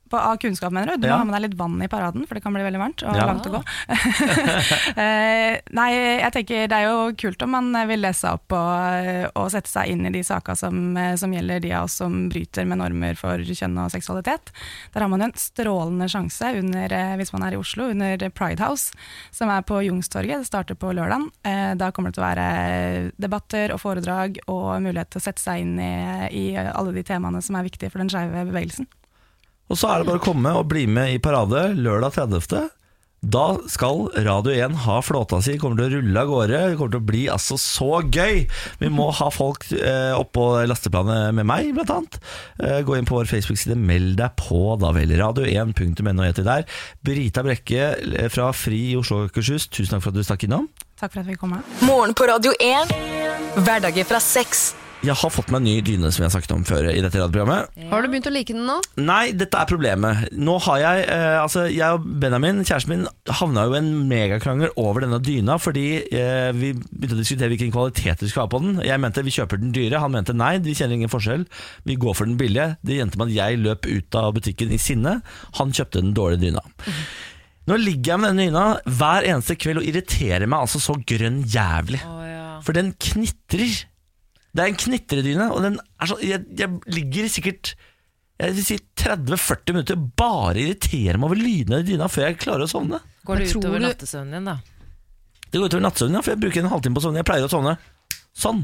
På, 0.09 0.17
av 0.17 0.37
kunnskap, 0.41 0.73
mener 0.73 0.95
du? 0.97 1.03
Du 1.03 1.09
Ja. 1.09 1.15
må 1.17 1.19
ha 1.19 1.25
med 1.29 1.35
deg 1.37 1.51
litt 1.51 1.59
vann 1.59 1.83
i 1.85 1.89
paraden, 1.89 2.27
for 2.27 2.35
det 2.35 2.43
kan 2.43 2.55
bli 2.55 2.63
veldig 2.65 2.81
varmt 2.81 3.03
og 3.05 3.17
Ja. 3.17 3.27
langt 3.27 3.47
å 3.47 3.53
gå. 3.59 3.63
Eh, 4.99 5.59
nei, 5.77 5.89
jeg 6.21 6.33
tenker 6.35 6.69
det 6.71 6.77
er 6.77 6.87
jo 6.89 7.13
kult 7.19 7.43
om 7.45 7.51
man 7.55 7.69
vil 7.89 8.01
lese 8.03 8.25
seg 8.25 8.39
opp 8.39 8.55
og, 8.57 9.29
og 9.39 9.51
sette 9.53 9.71
seg 9.71 9.93
inn 9.93 10.07
i 10.09 10.13
de 10.15 10.23
saka 10.27 10.55
som, 10.59 10.97
eh, 10.99 11.15
som 11.21 11.33
gjelder 11.33 11.61
de 11.63 11.73
av 11.77 11.85
oss 11.87 11.99
som 12.01 12.29
bryter 12.33 12.67
med 12.69 12.81
normer 12.81 13.15
for 13.19 13.39
kjønn 13.47 13.77
og 13.85 13.93
seksualitet. 13.95 14.51
Der 14.95 15.05
har 15.05 15.09
man 15.13 15.23
jo 15.23 15.29
en 15.31 15.37
strålende 15.39 16.09
sjanse 16.11 16.51
under, 16.59 16.93
eh, 16.95 17.15
hvis 17.21 17.33
man 17.35 17.45
er 17.47 17.55
i 17.57 17.61
Oslo, 17.61 17.91
under 17.93 18.29
Pride 18.31 18.61
House, 18.65 18.93
som 19.31 19.51
er 19.55 19.63
på 19.69 19.81
Jungstorget. 19.87 20.43
Det 20.43 20.51
starter 20.51 20.75
på 20.79 20.93
lørdag. 20.97 21.29
Da 21.79 21.91
kommer 21.93 22.11
det 22.11 22.19
til 22.19 22.25
å 22.25 22.29
være 22.29 23.13
debatter 23.21 23.73
og 23.75 23.81
foredrag 23.83 24.39
og 24.49 24.81
mulighet 24.85 25.11
til 25.15 25.21
å 25.23 25.27
sette 25.29 25.43
seg 25.43 25.63
inn 25.65 25.77
i, 25.79 25.93
i 26.35 26.45
alle 26.59 26.93
de 26.97 27.03
temaene 27.07 27.43
som 27.45 27.57
er 27.59 27.67
viktige 27.69 27.91
for 27.93 28.03
den 28.03 28.11
skeive 28.13 28.47
bevegelsen. 28.51 28.87
Og 29.69 29.79
så 29.79 29.93
er 29.93 30.01
det 30.01 30.09
bare 30.09 30.21
å 30.21 30.25
komme 30.25 30.57
og 30.57 30.69
bli 30.71 30.87
med 30.91 31.15
i 31.15 31.23
parade 31.23 31.71
lørdag 31.77 32.17
30. 32.17 32.69
Da 33.19 33.57
skal 33.67 34.05
Radio 34.15 34.53
1 34.55 34.77
ha 34.85 35.01
flåta 35.03 35.41
si, 35.43 35.57
kommer 35.59 35.81
til 35.81 35.89
å 35.89 35.97
rulle 35.97 36.23
av 36.23 36.29
gårde. 36.31 36.61
Det 36.71 36.77
kommer 36.79 36.93
til 36.95 37.01
å 37.01 37.09
bli 37.09 37.23
altså 37.33 37.59
så 37.59 37.99
gøy! 38.07 38.45
Vi 38.79 38.91
må 38.95 39.09
ha 39.19 39.27
folk 39.35 39.67
eh, 39.75 40.15
oppå 40.15 40.47
lasteplanet 40.71 41.35
med 41.35 41.49
meg, 41.51 41.73
blant 41.75 41.91
annet. 41.97 42.21
Eh, 42.63 42.79
gå 42.87 42.95
inn 42.95 43.09
på 43.09 43.19
vår 43.19 43.31
Facebook-side, 43.31 43.75
meld 43.75 44.21
deg 44.23 44.39
på, 44.39 44.63
da 44.79 44.95
vel. 44.95 45.17
Radio1.no 45.19 46.29
heter 46.29 46.47
der. 46.47 46.83
Brita 47.03 47.43
Brekke 47.43 47.91
eh, 47.99 48.31
fra 48.31 48.53
Fri 48.55 48.93
i 48.93 48.99
Oslo 49.01 49.25
og 49.25 49.33
Akershus, 49.33 49.67
tusen 49.67 49.97
takk 49.97 50.07
for 50.07 50.15
at 50.15 50.23
du 50.23 50.29
stakk 50.29 50.47
innom. 50.47 50.71
Takk 50.99 51.17
for 51.17 51.25
at 51.25 51.31
vi 51.31 51.39
kom. 51.39 51.59
Morgen 51.83 52.15
på 52.15 52.31
Radio 52.31 52.55
1. 52.55 52.95
Hverdager 53.59 54.07
fra 54.07 54.23
seks. 54.23 54.71
Jeg 54.99 55.15
har 55.15 55.31
fått 55.31 55.53
meg 55.55 55.61
en 55.61 55.67
ny 55.69 55.75
dyne, 55.87 56.09
som 56.11 56.25
jeg 56.25 56.27
har 56.27 56.33
snakket 56.35 56.53
om 56.57 56.65
før 56.67 56.89
i 56.91 56.99
dette 56.99 57.21
radioprogrammet. 57.21 57.77
Har 57.87 58.03
du 58.03 58.09
begynt 58.11 58.27
å 58.27 58.33
like 58.35 58.55
den 58.55 58.65
nå? 58.67 58.79
Nei, 58.99 59.31
dette 59.39 59.61
er 59.61 59.69
problemet. 59.71 60.33
Nå 60.35 60.57
har 60.65 60.81
jeg 60.83 61.05
eh, 61.15 61.37
Altså, 61.39 61.69
jeg 61.71 61.99
og 61.99 62.07
Benjamin, 62.23 62.65
kjæresten 62.67 62.91
min, 62.91 63.05
havna 63.39 63.69
jo 63.69 63.77
en 63.79 63.93
megakrangel 64.11 64.73
over 64.81 65.05
denne 65.05 65.21
dyna 65.23 65.55
fordi 65.63 65.87
eh, 66.03 66.51
vi 66.57 66.73
begynte 66.75 67.15
å 67.15 67.21
diskutere 67.21 67.53
hvilken 67.53 67.71
kvalitet 67.75 68.25
vi 68.25 68.31
skulle 68.33 68.49
ha 68.49 68.51
på 68.51 68.61
den. 68.65 68.81
Jeg 68.89 69.03
mente 69.05 69.23
vi 69.23 69.35
kjøper 69.37 69.63
den 69.63 69.71
dyre, 69.77 70.01
han 70.03 70.17
mente 70.17 70.35
nei, 70.35 70.57
vi 70.65 70.75
kjenner 70.75 70.99
ingen 70.99 71.13
forskjell. 71.13 71.47
Vi 71.87 71.99
går 72.03 72.19
for 72.19 72.27
den 72.27 72.39
billige. 72.41 72.73
Det 72.83 72.99
endte 72.99 73.21
med 73.23 73.31
at 73.31 73.39
jeg 73.39 73.63
løp 73.63 73.87
ut 73.87 74.19
av 74.19 74.33
butikken 74.35 74.75
i 74.75 74.81
sinne. 74.83 75.21
Han 75.61 75.75
kjøpte 75.79 76.03
den 76.03 76.17
dårlige 76.19 76.49
dyna. 76.49 76.65
Nå 77.69 77.77
ligger 77.79 78.17
jeg 78.17 78.25
med 78.25 78.33
denne 78.33 78.49
dyna 78.49 78.97
hver 78.99 79.29
eneste 79.31 79.55
kveld 79.61 79.83
og 79.83 79.87
irriterer 79.87 80.49
meg 80.49 80.67
altså 80.67 80.83
så 80.83 80.99
grønn 81.07 81.45
jævlig. 81.47 82.03
For 82.67 82.75
den 82.75 82.91
knitrer. 82.99 83.79
Det 84.59 84.65
er 84.65 84.73
en 84.73 84.81
knitredyne, 84.83 85.45
og 85.55 85.63
den 85.63 85.79
er 85.79 86.11
sånn 86.11 86.25
jeg, 86.27 86.43
jeg 86.59 86.97
ligger 86.97 87.31
sikkert 87.31 87.77
jeg 88.39 88.55
vil 88.55 88.67
si 88.69 88.77
30-40 89.01 89.75
minutter 89.75 89.99
bare 90.19 90.61
irriterer 90.63 91.19
meg 91.19 91.27
over 91.27 91.41
lydene 91.41 91.81
i 91.83 91.87
dyna 91.87 92.07
før 92.11 92.29
jeg 92.29 92.37
klarer 92.39 92.69
å 92.69 92.71
sovne. 92.71 93.01
Går 93.27 93.41
det 93.43 93.49
tror 93.51 93.65
utover 93.65 93.83
nattesøvnen 93.83 94.37
din, 94.37 94.51
da? 94.51 94.59
Det 95.49 95.59
går 95.59 95.73
utover 95.73 95.83
nattesøvnen, 95.83 96.19
ja, 96.19 96.23
for 96.23 96.35
jeg 96.35 96.43
bruker 96.45 96.63
en 96.63 96.71
halvtime 96.71 96.95
på 96.95 97.03
å 97.03 97.07
sovne. 97.09 97.19
Jeg 97.19 97.27
pleier 97.27 97.49
å 97.49 97.51
sovne 97.51 97.75
sånn. 98.39 98.63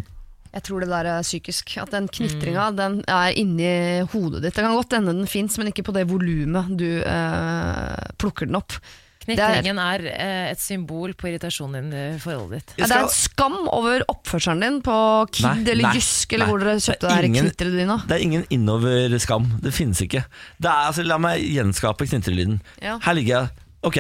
Jeg 0.54 0.62
tror 0.68 0.84
det 0.84 0.90
der 0.92 1.08
er 1.10 1.26
psykisk. 1.26 1.74
At 1.82 1.90
den 1.90 2.06
knitringa 2.06 2.68
den 2.78 3.00
er 3.10 3.34
inni 3.40 3.72
hodet 4.12 4.44
ditt. 4.44 4.54
Det 4.54 4.62
kan 4.62 4.76
godt 4.78 4.94
hende 4.94 5.16
den 5.16 5.30
fins, 5.30 5.58
men 5.58 5.72
ikke 5.72 5.86
på 5.88 5.94
det 5.96 6.06
volumet 6.06 6.70
du 6.78 6.88
eh, 7.02 8.12
plukker 8.22 8.46
den 8.46 8.60
opp. 8.60 8.78
Knitringen 9.24 9.78
er 9.80 10.04
eh, 10.12 10.50
et 10.52 10.60
symbol 10.60 11.14
på 11.16 11.30
irritasjonen 11.30 11.90
din 11.90 11.94
i 11.96 12.18
forholdet 12.20 12.60
ditt. 12.60 12.74
Ja, 12.82 12.88
det 12.90 12.96
er 12.98 13.06
en 13.06 13.12
skam 13.14 13.56
over 13.72 14.04
oppførselen 14.12 14.60
din 14.64 14.78
på 14.84 14.96
Kid 15.32 15.46
Nei, 15.46 15.54
eller 15.72 15.88
nei, 15.88 15.92
Jysk 15.96 16.32
eller 16.36 16.44
nei. 16.44 16.50
hvor 16.52 16.64
dere 16.64 16.74
Det 16.76 16.84
kjøpte 16.86 17.10
er 17.10 17.20
det 17.24 17.30
ingen- 17.30 17.48
knitteret 17.48 17.78
dine. 17.80 17.96
Det 18.08 18.16
er 18.18 18.24
ingen 18.26 18.44
innoverskam. 18.58 19.48
Det 19.64 19.72
finnes 19.74 20.00
ikke. 20.04 20.24
Det 20.60 20.68
er, 20.70 20.90
altså, 20.90 21.06
la 21.08 21.18
meg 21.18 21.40
gjenskape 21.44 22.06
knitrelyden. 22.10 22.60
Ja. 22.84 22.98
Her 23.04 23.16
ligger 23.16 23.34
jeg. 23.38 23.50
Ok, 23.84 23.98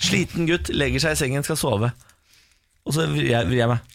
sliten 0.00 0.46
gutt, 0.48 0.68
legger 0.72 1.00
seg 1.04 1.12
i 1.16 1.20
sengen, 1.20 1.42
skal 1.44 1.56
sove. 1.60 1.90
Og 2.88 2.94
så 2.96 3.04
vrir 3.10 3.28
jeg, 3.28 3.48
vrir 3.50 3.58
jeg 3.64 3.68
meg. 3.68 3.94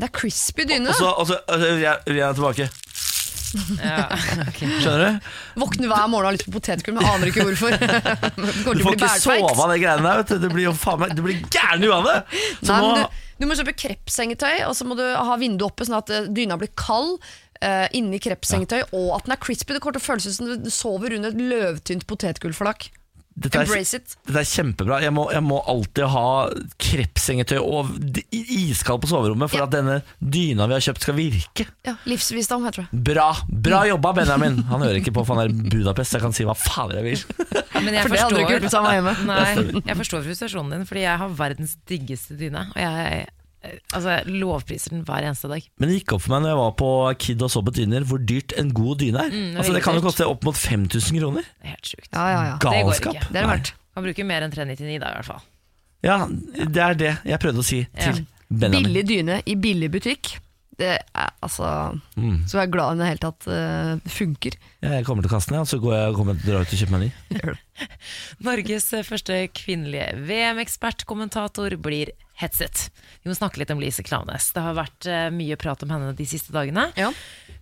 Det 0.00 0.08
er 0.08 0.12
crispy 0.16 0.64
dyne. 0.68 0.88
Og 0.88 0.96
så, 0.96 1.08
og 1.12 1.26
så, 1.28 1.38
og 1.44 1.60
så 1.60 1.70
vrir 1.76 1.82
jeg, 1.84 2.16
jeg 2.16 2.36
tilbake. 2.36 2.68
Ja, 3.80 4.06
ok. 4.48 4.60
Skjønner 4.60 5.02
du? 5.02 5.28
Våkner 5.62 5.90
hver 5.90 6.06
morgen 6.12 6.26
og 6.26 6.30
har 6.30 6.36
lyst 6.36 6.46
på 6.46 6.54
potetgull, 6.54 6.96
men 6.98 7.08
aner 7.10 7.30
ikke 7.30 7.46
hvorfor. 7.48 7.74
Du 8.80 8.84
får 8.84 8.96
ikke 8.96 9.10
sove 9.22 9.50
av 9.50 9.72
de 9.72 9.80
greiene 9.82 10.06
der. 10.06 10.22
Vet 10.22 10.32
du. 10.42 10.48
Blir 10.50 10.66
jo 10.68 10.74
faen 10.76 11.02
meg 11.02 11.14
Du 11.18 11.24
blir 11.26 11.42
gæren 11.50 11.84
i 11.84 11.90
du, 13.00 13.20
du 13.42 13.46
må 13.48 13.56
kjøpe 13.58 13.76
krepsengetøy, 13.84 14.64
og 14.68 14.74
så 14.78 14.86
må 14.88 14.96
du 14.98 15.04
ha 15.04 15.36
vinduet 15.40 15.70
oppe 15.70 15.86
sånn 15.88 15.98
at 16.00 16.12
eh, 16.14 16.28
dyna 16.30 16.58
blir 16.60 16.72
kald. 16.78 17.18
uh, 17.60 17.86
inni 17.92 18.16
krepsengetøy, 18.22 18.86
og 18.96 19.10
at 19.18 19.26
den 19.26 19.34
er 19.34 19.40
crispy. 19.42 19.74
Det 19.76 19.82
kommer 19.84 19.98
til 19.98 20.00
å 20.00 20.06
føles 20.06 20.28
ut 20.30 20.36
som 20.38 20.48
du 20.64 20.70
sover 20.72 21.12
under 21.18 21.34
et 21.34 21.42
løvtynt 21.44 22.06
potetgullflak. 22.08 22.88
Dette 23.36 23.56
er, 23.60 23.64
Embrace 23.68 23.94
it. 23.96 24.16
dette 24.26 24.40
er 24.42 24.48
kjempebra. 24.50 24.98
Jeg 25.04 25.12
må, 25.16 25.26
jeg 25.32 25.42
må 25.46 25.60
alltid 25.70 26.04
ha 26.12 26.24
krepsengetøy 26.82 27.58
og 27.62 27.88
iskald 28.34 29.00
på 29.04 29.10
soverommet 29.10 29.50
for 29.52 29.60
Ja. 29.62 29.64
at 29.68 29.72
denne 29.74 30.00
dyna 30.20 30.66
vi 30.68 30.76
har 30.76 30.84
kjøpt, 30.84 31.00
skal 31.06 31.14
virke. 31.16 31.66
Ja, 31.86 31.94
Livsvisdom, 32.10 32.64
heter 32.66 32.84
det. 32.90 33.02
Bra 33.06 33.30
bra 33.48 33.84
jobba, 33.88 34.12
Benjamin! 34.18 34.60
Han 34.68 34.82
hører 34.84 35.00
ikke 35.00 35.12
på, 35.16 35.24
for 35.24 35.36
han 35.38 35.46
er 35.48 35.54
i 35.54 35.70
Budapest. 35.72 36.12
Jeg 36.18 36.22
kan 36.26 36.32
si 36.36 36.44
hva 36.44 36.54
faen 36.58 36.92
jeg 36.98 37.04
vil. 37.06 37.24
Men 37.80 37.94
jeg 37.94 38.02
For 38.02 38.14
det 38.14 38.20
hadde 38.20 38.34
du 38.34 38.40
ikke 38.42 38.54
gjort 38.58 38.66
hvis 38.68 38.76
han 38.76 38.84
var 38.88 38.96
hjemme. 38.98 39.14
Nei, 39.30 39.82
jeg 39.88 39.96
forstår 40.02 40.24
frustrasjonen 40.26 40.74
din, 40.76 40.86
fordi 40.90 41.06
jeg 41.06 41.18
har 41.22 41.36
verdens 41.40 41.76
diggeste 41.88 42.36
dyne. 42.40 42.66
Og 42.74 42.80
jeg 42.82 43.28
altså, 43.62 44.14
jeg 44.16 44.38
lovpriser 44.40 44.94
den 44.94 45.04
hver 45.08 45.26
eneste 45.28 45.50
dag. 45.50 45.66
Men 45.78 45.90
det 45.90 45.98
gikk 46.00 46.14
opp 46.16 46.24
for 46.24 46.34
meg 46.34 46.44
når 46.44 46.52
jeg 46.54 46.60
var 46.60 46.74
på 46.80 46.90
Kid 47.26 47.44
og 47.46 47.52
så 47.52 47.62
på 47.66 47.74
dyner, 47.76 48.06
hvor 48.08 48.22
dyrt 48.24 48.54
en 48.60 48.72
god 48.76 49.00
dyne 49.02 49.26
er. 49.26 49.30
Mm, 49.34 49.46
det 49.52 49.62
altså, 49.62 49.76
det 49.76 49.82
kan 49.84 49.98
jo 49.98 50.04
koste 50.06 50.28
opp 50.30 50.44
mot 50.48 50.56
5000 50.56 51.20
kroner. 51.20 51.48
Det 51.60 51.68
er 51.68 51.74
helt 51.76 51.92
sjukt. 51.94 52.10
Ja, 52.14 52.26
ja, 52.32 52.42
ja. 52.52 52.58
Det 52.58 52.72
går 52.72 52.92
Galskap. 52.92 53.16
ikke. 53.20 53.32
Det 53.36 53.42
er 53.42 53.48
verdt. 53.54 53.72
Kan 53.94 54.06
bruke 54.06 54.28
mer 54.28 54.46
enn 54.46 54.54
399 54.54 55.00
da, 55.02 55.10
i 55.10 55.18
hvert 55.20 55.30
fall. 55.32 55.42
Ja, 56.06 56.18
det 56.30 56.80
er 56.84 56.94
det 56.96 57.10
jeg 57.28 57.42
prøvde 57.42 57.60
å 57.60 57.66
si 57.66 57.82
til 58.00 58.22
Benjamin. 58.48 58.86
Billig 58.88 59.02
dyne 59.10 59.42
i 59.44 59.56
billig 59.60 59.90
butikk. 59.92 60.38
Det 60.80 60.94
er 60.96 61.32
altså 61.44 61.66
Mm. 62.16 62.38
Så 62.48 62.56
jeg 62.56 62.66
er 62.66 62.72
glad 62.72 62.94
i 62.96 63.00
det 63.00 63.06
hele 63.08 63.20
tatt 63.20 63.46
uh, 63.48 64.00
funker. 64.08 64.56
Ja, 64.80 64.94
jeg 64.96 65.04
kommer 65.04 65.24
til 65.24 65.32
kassen, 65.32 65.54
ja, 65.56 65.64
så 65.68 65.76
går 65.80 65.92
jeg 65.96 66.14
kommer 66.16 66.36
til 66.36 66.48
å 66.48 66.52
dra 66.54 66.62
ut 66.64 66.72
og 66.72 66.80
kjøpe 66.80 66.94
meg 66.96 67.04
ny. 67.04 67.54
Norges 68.48 68.88
første 69.08 69.36
kvinnelige 69.56 70.08
VM-ekspertkommentator 70.28 71.76
blir 71.80 72.12
hetset. 72.40 72.88
Vi 73.22 73.30
må 73.30 73.36
snakke 73.36 73.60
litt 73.60 73.70
om 73.72 73.80
Lise 73.82 74.04
Klaveness. 74.06 74.50
Det 74.56 74.62
har 74.64 74.78
vært 74.78 75.08
eh, 75.08 75.28
mye 75.34 75.58
prat 75.60 75.82
om 75.84 75.92
henne 75.92 76.14
de 76.16 76.26
siste 76.28 76.54
dagene. 76.54 76.88
Ja. 76.98 77.10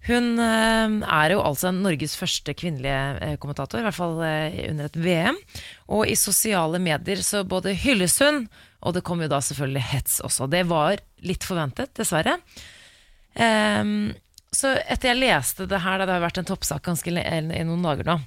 Hun 0.07 0.39
eh, 0.43 0.95
er 1.03 1.35
jo 1.35 1.43
altså 1.43 1.73
Norges 1.75 2.15
første 2.19 2.55
kvinnelige 2.57 3.03
eh, 3.25 3.35
kommentator, 3.43 3.83
i 3.83 3.87
hvert 3.89 3.99
fall 3.99 4.17
under 4.23 4.89
et 4.89 4.99
VM. 5.03 5.43
Og 5.99 6.07
i 6.07 6.17
sosiale 6.19 6.81
medier 6.83 7.23
så 7.27 7.43
både 7.49 7.77
hylles 7.77 8.19
hun, 8.23 8.47
og 8.87 8.95
det 8.95 9.05
kom 9.07 9.23
jo 9.25 9.31
da 9.31 9.43
selvfølgelig 9.43 9.85
hets 9.91 10.21
også. 10.27 10.47
Det 10.51 10.65
var 10.71 11.03
litt 11.27 11.47
forventet, 11.47 11.93
dessverre. 11.99 12.39
Ehm, 13.39 14.13
så 14.55 14.77
etter 14.87 15.13
jeg 15.13 15.21
leste 15.21 15.67
det 15.69 15.83
her, 15.85 16.05
det 16.05 16.15
har 16.15 16.23
vært 16.23 16.41
en 16.41 16.49
toppsak 16.49 16.87
ganske 16.87 17.11
i 17.11 17.65
noen 17.67 17.85
dager 17.85 18.07
nå, 18.09 18.19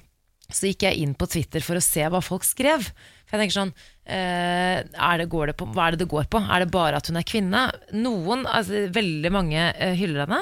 så 0.52 0.68
gikk 0.68 0.84
jeg 0.86 1.00
inn 1.02 1.14
på 1.16 1.28
Twitter 1.32 1.64
for 1.64 1.78
å 1.78 1.84
se 1.84 2.04
hva 2.04 2.20
folk 2.24 2.44
skrev. 2.44 2.90
For 3.32 3.40
jeg 3.40 3.46
tenker 3.48 3.56
sånn 3.56 3.70
eh, 4.12 4.82
er 4.84 5.20
det, 5.22 5.24
går 5.32 5.48
det 5.48 5.54
på, 5.56 5.64
Hva 5.72 5.86
er 5.86 5.94
det 5.94 6.02
det 6.02 6.10
går 6.12 6.26
på? 6.28 6.40
Er 6.52 6.60
det 6.60 6.72
bare 6.74 6.98
at 7.00 7.06
hun 7.08 7.16
er 7.16 7.24
kvinne? 7.24 7.62
Noen, 7.96 8.42
altså 8.44 8.82
veldig 8.92 9.30
mange 9.32 9.62
eh, 9.72 9.94
hyller 9.96 10.26
henne, 10.26 10.40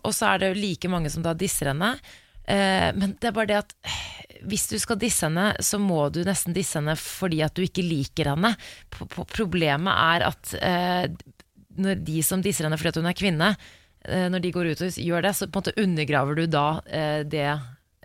og 0.00 0.14
så 0.16 0.30
er 0.30 0.40
det 0.40 0.48
like 0.56 0.88
mange 0.88 1.12
som 1.12 1.26
da 1.26 1.34
disser 1.36 1.68
henne. 1.74 1.90
Eh, 2.48 2.88
men 2.96 3.12
det 3.20 3.28
er 3.28 3.36
bare 3.36 3.50
det 3.50 3.58
at 3.60 3.76
hvis 4.48 4.64
du 4.72 4.78
skal 4.80 4.96
disse 4.96 5.28
henne, 5.28 5.50
så 5.60 5.76
må 5.76 6.06
du 6.08 6.22
nesten 6.24 6.56
disse 6.56 6.80
henne 6.80 6.96
fordi 6.96 7.42
at 7.44 7.52
du 7.52 7.66
ikke 7.66 7.84
liker 7.84 8.32
henne. 8.32 8.54
Problemet 9.36 9.92
er 9.92 10.24
at 10.30 10.56
når 11.76 12.00
de 12.08 12.24
som 12.24 12.40
disser 12.40 12.64
henne 12.64 12.80
fordi 12.80 12.94
at 12.94 13.02
hun 13.02 13.12
er 13.12 13.20
kvinne, 13.20 13.52
når 14.08 14.42
de 14.42 14.56
går 14.56 14.72
ut 14.72 14.82
og 14.88 14.98
gjør 15.04 15.28
det, 15.28 15.36
så 15.36 15.46
på 15.46 15.60
en 15.60 15.66
måte 15.68 15.76
undergraver 15.84 16.40
du 16.40 16.48
da 16.50 16.66
det 17.28 17.46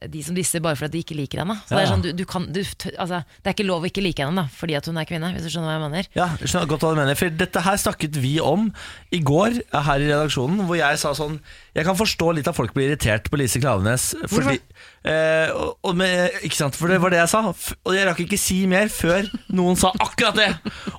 de 0.05 0.21
som 0.21 0.35
disser 0.37 0.61
bare 0.61 0.77
fordi 0.77 0.99
de 0.99 1.03
ikke 1.05 1.15
liker 1.17 1.41
henne. 1.41 1.55
Så 1.65 1.73
Ja, 1.73 1.79
det, 1.79 1.83
er 1.85 1.91
sånn, 1.91 2.03
du, 2.05 2.11
du 2.13 2.25
kan, 2.29 2.43
du, 2.53 2.59
altså, 2.61 3.21
det 3.41 3.49
er 3.49 3.55
ikke 3.55 3.65
lov 3.65 3.85
å 3.85 3.89
ikke 3.89 4.03
like 4.05 4.21
henne 4.21 4.43
da, 4.43 4.51
fordi 4.53 4.75
at 4.77 4.89
hun 4.89 4.99
er 5.01 5.07
kvinne, 5.09 5.31
hvis 5.33 5.47
du 5.47 5.49
skjønner 5.49 5.71
hva 5.71 5.77
jeg 5.77 5.83
mener. 5.87 6.09
Ja, 6.17 6.27
jeg 6.41 6.51
skjønner 6.51 6.69
godt 6.73 6.85
hva 6.85 6.91
du 6.93 6.99
mener 7.01 7.17
For 7.17 7.33
dette 7.41 7.63
her 7.65 7.79
snakket 7.81 8.19
vi 8.21 8.35
om 8.43 8.67
i 9.15 9.21
går 9.25 9.57
her 9.73 10.03
i 10.03 10.09
redaksjonen 10.11 10.67
Hvor 10.67 10.77
jeg 10.77 10.99
sa 11.01 11.13
sånn 11.17 11.39
Jeg 11.77 11.87
kan 11.87 11.97
forstå 11.97 12.29
litt 12.37 12.49
at 12.49 12.57
folk 12.57 12.75
blir 12.75 12.91
irritert 12.91 13.31
på 13.31 13.39
Lise 13.39 13.61
Klavenes 13.63 14.09
fordi, 14.29 14.59
eh, 15.07 15.49
og, 15.55 15.77
og 15.87 15.97
med, 15.97 16.37
Ikke 16.45 16.59
sant, 16.59 16.77
for 16.77 16.91
det 16.91 16.99
var 17.01 17.13
det 17.13 17.21
jeg 17.23 17.31
sa 17.33 17.43
Og 17.47 17.91
jeg 17.95 18.05
rakk 18.09 18.21
ikke 18.27 18.39
si 18.41 18.59
mer 18.69 18.91
før 18.93 19.29
noen 19.55 19.79
sa 19.79 19.93
akkurat 19.97 20.37
det 20.37 20.51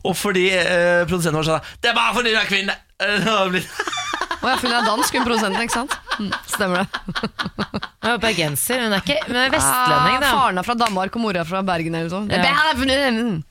Og 0.02 0.14
fordi 0.18 0.48
eh, 0.56 1.04
produsenten 1.06 1.38
vår 1.38 1.50
sa 1.52 1.62
Det 1.78 1.92
er 1.92 1.98
bare 1.98 2.16
fordi 2.18 2.32
hun 2.34 2.42
er 2.42 2.50
kvinne 2.50 2.78
Eh, 2.98 3.28
Og 4.42 4.48
jeg 4.50 4.58
føler 4.58 4.74
jeg 4.74 4.82
en 4.82 4.88
dansk, 4.88 5.14
hun 5.14 5.26
produsenten, 5.26 5.62
ikke 5.62 5.74
sant? 5.76 5.92
Mm, 6.18 6.32
stemmer 6.50 6.82
det. 6.84 7.02
Hun 8.02 8.10
er 8.14 8.18
bergenser, 8.22 8.80
hun 8.84 8.94
er 8.96 9.02
ikke 9.04 9.18
hun 9.26 9.36
er 9.36 9.50
vestlending, 9.52 10.16
Ah, 10.16 10.22
da. 10.22 10.30
faren 10.32 10.58
er 10.60 10.66
fra 10.66 10.74
Danmark 10.80 11.16
og 11.18 11.22
mora 11.22 11.42
er 11.42 11.48
fra 11.48 11.60
Bergen 11.66 11.94
eller 11.98 12.10
noe. 12.14 12.30
Ja. 12.30 12.40
Det 12.42 12.48
er 12.48 13.42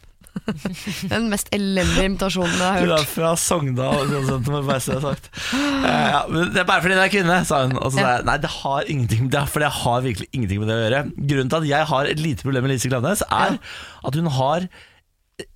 Den 1.10 1.28
mest 1.32 1.50
elendige 1.56 2.06
imitasjonen 2.08 2.54
jeg 2.54 2.68
har 2.68 2.86
Du 2.86 2.92
er 2.94 3.06
fra 3.10 3.32
Sogndal 3.40 4.10
det. 4.12 4.20
Eh, 4.22 6.10
ja, 6.14 6.22
Det 6.30 6.62
er 6.62 6.68
bare 6.68 6.84
fordi 6.84 6.94
hun 6.98 7.04
er 7.04 7.12
kvinne, 7.14 7.38
sa 7.50 7.64
hun 7.66 7.74
Og 7.80 7.92
så 7.92 7.98
sa 7.98 8.12
jeg, 8.16 8.26
nei 8.30 8.38
det 8.44 8.52
har 8.54 8.92
ingenting 8.94 9.32
Det 9.34 9.40
er 9.42 9.50
fordi 9.52 9.66
jeg 9.68 9.78
har 9.82 10.06
virkelig 10.06 10.30
ingenting 10.32 10.62
med 10.62 10.70
det 10.72 10.78
å 10.78 10.84
gjøre 10.86 11.02
Grunnen 11.32 11.52
til 11.54 11.60
at 11.62 11.70
jeg 11.72 11.90
har 11.92 12.12
et 12.12 12.22
lite 12.24 12.46
problem 12.48 12.68
med 12.68 12.76
Lise 12.76 12.92
Klaveness, 12.92 13.24
Er 13.28 13.58
at 13.58 14.20
hun 14.22 14.30
har 14.38 14.68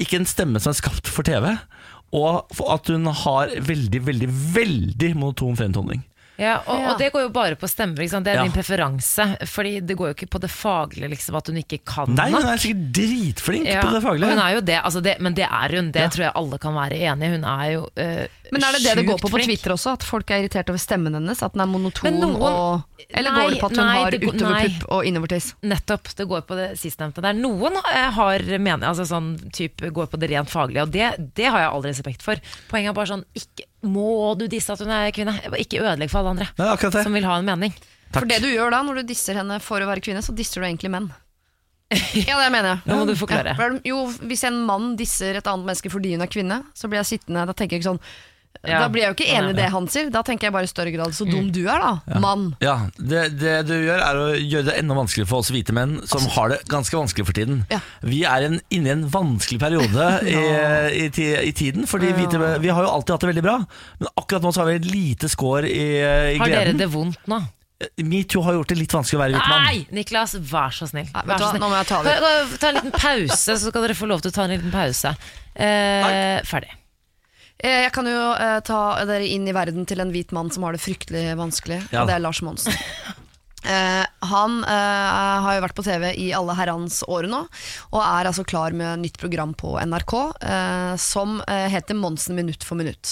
ikke 0.02 0.20
en 0.20 0.28
stemme 0.30 0.62
som 0.62 0.74
er 0.74 0.80
skapt 0.82 1.10
for 1.10 1.26
TV 1.30 1.54
Og 2.18 2.42
at 2.74 2.92
hun 2.92 3.06
har 3.24 3.54
veldig, 3.72 4.02
veldig, 4.10 4.32
veldig 4.58 5.14
monoton 5.18 5.58
fremtoning 5.62 6.04
Ja, 6.42 6.56
og, 6.66 6.80
Ja. 6.82 6.92
og 6.92 6.98
det 6.98 7.12
går 7.14 7.22
jo 7.28 7.30
bare 7.30 7.56
på 7.56 7.68
stemmer, 7.70 8.02
ikke 8.02 8.10
sant? 8.16 8.26
det 8.26 8.34
er 8.34 8.40
Ja. 8.42 8.44
din 8.48 8.56
preferanse. 8.56 9.26
Fordi 9.46 9.76
det 9.86 9.96
går 10.00 10.08
jo 10.10 10.14
ikke 10.16 10.30
på 10.34 10.40
det 10.42 10.50
faglige, 10.50 11.10
liksom, 11.12 11.36
at 11.38 11.48
hun 11.52 11.58
ikke 11.62 11.78
kan 11.86 12.10
Nei, 12.18 12.32
hun 12.34 12.42
er 12.50 12.58
sikkert 12.58 12.92
dritflink 12.98 13.68
Ja, 13.70 13.82
på 13.86 13.92
det 13.94 14.02
faglige 14.02 14.30
Hun 14.34 14.40
er 14.42 14.54
jo 14.56 14.62
det, 14.62 14.80
altså 14.82 15.02
det, 15.06 15.20
men 15.22 15.34
det 15.38 15.46
er 15.46 15.76
hun. 15.78 15.92
Det 15.92 16.02
Ja. 16.02 16.08
tror 16.10 16.24
jeg 16.26 16.32
alle 16.36 16.58
kan 16.58 16.74
være 16.74 16.98
enig 16.98 17.28
i. 17.30 17.32
Hun 17.36 17.44
er 17.46 17.66
jo 17.76 17.82
uh, 17.86 18.28
Men 18.52 18.64
er 18.66 18.72
det 18.74 18.82
det 18.84 18.96
det 18.98 19.06
går 19.08 19.20
på 19.22 19.30
på. 19.30 19.44
Twitter 19.46 19.72
også? 19.72 19.94
At 19.94 20.04
folk 20.04 20.30
er 20.32 20.42
irritert 20.42 20.68
over 20.70 20.80
stemmen 20.82 21.14
hennes? 21.14 21.44
At 21.44 21.54
den 21.54 21.62
er 21.62 21.68
monoton? 21.72 22.20
Noen- 22.20 22.42
og, 22.42 22.84
eller 23.14 23.32
går 23.32 23.50
det 23.52 23.60
på 23.62 23.70
at 23.72 23.78
hun 23.78 23.86
Nei, 23.86 23.96
har 24.02 24.12
nei, 24.12 24.18
går- 24.20 24.34
utoverpupp 24.36 24.90
og 24.92 25.06
innovertiss? 25.06 25.54
Nettopp, 25.64 26.16
det 26.16 26.28
går 26.28 26.42
på 26.42 26.56
det 26.58 26.68
sistnevnte. 26.78 27.22
Der 27.22 27.34
noen 27.38 27.78
eh, 27.94 28.10
har 28.12 28.40
mener, 28.60 28.88
altså 28.90 29.06
sånn, 29.06 29.38
type, 29.54 29.92
går 29.94 30.08
på 30.10 30.18
det 30.20 30.30
rent 30.32 30.50
faglige, 30.50 30.82
og 30.84 30.92
det, 30.92 31.34
det 31.36 31.46
har 31.46 31.60
jeg 31.60 31.72
aldri 31.72 31.90
respekt 31.94 32.22
for. 32.26 32.36
Poenget 32.68 32.90
er 32.90 32.94
bare 32.94 33.08
sånn 33.14 33.24
ikke, 33.36 33.68
Må 33.82 34.36
du 34.38 34.46
disse 34.52 34.74
at 34.74 34.82
hun 34.84 34.92
er 34.94 35.10
kvinne? 35.16 35.34
Ikke 35.58 35.82
ødelegg 35.82 36.12
for 36.12 36.22
alle 36.22 36.36
andre 36.36 36.48
Nei, 36.60 36.76
det 36.78 37.02
som 37.02 37.16
vil 37.18 37.26
ha 37.26 37.40
en 37.40 37.48
mening. 37.48 37.74
For 38.14 38.28
det 38.28 38.42
du 38.44 38.50
gjør 38.52 38.74
da, 38.74 38.82
når 38.86 39.02
du 39.02 39.10
disser 39.14 39.40
henne 39.40 39.58
for 39.64 39.82
å 39.82 39.88
være 39.90 40.04
kvinne, 40.04 40.22
så 40.22 40.36
disser 40.36 40.62
du 40.62 40.68
egentlig 40.68 40.92
menn. 40.94 41.10
Ja, 42.16 42.38
det 42.40 42.52
mener 42.54 42.70
jeg. 42.70 42.84
Nå 42.88 43.02
må 43.02 43.08
du 43.10 43.18
forklare. 43.20 43.52
Ja, 43.52 43.58
for 43.60 43.80
jo, 43.88 44.04
hvis 44.30 44.46
en 44.48 44.62
mann 44.68 44.94
disser 45.00 45.36
et 45.40 45.48
annet 45.50 45.68
menneske 45.68 45.92
fordi 45.92 46.14
hun 46.16 46.24
er 46.24 46.32
kvinne, 46.32 46.62
så 46.78 46.88
blir 46.88 47.02
jeg 47.02 47.10
sittende 47.18 47.44
Da 47.50 47.56
tenker 47.58 47.76
jeg 47.76 47.84
ikke 47.84 47.90
sånn. 47.90 48.04
Da 48.62 48.88
blir 48.94 49.02
jeg 49.02 49.10
jo 49.10 49.16
ikke 49.16 49.30
enig 49.40 49.54
i 49.56 49.58
det 49.58 49.68
han 49.74 49.88
sier. 49.90 50.10
Da 50.14 50.22
tenker 50.26 50.48
jeg 50.48 50.54
bare 50.54 50.68
i 50.68 50.70
større 50.70 50.92
grad 50.94 51.16
så 51.18 51.26
dum 51.26 51.48
du 51.54 51.64
er, 51.66 51.82
da. 51.82 52.20
Mann. 52.22 52.44
Ja, 52.62 52.76
det, 52.98 53.24
det 53.42 53.56
du 53.66 53.74
gjør 53.74 54.04
er 54.06 54.20
å 54.22 54.26
gjøre 54.38 54.68
det 54.70 54.76
enda 54.78 54.98
vanskeligere 55.00 55.30
for 55.32 55.42
oss 55.42 55.50
hvite 55.54 55.74
menn 55.74 55.96
Som 56.10 56.28
har 56.36 56.52
det 56.54 56.60
ganske 56.70 56.94
vanskelig 56.94 57.26
for 57.26 57.38
tiden 57.38 57.64
Ja. 57.74 57.80
Vi 58.06 58.20
er 58.30 58.46
en, 58.46 58.60
inne 58.70 58.92
i 58.92 58.94
en 58.94 59.08
vanskelig 59.10 59.58
periode 59.64 60.10
i, 60.30 60.36
i, 60.36 61.08
i, 61.10 61.30
i 61.50 61.56
tiden 61.58 61.88
Fordi 61.90 62.12
hvite, 62.18 62.38
vi 62.62 62.70
har 62.70 62.86
jo 62.86 62.92
alltid 62.94 63.16
hatt 63.16 63.26
det 63.26 63.32
veldig 63.32 63.46
bra 63.48 63.56
Men 63.98 64.12
akkurat 64.14 64.46
nå 64.46 64.52
så 64.54 64.62
har 64.62 64.70
vi 64.70 64.78
et 64.82 64.88
lite 64.92 65.32
skår 65.34 65.66
i, 65.72 65.82
i 66.36 66.38
Har 66.42 66.54
dere 66.54 66.78
det 66.78 66.90
vondt 66.94 67.26
nå? 67.32 67.42
Metoo 68.06 68.44
har 68.46 68.60
gjort 68.60 68.70
det 68.76 68.78
litt 68.78 68.94
vanskelig 68.94 69.18
å 69.18 69.24
være 69.24 69.40
hvit 69.40 69.50
mann 69.50 69.64
Nei! 69.66 69.80
Niklas, 70.02 70.36
vær 70.52 70.70
så 70.78 70.86
snill. 70.92 71.08
Nei, 71.16 71.24
Vær 71.32 71.42
så 71.42 71.50
snill. 71.50 71.64
nå 71.64 71.70
må 71.72 71.80
jeg 71.80 71.90
ta 71.90 72.02
det. 72.06 72.14
Ta, 72.22 72.34
ta 72.62 72.70
en 72.70 72.78
liten 72.78 72.94
pause, 72.94 73.40
så 73.58 73.72
skal 73.72 73.88
dere 73.88 73.96
få 73.98 74.10
lov 74.12 74.22
til 74.22 74.30
å 74.30 74.36
ta 74.36 74.46
en 74.46 74.54
liten 74.54 74.70
pause. 74.74 75.16
Eh, 75.56 76.38
ferdig. 76.46 76.76
Eh, 77.64 77.84
Jeg 77.86 77.92
kan 77.94 78.08
jo 78.10 78.20
eh, 78.34 78.60
ta 78.66 78.82
dere 79.06 79.28
inn 79.28 79.48
i 79.48 79.54
verden 79.56 79.86
til 79.90 80.02
en 80.02 80.12
hvit 80.14 80.32
mann 80.36 80.50
som 80.54 80.64
har 80.66 80.74
det 80.78 80.82
fryktelig 80.84 81.36
vanskelig, 81.40 81.82
Ja. 81.92 82.02
og 82.04 82.08
det 82.12 82.16
er 82.18 82.24
Lars 82.26 82.42
Monsen. 82.46 82.74
Eh, 83.62 84.06
han 84.26 84.64
eh, 84.66 85.42
har 85.46 85.54
jo 85.54 85.62
vært 85.62 85.76
på 85.78 85.84
TV 85.86 86.08
i 86.18 86.32
alle 86.34 86.56
herrens 86.58 87.04
år 87.06 87.28
nå, 87.30 87.44
og 87.94 88.00
er 88.02 88.26
altså 88.32 88.42
klar 88.50 88.74
med 88.74 89.04
nytt 89.04 89.20
program 89.22 89.54
på 89.54 89.76
NRK 89.86 90.16
eh, 90.42 90.96
som 90.98 91.38
eh, 91.46 91.68
heter 91.70 91.94
Monsen 91.94 92.34
minutt 92.40 92.66
for 92.66 92.80
minutt. 92.82 93.06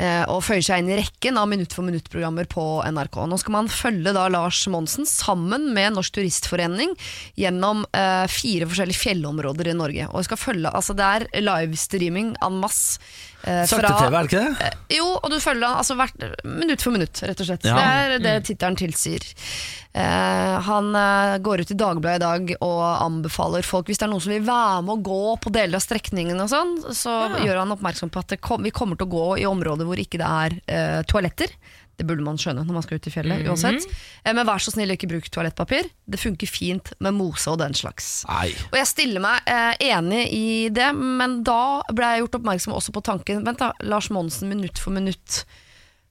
Eh, 0.00 0.24
og 0.32 0.42
føyer 0.42 0.64
seg 0.64 0.82
inn 0.82 0.90
i 0.90 0.98
rekken 0.98 1.38
av 1.38 1.46
minutt 1.52 1.74
for 1.76 1.86
minutt-programmer 1.86 2.48
på 2.50 2.64
NRK. 2.90 3.20
Nå 3.30 3.38
skal 3.38 3.54
man 3.60 3.70
følge 3.70 4.10
da 4.16 4.26
Lars 4.32 4.64
Monsen 4.72 5.06
sammen 5.06 5.70
med 5.76 5.94
Norsk 5.94 6.16
Turistforening 6.18 6.96
gjennom 7.38 7.84
eh, 7.94 8.26
fire 8.32 8.66
forskjellige 8.70 9.04
fjellområder 9.04 9.70
i 9.70 9.76
Norge. 9.78 10.10
Og 10.10 10.26
skal 10.26 10.40
følge, 10.40 10.72
altså 10.74 10.96
Det 10.98 11.06
er 11.14 11.28
livestreaming 11.46 12.34
en 12.42 12.58
masse. 12.64 12.98
Eh, 13.44 13.64
Sakte-TV, 13.68 14.08
er 14.14 14.16
det 14.16 14.30
ikke 14.30 14.44
det? 14.44 14.68
Eh, 14.68 14.96
Jo, 14.98 15.06
og 15.22 15.28
du 15.32 15.38
følger 15.40 15.66
han 15.68 15.80
altså 15.80 15.96
hvert 15.98 16.24
minutt 16.44 16.82
for 16.84 16.94
minutt, 16.96 17.22
rett 17.24 17.40
og 17.40 17.48
slett. 17.50 17.64
Ja. 17.68 17.76
Det 17.76 17.86
er 18.16 18.24
det 18.24 18.34
tittelen 18.48 18.76
tilsier. 18.80 19.24
Eh, 19.92 20.56
han 20.68 20.92
eh, 20.94 21.38
går 21.42 21.64
ut 21.64 21.70
i 21.74 21.78
Dagbladet 21.80 22.20
i 22.20 22.24
dag 22.24 22.52
og 22.62 22.82
anbefaler 23.06 23.66
folk, 23.66 23.88
hvis 23.90 23.98
det 23.98 24.06
er 24.06 24.12
noen 24.12 24.22
som 24.22 24.34
vil 24.34 24.46
være 24.46 24.82
med 24.86 24.94
å 24.94 25.02
gå 25.10 25.20
på 25.42 25.52
deler 25.54 25.80
av 25.80 25.84
strekningen 25.84 26.38
og 26.44 26.50
sånn, 26.52 26.76
så 26.94 27.16
gjør 27.42 27.62
han 27.64 27.74
oppmerksom 27.74 28.12
på 28.14 28.22
at 28.22 28.34
det 28.36 28.40
kom, 28.44 28.62
vi 28.62 28.70
kommer 28.74 29.00
til 29.00 29.08
å 29.08 29.14
gå 29.16 29.26
i 29.42 29.48
områder 29.50 29.88
hvor 29.88 29.98
ikke 30.02 30.20
det 30.22 30.30
er 30.30 30.58
eh, 30.70 31.00
toaletter. 31.10 31.56
Det 32.00 32.06
burde 32.08 32.24
man 32.24 32.40
skjønne 32.40 32.64
når 32.64 32.78
man 32.78 32.84
skal 32.86 33.00
ut 33.00 33.08
i 33.10 33.12
fjellet, 33.12 33.44
uansett. 33.48 33.84
Eh, 34.24 34.32
men 34.32 34.46
vær 34.48 34.62
så 34.64 34.72
snill, 34.72 34.94
ikke 34.94 35.10
bruk 35.10 35.28
toalettpapir. 35.32 35.90
Det 36.08 36.20
funker 36.20 36.48
fint 36.50 36.92
med 37.04 37.16
mose 37.18 37.52
og 37.52 37.60
den 37.60 37.76
slags. 37.76 38.22
Nei 38.30 38.50
Og 38.70 38.78
jeg 38.80 38.88
stiller 38.88 39.24
meg 39.24 39.50
eh, 39.50 39.74
enig 39.92 40.22
i 40.32 40.46
det, 40.72 40.90
men 40.96 41.40
da 41.46 41.82
ble 41.92 42.14
jeg 42.14 42.24
gjort 42.24 42.40
oppmerksom 42.40 42.76
også 42.76 42.94
på 42.96 43.04
tanken 43.04 43.44
Vent 43.46 43.60
da, 43.60 43.72
Lars 43.84 44.08
Monsen 44.12 44.48
minutt 44.50 44.80
for 44.80 44.94
minutt 44.96 45.44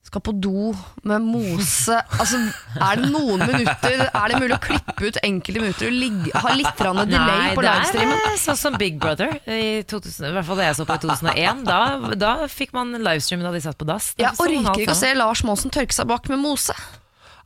skal 0.09 0.23
på 0.25 0.33
do 0.41 0.71
med 1.07 1.23
mose 1.23 1.97
Altså, 2.17 2.39
Er 2.75 2.99
det 3.01 3.09
noen 3.13 3.43
minutter 3.45 4.03
Er 4.09 4.31
det 4.33 4.39
mulig 4.41 4.55
å 4.57 4.61
klippe 4.63 5.09
ut 5.09 5.19
enkelte 5.23 5.63
minutter 5.63 5.89
og 5.89 5.95
ligge, 5.95 6.33
ha 6.43 6.53
litt 6.57 6.71
delay 6.79 7.05
delay 7.09 7.53
på 7.57 7.65
livestreamen? 7.65 8.13
Nei, 8.15 8.21
det 8.25 8.33
er 8.33 8.41
sånn 8.43 8.59
som 8.59 8.77
Big 8.79 8.99
Brother, 9.01 9.35
i 9.45 9.81
2000, 9.89 10.29
i 10.29 10.33
hvert 10.35 10.47
fall 10.49 10.59
det 10.61 10.69
jeg 10.69 10.79
så 10.79 10.87
på 10.89 10.97
i 10.97 11.03
2001. 11.05 11.63
Da, 11.67 11.79
da 12.19 12.31
fikk 12.51 12.73
man 12.77 12.93
livestreamen 12.97 13.47
da 13.47 13.53
de 13.55 13.61
satt 13.63 13.77
på 13.79 13.87
dass. 13.89 14.11
Jeg 14.19 14.33
orker 14.35 14.83
ikke 14.83 14.95
å 14.95 14.99
se 14.99 15.13
Lars 15.17 15.43
Monsen 15.47 15.73
tørke 15.73 15.95
seg 15.95 16.09
bak 16.09 16.29
med 16.31 16.41
mose. 16.41 16.75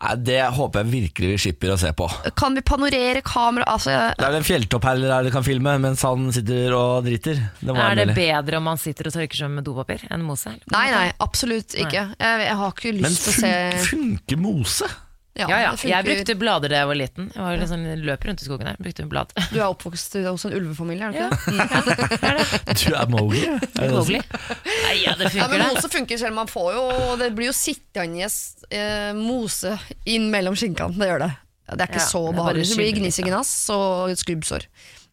Nei, 0.04 0.16
Det 0.28 0.40
håper 0.58 0.84
jeg 0.84 0.92
virkelig 0.92 1.30
vi 1.34 1.38
slipper 1.46 1.74
å 1.74 1.78
se 1.80 1.94
på 1.96 2.08
Kan 2.40 2.58
vi 2.58 2.64
panorere 2.66 3.24
kamera 3.26 3.68
altså, 3.72 3.94
Det 4.18 4.26
er 4.26 4.34
vel 4.34 4.42
en 4.42 4.48
fjelltopp 4.48 4.88
her 4.90 5.02
der 5.04 5.30
du 5.30 5.32
kan 5.34 5.46
filme 5.46 5.76
Mens 5.84 6.04
han 6.08 6.28
sitter 6.36 6.76
og 6.78 7.08
driter 7.08 7.40
Det 7.62 7.78
Er 7.86 8.02
det 8.02 8.10
bedre 8.18 8.60
om 8.60 8.68
man 8.72 8.82
sitter 8.82 9.10
og 9.10 9.16
tørker 9.16 9.44
seg 9.44 9.54
med 9.54 9.68
dopapir 9.68 10.04
enn 10.14 10.26
mose? 10.26 10.54
Nei, 10.74 10.86
nei, 10.92 11.08
absolutt 11.24 11.76
ikke. 11.78 12.08
Jeg, 12.20 12.46
jeg 12.48 12.60
har 12.60 12.76
ikke 12.76 12.94
lyst 13.00 13.26
til 13.28 13.34
å 13.34 13.40
se 13.40 13.56
Men 13.56 13.90
funker 13.90 14.44
mose? 14.44 14.92
Ja, 15.34 15.48
ja. 15.50 15.60
ja. 15.74 15.74
Jeg 15.90 16.06
brukte 16.06 16.36
blader 16.38 16.70
da 16.70 16.78
jeg 16.84 16.88
var 16.92 16.98
liten. 17.00 17.30
Jeg 17.34 17.42
var 17.42 17.56
liksom, 17.58 17.84
løp 18.06 18.26
rundt 18.28 18.42
i 18.44 18.46
skogen 18.46 18.68
her. 18.70 18.76
Brukte 18.78 19.06
blad. 19.10 19.32
Du 19.54 19.58
er 19.58 19.66
oppvokst 19.66 20.18
hos 20.28 20.46
en 20.46 20.54
ulvefamilie, 20.60 21.08
er 21.10 21.12
du 21.12 21.18
ikke 21.18 21.54
det? 21.58 22.78
Du 22.84 22.94
er 22.94 23.10
Mowgli 23.10 23.42
er 23.48 23.58
det 23.64 23.88
du 23.90 23.96
Mowgli. 23.96 24.20
sier? 24.22 24.60
Nei, 24.86 24.96
ja, 25.02 25.16
det 25.18 25.32
Ja, 25.32 25.34
funker, 25.34 25.56
men 25.58 25.74
mose 25.74 25.90
funker 25.96 26.22
selv. 26.22 26.36
Man 26.38 26.52
får 26.52 26.70
jo 26.76 26.84
Det 27.24 27.32
blir 27.34 27.50
jo 27.50 27.56
sittende 27.58 28.30
eh, 28.70 29.14
mose 29.18 29.74
inn 30.06 30.30
mellom 30.34 30.54
skinkene. 30.60 30.94
Det 31.02 31.10
gjør 31.10 31.26
det. 31.26 31.32
Det 31.74 31.80
er 31.82 31.90
ikke 31.90 32.04
Ja, 32.04 32.10
så 32.12 32.22
er 32.28 32.38
behagelig. 32.38 32.68
Det 32.70 32.78
blir 32.78 33.02
litt, 33.08 33.74
og 33.74 34.14
skrubbsår. 34.22 34.68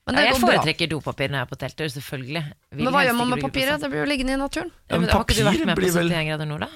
Men 0.09 0.17
Ja, 0.17 0.23
jeg 0.27 0.35
går 0.35 0.41
bra. 0.41 0.53
foretrekker 0.57 0.89
dopapir 0.91 1.31
når 1.31 1.39
jeg 1.41 1.47
er 1.47 1.51
på 1.55 1.59
telttur, 1.61 1.89
selvfølgelig. 1.97 2.45
Vil 2.75 2.85
Men 2.85 2.93
hva 2.93 3.03
gjør 3.07 3.17
man 3.17 3.29
med 3.31 3.41
papiret? 3.45 3.81
Det 3.81 3.91
blir 3.93 4.03
jo 4.05 4.09
liggende 4.11 4.35
i 4.35 4.41
naturen. 4.41 4.71
Ja, 4.91 4.97
men, 4.99 5.07
Men 5.07 5.15
har 5.17 5.25
ikke 5.25 5.37
du 5.39 5.45
vært 5.49 5.65
med 5.67 5.77
på 5.77 5.81
blir 5.85 5.93
vel- 5.97 6.11
71 6.13 6.29
grader 6.29 6.49
nord, 6.51 6.61
da? 6.67 6.71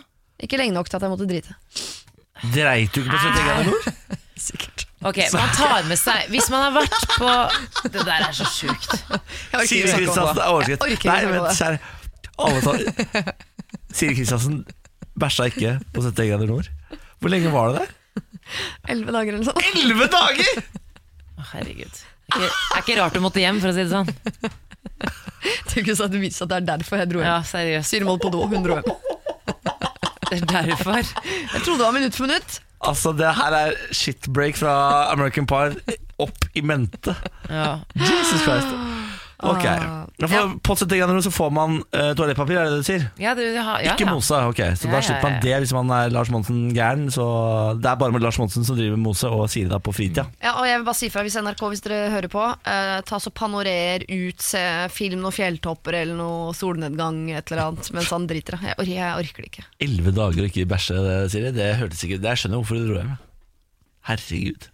Ikke 0.45 0.59
lenge 0.59 0.75
nok 0.75 0.89
til 0.89 0.97
at 0.97 1.03
jeg 1.07 1.11
måtte 1.13 1.27
drite. 1.29 1.55
Dreit 2.53 2.95
du 2.95 3.01
ikke 3.01 3.15
på 3.15 3.23
70 3.23 3.47
grader 3.47 3.71
nord? 3.71 4.21
Sikkert. 4.45 4.85
Ok, 5.05 5.19
man 5.35 5.51
tar 5.53 5.85
med 5.85 5.99
seg 6.01 6.31
Hvis 6.33 6.47
man 6.53 6.63
har 6.65 6.73
vært 6.75 7.03
på 7.13 7.33
Det 7.93 8.05
der 8.07 8.25
er 8.25 8.33
så 8.35 8.47
sjukt. 8.49 8.95
Siri 9.69 9.91
Kristiansen 9.93 10.41
er 10.41 10.49
overskritt. 10.49 11.05
Nei, 11.09 11.19
vent, 11.29 11.51
kjære. 11.59 11.79
Alle 12.45 12.63
tar... 12.65 13.35
Siri 13.97 14.17
Kristiansen 14.17 14.63
bæsja 15.21 15.51
ikke 15.53 15.77
på 15.95 16.03
70 16.03 16.33
grader 16.33 16.51
nord. 16.51 16.71
Hvor 17.21 17.33
lenge 17.33 17.53
var 17.55 17.71
det 17.71 17.85
der? 17.85 17.93
Elleve 18.89 19.15
dager 19.15 19.33
eller 19.33 19.45
noe 19.45 19.51
sånt. 19.53 19.63
Elleve 19.71 20.09
dager! 20.13 20.65
Å, 21.39 21.47
Herregud. 21.53 22.03
Det 22.25 22.41
er 22.41 22.45
ikke, 22.45 22.49
det 22.49 22.77
er 22.77 22.83
ikke 22.83 22.97
rart 22.99 23.17
du 23.17 23.23
måtte 23.23 23.43
hjem, 23.43 23.61
for 23.63 23.71
å 23.71 23.77
si 23.77 23.85
det 23.85 23.93
sånn. 23.93 24.11
Tenk 25.71 25.91
hvis 25.91 26.01
det 26.01 26.21
viser 26.21 26.47
at 26.47 26.53
det 26.53 26.59
er 26.59 26.69
derfor 26.75 27.01
jeg 27.01 27.11
dro 27.13 27.23
hjem. 27.23 27.31
Ja, 27.31 27.39
seriøst. 27.47 27.91
Siri 27.91 28.09
måtte 28.09 28.27
på 28.27 28.33
do, 28.35 28.45
hun 28.51 28.65
dro 28.65 28.79
hjem. 28.81 29.14
Det 30.41 30.55
er 30.55 30.71
derfor. 30.73 30.97
Jeg 30.99 31.63
trodde 31.65 31.79
det 31.79 31.87
var 31.87 31.97
minutt 31.97 32.17
for 32.17 32.27
minutt. 32.27 32.61
Altså, 32.85 33.13
det 33.17 33.31
her 33.37 33.53
er 33.57 33.73
shitbreak 33.93 34.57
fra 34.61 34.75
American 35.13 35.47
Pie 35.47 35.97
opp 36.19 36.47
i 36.55 36.61
mente. 36.61 37.15
Ja. 37.51 37.79
Jesus 37.97 38.43
Christ. 38.45 38.75
Ok. 39.43 39.65
Ja, 39.65 40.07
Men 40.19 40.29
for, 40.31 40.53
På 40.63 40.75
70 40.79 40.99
grader 41.01 41.21
så 41.25 41.31
får 41.35 41.51
man 41.51 41.81
eh, 41.91 42.13
toalettpapir, 42.17 42.55
er 42.57 42.69
det 42.69 42.77
det 42.77 42.83
du 42.85 42.87
sier? 42.87 43.07
Ja, 43.21 43.33
du, 43.35 43.43
har, 43.59 43.81
ja, 43.83 43.95
Ikke 43.97 44.07
ja. 44.07 44.13
mose, 44.15 44.39
ok. 44.51 44.61
Så 44.79 44.87
Ja, 44.87 44.93
da 44.93 45.01
ja, 45.01 45.07
slipper 45.09 45.27
man 45.27 45.35
ja. 45.35 45.41
det 45.43 45.57
hvis 45.65 45.73
man 45.75 45.91
er 45.97 46.13
Lars 46.15 46.31
Monsen 46.31 46.61
gæren. 46.77 47.09
Så 47.13 47.25
det 47.81 47.91
er 47.91 47.99
bare 48.01 48.15
med 48.15 48.23
Lars 48.23 48.39
Monsen 48.39 48.65
som 48.65 48.79
driver 48.79 48.97
med 48.97 49.05
mose 49.09 49.27
og 49.29 49.49
sier 49.51 49.67
det 49.67 49.75
da 49.75 49.81
på 49.83 49.95
fritida. 49.97 50.27
Ja, 50.45 50.55
og 50.61 50.69
jeg 50.69 50.79
vil 50.79 50.87
bare 50.87 51.01
si 51.01 51.11
fra 51.11 51.25
hvis 51.27 51.39
NRK, 51.43 51.65
hvis 51.75 51.85
dere 51.89 52.13
hører 52.15 52.31
på, 52.33 52.47
eh, 52.75 52.95
ta 53.11 53.21
så 53.21 53.35
panorer 53.35 54.07
ut, 54.09 54.47
se 54.47 54.63
film 54.95 55.25
noen 55.25 55.35
fjelltopper 55.35 55.99
eller 56.05 56.19
noe 56.21 56.55
solnedgang, 56.55 57.21
et 57.35 57.51
eller 57.51 57.67
annet, 57.73 57.91
mens 57.97 58.13
han 58.15 58.29
driter. 58.31 58.61
Jeg, 58.63 58.79
or 58.79 58.89
jeg 58.95 59.19
orker 59.19 59.45
det 59.45 59.51
ikke. 59.51 59.67
Elleve 59.89 60.15
dager 60.15 60.47
og 60.47 60.51
ikke 60.53 60.69
bæsje, 60.71 61.03
det, 61.09 61.19
Siri. 61.35 61.53
Det 61.59 61.73
hørtes 61.83 62.07
ikke 62.07 62.21
ut. 62.23 62.31
Jeg 62.31 62.45
skjønner 62.45 62.63
hvorfor 62.63 62.79
du 62.79 62.87
dro 62.93 63.03
hjem. 63.03 63.15
Herregud. 64.09 64.71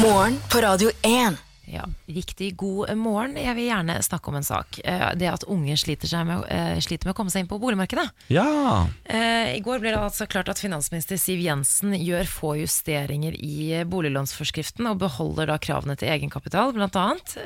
Morgen 0.00 0.36
på 0.52 0.60
Radio 0.64 0.92
1. 1.04 1.40
Ja, 1.70 1.84
Riktig 2.10 2.56
god 2.58 2.90
morgen. 2.98 3.36
Jeg 3.38 3.54
vil 3.54 3.68
gjerne 3.68 3.94
snakke 4.02 4.32
om 4.32 4.38
en 4.40 4.46
sak. 4.46 4.80
Eh, 4.84 5.14
Det 5.14 5.28
at 5.30 5.44
unge 5.46 5.76
sliter, 5.78 6.10
med, 6.24 6.44
eh, 6.50 6.80
sliter 6.82 7.06
med 7.06 7.14
å 7.14 7.16
komme 7.16 7.30
seg 7.30 7.44
inn 7.44 7.50
på 7.50 7.60
boligmarkedet. 7.62 8.08
Ja. 8.28 8.88
Eh, 9.04 9.56
I 9.56 9.60
går 9.62 9.78
ble 9.80 9.92
det 9.94 9.98
altså 10.00 10.26
klart 10.26 10.48
at 10.48 10.58
finansminister 10.58 11.16
Siv 11.16 11.40
Jensen 11.40 11.94
gjør 11.94 12.26
få 12.26 12.54
justeringer 12.60 13.34
i 13.38 13.84
boliglånsforskriften 13.84 14.86
og 14.90 14.98
beholder 14.98 15.46
da 15.46 15.58
kravene 15.58 15.96
til 15.96 16.08
egenkapital, 16.10 16.72
blant 16.74 16.96
annet. 16.96 17.36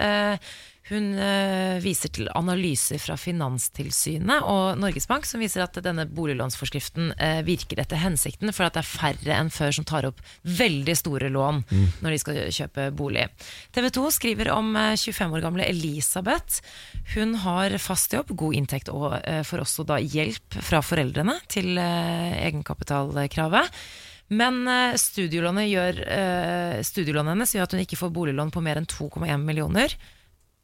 Eh, 0.84 0.92
Hun 0.92 1.14
eh, 1.18 1.80
viser 1.80 2.10
til 2.12 2.28
analyser 2.36 2.98
fra 3.00 3.16
Finanstilsynet 3.16 4.42
og 4.44 4.76
Norges 4.78 5.06
Bank 5.08 5.24
som 5.24 5.40
viser 5.40 5.62
at 5.64 5.78
denne 5.82 6.04
boliglånsforskriften 6.06 7.14
eh, 7.16 7.40
virker 7.46 7.80
etter 7.80 7.96
hensikten, 8.02 8.52
for 8.52 8.66
at 8.66 8.74
det 8.76 8.82
er 8.82 8.90
færre 8.90 9.38
enn 9.38 9.50
før 9.50 9.72
som 9.72 9.84
tar 9.88 10.04
opp 10.10 10.20
veldig 10.44 10.94
store 10.96 11.30
lån 11.32 11.62
når 12.04 12.10
de 12.10 12.18
skal 12.20 12.40
kjøpe 12.52 12.90
bolig. 12.96 13.24
TV 13.72 13.88
2 13.96 14.10
skriver 14.18 14.50
om 14.52 14.74
eh, 14.76 14.94
25 15.00 15.32
år 15.38 15.44
gamle 15.46 15.64
Elisabeth. 15.70 16.60
Hun 17.14 17.34
har 17.46 17.78
fast 17.80 18.12
jobb, 18.12 18.34
god 18.36 18.54
inntekt 18.60 18.92
og 18.92 19.14
eh, 19.22 19.40
får 19.42 19.64
også 19.64 19.86
da 19.88 19.96
hjelp 20.04 20.58
fra 20.60 20.82
foreldrene 20.84 21.38
til 21.48 21.78
eh, 21.80 22.42
egenkapitalkravet. 22.44 23.72
Men 24.36 24.66
eh, 24.68 24.98
studielånet, 25.00 25.68
gjør, 25.72 26.02
eh, 26.18 26.82
studielånet 26.84 27.34
hennes 27.38 27.56
gjør 27.56 27.66
at 27.70 27.74
hun 27.76 27.82
ikke 27.84 27.98
får 28.00 28.12
boliglån 28.20 28.52
på 28.52 28.62
mer 28.64 28.80
enn 28.80 28.88
2,1 28.88 29.40
millioner. 29.44 29.96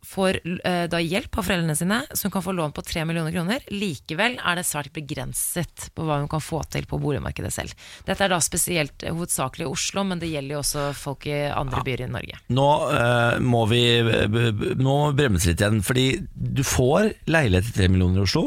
Får 0.07 0.39
eh, 0.65 0.85
da 0.91 1.01
hjelp 1.03 1.37
av 1.39 1.47
foreldrene 1.47 1.77
sine, 1.77 2.01
så 2.13 2.27
hun 2.27 2.35
kan 2.35 2.45
få 2.45 2.55
lån 2.57 2.73
på 2.77 2.85
3 2.87 3.05
millioner 3.09 3.35
kroner. 3.35 3.65
Likevel 3.73 4.39
er 4.39 4.59
det 4.59 4.67
svært 4.69 4.93
begrenset 4.97 5.91
på 5.95 6.07
hva 6.07 6.21
hun 6.23 6.31
kan 6.31 6.43
få 6.43 6.63
til 6.73 6.89
på 6.89 6.99
boligmarkedet 7.03 7.53
selv. 7.53 7.75
Dette 8.09 8.25
er 8.25 8.33
da 8.33 8.41
spesielt 8.45 9.05
eh, 9.05 9.15
hovedsakelig 9.15 9.67
i 9.67 9.71
Oslo, 9.71 10.07
men 10.09 10.23
det 10.23 10.33
gjelder 10.33 10.57
jo 10.57 10.63
også 10.63 10.87
folk 10.97 11.29
i 11.29 11.37
andre 11.51 11.85
byer 11.87 12.07
i 12.07 12.11
Norge. 12.17 12.41
Nå 12.57 12.69
eh, 12.97 13.39
må 13.45 13.65
vi 13.71 13.83
Nå 14.01 14.85
må 14.85 15.11
vi 15.11 15.19
bremse 15.19 15.51
litt 15.51 15.63
igjen, 15.63 15.81
fordi 15.85 16.07
du 16.35 16.63
får 16.67 17.13
leilighet 17.31 17.71
til 17.71 17.85
3 17.85 17.93
millioner 17.93 18.23
i 18.23 18.27
Oslo. 18.27 18.45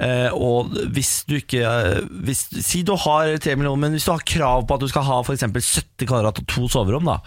Eh, 0.00 0.32
og 0.32 0.72
hvis 0.94 1.12
du 1.28 1.36
ikke 1.36 1.60
eh, 1.60 2.04
hvis, 2.24 2.46
Si 2.64 2.82
du 2.86 2.94
har 2.96 3.34
3 3.36 3.56
millioner, 3.58 3.82
men 3.84 3.96
hvis 3.96 4.08
du 4.08 4.14
har 4.14 4.24
krav 4.24 4.64
på 4.66 4.76
at 4.76 4.84
du 4.84 4.88
skal 4.90 5.04
ha 5.04 5.20
f.eks. 5.20 5.44
70 5.44 6.08
kvadrat 6.08 6.40
og 6.40 6.48
to 6.48 6.68
soverom, 6.72 7.08
da, 7.10 7.18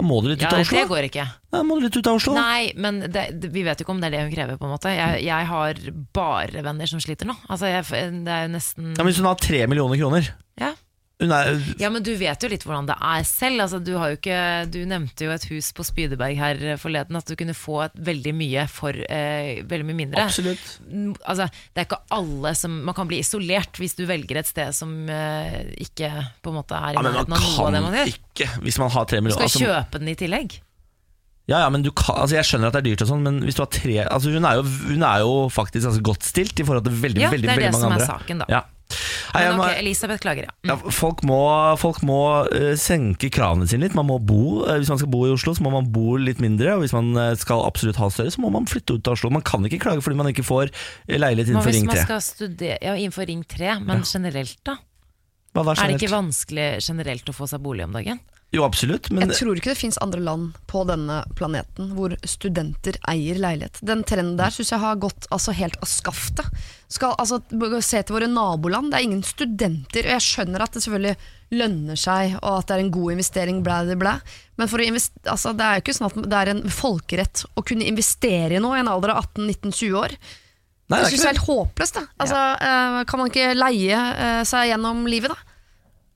da 0.00 0.06
må 0.08 0.18
du 0.24 0.30
litt 0.32 0.40
Ja, 0.42 0.48
ut 0.48 0.56
av 0.56 0.64
Oslo. 0.64 0.78
det 0.80 0.88
går 0.90 1.06
ikke. 1.10 1.26
Da 1.52 1.62
må 1.66 1.76
du 1.78 1.84
litt 1.86 1.96
ut 2.00 2.08
av 2.08 2.16
Oslo. 2.18 2.34
Nei, 2.36 2.72
men 2.80 3.00
det, 3.12 3.26
vi 3.52 3.62
vet 3.66 3.80
jo 3.80 3.84
ikke 3.84 3.92
om 3.94 4.00
det 4.02 4.08
er 4.10 4.16
det 4.16 4.22
hun 4.24 4.32
krever, 4.34 4.56
på 4.60 4.64
en 4.68 4.72
måte. 4.72 4.92
Jeg, 4.96 5.22
jeg 5.28 5.48
har 5.52 5.80
bare 6.16 6.62
venner 6.64 6.88
som 6.90 7.02
sliter 7.04 7.28
nå. 7.28 7.36
Altså, 7.52 7.68
jeg, 7.68 7.84
det 8.24 8.32
er 8.36 8.46
jo 8.48 8.52
nesten 8.56 8.94
Ja, 8.94 9.02
men 9.04 9.10
hvis 9.12 9.20
hun 9.20 9.28
har 9.28 9.40
tre 9.40 9.66
millioner 9.70 10.00
kroner 10.00 10.30
ja. 10.60 10.72
Er, 11.28 11.58
Ja, 11.82 11.90
men 11.92 12.00
du 12.06 12.14
vet 12.16 12.40
jo 12.40 12.48
litt 12.48 12.62
hvordan 12.64 12.86
det 12.88 12.94
er 12.96 13.24
selv. 13.28 13.60
Altså, 13.66 13.78
du, 13.84 13.90
ikke, 14.16 14.38
du 14.72 14.78
nevnte 14.88 15.26
jo 15.26 15.34
et 15.34 15.44
hus 15.50 15.68
på 15.76 15.84
Spydeberg 15.84 16.38
her 16.40 16.62
forleden, 16.80 17.18
at 17.20 17.28
du 17.28 17.34
kunne 17.36 17.52
få 17.52 17.82
veldig 18.00 18.32
mye 18.38 18.64
for 18.72 18.96
eh, 18.96 19.60
veldig 19.68 19.86
mye 19.90 19.98
mindre. 20.00 20.24
Absolutt. 20.24 20.64
Mm, 20.88 21.12
Altså, 21.28 21.50
det 21.74 21.82
er 21.82 21.88
ikke 21.90 22.00
alle 22.16 22.54
som 22.56 22.78
Man 22.88 22.96
kan 22.96 23.08
bli 23.10 23.18
isolert 23.20 23.76
hvis 23.82 23.94
du 23.98 24.06
velger 24.08 24.40
et 24.40 24.48
sted 24.48 24.72
som 24.72 24.94
eh, 25.12 25.60
ikke 25.84 26.08
på 26.40 26.54
en 26.54 26.58
måte 26.62 26.78
er 26.80 26.94
i 26.94 26.96
Ja, 26.96 27.04
nærheten 27.04 27.36
av 27.36 27.44
noe 27.44 27.68
av 27.68 27.72
det 27.76 27.84
man 27.84 27.98
gjør. 28.00 28.14
ikke, 28.16 28.48
hvis 28.64 28.78
man 28.80 28.90
har 28.96 29.04
3 29.12 29.20
Du 29.20 29.24
millioner 29.28 29.48
skal 29.48 29.50
altså, 29.52 29.64
kjøpe 29.68 30.00
den 30.00 30.08
i 30.14 30.18
tillegg. 30.24 30.58
Ja, 31.50 31.64
ja, 31.64 31.68
men 31.72 31.82
du 31.82 31.90
kan, 31.90 32.14
altså 32.22 32.36
Jeg 32.38 32.46
skjønner 32.46 32.70
at 32.70 32.76
det 32.76 32.80
er 32.84 32.88
dyrt, 32.92 33.02
og 33.04 33.08
sånn 33.10 33.24
men 33.26 33.40
hvis 33.42 33.56
du 33.58 33.62
har 33.64 33.70
tre 33.74 33.96
altså 34.06 34.30
hun, 34.30 34.44
er 34.46 34.60
jo, 34.60 34.66
hun 34.92 35.02
er 35.02 35.22
jo 35.24 35.32
faktisk 35.50 35.88
altså, 35.90 36.02
godt 36.06 36.22
stilt 36.28 36.60
i 36.62 36.66
forhold 36.68 36.84
til 36.86 36.94
veldig, 37.02 37.24
Ja, 37.24 37.30
veldig, 37.32 37.48
det 37.48 37.56
er 37.56 37.64
det 37.66 37.72
som 37.74 37.88
er 37.90 37.96
andre. 37.98 38.06
saken, 38.06 38.44
da. 38.44 38.46
Ja. 38.52 38.60
Nei, 39.34 39.44
Men 39.46 39.60
ok, 39.62 39.74
Elisabeth 39.80 40.22
klager, 40.24 40.48
ja. 40.48 40.54
Mm. 40.62 40.72
ja, 40.72 40.94
folk 40.94 41.24
må, 41.26 41.40
folk 41.80 42.02
må 42.06 42.20
uh, 42.50 42.72
senke 42.80 43.30
kravene 43.32 43.68
sine 43.70 43.86
litt. 43.86 43.96
Man 43.98 44.08
må 44.10 44.20
bo, 44.22 44.62
uh, 44.66 44.76
Hvis 44.76 44.92
man 44.92 45.00
skal 45.00 45.12
bo 45.12 45.24
i 45.28 45.34
Oslo, 45.34 45.56
så 45.56 45.66
må 45.66 45.72
man 45.74 45.90
bo 45.94 46.18
litt 46.20 46.42
mindre. 46.42 46.76
Og 46.76 46.84
hvis 46.84 46.94
man 46.96 47.10
eh, 47.18 47.32
skal 47.38 47.64
absolutt 47.64 47.98
ha 48.00 48.10
større, 48.12 48.32
så 48.34 48.42
må 48.42 48.50
man 48.52 48.68
flytte 48.70 48.98
ut 48.98 49.08
av 49.08 49.16
Oslo. 49.16 49.32
Man 49.32 49.46
kan 49.46 49.64
ikke 49.66 49.80
klage 49.82 50.04
fordi 50.04 50.18
man 50.20 50.30
ikke 50.30 50.46
får 50.46 50.70
leilighet 51.08 51.30
leilighet 51.30 51.54
Men 51.54 51.62
innenfor 51.62 51.72
hvis 51.72 51.88
man 51.88 52.08
skal 52.08 52.24
studere 52.24 52.78
ja, 52.82 52.96
innenfor 52.96 53.28
Ring 53.30 53.44
3, 53.44 53.78
men 53.86 54.04
generelt, 54.06 54.58
da? 54.66 54.76
Hva 55.54 55.64
generelt? 55.64 55.84
Er 55.84 55.92
det 55.92 56.02
ikke 56.02 56.14
vanskelig 56.14 56.68
generelt 56.86 57.30
å 57.30 57.36
få 57.36 57.48
seg 57.50 57.62
bolig 57.64 57.86
om 57.86 57.96
dagen? 57.96 58.20
Jo, 58.50 58.64
absolutt, 58.66 59.12
men 59.14 59.28
Jeg 59.28 59.44
tror 59.44 59.58
ikke 59.60 59.70
det 59.70 59.78
fins 59.78 59.98
andre 60.02 60.22
land 60.26 60.56
på 60.70 60.82
denne 60.88 61.20
planeten 61.38 61.92
hvor 61.94 62.16
studenter 62.26 62.98
eier 63.10 63.38
leilighet. 63.38 63.78
Den 63.86 64.02
trenden 64.02 64.34
der 64.40 64.50
syns 64.54 64.72
jeg 64.74 64.82
har 64.82 64.98
gått 64.98 65.28
altså, 65.30 65.54
helt 65.54 65.78
av 65.78 65.90
skaftet. 65.90 66.64
Skal, 66.90 67.14
altså, 67.22 67.38
se 67.86 68.00
til 68.02 68.16
våre 68.16 68.26
naboland, 68.26 68.90
det 68.90 68.98
er 68.98 69.06
ingen 69.06 69.22
studenter. 69.22 70.08
Og 70.08 70.14
jeg 70.16 70.24
skjønner 70.26 70.64
at 70.64 70.74
det 70.74 70.82
selvfølgelig 70.82 71.60
lønner 71.60 71.98
seg, 71.98 72.34
og 72.40 72.56
at 72.56 72.66
det 72.66 72.76
er 72.76 72.82
en 72.84 72.92
god 72.94 73.14
investering, 73.14 73.60
blæ, 73.66 73.76
blæ, 73.86 73.96
blæ. 74.00 74.14
Men 74.58 74.70
altså, 74.70 75.52
det 75.54 75.66
er 75.66 75.78
jo 75.78 75.84
ikke 75.84 75.94
sånn 75.96 76.10
at 76.10 76.18
det 76.26 76.40
er 76.40 76.52
en 76.54 76.64
folkerett 76.74 77.44
å 77.54 77.64
kunne 77.66 77.86
investere 77.86 78.58
i 78.58 78.62
noe 78.62 78.78
i 78.78 78.82
en 78.82 78.90
alder 78.90 79.14
av 79.14 79.28
18-19-20 79.28 80.00
år. 80.02 80.16
Nei, 80.90 80.98
det 81.04 81.12
Jeg 81.14 81.22
er 81.22 81.30
helt 81.30 81.46
håpløst. 81.46 82.00
Altså, 82.18 82.40
ja. 82.58 83.04
kan 83.06 83.22
man 83.22 83.30
ikke 83.30 83.52
leie 83.54 83.94
eh, 84.10 84.40
seg 84.48 84.72
gjennom 84.72 85.04
livet, 85.06 85.30
da? 85.30 85.49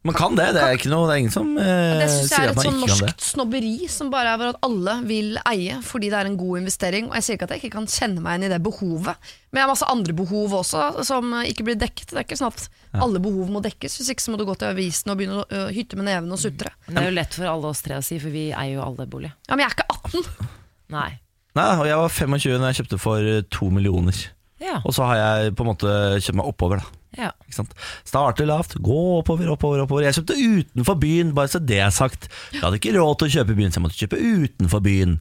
Man 0.05 0.13
kan 0.19 0.35
det. 0.37 0.51
Det 0.53 0.61
er, 0.61 0.75
ikke 0.77 0.91
noe, 0.93 1.07
det 1.09 1.15
er 1.15 1.21
ingen 1.23 1.33
som 1.33 1.47
eh, 1.57 1.65
Det 1.97 2.09
synes 2.13 2.19
jeg 2.21 2.29
sier 2.29 2.43
er 2.45 2.51
at 2.51 2.53
et 2.53 2.59
man 2.59 2.65
sånn 2.67 2.75
ikke 2.77 2.89
kan 2.91 2.99
det. 3.01 3.07
norsk 3.15 3.23
snobberi 3.25 3.71
som 3.89 4.11
bare 4.13 4.35
er 4.35 4.41
for 4.43 4.51
at 4.53 4.59
alle 4.69 4.95
vil 5.09 5.39
eie 5.49 5.79
fordi 5.87 6.11
det 6.13 6.19
er 6.19 6.29
en 6.29 6.37
god 6.37 6.59
investering. 6.61 7.07
Og 7.09 7.17
jeg 7.17 7.25
sier 7.25 7.39
ikke 7.39 7.49
at 7.49 7.55
jeg 7.57 7.63
ikke 7.63 7.77
kan 7.79 7.89
kjenne 7.89 8.21
meg 8.21 8.35
igjen 8.37 8.45
i 8.45 8.53
det 8.53 8.59
behovet, 8.67 9.31
men 9.49 9.61
jeg 9.63 9.65
har 9.65 9.73
masse 9.73 9.89
andre 9.95 10.17
behov 10.19 10.57
også 10.61 10.83
som 11.09 11.33
ikke 11.49 11.65
blir 11.71 11.79
dekket. 11.81 12.13
Det 12.13 12.21
er 12.21 12.27
ikke 12.29 12.37
sånn 12.43 12.53
at 12.53 12.67
alle 13.01 13.23
behov 13.25 13.49
må 13.57 13.63
dekkes. 13.65 13.97
Hvis 14.03 14.13
ikke 14.13 14.27
så 14.27 14.35
må 14.35 14.41
du 14.41 14.45
gå 14.45 14.59
til 14.61 14.69
avisen 14.75 15.15
og 15.15 15.19
begynne 15.23 15.41
å 15.41 15.47
ø, 15.49 15.63
hytte 15.73 15.97
med 15.99 16.07
neven 16.11 16.37
og 16.37 16.43
sutre. 16.45 16.75
Men 16.87 16.99
det 16.99 17.03
er 17.07 17.09
jo 17.09 17.17
lett 17.23 17.39
for 17.41 17.49
alle 17.55 17.71
oss 17.73 17.81
tre 17.87 17.97
å 17.97 18.05
si, 18.05 18.21
for 18.23 18.35
vi 18.35 18.51
eier 18.53 18.75
jo 18.77 18.85
alle 18.85 19.07
bolig. 19.11 19.33
Ja, 19.49 19.57
men 19.57 19.65
jeg 19.65 19.73
er 19.73 19.79
ikke 19.79 19.89
18! 20.21 20.51
Nei. 20.95 21.09
Nei, 21.57 21.71
og 21.81 21.87
Jeg 21.89 21.97
var 22.03 22.13
25 22.19 22.61
da 22.61 22.71
jeg 22.75 22.81
kjøpte 22.83 23.01
for 23.01 23.25
eh, 23.39 23.41
to 23.57 23.71
millioner. 23.73 24.21
Ja. 24.61 24.83
Og 24.85 24.93
så 24.97 25.09
har 25.09 25.17
jeg 25.23 25.57
på 25.57 25.65
en 25.65 25.73
måte 25.73 25.97
kjøpt 26.21 26.39
meg 26.43 26.53
oppover. 26.53 26.85
da 26.85 27.01
ja. 27.19 27.31
Ikke 27.47 27.57
sant? 27.59 27.75
Starte 28.09 28.47
lavt, 28.49 28.77
gå 28.85 29.01
oppover, 29.21 29.51
oppover, 29.53 29.85
oppover. 29.85 30.07
Jeg 30.07 30.19
kjøpte 30.19 30.39
utenfor 30.39 30.99
byen, 31.03 31.35
bare 31.37 31.53
så 31.53 31.61
det 31.63 31.79
er 31.85 31.95
sagt. 31.95 32.29
Jeg 32.53 32.63
hadde 32.65 32.81
ikke 32.81 32.97
råd 32.97 33.15
til 33.21 33.31
å 33.31 33.35
kjøpe 33.39 33.55
i 33.55 33.59
byen, 33.61 33.73
så 33.75 33.81
jeg 33.81 33.87
måtte 33.87 34.01
kjøpe 34.01 34.23
utenfor 34.45 34.85
byen. 34.85 35.17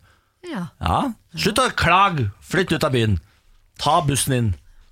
Ja. 0.50 0.66
Ja, 0.84 1.00
Slutt 1.40 1.62
å 1.62 1.70
klage! 1.80 2.28
Flytt 2.44 2.74
ut 2.76 2.84
av 2.86 2.94
byen. 2.94 3.18
Ta 3.82 4.00
bussen 4.06 4.36
inn, 4.38 4.50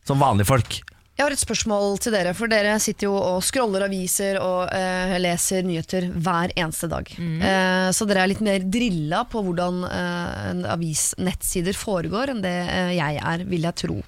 som 0.08 0.22
vanlige 0.24 0.50
folk. 0.50 0.80
Jeg 1.22 1.28
har 1.28 1.34
et 1.36 1.42
spørsmål 1.44 2.00
til 2.02 2.16
dere, 2.16 2.32
for 2.34 2.50
dere 2.50 2.72
sitter 2.82 3.06
jo 3.06 3.12
og 3.14 3.44
scroller 3.46 3.84
aviser 3.86 4.40
og 4.42 4.72
eh, 4.74 5.12
leser 5.22 5.62
nyheter 5.62 6.08
hver 6.18 6.50
eneste 6.58 6.88
dag. 6.90 7.12
Eh, 7.14 7.90
så 7.94 8.08
dere 8.10 8.24
er 8.24 8.32
litt 8.32 8.42
mer 8.42 8.64
drilla 8.66 9.20
på 9.30 9.44
hvordan 9.46 9.84
eh, 9.86 10.64
avisnettsider 10.74 11.78
foregår 11.78 12.32
enn 12.34 12.42
det 12.42 12.56
eh, 12.64 12.90
jeg 12.98 13.20
er, 13.22 13.44
vil 13.52 13.68
jeg 13.70 13.78
tro. 13.84 14.00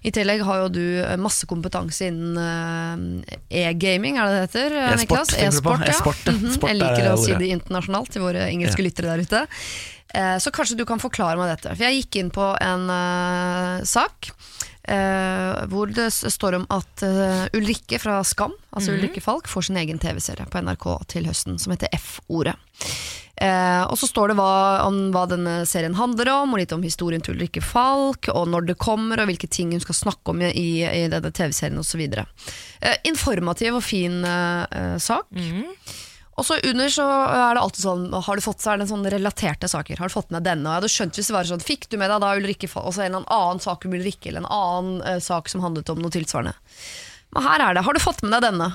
I 0.00 0.14
tillegg 0.16 0.46
har 0.48 0.62
jo 0.62 0.70
du 0.78 0.80
eh, 1.02 1.12
masse 1.20 1.44
kompetanse 1.50 2.08
innen 2.08 3.20
eh, 3.28 3.66
e-gaming, 3.66 4.16
er 4.16 4.32
det 4.32 4.38
det 4.38 4.46
heter? 4.46 4.78
E-sport, 4.86 5.02
Niklas? 5.04 5.34
tenker 5.36 5.58
du 5.60 5.66
på? 5.68 5.76
E-sport, 5.92 6.24
ja. 6.24 6.32
E 6.32 6.38
mm. 6.38 6.46
Mhm, 6.46 6.56
Jeg 6.56 6.72
er 6.72 6.80
liker 6.80 7.10
å 7.12 7.18
si 7.20 7.36
det 7.36 7.52
internasjonalt 7.58 8.14
til 8.16 8.24
våre 8.24 8.48
engelske 8.48 8.80
Ja. 8.80 8.88
lyttere 8.88 9.12
der 9.12 9.26
ute. 9.28 9.44
Eh, 10.16 10.38
Så 10.40 10.56
kanskje 10.56 10.80
du 10.80 10.86
kan 10.88 11.04
forklare 11.04 11.36
meg 11.36 11.52
dette. 11.52 11.76
For 11.76 11.84
jeg 11.84 12.00
gikk 12.00 12.22
inn 12.22 12.32
på 12.32 12.48
en 12.64 12.88
uh, 12.88 13.84
sak 13.84 14.32
hvor 14.86 15.90
det 15.90 16.08
står 16.14 16.60
om 16.60 16.66
at 16.70 17.02
eh, 17.02 17.44
Ulrikke 17.58 17.98
fra 17.98 18.20
Skam, 18.24 18.54
altså 18.70 18.94
Ulrikke 18.94 19.22
Falk, 19.24 19.48
får 19.50 19.68
sin 19.68 19.80
egen 19.80 19.98
TV-serie 20.02 20.46
på 20.50 20.62
NRK 20.62 20.86
til 21.10 21.26
høsten 21.26 21.58
som 21.58 21.74
heter 21.74 21.90
F-ordet. 21.96 22.54
Eh, 23.36 23.82
og 23.84 23.98
så 24.00 24.08
står 24.08 24.32
det 24.32 24.38
hva, 24.38 24.52
om 24.86 25.10
hva 25.12 25.26
denne 25.28 25.58
serien 25.68 25.96
handler 25.98 26.30
om, 26.32 26.54
og 26.54 26.62
litt 26.62 26.72
om 26.72 26.84
historien 26.86 27.20
til 27.20 27.36
Ulrikke 27.36 27.60
Falk, 27.64 28.30
og 28.32 28.48
når 28.48 28.70
det 28.70 28.78
kommer, 28.80 29.20
og 29.20 29.28
hvilke 29.28 29.50
ting 29.52 29.74
hun 29.76 29.84
skal 29.84 29.98
snakke 29.98 30.32
om 30.32 30.40
i, 30.46 30.70
i 30.86 31.04
denne 31.12 31.32
TV-serien 31.36 31.82
osv. 31.82 32.06
Eh, 32.06 32.96
informativ 33.10 33.76
og 33.76 33.84
fin 33.84 34.22
eh, 34.24 34.64
eh, 34.70 34.96
sak. 35.02 35.28
Og 36.36 36.44
så 36.44 36.58
under 36.68 36.90
så 36.92 37.04
er 37.32 37.56
det 37.56 37.62
alltid 37.62 37.82
sånn 37.82 38.06
Har 38.12 38.36
du 38.36 38.44
fått 38.44 38.60
så 38.64 38.74
er 38.74 38.80
det 38.80 38.88
sånn 38.90 39.06
relaterte 39.12 39.68
saker. 39.72 40.00
Har 40.00 40.10
du 40.10 40.16
fått 40.16 40.32
med 40.34 40.44
denne? 40.44 40.68
Og 40.68 40.74
jeg 40.74 40.82
hadde 40.82 40.92
skjønt 40.92 41.20
hvis 41.20 41.30
det 41.30 41.36
var 41.36 41.48
sånn 41.48 41.64
Fikk 41.64 41.88
du 41.92 41.98
med 42.00 42.12
deg 42.12 42.24
da 42.24 42.34
Ulrikke 42.36 42.70
Og 42.82 42.92
så 42.92 43.06
en 43.06 43.14
eller 43.16 43.36
annen 43.38 43.62
sak 43.64 43.86
om 43.88 43.96
Ulrikke, 43.96 44.30
eller 44.30 44.44
en 44.44 44.50
annen 44.58 44.98
uh, 45.06 45.20
sak 45.22 45.48
som 45.52 45.64
handlet 45.64 45.92
om 45.92 46.02
noe 46.02 46.12
tilsvarende. 46.12 46.56
Men 47.36 47.48
her 47.48 47.64
er 47.64 47.76
det 47.76 47.86
Har 47.86 47.96
du 47.96 48.04
fått 48.04 48.20
med 48.24 48.36
deg 48.36 48.50
denne? 48.50 48.74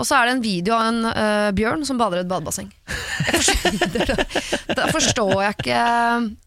Og 0.00 0.06
så 0.08 0.16
er 0.16 0.28
det 0.28 0.32
en 0.32 0.44
video 0.44 0.76
av 0.76 0.86
en 0.88 1.00
uh, 1.12 1.50
bjørn 1.56 1.82
som 1.84 1.98
bader 2.00 2.20
i 2.20 2.24
et 2.24 2.30
badebasseng. 2.30 2.70
Jeg 3.20 4.16
da 4.78 4.86
forstår 4.88 5.34
jeg 5.44 5.56
ikke 5.58 5.80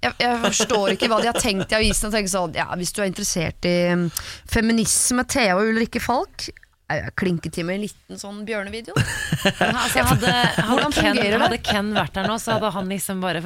jeg, 0.01 0.13
jeg 0.23 0.39
forstår 0.41 0.95
ikke 0.95 1.09
hva 1.11 1.19
de 1.21 1.29
har 1.29 1.37
tenkt 1.37 1.73
i 1.73 1.77
avisen. 1.77 2.09
Og 2.09 2.15
tenker 2.17 2.33
sånn, 2.33 2.57
ja, 2.57 2.65
Hvis 2.79 2.95
du 2.95 3.03
er 3.03 3.11
interessert 3.11 3.69
i 3.69 3.75
mm, 3.93 4.07
feminisme, 4.49 5.25
Thea 5.29 5.57
og 5.59 5.69
Ulrikke 5.69 6.01
Falk 6.01 6.49
eh, 6.93 7.09
Klinke 7.19 7.51
til 7.53 7.67
med 7.67 7.79
en 7.79 7.85
liten 7.85 8.21
sånn 8.21 8.43
bjørnevideo. 8.47 8.95
Men 9.59 9.79
altså, 9.81 10.05
hadde, 10.11 10.35
hadde, 10.69 10.91
Ken, 10.95 11.19
hadde 11.45 11.59
Ken 11.63 11.91
vært 11.95 12.19
her 12.19 12.29
nå, 12.29 12.37
så 12.41 12.57
hadde 12.57 12.71
han 12.77 12.93
liksom 12.93 13.23
bare 13.23 13.43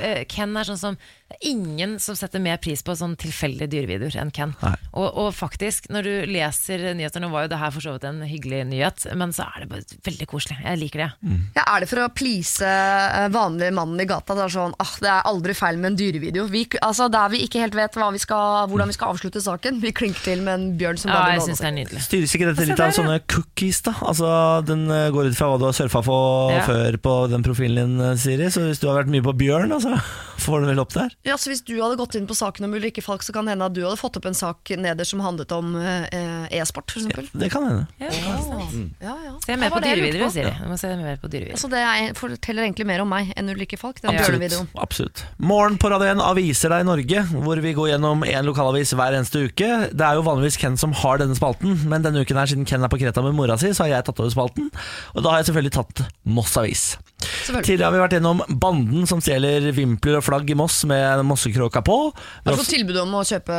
eh, 0.00 0.24
Ken 0.30 0.56
er 0.56 0.68
sånn 0.68 0.82
som 0.82 1.00
ingen 1.40 1.96
som 2.00 2.16
setter 2.16 2.38
mer 2.38 2.60
pris 2.62 2.84
på 2.86 2.94
sånn 2.96 3.16
tilfeldige 3.18 3.68
dyrevideoer 3.72 4.14
enn 4.22 4.30
Ken. 4.34 4.52
Og, 4.92 5.06
og 5.06 5.32
faktisk, 5.34 5.88
når 5.92 6.06
du 6.06 6.12
leser 6.30 6.84
nyheter 6.94 7.22
Nå 7.22 7.30
var 7.32 7.46
jo 7.46 7.50
det 7.50 7.58
her 7.58 7.72
for 7.74 7.82
så 7.82 7.96
vidt 7.96 8.06
en 8.06 8.20
hyggelig 8.28 8.60
nyhet, 8.70 9.06
men 9.18 9.34
så 9.34 9.48
er 9.48 9.64
det 9.64 9.70
bare 9.72 9.98
veldig 10.06 10.28
koselig. 10.30 10.58
Jeg 10.62 10.80
liker 10.80 11.02
det. 11.02 11.08
Ja, 11.56 11.64
er 11.64 11.82
det 11.82 11.90
for 11.90 12.04
å 12.04 12.08
please 12.14 12.66
eh, 12.66 13.26
vanlige 13.34 13.74
mannen 13.74 14.00
i 14.02 14.06
gata? 14.08 14.36
Det 14.38 14.44
er 14.46 14.54
sånn, 14.54 14.76
ah, 14.82 14.94
det 15.02 15.10
er 15.10 15.26
aldri 15.32 15.56
feil 15.58 15.80
med 15.82 15.92
en 15.92 15.98
dyrevideo. 15.98 16.46
Vi, 16.52 16.62
altså, 16.84 17.08
der 17.12 17.32
vi 17.34 17.42
ikke 17.46 17.64
helt 17.64 17.76
vet 17.78 17.98
hva 17.98 18.12
vi 18.14 18.22
skal, 18.22 18.70
hvordan 18.70 18.92
vi 18.92 18.96
skal 18.96 19.14
avslutte 19.16 19.42
saken, 19.42 19.80
vi 19.82 19.92
klinker 19.96 20.22
til 20.30 20.44
med 20.46 20.54
en 20.54 20.68
bjørn 20.78 21.02
som 21.02 21.10
Ja, 21.12 21.24
i 21.26 21.36
jeg 21.36 21.46
synes 21.48 21.64
det 21.64 21.68
er 21.70 21.76
nydelig. 21.80 22.04
Styres 22.06 22.36
ikke 22.38 22.50
dette 22.52 22.68
litt 22.70 22.84
av 22.85 22.85
sånne 22.94 23.16
cookies, 23.26 23.80
da? 23.82 23.92
Altså, 24.06 24.28
Den 24.66 24.86
eh, 24.90 25.10
går 25.10 25.30
ut 25.32 25.36
fra 25.38 25.48
hva 25.50 25.58
du 25.58 25.64
har 25.66 25.72
surfa 25.76 26.02
på 26.06 26.16
Ja. 26.52 26.60
før 26.66 26.96
på 27.02 27.14
den 27.30 27.42
profilen 27.42 27.76
din, 27.96 28.00
eh, 28.00 28.14
Siri. 28.16 28.46
Så 28.52 28.62
hvis 28.68 28.78
du 28.80 28.86
har 28.88 29.02
vært 29.02 29.10
mye 29.10 29.22
på 29.26 29.34
bjørn, 29.36 29.72
altså, 29.72 29.96
får 30.46 30.60
du 30.62 30.66
vel 30.70 30.78
opp 30.80 30.92
der? 30.94 31.10
Ja, 31.24 31.34
så 31.36 31.50
Hvis 31.50 31.64
du 31.64 31.74
hadde 31.80 31.96
gått 31.96 32.14
inn 32.14 32.26
på 32.26 32.34
saken 32.36 32.64
om 32.64 32.74
Ulrikke 32.74 33.02
Falk, 33.02 33.22
så 33.22 33.32
kan 33.32 33.44
det 33.46 33.56
hende 33.56 33.64
at 33.66 33.72
du 33.74 33.82
hadde 33.82 33.96
fått 33.98 34.16
opp 34.16 34.26
en 34.26 34.34
sak 34.34 34.58
nederst 34.76 35.10
som 35.14 35.20
handlet 35.20 35.50
om 35.56 35.74
eh, 35.76 36.46
e-sport, 36.60 36.90
f.eks. 36.94 37.30
Det 37.32 37.50
kan 37.50 37.64
hende. 37.66 37.86
Ja, 37.98 38.10
det 38.10 38.22
kan 38.22 38.42
stemme. 38.44 38.90
Ja, 39.00 39.14
ja. 39.24 39.32
Se 39.46 39.56
mer 39.56 39.70
på 39.70 39.80
dyrevideoer. 39.82 40.30
Siri. 40.34 40.52
Du 40.62 40.68
må 40.70 40.78
se 40.78 40.92
mer 40.96 41.16
på 41.22 41.30
dyrevideoer. 41.32 41.56
Altså, 41.56 41.70
det 41.72 41.80
er, 41.82 42.12
forteller 42.18 42.66
egentlig 42.66 42.86
mer 42.86 43.00
om 43.04 43.08
meg 43.10 43.32
enn 43.36 43.48
Ulrikke 43.52 43.78
Falk, 43.80 44.00
den 44.02 44.14
Absolutt. 44.16 44.68
absolutt 44.76 45.24
Morgen 45.38 45.76
på 45.78 45.88
Radio 45.90 46.08
1 46.12 46.20
Aviser 46.24 46.72
deg 46.72 46.84
i 46.84 46.88
Norge, 46.88 47.22
hvor 47.44 47.60
vi 47.62 47.72
går 47.76 47.90
gjennom 47.94 48.24
en 48.26 48.44
lokalavis 48.48 48.92
hver 48.96 49.14
eneste 49.16 49.46
uke. 49.48 49.68
Det 49.92 50.04
er 50.06 50.18
jo 50.18 50.24
vanligvis 50.26 50.58
Ken 50.60 50.76
som 50.80 50.92
har 50.92 51.18
denne 51.22 51.36
spalten, 51.38 51.76
men 51.88 52.02
denne 52.04 52.22
uken 52.24 52.36
her, 52.40 52.46
siden 52.50 52.66
Ken 52.68 52.75
er 52.84 52.92
på 52.92 53.00
Kreta 53.00 53.24
med 53.24 53.36
mora 53.36 53.56
si, 53.60 53.72
så 53.72 53.86
har 53.86 53.94
jeg 53.94 54.08
tatt 54.08 54.20
over 54.20 54.32
spalten. 54.32 54.70
Og 55.14 55.24
da 55.24 55.32
har 55.32 55.40
jeg 55.40 55.50
selvfølgelig 55.50 55.76
tatt 55.78 56.04
Moss 56.28 56.56
Avis. 56.60 56.96
Tidligere 57.16 57.86
har 57.86 57.94
vi 57.94 58.00
vært 58.02 58.14
gjennom 58.18 58.42
banden 58.60 59.06
som 59.08 59.22
stjeler 59.24 59.70
vimpler 59.74 60.18
og 60.18 60.24
flagg 60.26 60.50
i 60.52 60.56
Moss 60.58 60.82
med 60.88 61.22
mossekråka 61.24 61.80
på. 61.86 61.96
Har 62.12 62.52
du 62.52 62.60
fått 62.60 62.74
tilbud 62.74 62.98
om 63.00 63.14
å 63.16 63.22
kjøpe 63.26 63.56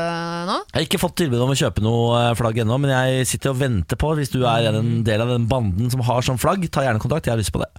nå? 0.48 0.58
Jeg 0.70 0.78
har 0.78 0.86
ikke 0.86 1.02
fått 1.02 1.16
tilbud 1.24 1.42
om 1.42 1.54
å 1.54 1.58
kjøpe 1.58 1.84
noe 1.84 2.20
eh, 2.20 2.36
flagg 2.38 2.62
ennå, 2.62 2.78
men 2.84 2.94
jeg 2.94 3.26
sitter 3.32 3.56
og 3.56 3.62
venter 3.64 4.00
på 4.00 4.12
Hvis 4.20 4.32
du 4.34 4.44
er 4.46 4.70
en 4.70 5.02
del 5.08 5.24
av 5.24 5.34
den 5.34 5.48
banden 5.50 5.90
som 5.94 6.04
har 6.06 6.26
sånn 6.26 6.40
flagg, 6.42 6.68
ta 6.70 6.86
gjerne 6.86 7.02
kontakt. 7.02 7.28
Jeg 7.28 7.34
har 7.34 7.42
lyst 7.42 7.56
på 7.56 7.64
det. 7.64 7.70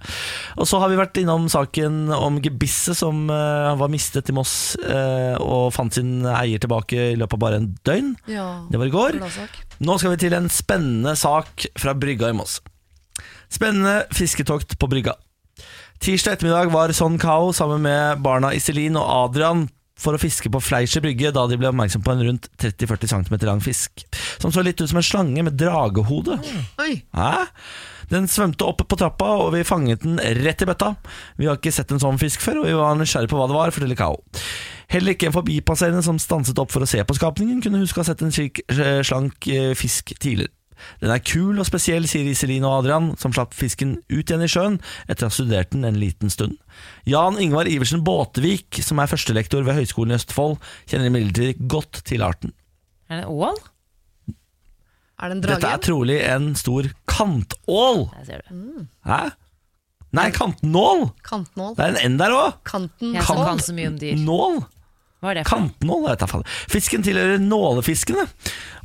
Og 0.59 0.67
så 0.69 0.81
har 0.83 0.91
vi 0.91 0.99
vært 0.99 1.21
innom 1.21 1.47
saken 1.51 2.11
om 2.17 2.41
gebisset 2.43 2.99
som 2.99 3.29
eh, 3.31 3.71
var 3.79 3.93
mistet 3.93 4.33
i 4.33 4.35
Moss 4.35 4.75
eh, 4.83 5.39
og 5.39 5.71
fant 5.75 5.95
sin 5.95 6.19
eier 6.27 6.59
tilbake 6.59 7.13
i 7.13 7.17
løpet 7.19 7.39
av 7.39 7.45
bare 7.47 7.63
en 7.63 7.71
døgn. 7.87 8.13
Ja. 8.27 8.49
Det 8.67 8.81
var 8.81 8.91
i 8.91 8.97
går. 8.99 9.21
Gladsak. 9.23 9.68
Nå 9.79 9.95
skal 9.99 10.13
vi 10.15 10.21
til 10.25 10.35
en 10.35 10.49
spennende 10.51 11.15
sak 11.15 11.65
fra 11.79 11.93
brygga 11.95 12.31
i 12.31 12.35
Moss. 12.35 12.59
Spennende 13.51 14.03
fisketokt 14.15 14.75
på 14.79 14.89
brygga. 14.91 15.15
Tirsdag 16.03 16.37
ettermiddag 16.37 16.71
var 16.71 16.91
Son 16.95 17.17
Kao 17.19 17.51
sammen 17.55 17.83
med 17.83 18.21
barna 18.23 18.53
Iselin 18.55 18.97
og 18.99 19.07
Adrian 19.07 19.67
for 19.99 20.15
å 20.15 20.21
fiske 20.21 20.51
på 20.51 20.61
Fleischer 20.63 21.03
brygge 21.03 21.31
da 21.35 21.43
de 21.49 21.57
ble 21.59 21.71
oppmerksom 21.71 22.03
på 22.05 22.13
en 22.13 22.23
rundt 22.23 22.47
30-40 22.61 23.11
cm 23.11 23.35
lang 23.47 23.59
fisk, 23.63 24.05
som 24.39 24.53
så 24.55 24.63
litt 24.63 24.79
ut 24.79 24.87
som 24.87 25.01
en 25.01 25.05
slange 25.05 25.43
med 25.43 25.57
dragehode. 25.59 26.37
Oi, 26.79 26.93
Hæ? 27.15 27.33
Den 28.09 28.27
svømte 28.31 28.65
opp 28.65 28.81
på 28.89 28.97
trappa, 28.99 29.29
og 29.43 29.53
vi 29.53 29.65
fanget 29.67 30.03
den 30.05 30.19
rett 30.41 30.63
i 30.63 30.67
bøtta. 30.69 30.93
Vi 31.37 31.49
har 31.49 31.59
ikke 31.59 31.73
sett 31.73 31.91
en 31.93 32.01
sånn 32.01 32.19
fisk 32.21 32.43
før, 32.43 32.63
og 32.63 32.69
vi 32.69 32.77
var 32.77 32.97
nysgjerrige 32.97 33.31
på 33.31 33.39
hva 33.39 33.49
det 33.49 33.57
var, 33.57 33.73
forteller 33.75 33.99
Kao. 33.99 34.17
Heller 34.89 35.13
ikke 35.13 35.29
en 35.29 35.35
forbipasserende 35.35 36.01
som 36.05 36.21
stanset 36.21 36.57
opp 36.61 36.73
for 36.73 36.85
å 36.85 36.89
se 36.89 37.03
på 37.05 37.17
skapningen, 37.17 37.61
kunne 37.61 37.81
huske 37.83 38.01
å 38.01 38.03
ha 38.03 38.09
sett 38.09 38.23
en 38.25 38.33
slik 38.33 38.63
eh, 38.73 39.01
slank 39.05 39.45
eh, 39.53 39.75
fisk 39.77 40.15
tidligere. 40.17 40.55
Den 41.01 41.11
er 41.13 41.23
kul 41.23 41.59
og 41.59 41.67
spesiell, 41.67 42.07
sier 42.09 42.27
Iselin 42.29 42.65
og 42.67 42.77
Adrian, 42.79 43.09
som 43.19 43.33
slapp 43.35 43.55
fisken 43.57 43.97
ut 44.07 44.23
igjen 44.23 44.45
i 44.45 44.51
sjøen 44.51 44.77
etter 45.07 45.27
å 45.27 45.29
ha 45.29 45.35
studert 45.35 45.73
den 45.73 45.87
en 45.87 45.99
liten 45.99 46.31
stund. 46.33 46.55
Jan 47.09 47.39
Ingvar 47.41 47.69
Iversen 47.69 48.03
Båtevik, 48.07 48.79
som 48.85 49.01
er 49.01 49.11
førstelektor 49.11 49.65
ved 49.67 49.79
Høgskolen 49.81 50.15
i 50.15 50.19
Østfold, 50.19 50.55
kjenner 50.89 51.11
imidlertid 51.11 51.67
godt 51.71 52.01
til 52.07 52.23
arten. 52.25 52.55
Er 53.09 53.23
det 53.23 53.27
ål? 53.27 53.59
Er 55.19 55.31
det 55.31 55.37
en 55.37 55.43
Dette 55.43 55.69
er 55.75 55.83
trolig 55.83 56.17
en 56.23 56.49
stor 56.55 56.89
kantål. 57.09 58.05
Der 58.15 58.25
ser 58.27 58.43
du. 58.47 58.87
Hæ? 59.07 59.21
Nei, 60.15 60.29
kantnål! 60.33 61.09
Kantnål? 61.27 61.75
Det 61.77 61.85
er 61.85 61.95
en 61.99 62.15
N 62.15 62.19
der 62.21 62.33
òg! 62.33 62.59
Kanten 62.65 63.13
Jeg 63.13 63.25
som 63.27 63.43
kan 63.45 63.59
så 63.61 63.75
mye 63.77 63.91
om 63.91 63.97
dyr. 64.01 64.17
Nål. 64.17 64.61
Hva 65.19 65.33
er 65.33 65.37
det 65.37 65.43
for? 65.43 65.51
Kantnål, 65.59 66.05
jeg 66.05 66.13
vet 66.13 66.23
jeg 66.23 66.31
faen. 66.31 66.45
Fisken 66.71 67.03
tilhører 67.05 67.41
nålefiskene, 67.43 68.23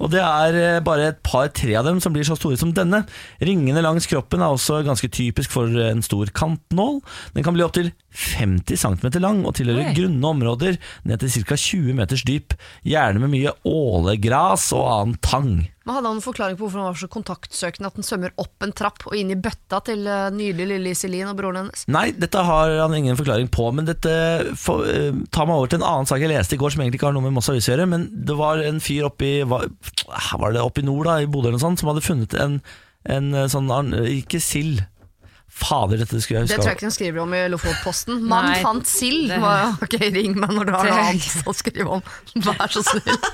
og 0.02 0.10
det 0.10 0.20
er 0.20 0.58
eh, 0.58 0.80
bare 0.84 1.12
et 1.12 1.20
par-tre 1.24 1.76
av 1.78 1.86
dem 1.86 2.00
som 2.02 2.12
blir 2.12 2.26
så 2.26 2.34
store 2.36 2.58
som 2.60 2.72
denne. 2.74 3.04
Ringene 3.38 3.84
langs 3.86 4.08
kroppen 4.10 4.42
er 4.42 4.50
også 4.50 4.82
ganske 4.84 5.08
typisk 5.14 5.54
for 5.54 5.70
en 5.86 6.02
stor 6.04 6.32
kantnål. 6.34 6.98
Den 7.38 7.46
kan 7.46 7.54
bli 7.54 7.64
opptil 7.64 7.92
50 8.14 8.78
cm 8.78 9.20
lang 9.22 9.42
og 9.44 9.56
tilhører 9.58 9.90
Oi. 9.90 9.94
grunne 9.96 10.30
områder 10.30 10.78
ned 11.04 11.22
til 11.22 11.44
ca. 11.44 11.58
20 11.58 11.96
meters 11.98 12.22
dyp, 12.26 12.54
gjerne 12.86 13.22
med 13.22 13.32
mye 13.32 13.54
ålegras 13.66 14.70
og 14.76 14.84
annen 14.86 15.16
tang. 15.24 15.54
Men 15.84 15.98
Hadde 15.98 16.08
han 16.08 16.16
en 16.16 16.24
forklaring 16.24 16.56
på 16.56 16.64
hvorfor 16.64 16.80
han 16.80 16.88
var 16.88 17.00
så 17.00 17.08
kontaktsøkende 17.12 17.90
at 17.90 17.98
han 17.98 18.06
svømmer 18.06 18.32
opp 18.40 18.64
en 18.64 18.72
trapp 18.72 19.04
og 19.04 19.16
inn 19.18 19.34
i 19.34 19.36
bøtta 19.36 19.82
til 19.84 20.06
uh, 20.08 20.30
nydelige 20.32 20.70
lille 20.70 20.94
Iselin 20.94 21.28
og 21.28 21.36
broren 21.36 21.60
hennes? 21.60 21.84
Nei, 21.92 22.06
dette 22.16 22.44
har 22.46 22.72
han 22.78 22.94
ingen 22.96 23.18
forklaring 23.18 23.50
på, 23.52 23.66
men 23.76 23.90
dette 23.90 24.14
for, 24.60 24.86
uh, 24.88 25.12
tar 25.34 25.50
meg 25.50 25.58
over 25.58 25.72
til 25.72 25.82
en 25.82 25.88
annen 25.90 26.08
sak 26.08 26.24
jeg 26.24 26.32
leste 26.32 26.56
i 26.56 26.62
går 26.62 26.72
som 26.72 26.84
egentlig 26.84 27.02
ikke 27.02 27.10
har 27.10 27.18
noe 27.18 27.26
med 27.26 27.36
Moss 27.36 27.52
Avis 27.52 27.68
å 27.68 27.74
gjøre, 27.74 27.90
men 27.90 28.08
det 28.30 28.38
var 28.38 28.64
en 28.64 28.80
fyr 28.84 29.10
oppe 29.10 29.28
i, 29.28 29.36
var, 29.48 29.68
var 30.40 30.56
det 30.56 30.64
oppe 30.64 30.80
i 30.80 30.88
nord 30.88 31.10
da, 31.10 31.18
i 31.20 31.28
Bodø 31.28 31.50
eller 31.50 31.58
noe 31.58 31.66
sånt, 31.66 31.82
som 31.82 31.92
hadde 31.92 32.06
funnet 32.06 32.38
en, 32.40 32.58
en 33.12 33.30
eh, 33.36 33.50
sånn, 33.52 33.68
ikke 34.08 34.40
sild, 34.40 34.80
fader 35.54 36.00
dette 36.02 36.18
skulle 36.20 36.40
jeg 36.42 36.48
Det 36.50 36.56
tror 36.58 36.70
jeg 36.72 36.76
ikke 36.80 36.88
de 36.88 36.94
skriver 36.96 37.20
om 37.22 37.34
i 37.38 37.42
Lofotposten. 37.52 38.20
Mann 38.30 38.50
Nei, 38.50 38.58
fant 38.64 38.86
sild! 38.90 39.28
det- 39.30 39.40
Ok, 39.86 39.94
ring 40.14 40.34
meg 40.40 40.50
når 40.56 40.64
du 40.70 40.72
har 40.74 40.84
noe 40.90 41.04
annet 41.12 41.46
å 41.46 41.54
skrive 41.54 41.98
om. 41.98 42.02
Vær 42.44 42.68
så 42.74 42.82
snill. 42.82 43.18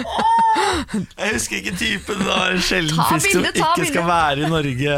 Jeg 0.00 1.34
husker 1.34 1.58
ikke 1.60 1.72
typen, 1.78 2.22
Da. 2.24 2.36
en 2.54 2.62
sjelden 2.64 2.96
Ta 2.96 3.06
fisk 3.18 3.34
som 3.34 3.44
ikke 3.44 3.86
skal 3.90 4.06
være 4.08 4.44
i 4.46 4.48
Norge. 4.50 4.94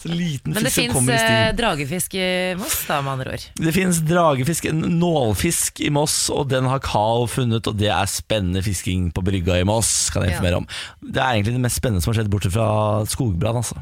Så 0.00 0.10
liten 0.10 0.52
Men 0.54 0.64
det 0.66 0.72
fisk 0.72 0.74
som 0.74 0.82
fins 0.82 0.94
kommer 0.96 1.14
i 1.14 1.20
stil. 1.22 1.56
dragefisk 1.60 2.16
i 2.18 2.26
Moss, 2.60 2.76
da, 2.88 2.98
med 3.04 3.12
andre 3.14 3.36
ord. 3.36 3.44
Det 3.66 3.74
finnes 3.76 4.00
dragefisk, 4.08 4.68
en 4.72 4.82
nålfisk 5.00 5.80
i 5.86 5.90
Moss, 5.94 6.16
og 6.34 6.48
den 6.50 6.68
har 6.70 6.82
Kao 6.84 7.26
funnet, 7.30 7.66
og 7.70 7.78
det 7.80 7.88
er 7.94 8.10
spennende 8.10 8.62
fisking 8.66 9.10
på 9.14 9.22
brygga 9.26 9.60
i 9.62 9.64
Moss, 9.68 10.10
kan 10.12 10.26
jeg 10.26 10.34
informere 10.34 10.60
om. 10.64 10.68
Det 11.00 11.20
er 11.22 11.30
egentlig 11.38 11.56
det 11.56 11.64
mest 11.68 11.80
spennende 11.80 12.02
som 12.04 12.12
har 12.12 12.20
skjedd, 12.20 12.32
bortsett 12.32 12.56
fra 12.56 12.68
skogbrann, 13.08 13.62
altså. 13.62 13.78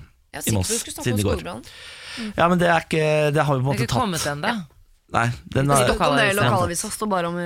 I 0.47 0.53
Moss, 0.53 0.69
siden 0.69 1.19
i 1.19 1.23
går. 1.23 1.41
Mm. 1.43 2.33
Ja, 2.37 2.49
men 2.49 2.59
det 2.59 2.69
er 2.69 2.81
ikke 2.85 3.33
Det 3.33 3.45
har 3.45 3.59
vi 3.59 3.63
på 3.65 3.71
en 3.73 3.77
Det 3.77 3.85
er 3.85 3.87
måte 3.87 3.87
ikke 3.87 3.93
tatt. 3.93 4.01
kommet 4.01 4.27
ennå. 4.27 4.53
Nei, 5.09 5.25
den 5.49 5.71
er, 5.73 5.87
lokalavisa, 6.37 6.91
står 6.93 7.09
bare 7.09 7.29
om 7.31 7.37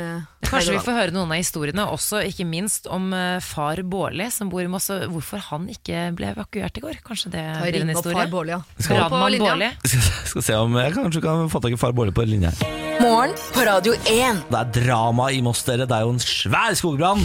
Kanskje 0.43 0.75
vi 0.75 0.81
får 0.83 0.97
høre 0.97 1.15
noen 1.15 1.31
av 1.31 1.39
historiene, 1.39 1.85
også 1.95 2.25
ikke 2.27 2.43
minst 2.49 2.89
om 2.91 3.13
eh, 3.15 3.39
far 3.45 3.79
Bårli 3.87 4.27
som 4.35 4.51
bor 4.51 4.65
i 4.65 4.71
Moss, 4.71 4.91
og 4.91 5.07
hvorfor 5.15 5.45
han 5.47 5.69
ikke 5.71 6.09
ble 6.19 6.33
evakuert 6.35 6.81
i 6.81 6.83
går. 6.83 6.99
Kanskje 7.07 7.31
det 7.37 7.45
blir 7.63 7.79
en 7.85 7.95
historie? 7.95 8.19
far? 8.19 8.33
Bårli, 8.33 8.57
ja. 8.57 8.59
Skal 8.77 8.99
på 8.99 9.05
Radmann. 9.05 9.39
Bårli. 9.45 9.71
skal, 9.87 10.03
skal 10.33 10.47
se 10.49 10.59
om 10.59 10.81
jeg 10.83 10.97
kanskje 10.99 11.23
kan 11.25 11.47
få 11.53 11.63
tak 11.63 11.77
i 11.77 11.81
far 11.81 11.95
Bårli 11.95 12.15
på 12.17 12.27
linja 12.27 12.51
her. 12.51 12.83
Morgen 13.03 13.33
på 13.55 13.63
Radio 13.67 13.95
1. 14.11 14.43
Det 14.51 14.59
er 14.59 14.75
drama 14.77 15.31
i 15.33 15.41
Moss, 15.43 15.63
dere. 15.67 15.87
Det 15.87 15.97
er 15.97 16.05
jo 16.07 16.13
en 16.17 16.23
svær 16.23 16.75
skogbrann. 16.79 17.23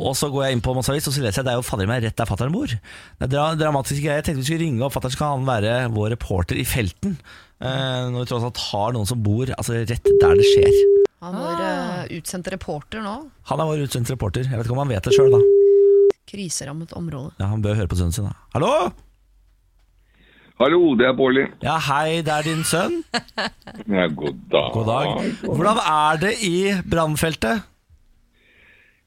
Og 0.00 0.16
så 0.16 0.28
går 0.32 0.48
jeg 0.48 0.56
inn 0.56 0.64
på 0.64 0.72
Moss 0.76 0.88
Avis 0.92 1.06
og 1.08 1.14
så 1.14 1.22
leser 1.22 1.42
jeg 1.42 1.46
det 1.46 1.52
er 1.52 1.60
jo 1.60 1.64
fader 1.68 1.88
meg 1.88 2.04
rett 2.04 2.16
der 2.16 2.28
fatter'n 2.28 2.52
bor. 2.54 2.72
Det 2.72 3.28
er 3.28 3.32
dra 3.32 3.50
dramatiske 3.60 4.00
greier. 4.00 4.22
Jeg 4.22 4.30
tenkte 4.30 4.42
vi 4.42 4.48
skulle 4.48 4.64
ringe 4.64 4.84
opp 4.84 4.96
fatter'n, 4.96 5.12
så 5.12 5.20
kan 5.20 5.34
han 5.36 5.48
være 5.48 5.74
vår 5.94 6.14
reporter 6.16 6.56
i 6.60 6.64
felten. 6.68 7.18
Eh, 7.56 8.02
når 8.12 8.20
vi 8.20 8.28
tross 8.28 8.44
alt 8.44 8.58
har 8.68 8.92
noen 8.92 9.08
som 9.08 9.22
bor 9.24 9.48
altså, 9.56 9.78
rett 9.88 10.10
der 10.20 10.36
det 10.36 10.48
skjer. 10.50 10.74
Han 11.24 11.32
er 11.38 11.46
vår 11.46 11.62
ah. 11.64 12.02
utsendt 12.18 12.50
reporter 12.52 13.00
nå. 13.00 13.14
Han 13.48 13.62
er 13.62 13.70
vår 13.70 13.86
utsendte 13.86 14.12
reporter. 14.12 14.44
Jeg 14.44 14.58
vet 14.58 14.68
ikke 14.68 14.76
om 14.76 14.82
han 14.84 14.92
vet 14.92 15.08
det 15.08 15.14
sjøl, 15.16 15.32
da. 15.32 15.40
Kriserammet 16.28 16.92
område. 16.98 17.32
Ja, 17.40 17.48
han 17.54 17.64
bør 17.64 17.78
høre 17.78 17.88
på 17.88 17.98
sønnen 17.98 18.12
sin. 18.12 18.28
da 18.28 18.36
Hallo! 18.52 18.72
Hallo, 20.56 20.80
det 20.96 21.04
er 21.04 21.16
Bårli. 21.16 21.42
Ja, 21.64 21.76
hei, 21.88 22.22
det 22.24 22.32
er 22.32 22.44
din 22.46 22.62
sønn. 22.64 23.02
Ja, 23.92 24.06
god 24.08 24.38
dag. 24.52 24.70
God 24.72 24.86
dag. 24.88 25.10
Hvordan 25.44 25.80
er 25.82 26.20
det 26.22 26.30
i 26.44 26.56
brannfeltet? 26.88 27.66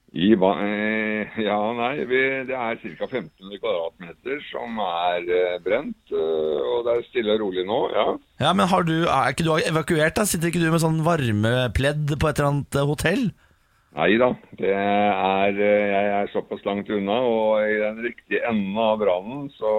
I, 0.10 0.32
eh, 0.34 1.36
ja, 1.46 1.58
nei, 1.78 2.06
vi, 2.10 2.22
det 2.50 2.56
er 2.58 2.80
ca. 2.82 3.06
1500 3.06 3.60
kvadratmeter 3.62 4.40
som 4.48 4.80
er 4.82 5.28
eh, 5.30 5.60
brent, 5.62 6.00
eh, 6.10 6.64
og 6.66 6.88
det 6.88 6.96
er 6.96 7.06
stille 7.06 7.36
og 7.36 7.44
rolig 7.44 7.66
nå, 7.68 7.78
ja. 7.94 8.08
Ja, 8.42 8.54
men 8.58 8.72
har 8.72 8.88
du, 8.88 8.96
Er 9.06 9.36
ikke 9.36 9.46
du 9.46 9.52
evakuert, 9.60 10.18
da? 10.18 10.26
Sitter 10.26 10.50
ikke 10.50 10.64
du 10.64 10.72
med 10.74 10.82
sånn 10.82 11.04
varmepledd 11.06 12.16
på 12.18 12.32
et 12.32 12.42
eller 12.42 12.50
annet 12.56 12.80
hotell? 12.90 13.30
Nei 14.00 14.16
da, 14.16 14.30
det 14.56 14.70
er, 14.72 15.58
eh, 15.60 15.90
jeg 15.92 16.12
er 16.22 16.30
såpass 16.32 16.62
langt 16.64 16.88
unna, 16.94 17.18
og 17.28 17.66
i 17.68 17.80
den 17.82 17.98
riktige 18.06 18.40
enden 18.48 18.78
av 18.80 19.00
brannen, 19.02 19.50
så, 19.58 19.74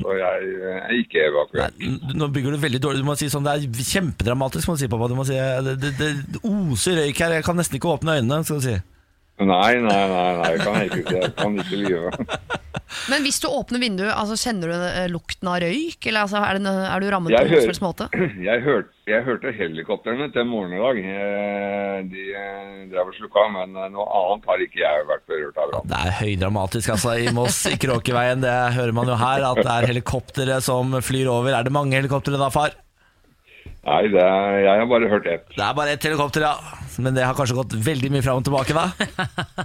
så 0.00 0.16
jeg 0.18 0.48
er 0.72 0.96
ikke 0.98 1.28
evakuert. 1.28 1.78
Nei, 1.78 2.14
Nå 2.18 2.30
bygger 2.34 2.56
du 2.56 2.64
veldig 2.64 2.80
dårlig. 2.82 3.04
Du 3.04 3.06
må 3.06 3.14
si 3.20 3.30
sånn, 3.30 3.46
Det 3.46 3.54
er 3.54 3.92
kjempedramatisk. 3.92 4.66
Må 4.66 4.74
du 4.74 4.82
si, 4.82 4.90
pappa. 4.90 5.10
Du 5.12 5.18
må 5.18 5.26
si, 5.28 5.38
det, 5.38 5.76
det, 5.84 5.92
det 6.34 6.42
oser 6.42 6.98
røyk 7.04 7.22
her. 7.22 7.36
Jeg 7.38 7.46
kan 7.46 7.60
nesten 7.60 7.78
ikke 7.78 7.92
åpne 7.92 8.18
øynene. 8.18 8.42
skal 8.48 8.58
du 8.58 8.66
si 8.66 8.80
Nei, 9.40 9.74
nei, 9.80 10.02
nei, 10.12 10.32
nei, 10.38 10.50
kan 10.60 10.76
jeg 10.78 10.90
ikke. 10.92 11.14
Jeg 11.16 11.32
kan 11.38 11.56
ikke 11.58 11.78
lyve. 11.80 12.10
Men 13.10 13.24
hvis 13.24 13.38
du 13.40 13.46
åpner 13.48 13.80
vinduet, 13.80 14.12
altså, 14.12 14.36
kjenner 14.38 14.68
du 14.70 14.84
eh, 14.84 15.06
lukten 15.10 15.48
av 15.48 15.56
røyk? 15.64 15.96
Eller 16.06 16.26
altså, 16.26 16.42
er, 16.44 16.60
det, 16.62 16.74
er 16.92 17.02
du 17.02 17.06
rammet 17.10 17.32
Jeg 17.32 17.48
på 17.48 17.56
noen 17.56 17.78
som 17.78 17.86
måte? 17.88 18.08
Jeg, 18.48 18.62
hørte, 18.66 18.92
jeg 19.08 19.24
hørte 19.26 19.50
helikoptrene 19.56 20.28
til 20.34 20.46
morgen 20.46 20.76
i 20.76 20.82
dag. 20.82 21.00
Eh, 21.00 21.96
De 22.12 22.26
eh, 22.36 22.76
drev 22.92 23.08
og 23.10 23.16
slukka, 23.16 23.46
men 23.56 23.74
noe 23.94 24.06
annet 24.20 24.46
har 24.52 24.62
ikke 24.66 24.82
jeg 24.84 25.08
vært 25.08 25.24
berørt 25.30 25.58
av 25.64 25.72
brann. 25.72 25.88
Det 25.90 25.98
er 26.04 26.16
høydramatisk 26.20 26.92
altså, 26.94 27.16
i 27.24 27.32
Moss, 27.34 27.62
i 27.72 27.78
Kråkeveien. 27.80 28.44
Det 28.44 28.54
hører 28.76 28.94
man 29.00 29.10
jo 29.10 29.18
her, 29.18 29.48
at 29.48 29.62
det 29.64 29.72
er 29.78 29.88
helikoptre 29.94 30.60
som 30.62 30.94
flyr 31.02 31.32
over. 31.32 31.56
Er 31.56 31.66
det 31.66 31.74
mange 31.74 31.96
helikoptre 31.98 32.36
da, 32.38 32.52
far? 32.52 32.76
Nei, 33.82 34.02
det 34.12 34.22
er, 34.22 34.58
jeg 34.62 34.78
har 34.82 34.90
bare 34.90 35.08
hørt 35.10 35.26
ett. 35.26 35.48
Det 35.56 35.64
er 35.66 35.74
bare 35.74 35.94
ett 35.96 36.04
helikopter, 36.06 36.44
ja. 36.46 36.54
Men 37.02 37.16
det 37.16 37.24
har 37.26 37.34
kanskje 37.34 37.56
gått 37.58 37.72
veldig 37.82 38.12
mye 38.14 38.22
fram 38.22 38.38
og 38.42 38.46
tilbake, 38.46 38.76
da? 38.76 39.64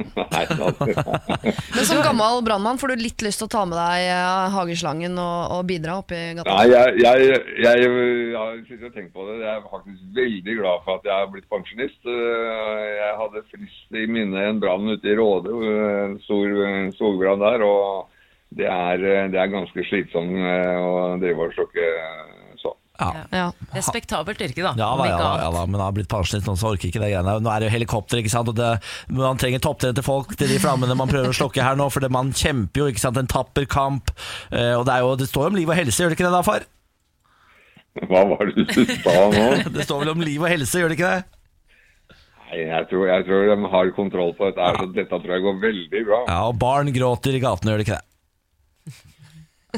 Nei. 0.00 0.44
Men 1.74 1.84
som 1.84 1.98
gammel 2.00 2.38
brannmann 2.46 2.78
får 2.80 2.94
du 2.94 3.02
litt 3.02 3.20
lyst 3.24 3.42
til 3.42 3.48
å 3.50 3.52
ta 3.52 3.64
med 3.68 3.76
deg 3.76 4.06
eh, 4.08 4.46
hageslangen 4.54 5.18
og, 5.20 5.56
og 5.58 5.66
bidra 5.68 5.98
oppi 6.00 6.20
gata? 6.38 6.54
Nei, 6.54 6.70
jeg, 6.70 6.94
jeg, 7.02 7.26
jeg, 7.66 7.82
jeg 7.90 8.38
har 8.38 8.54
sittet 8.68 8.86
og 8.88 8.94
tenkt 8.96 9.12
på 9.16 9.26
det. 9.28 9.36
Jeg 9.42 9.50
er 9.58 9.66
faktisk 9.68 10.06
veldig 10.16 10.56
glad 10.62 10.86
for 10.86 10.96
at 11.02 11.10
jeg 11.10 11.16
har 11.18 11.28
blitt 11.34 11.50
pensjonist. 11.52 12.00
Eh, 12.08 12.88
Jeg 13.00 13.18
hadde 13.20 13.44
frist 13.50 14.00
i 14.00 14.06
minne 14.08 14.46
en 14.54 14.62
brann 14.62 14.88
ute 14.94 15.10
i 15.12 15.18
Råde, 15.20 15.52
eh, 15.52 16.00
en 16.06 16.16
stor 16.24 16.56
en 16.70 16.94
skogbrann 16.96 17.44
der. 17.44 17.66
Og 17.68 18.08
det 18.56 18.70
er, 18.72 19.04
eh, 19.04 19.28
det 19.34 19.42
er 19.44 19.52
ganske 19.52 19.84
slitsomt 19.90 20.32
eh, 20.40 20.76
å 20.80 21.18
drive 21.20 21.50
og 21.50 21.58
slukke. 21.58 21.90
Ja. 23.00 23.24
Ja. 23.34 23.44
Respektabelt 23.74 24.40
yrke, 24.44 24.62
da. 24.62 24.72
Ja, 24.76 24.90
da, 24.98 25.06
ja, 25.08 25.18
da, 25.18 25.30
ja 25.44 25.50
da, 25.54 25.64
men 25.66 25.78
han 25.80 25.86
har 25.88 25.96
blitt 25.96 26.10
pensjonist 26.12 26.48
nå, 26.48 26.56
så 26.60 26.72
orker 26.74 26.90
ikke 26.90 27.00
det 27.02 27.12
greiene. 27.14 27.36
Nå 27.40 27.52
er 27.52 27.62
det 27.64 27.70
jo 27.70 27.74
helikopter, 27.76 28.20
ikke 28.20 28.32
sant. 28.32 28.50
Og 28.52 28.58
det, 28.58 28.70
man 29.16 29.40
trenger 29.40 29.62
topptrente 29.64 30.04
folk 30.06 30.36
til 30.36 30.52
de 30.52 30.60
flammene 30.62 30.96
man 30.98 31.10
prøver 31.10 31.32
å 31.32 31.36
slokke 31.36 31.64
her 31.64 31.78
nå, 31.80 31.88
for 31.92 32.04
det, 32.04 32.12
man 32.12 32.34
kjemper 32.36 32.84
jo, 32.84 32.90
ikke 32.92 33.02
sant. 33.02 33.20
En 33.20 33.30
tapper 33.30 33.66
kamp. 33.70 34.12
Eh, 34.52 34.74
og 34.76 34.84
det, 34.88 34.96
er 34.98 35.06
jo, 35.06 35.16
det 35.20 35.30
står 35.30 35.48
jo 35.48 35.54
om 35.54 35.58
liv 35.62 35.72
og 35.72 35.80
helse, 35.80 36.02
gjør 36.02 36.12
det 36.12 36.20
ikke 36.20 36.28
det 36.28 36.36
da, 36.36 36.44
far? 36.46 36.68
Hva 38.06 38.22
var 38.30 38.52
det 38.52 38.64
du 38.70 38.84
sa 39.02 39.14
nå? 39.32 39.46
Det 39.74 39.84
står 39.86 40.04
vel 40.04 40.12
om 40.12 40.20
liv 40.22 40.42
og 40.42 40.50
helse, 40.50 40.78
gjør 40.78 40.92
det 40.92 40.98
ikke 41.00 41.10
det? 41.10 42.18
Nei, 42.50 42.60
jeg 42.66 42.86
tror, 42.90 43.06
jeg 43.06 43.26
tror 43.26 43.48
de 43.50 43.72
har 43.72 43.90
kontroll 43.94 44.32
på 44.38 44.48
dette, 44.48 44.62
her, 44.62 44.78
så 44.78 44.86
dette 44.94 45.18
tror 45.22 45.34
jeg 45.36 45.44
går 45.46 45.58
veldig 45.62 46.04
bra. 46.06 46.20
Ja, 46.26 46.38
og 46.50 46.56
barn 46.62 46.90
gråter 46.94 47.36
i 47.36 47.42
gatene, 47.42 47.74
gjør 47.74 47.82
det 47.82 47.86
ikke 47.86 47.98
det? 47.98 48.06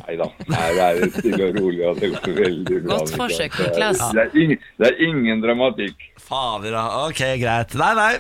Nei 0.01 0.15
da, 0.17 0.27
Det 0.49 0.59
er 0.87 1.01
stille 1.13 1.49
og 1.51 1.59
rolig. 1.61 1.83
og 1.89 1.99
det 2.01 2.11
går 2.15 2.37
veldig 2.39 2.79
bra. 2.87 2.97
Godt 2.97 3.13
forsøk, 3.19 3.59
Niklas. 3.61 4.01
Det 4.13 4.23
er, 4.25 4.31
ingen, 4.45 4.59
det 4.81 4.89
er 4.89 5.03
ingen 5.09 5.43
dramatikk. 5.45 6.07
Fader, 6.23 6.73
da. 6.73 6.85
ok, 7.09 7.23
greit. 7.43 7.75
Nei, 7.77 7.93
nei. 7.99 8.13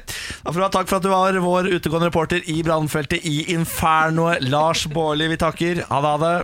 Da 0.44 0.52
får 0.52 0.60
du 0.60 0.66
ha 0.66 0.72
takk 0.76 0.90
for 0.90 1.00
at 1.00 1.06
du 1.06 1.10
var 1.12 1.38
vår 1.44 1.70
utegående 1.72 2.10
reporter 2.10 2.44
i 2.52 2.58
brannfeltet 2.66 3.24
i 3.28 3.38
Infernoet. 3.54 4.44
Lars 4.52 4.84
Baarli, 4.92 5.30
vi 5.32 5.40
takker. 5.40 5.84
Ha 5.88 6.02
det, 6.04 6.12
ha 6.12 6.18
det. 6.26 6.34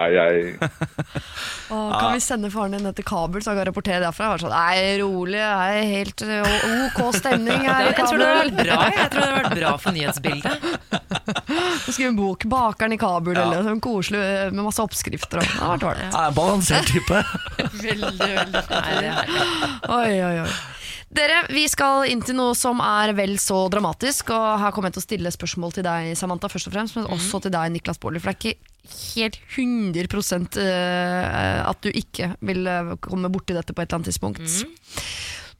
Nei, 0.00 0.08
ai. 0.18 0.54
Åh, 1.70 2.00
kan 2.00 2.12
vi 2.16 2.20
sende 2.24 2.48
faren 2.50 2.72
din 2.74 2.82
ned 2.86 2.96
til 2.96 3.04
Kabul, 3.06 3.42
så 3.44 3.52
han 3.52 3.58
kan 3.60 3.68
rapportere 3.68 4.00
derfra? 4.02 4.24
Jeg 4.24 4.32
var 4.32 4.42
sånn, 4.42 4.54
Nei, 4.56 4.96
rolig, 5.02 5.36
det 5.36 5.44
er 5.44 5.90
helt 5.92 6.24
ok 6.24 7.00
stemning 7.18 7.66
her 7.68 7.84
i 7.84 7.90
Jeg 7.90 7.98
tror 8.00 8.18
det 8.22 8.30
hadde 8.30 8.40
Kabul. 8.40 8.40
vært 8.40 8.56
bra 8.58 8.78
Jeg 8.96 9.12
tror 9.12 9.20
det 9.20 9.28
hadde 9.28 9.36
vært 9.38 9.58
bra 9.60 9.72
for 9.84 9.96
nyhetsbildet. 9.98 10.66
Skrive 11.92 12.08
en 12.08 12.18
bok, 12.18 12.48
'Bakeren 12.48 12.96
i 12.96 13.00
Kabul', 13.00 13.38
eller 13.38 13.62
sånn 13.68 13.82
koselig 13.84 14.24
med 14.52 14.64
masse 14.64 14.82
oppskrifter. 14.82 15.42
Og. 15.42 15.46
Det 15.46 15.60
har 15.60 15.76
vært 15.76 15.86
ålreit. 15.92 16.16
Ja, 16.16 16.30
balansert 16.40 16.88
type. 16.88 17.22
Veldig, 17.82 18.12
veldig 18.18 18.64
Nei, 18.72 18.92
det 18.96 19.06
er 19.06 19.16
herlig. 19.20 19.46
Oi, 19.92 20.12
oi, 20.24 20.36
oi. 20.46 20.50
Dere, 21.12 21.42
vi 21.52 21.66
skal 21.68 22.06
inn 22.08 22.22
til 22.24 22.38
noe 22.38 22.56
som 22.56 22.80
er 22.80 23.12
vel 23.12 23.36
så 23.42 23.66
dramatisk. 23.68 24.32
Og 24.32 24.60
her 24.62 24.72
kommer 24.72 24.88
jeg 24.88 24.96
til 24.96 25.02
å 25.04 25.08
stille 25.10 25.32
spørsmål 25.34 25.74
til 25.76 25.84
deg, 25.84 26.14
Samantha, 26.16 26.48
først 26.48 26.70
og 26.70 26.76
fremst, 26.78 26.96
men 26.96 27.10
også 27.12 27.42
til 27.44 27.52
deg, 27.52 27.74
Niklas 27.74 28.00
Baarli. 28.00 28.22
For 28.22 28.32
det 28.32 28.38
er 28.38 28.40
ikke 28.54 28.71
helt 29.14 29.38
100 29.56 30.58
eh, 30.58 31.60
at 31.68 31.82
du 31.84 31.90
ikke 31.94 32.32
vil 32.44 32.66
eh, 32.66 32.92
komme 33.04 33.30
borti 33.32 33.54
dette 33.56 33.72
på 33.74 33.82
et 33.84 33.88
eller 33.88 34.00
annet 34.02 34.10
tidspunkt. 34.10 34.42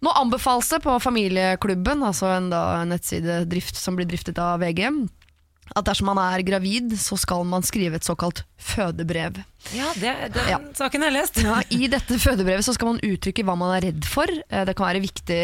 Nå 0.02 0.10
anbefales 0.18 0.68
det 0.72 0.80
på 0.82 0.96
Familieklubben, 0.98 2.02
altså 2.02 2.32
en 2.34 2.48
da, 2.50 2.62
nettsidedrift 2.90 3.78
som 3.78 3.94
blir 3.94 4.08
driftet 4.10 4.40
av 4.42 4.58
VG, 4.64 4.88
at 5.78 5.86
dersom 5.86 6.08
man 6.10 6.18
er 6.20 6.42
gravid, 6.44 6.90
så 7.00 7.14
skal 7.16 7.46
man 7.48 7.62
skrive 7.64 7.96
et 7.96 8.04
såkalt 8.04 8.42
fødebrev. 8.60 9.38
Ja, 9.72 9.92
det, 9.96 10.10
den 10.34 10.50
Ja. 10.50 10.58
saken 10.76 11.00
har 11.06 11.12
jeg 11.12 11.16
lest. 11.20 11.38
Ja, 11.40 11.60
I 11.70 11.86
dette 11.88 12.18
fødebrevet 12.20 12.66
så 12.66 12.74
skal 12.74 12.90
man 12.90 13.00
uttrykke 13.06 13.44
hva 13.46 13.54
man 13.56 13.76
er 13.78 13.86
redd 13.86 14.04
for. 14.04 14.26
Eh, 14.50 14.64
Det 14.68 14.74
kan 14.76 14.90
være 14.90 15.00
viktig 15.06 15.38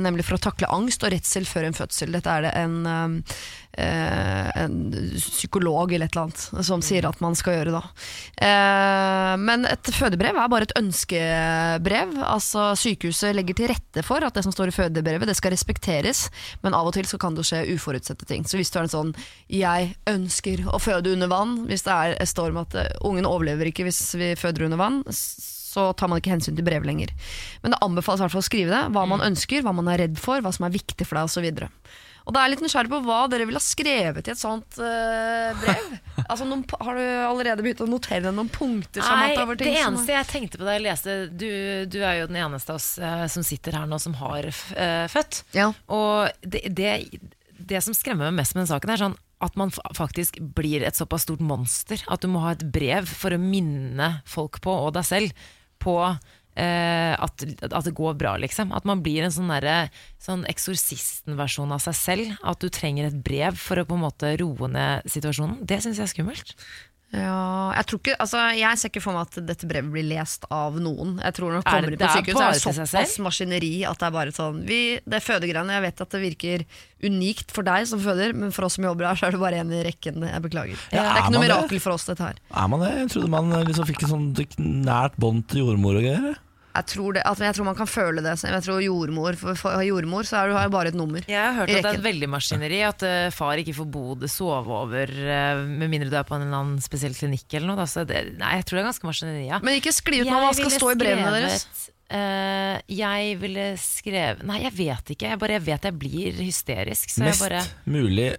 nemlig 0.00 0.24
for 0.24 0.38
å 0.38 0.44
takle 0.46 0.70
angst 0.72 1.02
og 1.04 1.10
redsel 1.12 1.44
før 1.44 1.66
en 1.68 1.76
fødsel. 1.76 2.14
Dette 2.14 2.30
er 2.38 2.46
det 2.46 2.54
en, 2.62 3.24
en 3.76 4.76
psykolog 5.16 5.92
eller 5.92 6.06
et 6.06 6.14
eller 6.14 6.28
annet 6.28 6.66
som 6.66 6.82
sier 6.84 7.06
at 7.08 7.20
man 7.24 7.34
skal 7.38 7.58
gjøre 7.58 7.74
da. 7.74 7.82
Eh, 8.46 9.34
Men 9.40 9.66
et 9.68 9.90
fødebrev 9.94 10.36
er 10.36 10.50
bare 10.52 10.68
et 10.68 10.76
ønskebrev. 10.78 12.14
Altså 12.24 12.72
Sykehuset 12.78 13.34
legger 13.36 13.58
til 13.58 13.72
rette 13.72 14.04
for 14.06 14.24
at 14.24 14.34
det 14.36 14.44
som 14.46 14.54
står 14.54 14.70
i 14.70 14.76
fødebrevet 14.76 15.28
det 15.28 15.36
skal 15.38 15.54
respekteres, 15.54 16.28
men 16.62 16.74
av 16.76 16.86
og 16.86 16.94
til 16.96 17.08
så 17.08 17.18
kan 17.20 17.34
det 17.34 17.46
skje 17.48 17.64
uforutsette 17.74 18.28
ting. 18.28 18.44
Så 18.46 18.60
hvis 18.60 18.70
du 18.70 18.78
er 18.78 18.86
en 18.86 18.94
sånn 18.94 19.14
'jeg 19.48 19.96
ønsker 20.06 20.66
å 20.66 20.78
føde 20.80 21.12
under 21.12 21.28
vann', 21.28 21.66
hvis 21.66 21.84
det 21.84 21.92
er, 21.92 22.26
står 22.26 22.50
om 22.50 22.62
at 22.62 22.74
eh, 22.74 22.88
ungen 23.02 23.26
overlever 23.26 23.66
ikke 23.66 23.84
hvis 23.84 24.14
vi 24.14 24.34
føder 24.34 24.64
under 24.64 24.78
vann, 24.78 25.02
så 25.10 25.92
tar 25.92 26.08
man 26.08 26.20
ikke 26.20 26.30
hensyn 26.30 26.56
til 26.56 26.64
brev 26.64 26.84
lenger. 26.86 27.10
Men 27.62 27.74
det 27.74 27.82
anbefales 27.82 28.20
i 28.20 28.24
hvert 28.24 28.32
fall 28.36 28.44
å 28.44 28.50
skrive 28.50 28.70
det. 28.70 28.82
Hva 28.94 29.06
man 29.10 29.20
ønsker, 29.20 29.62
hva 29.62 29.74
man 29.74 29.88
er 29.88 29.98
redd 30.06 30.18
for, 30.22 30.40
hva 30.40 30.52
som 30.54 30.66
er 30.66 30.76
viktig 30.76 31.06
for 31.06 31.18
deg 31.18 31.24
osv. 31.24 31.68
Og 32.24 32.32
da 32.32 32.40
er 32.40 32.48
jeg 32.48 32.54
litt 32.54 32.64
nysgjerrig 32.64 32.90
på 32.92 33.00
hva 33.04 33.18
dere 33.28 33.46
ville 33.48 33.60
ha 33.60 33.64
skrevet 33.64 34.28
i 34.28 34.32
et 34.32 34.40
sånt 34.40 34.80
uh, 34.80 35.52
brev. 35.60 35.94
Altså, 36.24 36.46
noen, 36.48 36.62
har 36.80 36.96
du 36.96 37.02
allerede 37.04 37.60
begynt 37.60 37.82
å 37.84 37.86
notere 37.90 38.30
noen 38.32 38.48
punkter? 38.48 39.04
Nei, 39.04 39.34
det 39.60 39.74
eneste 39.76 40.14
jeg 40.14 40.28
tenkte 40.30 40.56
på 40.56 40.64
da 40.64 40.76
jeg 40.78 40.84
leste 40.86 41.16
Du, 41.28 41.50
du 41.90 41.98
er 42.00 42.22
jo 42.22 42.28
den 42.30 42.38
eneste 42.40 42.72
av 42.72 42.78
oss 42.80 42.94
uh, 42.96 43.26
som 43.28 43.44
sitter 43.44 43.76
her 43.76 43.84
nå 43.90 43.98
som 44.00 44.14
har 44.22 44.48
eh, 44.48 45.04
født. 45.12 45.42
Ja. 45.52 45.68
Og 45.92 46.32
det, 46.40 46.62
det, 46.72 46.94
det 47.58 47.82
som 47.84 47.96
skremmer 47.96 48.30
meg 48.30 48.40
mest 48.40 48.56
med 48.56 48.64
den 48.64 48.72
saken, 48.72 48.94
er 48.94 49.02
sånn 49.02 49.18
at 49.44 49.58
man 49.60 49.74
faktisk 49.74 50.38
blir 50.56 50.86
et 50.86 50.96
såpass 50.96 51.26
stort 51.26 51.42
monster 51.44 52.00
at 52.08 52.24
du 52.24 52.30
må 52.32 52.40
ha 52.46 52.54
et 52.54 52.64
brev 52.72 53.10
for 53.10 53.34
å 53.34 53.40
minne 53.42 54.10
folk 54.24 54.62
på, 54.64 54.72
og 54.86 54.94
deg 54.96 55.04
selv, 55.10 55.44
på 55.82 55.98
eh, 56.60 57.12
at, 57.14 57.44
at 57.66 57.84
det 57.86 57.94
går 57.96 58.16
bra, 58.20 58.36
liksom. 58.42 58.72
At 58.76 58.86
man 58.88 59.02
blir 59.04 59.26
en 59.26 59.34
sånn, 59.34 59.52
der, 59.64 59.90
sånn 60.22 60.46
eksorsisten-versjon 60.50 61.74
av 61.74 61.82
seg 61.84 61.98
selv. 61.98 62.34
At 62.46 62.62
du 62.64 62.70
trenger 62.72 63.10
et 63.10 63.20
brev 63.26 63.58
for 63.60 63.80
å 63.80 63.86
på 63.88 63.98
en 63.98 64.04
måte 64.06 64.34
roe 64.40 64.70
ned 64.70 65.06
situasjonen. 65.10 65.62
Det 65.66 65.82
syns 65.84 66.00
jeg 66.00 66.08
er 66.08 66.14
skummelt. 66.14 66.56
Ja, 67.14 67.70
jeg, 67.76 67.86
tror 67.86 68.00
ikke, 68.00 68.14
altså, 68.24 68.40
jeg 68.58 68.78
ser 68.80 68.90
ikke 68.90 69.02
for 69.04 69.14
meg 69.14 69.28
at 69.28 69.46
dette 69.46 69.68
brevet 69.70 69.92
blir 69.94 70.06
lest 70.08 70.46
av 70.50 70.74
noen. 70.82 71.12
Jeg 71.22 71.36
tror 71.36 71.52
når 71.52 71.60
det 71.60 71.66
Er 71.66 71.70
kommer 71.70 71.90
det- 71.90 71.98
på 71.98 72.02
det 72.02 72.08
er 72.08 72.16
sykehus, 72.18 72.40
er 72.42 72.52
det 72.52 72.62
såpass 72.90 73.18
maskineri 73.22 73.72
at 73.86 73.98
det 73.98 74.06
er 74.08 74.10
bare 74.10 74.32
sånn 74.34 74.62
vi, 74.66 74.80
Det 75.06 75.14
er 75.20 75.24
fødegreiene. 75.28 75.70
Jeg 75.78 75.82
vet 75.86 76.00
at 76.00 76.10
det 76.10 76.22
virker 76.24 76.64
unikt 77.04 77.50
for 77.54 77.62
deg 77.62 77.86
som 77.86 78.00
føder, 78.00 78.34
men 78.34 78.50
for 78.50 78.64
oss 78.64 78.74
som 78.74 78.84
jobber 78.84 79.06
her, 79.06 79.14
så 79.14 79.28
er 79.28 79.30
det 79.36 79.40
bare 79.40 79.60
en 79.62 79.70
i 79.72 79.82
rekken. 79.84 80.20
Jeg 80.26 80.42
beklager. 80.42 80.78
Ja, 80.90 81.02
det 81.02 81.04
er 81.04 81.22
ikke 81.22 81.26
er 81.26 81.30
noe 81.30 81.44
mirakel 81.44 81.48
det? 81.48 81.70
mirakel 81.70 81.80
for 81.80 81.92
oss, 81.92 82.04
dette 82.06 82.18
her. 82.24 82.34
Er 82.54 82.68
man 82.68 82.80
det? 82.80 82.90
Jeg 82.98 83.08
trodde 83.14 83.30
man 83.30 83.50
liksom 83.64 83.86
fikk 83.86 84.02
et 84.02 84.10
sånt 84.10 84.58
nært 84.58 85.16
bånd 85.16 85.46
til 85.48 85.62
jordmor 85.64 85.96
og 85.96 86.02
greier. 86.02 86.36
Jeg 86.74 86.86
tror, 86.90 87.14
det, 87.14 87.22
altså, 87.22 87.44
jeg 87.46 87.54
tror 87.54 87.66
man 87.68 87.76
kan 87.78 87.86
føle 87.86 88.22
det. 88.24 88.32
Jeg 88.42 88.62
tror 88.66 88.80
jordmor, 88.82 89.36
For, 89.38 89.58
for 89.58 89.82
jordmor 89.86 90.26
så 90.26 90.40
er 90.40 90.50
du 90.50 90.56
har 90.58 90.72
bare 90.74 90.90
et 90.90 90.98
nummer. 90.98 91.22
Jeg 91.30 91.38
har 91.38 91.54
hørt 91.60 91.70
at 91.70 91.84
det 91.86 91.92
er 91.92 91.98
et 92.00 92.06
veldig 92.08 92.28
maskineri. 92.32 92.80
At 92.82 93.04
uh, 93.06 93.28
far 93.34 93.62
ikke 93.62 93.76
får 93.76 93.88
bo 93.94 94.16
det, 94.18 94.30
sove 94.32 94.74
over, 94.82 95.12
uh, 95.14 95.62
med 95.62 95.92
mindre 95.92 96.10
du 96.10 96.18
er 96.18 96.26
på 96.26 96.34
en 96.34 96.48
eller 96.48 96.58
annen 96.58 96.82
spesiell 96.82 97.14
klinikk 97.14 97.46
eller 97.54 97.70
noe. 97.70 97.78
Da. 97.78 97.86
Så 97.90 98.02
det, 98.08 98.24
nei, 98.40 98.56
jeg 98.58 98.66
tror 98.66 98.80
det 98.80 98.82
er 98.82 98.88
ganske 98.90 99.10
maskineri, 99.10 99.44
ja. 99.52 99.60
Men 99.62 99.78
ikke 99.78 99.94
skli 99.94 100.24
ut 100.24 100.30
nå 100.32 100.40
hva 100.42 100.54
skal 100.58 100.74
stå 100.74 100.94
i 100.96 100.98
brevene 101.04 101.34
deres. 101.38 101.66
Uh, 102.14 102.76
jeg 102.92 103.38
ville 103.40 103.62
skrevet 103.80 104.42
Nei, 104.46 104.58
jeg 104.66 104.74
vet 104.76 105.14
ikke. 105.14 105.30
Jeg, 105.30 105.40
bare, 105.40 105.56
jeg 105.56 105.64
vet 105.70 105.86
jeg 105.88 105.96
blir 105.98 106.42
hysterisk. 106.42 107.14
Så 107.14 107.22
Mest 107.24 107.46
jeg 107.46 107.54
bare 107.54 107.62
mulig 107.90 108.32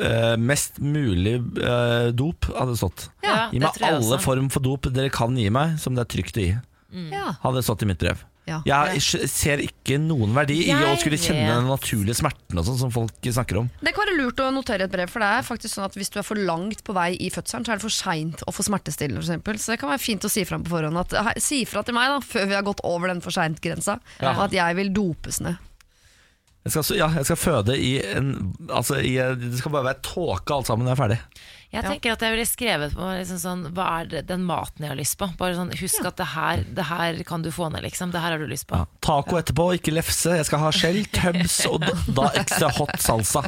Uh, 0.00 0.38
Mest 0.40 0.78
mulig 0.80 1.34
uh, 1.60 2.08
dop, 2.16 2.46
hadde 2.48 2.72
det 2.72 2.78
stått. 2.80 3.02
Ja, 3.20 3.50
Gi 3.52 3.60
meg 3.60 3.76
alle 3.84 3.98
også. 4.00 4.22
form 4.24 4.46
for 4.48 4.64
dop 4.64 4.88
dere 4.88 5.10
kan 5.12 5.36
gi 5.36 5.50
meg, 5.52 5.74
som 5.82 5.92
det 5.92 6.06
er 6.06 6.08
trygt 6.14 6.40
å 6.40 6.44
gi. 6.46 6.54
Ja. 7.12 7.34
Hadde 7.42 7.62
stått 7.66 7.82
i 7.82 7.88
mitt 7.90 7.98
brev. 8.00 8.22
Ja. 8.46 8.60
Jeg 8.62 9.00
ser 9.26 9.58
ikke 9.58 9.96
noen 9.98 10.30
verdi 10.36 10.60
i 10.68 10.70
å 10.70 10.92
skulle 11.00 11.18
kjenne 11.18 11.48
den 11.56 11.66
naturlige 11.66 12.14
smerten 12.14 12.60
og 12.60 12.66
sånn 12.68 12.78
som 12.78 12.92
folk 12.94 13.26
snakker 13.26 13.58
om. 13.58 13.70
Det 13.82 13.90
kan 13.96 14.06
være 14.06 14.14
lurt 14.20 14.38
å 14.44 14.52
notere 14.54 14.86
et 14.86 14.92
brev, 14.92 15.10
for 15.10 15.18
det 15.24 15.30
er 15.34 15.42
faktisk 15.48 15.74
sånn 15.74 15.88
at 15.88 15.96
hvis 15.98 16.12
du 16.14 16.20
er 16.22 16.26
for 16.28 16.38
langt 16.38 16.84
på 16.86 16.94
vei 16.94 17.08
i 17.18 17.26
fødselen, 17.34 17.66
så 17.66 17.74
er 17.74 17.80
det 17.80 17.86
for 17.88 17.96
seint 17.96 18.44
å 18.46 18.54
få 18.54 18.62
smertestillende, 18.68 19.18
f.eks. 19.42 19.64
Så 19.66 19.74
det 19.74 19.80
kan 19.82 19.90
være 19.90 20.04
fint 20.04 20.22
å 20.22 20.30
si 20.30 20.44
fra 20.46 20.60
på 20.62 20.70
forhånd 20.76 21.02
at 21.02 21.16
si 21.42 21.64
fra 21.66 21.82
til 21.82 21.98
meg 21.98 22.12
da, 22.14 22.20
før 22.22 22.46
vi 22.46 22.54
har 22.60 22.66
gått 22.70 22.84
over 22.86 23.10
den 23.10 23.24
for 23.24 23.34
seint-grensa, 23.34 23.98
Ja. 24.22 24.36
at 24.46 24.54
jeg 24.54 24.78
vil 24.78 24.94
dopes 24.94 25.40
ned. 25.42 25.58
Jeg 26.66 26.74
skal, 26.74 26.96
ja, 26.98 27.10
jeg 27.18 27.26
skal 27.28 27.36
føde 27.38 27.76
i 27.78 27.92
en 28.10 28.30
Altså, 28.70 28.96
i, 28.98 29.12
det 29.38 29.58
skal 29.60 29.70
bare 29.74 29.86
være 29.92 30.02
tåke 30.02 30.54
alt 30.54 30.66
sammen 30.66 30.86
når 30.86 30.94
jeg 30.94 30.98
er 30.98 31.02
ferdig. 31.04 31.18
Jeg 31.72 31.82
tenker 31.82 32.14
at 32.14 32.22
jeg 32.22 32.32
ville 32.34 32.46
skrevet 32.48 32.94
på 32.96 33.06
liksom 33.18 33.38
sånn, 33.42 33.64
Hva 33.76 33.86
er 34.00 34.10
det, 34.12 34.20
den 34.28 34.44
maten 34.46 34.86
jeg 34.86 34.92
har 34.92 34.98
lyst 34.98 35.18
på? 35.20 35.28
Bare 35.38 35.56
sånn, 35.58 35.72
Husk 35.80 36.06
at 36.08 36.18
det 36.20 36.28
her, 36.32 36.62
det 36.78 36.86
her 36.88 37.18
kan 37.28 37.42
du 37.44 37.50
få 37.54 37.68
ned, 37.72 37.84
liksom. 37.86 38.12
Det 38.14 38.22
her 38.22 38.36
har 38.36 38.42
du 38.42 38.46
lyst 38.50 38.68
på. 38.70 38.78
Taco 39.04 39.40
etterpå, 39.40 39.72
ikke 39.80 39.94
lefse. 39.96 40.36
Jeg 40.38 40.46
skal 40.48 40.62
ha 40.62 40.70
skjell, 40.74 41.02
tubs 41.12 41.58
og 41.70 41.82
da, 41.84 41.96
da 42.20 42.30
ekstra 42.42 42.70
hot 42.78 42.96
salsa. 43.02 43.44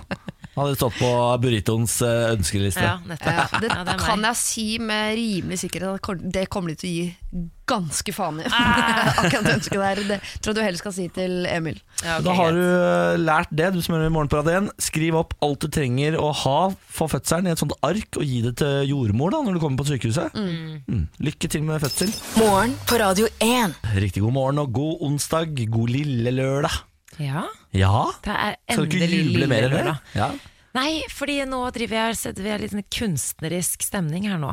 Hadde 0.58 0.78
stått 0.78 0.98
på 0.98 1.12
burritoens 1.42 1.98
eh, 2.06 2.32
ønskeliste. 2.34 2.82
Ja, 2.84 2.96
nettopp. 3.06 3.38
Ja, 3.38 3.62
det, 3.62 3.70
Ja, 3.74 3.84
det 3.86 3.98
kan 4.02 4.24
jeg 4.26 4.40
si 4.40 4.66
med 4.82 5.14
rimelig 5.18 5.62
sikkerhet 5.62 6.00
at 6.02 6.26
det 6.34 6.48
kommer 6.52 6.74
de 6.74 6.80
til 6.80 6.88
å 6.88 6.96
gi 6.96 7.46
ganske 7.68 8.14
faen 8.16 8.40
i. 8.40 8.46
Ah. 8.48 9.10
Akkurat 9.22 9.50
ønsket 9.52 9.76
der. 9.76 10.00
Det 10.08 10.18
tror 10.40 10.52
jeg 10.52 10.56
du 10.56 10.62
heller 10.64 10.80
skal 10.80 10.94
si 10.96 11.06
til 11.12 11.46
Emil. 11.50 11.78
Ja, 12.00 12.16
ok, 12.16 12.24
Da 12.26 12.36
har 12.38 12.56
du 12.56 12.62
eh, 12.64 13.18
lært 13.20 13.52
det, 13.52 13.70
du 13.76 13.80
som 13.84 13.98
hører 13.98 14.12
Morgen 14.14 14.32
på 14.32 14.40
Radio 14.40 14.56
1. 14.64 14.70
Skriv 14.88 15.18
opp 15.20 15.36
alt 15.44 15.64
du 15.64 15.68
trenger 15.72 16.16
å 16.20 16.32
ha 16.44 16.58
for 16.98 17.12
fødselen 17.12 17.50
i 17.50 17.54
et 17.54 17.60
sånt 17.62 17.76
ark, 17.86 18.08
og 18.18 18.24
gi 18.24 18.40
det 18.46 18.56
til 18.62 18.88
jordmor 18.88 19.34
da, 19.34 19.42
når 19.44 19.58
du 19.58 19.62
kommer 19.62 19.82
på 19.82 19.90
sykehuset. 19.92 20.34
Mm. 20.34 21.06
Lykke 21.28 21.52
til 21.52 21.66
med 21.68 21.84
fødsel. 21.84 22.12
Morgen 22.40 22.76
på 22.88 23.00
Radio 23.02 23.28
1. 23.44 23.76
Riktig 24.00 24.24
god 24.24 24.36
morgen 24.40 24.64
og 24.64 24.72
god 24.80 25.08
onsdag. 25.10 25.52
God 25.68 25.92
lille 25.92 26.32
lørdag. 26.34 26.87
Ja, 27.18 27.46
Ja, 27.74 28.04
det 28.24 28.34
er 28.34 28.56
skal 28.68 28.86
du 28.86 28.96
ikke 28.96 29.10
juble 29.10 29.48
mer 29.50 29.68
enn 29.68 29.90
det? 29.90 29.96
Ja, 30.18 30.30
Nei, 30.76 31.02
fordi 31.10 31.40
nå 31.48 31.62
driver 31.74 31.96
jeg 32.12 32.34
vi 32.38 32.50
har 32.52 32.60
litt 32.62 32.74
sånn 32.74 32.84
kunstnerisk 32.92 33.82
stemning 33.82 34.28
her 34.28 34.38
nå. 34.38 34.52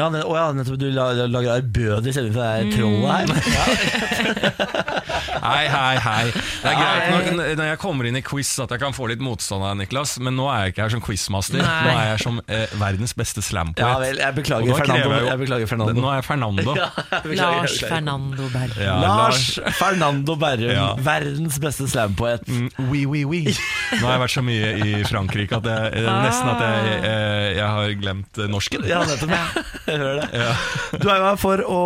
Ja, 0.00 0.08
det, 0.14 0.22
å 0.24 0.34
ja 0.38 0.46
nettopp. 0.56 0.78
Du 0.80 0.88
la- 0.96 1.10
la- 1.18 1.28
lager 1.30 1.60
ærbødig 1.60 2.14
stemning 2.16 2.34
for 2.34 2.42
det 2.42 2.50
er 2.56 2.64
trollet 2.74 3.08
her. 3.10 4.50
Hei, 5.40 5.64
hei, 5.72 5.96
hei. 6.04 6.24
Det 6.30 6.68
er 6.68 6.74
greit 6.76 7.06
når, 7.32 7.54
når 7.58 7.68
jeg 7.70 7.78
kommer 7.80 8.06
inn 8.08 8.18
i 8.18 8.22
quiz 8.24 8.50
at 8.62 8.72
jeg 8.74 8.80
kan 8.82 8.92
få 8.94 9.06
litt 9.10 9.22
motstand 9.24 9.64
av 9.64 9.76
Niklas, 9.78 10.16
men 10.22 10.34
nå 10.36 10.46
er 10.52 10.66
jeg 10.66 10.74
ikke 10.74 10.82
her 10.84 10.92
som 10.94 11.02
quizmaster. 11.04 11.60
Nei. 11.62 11.76
Nå 11.86 11.92
er 11.94 12.08
jeg 12.10 12.20
som 12.24 12.40
eh, 12.44 12.74
verdens 12.80 13.14
beste 13.16 13.42
slampoet. 13.44 13.80
Ja 13.80 13.94
vel, 14.02 14.20
jeg 14.20 14.36
beklager, 14.36 14.74
Fernando. 14.76 15.14
jeg 15.16 15.28
Jeg 15.30 15.40
beklager, 15.42 15.70
Fernando. 15.70 15.94
Nå 16.04 16.10
er 16.12 16.18
jeg 16.20 16.26
Fernando. 16.28 16.74
Lars 17.40 17.76
Fernando 17.86 18.48
Berrum. 18.52 18.82
Ja, 18.84 18.96
Lars 19.00 19.46
Fernando 19.80 20.36
Berrum, 20.40 20.74
Ja. 20.76 20.86
verdens 21.08 21.58
beste 21.62 21.88
slampoet. 21.90 22.44
Mm, 22.48 22.68
Oui, 22.90 23.04
oui, 23.08 23.24
oui. 23.24 23.42
Nå 23.96 24.04
har 24.04 24.16
jeg 24.18 24.22
vært 24.26 24.34
så 24.36 24.44
mye 24.44 24.70
i 24.84 24.92
Frankrike 25.08 25.56
at 25.60 25.70
jeg, 25.72 25.94
eh, 26.04 26.10
nesten 26.26 26.52
at 26.52 26.64
jeg, 26.66 27.00
eh, 27.08 27.48
jeg 27.58 27.66
har 27.78 27.96
glemt 28.04 28.42
eh, 28.44 28.50
norsken. 28.52 28.84
Ja, 28.88 29.00
nettopp. 29.08 29.32
Jeg 29.90 29.98
hører 29.98 30.20
det. 30.22 31.00
Du 31.02 31.08
er 31.10 31.16
jo 31.20 31.24
her 31.26 31.38
for 31.40 31.62
å 31.66 31.80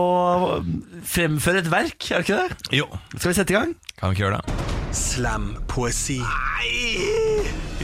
fremføre 1.09 1.63
et 1.65 1.71
verk, 1.73 2.11
er 2.13 2.21
det 2.21 2.27
ikke 2.29 2.41
det? 2.43 2.77
Jo, 2.81 2.87
Skal 3.17 3.31
vi 3.31 3.37
sette 3.41 3.55
i 3.55 3.59
gang? 3.59 3.75
kan 3.99 4.11
vi 4.13 4.19
ikke 4.19 4.27
gjøre 4.27 4.41
det? 4.41 4.71
Slampoesi. 4.95 6.19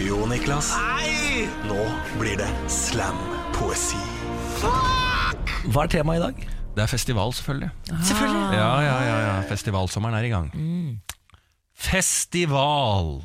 Jo, 0.00 0.20
Niklas. 0.30 0.72
Nei! 0.76 1.46
Nå 1.68 1.80
blir 2.20 2.36
det 2.40 2.48
slampoesi. 2.70 3.98
Hva 4.60 5.84
er 5.86 5.92
temaet 5.92 6.20
i 6.20 6.24
dag? 6.24 6.44
Det 6.76 6.84
er 6.84 6.90
festival, 6.90 7.32
selvfølgelig. 7.34 7.70
Selvfølgelig. 7.90 8.44
Ja, 8.60 8.68
ja, 8.84 8.96
ja, 9.04 9.16
ja. 9.26 9.32
Festivalsommeren 9.50 10.14
er 10.20 10.28
i 10.28 10.30
gang. 10.32 10.52
Festival. 11.80 13.22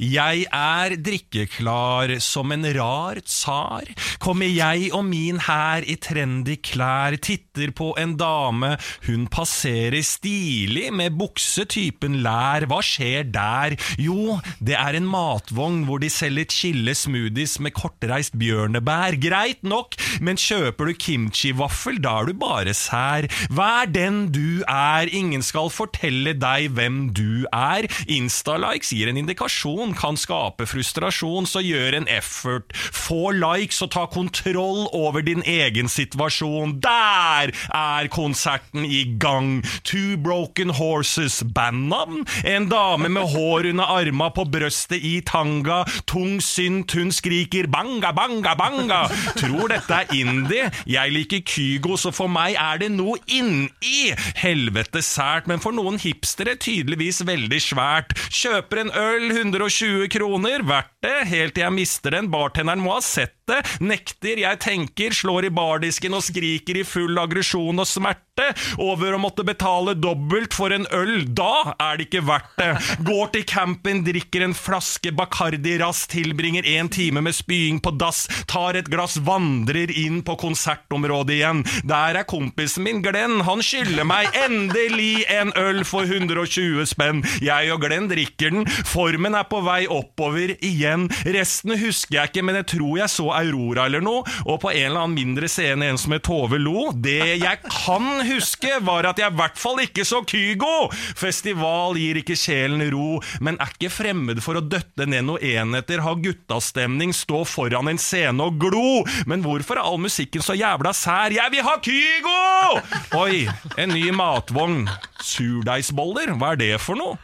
Jeg 0.00 0.46
er 0.54 0.94
drikkeklar 0.96 2.14
som 2.24 2.50
en 2.54 2.64
rar 2.74 3.20
tsar. 3.20 3.86
Kommer 4.22 4.48
jeg 4.48 4.88
og 4.96 5.04
min 5.06 5.38
hær 5.44 5.84
i 5.86 5.98
trendy 6.00 6.56
klær, 6.64 7.18
titter 7.22 7.70
på 7.76 7.92
en 8.00 8.16
dame, 8.18 8.72
hun 9.06 9.26
passerer 9.30 10.00
stilig 10.06 10.88
med 10.94 11.18
bukse 11.20 11.66
typen 11.70 12.18
lær. 12.24 12.66
Hva 12.70 12.80
skjer 12.84 13.28
der? 13.34 13.76
Jo, 14.00 14.38
det 14.58 14.78
er 14.78 14.98
en 14.98 15.06
matvogn 15.08 15.84
hvor 15.86 16.02
de 16.02 16.10
selger 16.10 16.48
chille 16.50 16.96
smoothies 16.98 17.58
med 17.62 17.76
kortreist 17.76 18.38
bjørnebær. 18.40 19.18
Greit 19.20 19.62
nok, 19.62 19.98
men 20.24 20.40
kjøper 20.40 20.90
du 20.90 20.96
kimchi-vaffel, 20.96 22.00
da 22.02 22.16
er 22.22 22.32
du 22.32 22.40
bare 22.40 22.74
sær. 22.74 23.28
Vær 23.52 23.86
den 23.92 24.26
du 24.34 24.64
er, 24.64 25.12
ingen 25.12 25.44
skal 25.44 25.70
fortelle 25.70 26.34
deg 26.38 26.72
hvem 26.74 27.00
du 27.12 27.44
er. 27.52 27.86
Insta-likes 28.06 28.92
gir 28.94 29.10
en 29.10 29.18
indikasjon, 29.20 29.94
kan 29.98 30.18
skape 30.18 30.66
frustrasjon, 30.68 31.48
så 31.48 31.62
gjør 31.64 31.98
en 32.00 32.08
effort. 32.12 32.72
Få 32.74 33.32
likes 33.34 33.80
og 33.84 33.92
ta 33.94 34.04
kontroll 34.10 34.86
over 34.96 35.24
din 35.24 35.42
egen 35.46 35.90
situasjon. 35.90 36.78
Der 36.84 37.52
er 37.74 38.10
konserten 38.12 38.86
i 38.86 39.04
gang! 39.20 39.62
Two 39.82 40.16
Broken 40.20 40.70
Horses, 40.76 41.40
bandnavn? 41.54 42.24
En 42.44 42.68
dame 42.70 43.10
med 43.12 43.32
hår 43.32 43.70
under 43.72 43.90
arma 43.98 44.30
på 44.34 44.44
brøstet 44.48 45.02
i 45.04 45.18
tanga, 45.26 45.82
tung 46.08 46.38
synt, 46.44 46.92
hun 46.96 47.12
skriker 47.14 47.68
banga, 47.72 48.12
banga, 48.16 48.54
banga. 48.58 49.00
Tror 49.38 49.72
dette 49.72 50.02
er 50.02 50.14
indie? 50.16 50.68
Jeg 50.88 51.14
liker 51.14 51.44
Kygo, 51.48 51.96
så 52.00 52.12
for 52.14 52.30
meg 52.32 52.56
er 52.58 52.82
det 52.82 52.90
noe 52.94 53.18
inni. 53.32 54.12
Helvete 54.38 55.02
sært, 55.04 55.48
men 55.50 55.62
for 55.62 55.74
noen 55.76 55.98
hipstere 56.02 56.56
tydeligvis 56.60 57.22
veldig 57.28 57.60
svært. 57.62 57.87
Kjøper 58.28 58.82
en 58.84 58.92
øl, 58.92 59.30
120 59.32 60.08
kroner, 60.12 60.64
verdt 60.68 60.94
det, 61.04 61.16
helt 61.32 61.56
til 61.56 61.64
jeg 61.66 61.76
mister 61.76 62.14
den. 62.14 62.30
Bartenderen 62.32 62.82
må 62.84 62.96
ha 62.96 63.02
sett 63.04 63.37
det. 63.50 63.60
Nekter, 63.84 64.42
jeg 64.44 64.60
tenker, 64.64 65.14
slår 65.16 65.48
i 65.48 65.54
bardisken 65.54 66.16
og 66.16 66.24
skriker 66.26 66.80
i 66.80 66.86
full 66.86 67.18
aggresjon 67.20 67.78
og 67.78 67.88
smerte 67.88 68.48
over 68.78 69.16
å 69.16 69.20
måtte 69.20 69.42
betale 69.46 69.96
dobbelt 69.98 70.54
for 70.54 70.74
en 70.74 70.86
øl. 70.94 71.24
Da 71.36 71.74
er 71.74 71.98
det 71.98 72.08
ikke 72.08 72.24
verdt 72.28 72.54
det. 72.60 72.70
Går 73.08 73.32
til 73.34 73.46
campen, 73.48 74.04
drikker 74.06 74.44
en 74.46 74.54
flaske 74.56 75.12
Bacardi 75.16 75.76
Ras, 75.82 76.04
tilbringer 76.10 76.66
en 76.76 76.90
time 76.92 77.22
med 77.24 77.36
spying 77.36 77.80
på 77.82 77.92
dass, 77.98 78.26
tar 78.50 78.78
et 78.78 78.90
glass, 78.92 79.18
vandrer 79.26 79.90
inn 79.90 80.20
på 80.26 80.36
konsertområdet 80.40 81.38
igjen. 81.38 81.64
Der 81.88 82.20
er 82.20 82.28
kompisen 82.28 82.86
min 82.86 83.02
Glenn, 83.04 83.40
han 83.46 83.62
skylder 83.64 84.06
meg 84.08 84.34
endelig 84.38 85.24
en 85.32 85.52
øl 85.58 85.82
for 85.88 86.06
120 86.06 86.86
spenn. 86.88 87.24
Jeg 87.44 87.72
og 87.74 87.82
Glenn 87.84 88.08
drikker 88.10 88.54
den, 88.54 88.68
formen 88.86 89.36
er 89.38 89.46
på 89.48 89.60
vei 89.66 89.82
oppover 89.90 90.54
igjen. 90.64 91.08
Resten 91.26 91.74
husker 91.78 92.20
jeg 92.20 92.32
ikke, 92.32 92.44
men 92.46 92.60
jeg 92.60 92.70
tror 92.74 92.94
jeg 93.02 93.12
så 93.12 93.28
Aurora 93.38 93.86
eller 93.88 94.02
noe, 94.04 94.24
og 94.46 94.60
på 94.62 94.72
en 94.72 94.90
eller 94.90 95.04
annen 95.04 95.16
mindre 95.18 95.48
scene 95.50 95.88
en 95.88 96.00
som 96.00 96.14
het 96.14 96.24
Tove 96.26 96.58
Lo. 96.60 96.90
Det 96.92 97.38
jeg 97.40 97.60
kan 97.64 98.22
huske, 98.28 98.78
var 98.84 99.08
at 99.10 99.20
jeg 99.22 99.32
i 99.32 99.38
hvert 99.38 99.58
fall 99.60 99.82
ikke 99.84 100.06
så 100.08 100.22
Kygo! 100.28 100.88
Festival 101.18 101.98
gir 101.98 102.20
ikke 102.20 102.36
sjelen 102.38 102.82
ro, 102.92 103.20
men 103.44 103.58
er 103.62 103.72
ikke 103.74 103.92
fremmed 103.92 104.42
for 104.44 104.58
å 104.58 104.64
døtte 104.64 105.06
ned 105.08 105.26
noen 105.28 105.44
enheter, 105.44 106.02
ha 106.04 106.14
guttastemning, 106.18 107.14
stå 107.16 107.44
foran 107.48 107.90
en 107.90 108.00
scene 108.02 108.44
og 108.44 108.58
glo. 108.62 109.02
Men 109.30 109.44
hvorfor 109.46 109.78
er 109.78 109.86
all 109.88 110.00
musikken 110.02 110.44
så 110.44 110.56
jævla 110.58 110.92
sær? 110.96 111.34
Jeg 111.34 111.54
vil 111.54 111.66
ha 111.66 111.78
Kygo! 111.84 112.82
Oi, 113.18 113.46
en 113.80 113.94
ny 113.94 114.08
matvogn. 114.14 114.84
Surdeigsboller, 115.24 116.34
hva 116.38 116.54
er 116.54 116.62
det 116.62 116.74
for 116.82 116.98
noe? 116.98 117.18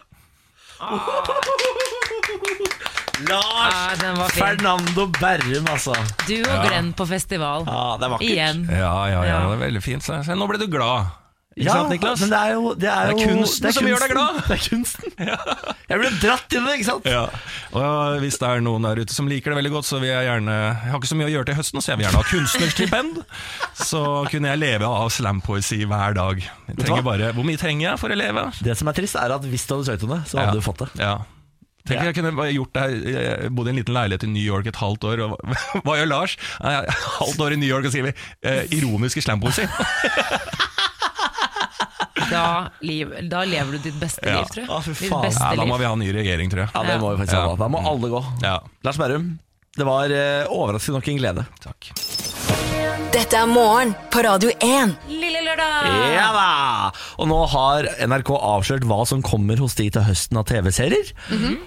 Lars 3.28 4.00
Ja, 4.02 4.14
fin. 4.28 4.42
Fernando 4.42 5.06
Berrum, 5.20 5.66
altså. 5.70 5.94
Du 6.28 6.36
og 6.42 6.64
Glenn 6.68 6.92
på 6.98 7.06
festival. 7.08 7.64
Ja, 7.68 7.96
det 8.00 8.08
er 8.08 8.14
vakkert. 8.16 8.30
Igjen. 8.30 8.64
Ja, 8.70 8.94
ja, 9.06 9.10
ja, 9.10 9.24
Ja. 9.28 9.42
det 9.48 9.58
er 9.58 9.66
veldig 9.68 9.82
fint. 9.82 10.02
Se, 10.02 10.22
se, 10.26 10.34
nå 10.34 10.48
ble 10.50 10.58
du 10.58 10.66
glad. 10.66 11.12
Ikke 11.54 11.68
Ja, 11.68 11.74
sant, 11.78 11.90
Niklas? 11.94 12.18
men 12.20 12.30
det 12.32 12.38
er 12.40 12.52
jo 12.56 12.74
Det 12.74 12.88
er, 12.90 13.12
Det 13.14 13.22
er 13.22 13.28
kunsten 13.30 13.72
som 13.72 13.84
gjør 13.86 14.00
deg 14.02 14.10
glad. 14.10 14.40
Det 14.48 14.56
er 14.56 14.62
kunsten. 14.68 15.12
Jeg 15.88 15.98
ble 16.00 16.10
dratt 16.18 16.52
inn 16.56 16.64
i 16.64 16.66
det, 16.66 16.74
ikke 16.80 16.88
sant? 16.88 17.04
Ja. 17.06 17.28
Og 17.78 18.18
hvis 18.24 18.38
det 18.40 18.48
er 18.48 18.60
noen 18.64 18.82
der 18.82 18.98
ute 18.98 19.14
som 19.14 19.28
liker 19.30 19.52
det 19.54 19.58
veldig 19.60 19.70
godt, 19.76 19.86
så 19.86 20.00
vil 20.02 20.08
jeg 20.10 20.26
gjerne 20.26 20.50
Jeg 20.50 20.90
har 20.90 20.98
ikke 20.98 21.10
så 21.12 21.18
mye 21.20 21.28
å 21.28 21.34
gjøre 21.36 21.46
til 21.52 21.54
høsten, 21.60 21.80
så 21.84 21.92
jeg 21.92 21.98
vil 22.00 22.06
gjerne 22.08 22.22
ha 22.24 22.30
kunstnerstipend. 22.32 23.22
Så 23.90 24.02
kunne 24.32 24.48
jeg 24.50 24.58
leve 24.64 24.82
av 24.90 25.10
slampoesi 25.14 25.84
hver 25.86 26.14
dag. 26.18 26.42
Jeg 26.42 26.76
trenger 26.82 27.02
bare, 27.06 27.30
hvor 27.36 27.44
mye 27.46 27.56
trenger 27.60 27.90
jeg 27.92 27.98
for 28.02 28.08
å 28.10 28.18
leve? 28.18 28.48
Det 28.64 28.74
som 28.78 28.88
er 28.90 28.92
trist, 28.98 29.14
er 29.14 29.30
at 29.38 29.42
hvis 29.46 29.66
du 29.68 29.74
hadde 29.76 29.86
søkt 29.92 30.02
om 30.08 30.14
det, 30.16 30.20
så 30.26 30.38
hadde 30.40 30.54
Ja. 30.54 30.58
du 30.58 30.60
fått 30.64 30.78
det. 30.82 30.90
Ja. 30.98 31.14
Tenk 31.84 32.00
Ja. 32.00 32.04
jeg 32.08 32.14
kunne 32.16 32.30
gjort 32.48 32.72
det 32.72 32.80
her 32.82 32.92
Jeg 33.12 33.50
bodde 33.52 33.68
i 33.68 33.72
en 33.74 33.76
liten 33.76 33.92
leilighet 33.94 34.22
i 34.24 34.28
New 34.32 34.42
York 34.42 34.66
et 34.70 34.76
halvt 34.80 35.04
år, 35.04 35.20
og 35.20 35.82
hva 35.84 35.96
gjør 36.00 36.08
Lars? 36.08 36.36
Halvt 37.20 37.40
år 37.44 37.52
i 37.52 37.58
New 37.60 37.68
York 37.68 37.84
og 37.84 37.92
skriver 37.92 38.14
eh, 38.42 38.64
ironiske 38.72 39.20
slampoesi. 39.24 39.66
Da, 42.30 42.70
liv, 42.80 43.10
da 43.28 43.42
lever 43.46 43.76
du 43.76 43.78
ditt 43.84 43.96
beste 44.00 44.22
Ja. 44.26 44.38
liv, 44.40 44.48
tror 44.50 44.62
jeg. 44.64 44.70
Ah, 45.12 45.22
beste 45.26 45.42
Ja, 45.44 45.50
da 45.58 45.66
må 45.68 45.76
vi 45.78 45.84
ha 45.86 45.94
ny 45.98 46.08
regjering, 46.14 46.50
tror 46.50 46.64
jeg. 46.64 46.70
Ja, 46.74 46.82
det 46.88 46.96
må 47.02 47.10
vi 47.12 47.18
faktisk 47.20 47.36
Ja. 47.36 47.42
ha. 47.50 47.56
Da 47.60 47.68
må 47.68 47.82
alle 47.84 48.08
gå. 48.10 48.22
Ja, 48.42 48.54
Lars 48.86 48.96
Berrum, 48.98 49.38
det 49.76 49.86
var 49.86 50.10
eh, 50.10 50.46
overraskende 50.48 50.98
nok 51.02 51.08
en 51.12 51.18
glede. 51.20 51.46
takk. 51.62 51.90
Dette 53.14 53.38
er 53.38 53.46
morgen 53.46 53.92
på 54.10 54.24
Radio 54.26 54.50
1. 54.58 54.94
Lille 55.06 55.38
lørdag! 55.46 55.84
Ja 56.16 56.24
da! 56.34 56.46
Og 57.22 57.28
nå 57.30 57.36
har 57.52 57.86
NRK 58.10 58.32
avslørt 58.34 58.86
hva 58.90 59.04
som 59.06 59.20
kommer 59.22 59.60
hos 59.62 59.76
de 59.78 59.86
til 59.94 60.02
høsten 60.02 60.40
av 60.40 60.48
TV-serier. 60.48 61.12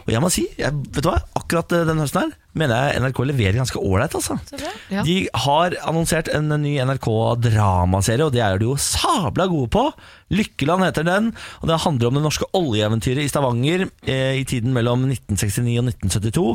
Og 0.03 0.11
jeg 0.11 0.23
må 0.25 0.31
si, 0.33 0.43
jeg, 0.59 0.75
vet 0.91 1.05
du 1.05 1.07
hva, 1.07 1.21
akkurat 1.39 1.71
denne 1.71 1.93
den 1.93 2.03
høsten 2.03 2.25
her, 2.25 2.35
mener 2.59 2.89
jeg 2.89 3.01
NRK 3.03 3.21
leverer 3.29 3.59
ganske 3.59 3.79
ålreit. 3.81 4.15
Altså. 4.17 4.37
Ja. 4.91 5.03
De 5.05 5.17
har 5.45 5.75
annonsert 5.87 6.29
en 6.33 6.49
ny 6.61 6.75
NRK-dramaserie, 6.83 8.27
og 8.27 8.35
det 8.35 8.43
er 8.43 8.59
de 8.59 8.69
jo 8.69 8.77
sabla 8.81 9.47
gode 9.51 9.71
på. 9.73 9.83
Lykkeland 10.33 10.83
heter 10.83 11.07
den, 11.07 11.31
og 11.61 11.69
det 11.69 11.79
handler 11.85 12.09
om 12.09 12.19
det 12.19 12.25
norske 12.25 12.49
oljeeventyret 12.57 13.23
i 13.23 13.31
Stavanger 13.31 13.85
eh, 14.09 14.39
i 14.41 14.45
tiden 14.47 14.73
mellom 14.75 15.05
1969 15.07 15.77
og 15.79 15.91
1972. 15.93 16.47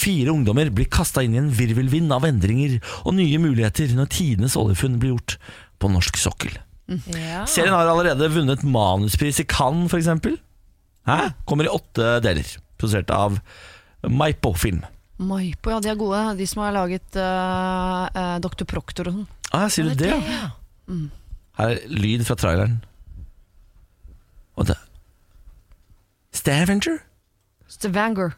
Fire 0.00 0.34
ungdommer 0.34 0.72
blir 0.74 0.90
kasta 0.90 1.24
inn 1.26 1.36
i 1.36 1.42
en 1.42 1.52
virvelvind 1.54 2.10
av 2.14 2.26
endringer 2.28 2.80
og 3.04 3.14
nye 3.18 3.40
muligheter 3.42 3.94
når 3.96 4.10
tidenes 4.16 4.58
oljefunn 4.58 4.98
blir 5.02 5.14
gjort 5.14 5.38
på 5.80 5.90
norsk 5.92 6.18
sokkel. 6.20 6.58
Ja. 7.14 7.44
Serien 7.46 7.74
har 7.76 7.86
allerede 7.86 8.30
vunnet 8.34 8.64
manuspris 8.66 9.38
i 9.42 9.46
Cannes, 9.48 9.92
f.eks. 9.94 10.08
Kommer 11.46 11.68
i 11.68 11.72
åtte 11.72 12.16
deler, 12.24 12.56
produsert 12.80 13.12
av 13.14 13.38
Maipo 14.08 14.52
Film. 14.58 14.82
Maipo, 15.20 15.72
ja, 15.74 15.80
de 15.84 15.90
er 15.92 15.98
gode. 16.00 16.20
De 16.38 16.46
som 16.48 16.62
har 16.64 16.72
laget 16.72 17.16
uh, 17.20 18.06
uh, 18.08 18.36
Dr. 18.40 18.64
Proctor 18.68 19.10
og 19.10 19.18
sånn. 19.18 19.26
Ah, 19.52 19.66
sier 19.72 19.90
du 19.90 19.98
det? 19.98 20.14
Ja. 20.14 20.46
Her 21.60 21.74
er 21.74 21.90
lyd 21.92 22.24
fra 22.24 22.38
traileren. 22.40 22.78
Og 24.56 24.68
det 24.70 24.78
Stavanger? 26.36 27.00
Stavanger. 27.68 28.32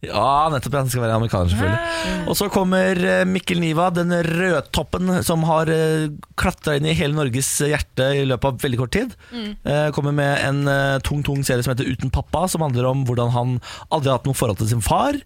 Ja, 0.00 0.48
nettopp. 0.48 0.78
Han 0.78 0.88
skal 0.88 1.02
være 1.04 1.16
amerikaner, 1.18 1.50
selvfølgelig. 1.52 2.28
Og 2.32 2.36
så 2.38 2.48
kommer 2.52 2.96
eh, 3.04 3.26
Mikkel 3.28 3.60
Niva, 3.60 3.90
den 3.92 4.14
rødtoppen 4.24 5.12
som 5.26 5.44
har 5.44 5.68
uh, 5.68 6.08
klatra 6.40 6.78
inn 6.78 6.88
i 6.88 6.94
hele 6.96 7.18
Norges 7.18 7.50
hjerte 7.60 8.06
i 8.16 8.24
løpet 8.28 8.48
av 8.48 8.64
veldig 8.64 8.80
kort 8.80 8.94
tid. 8.96 9.12
Mm. 9.30 9.50
kommer 9.94 10.14
med 10.16 10.32
en 10.46 10.62
eh, 10.70 10.96
tung, 11.04 11.20
tung 11.26 11.44
serie 11.44 11.64
som 11.66 11.74
heter 11.74 11.88
Uten 11.90 12.12
pappa, 12.14 12.46
som 12.48 12.64
handler 12.64 12.88
om 12.88 13.04
hvordan 13.08 13.34
han 13.34 13.52
aldri 13.90 14.08
har 14.08 14.18
hatt 14.20 14.30
noe 14.30 14.38
forhold 14.38 14.62
til 14.62 14.72
sin 14.72 14.84
far. 14.84 15.20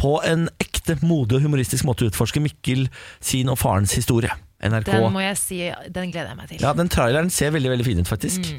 På 0.00 0.16
en 0.24 0.48
ekte, 0.62 0.96
modig 1.04 1.38
og 1.38 1.44
humoristisk 1.44 1.84
måte 1.88 2.08
utforsker 2.08 2.42
Mikkel 2.44 2.88
sin 3.20 3.52
og 3.52 3.60
farens 3.60 3.92
historie. 3.98 4.32
NRK 4.64 4.88
Den 4.88 5.08
må 5.14 5.22
jeg 5.24 5.38
si, 5.40 5.58
den 5.92 6.12
gleder 6.14 6.32
jeg 6.32 6.38
meg 6.38 6.52
til. 6.52 6.62
Ja, 6.64 6.72
den 6.76 6.92
traileren 6.92 7.32
ser 7.34 7.52
veldig 7.54 7.74
veldig 7.74 7.88
fin 7.88 8.00
ut, 8.00 8.08
faktisk. 8.10 8.52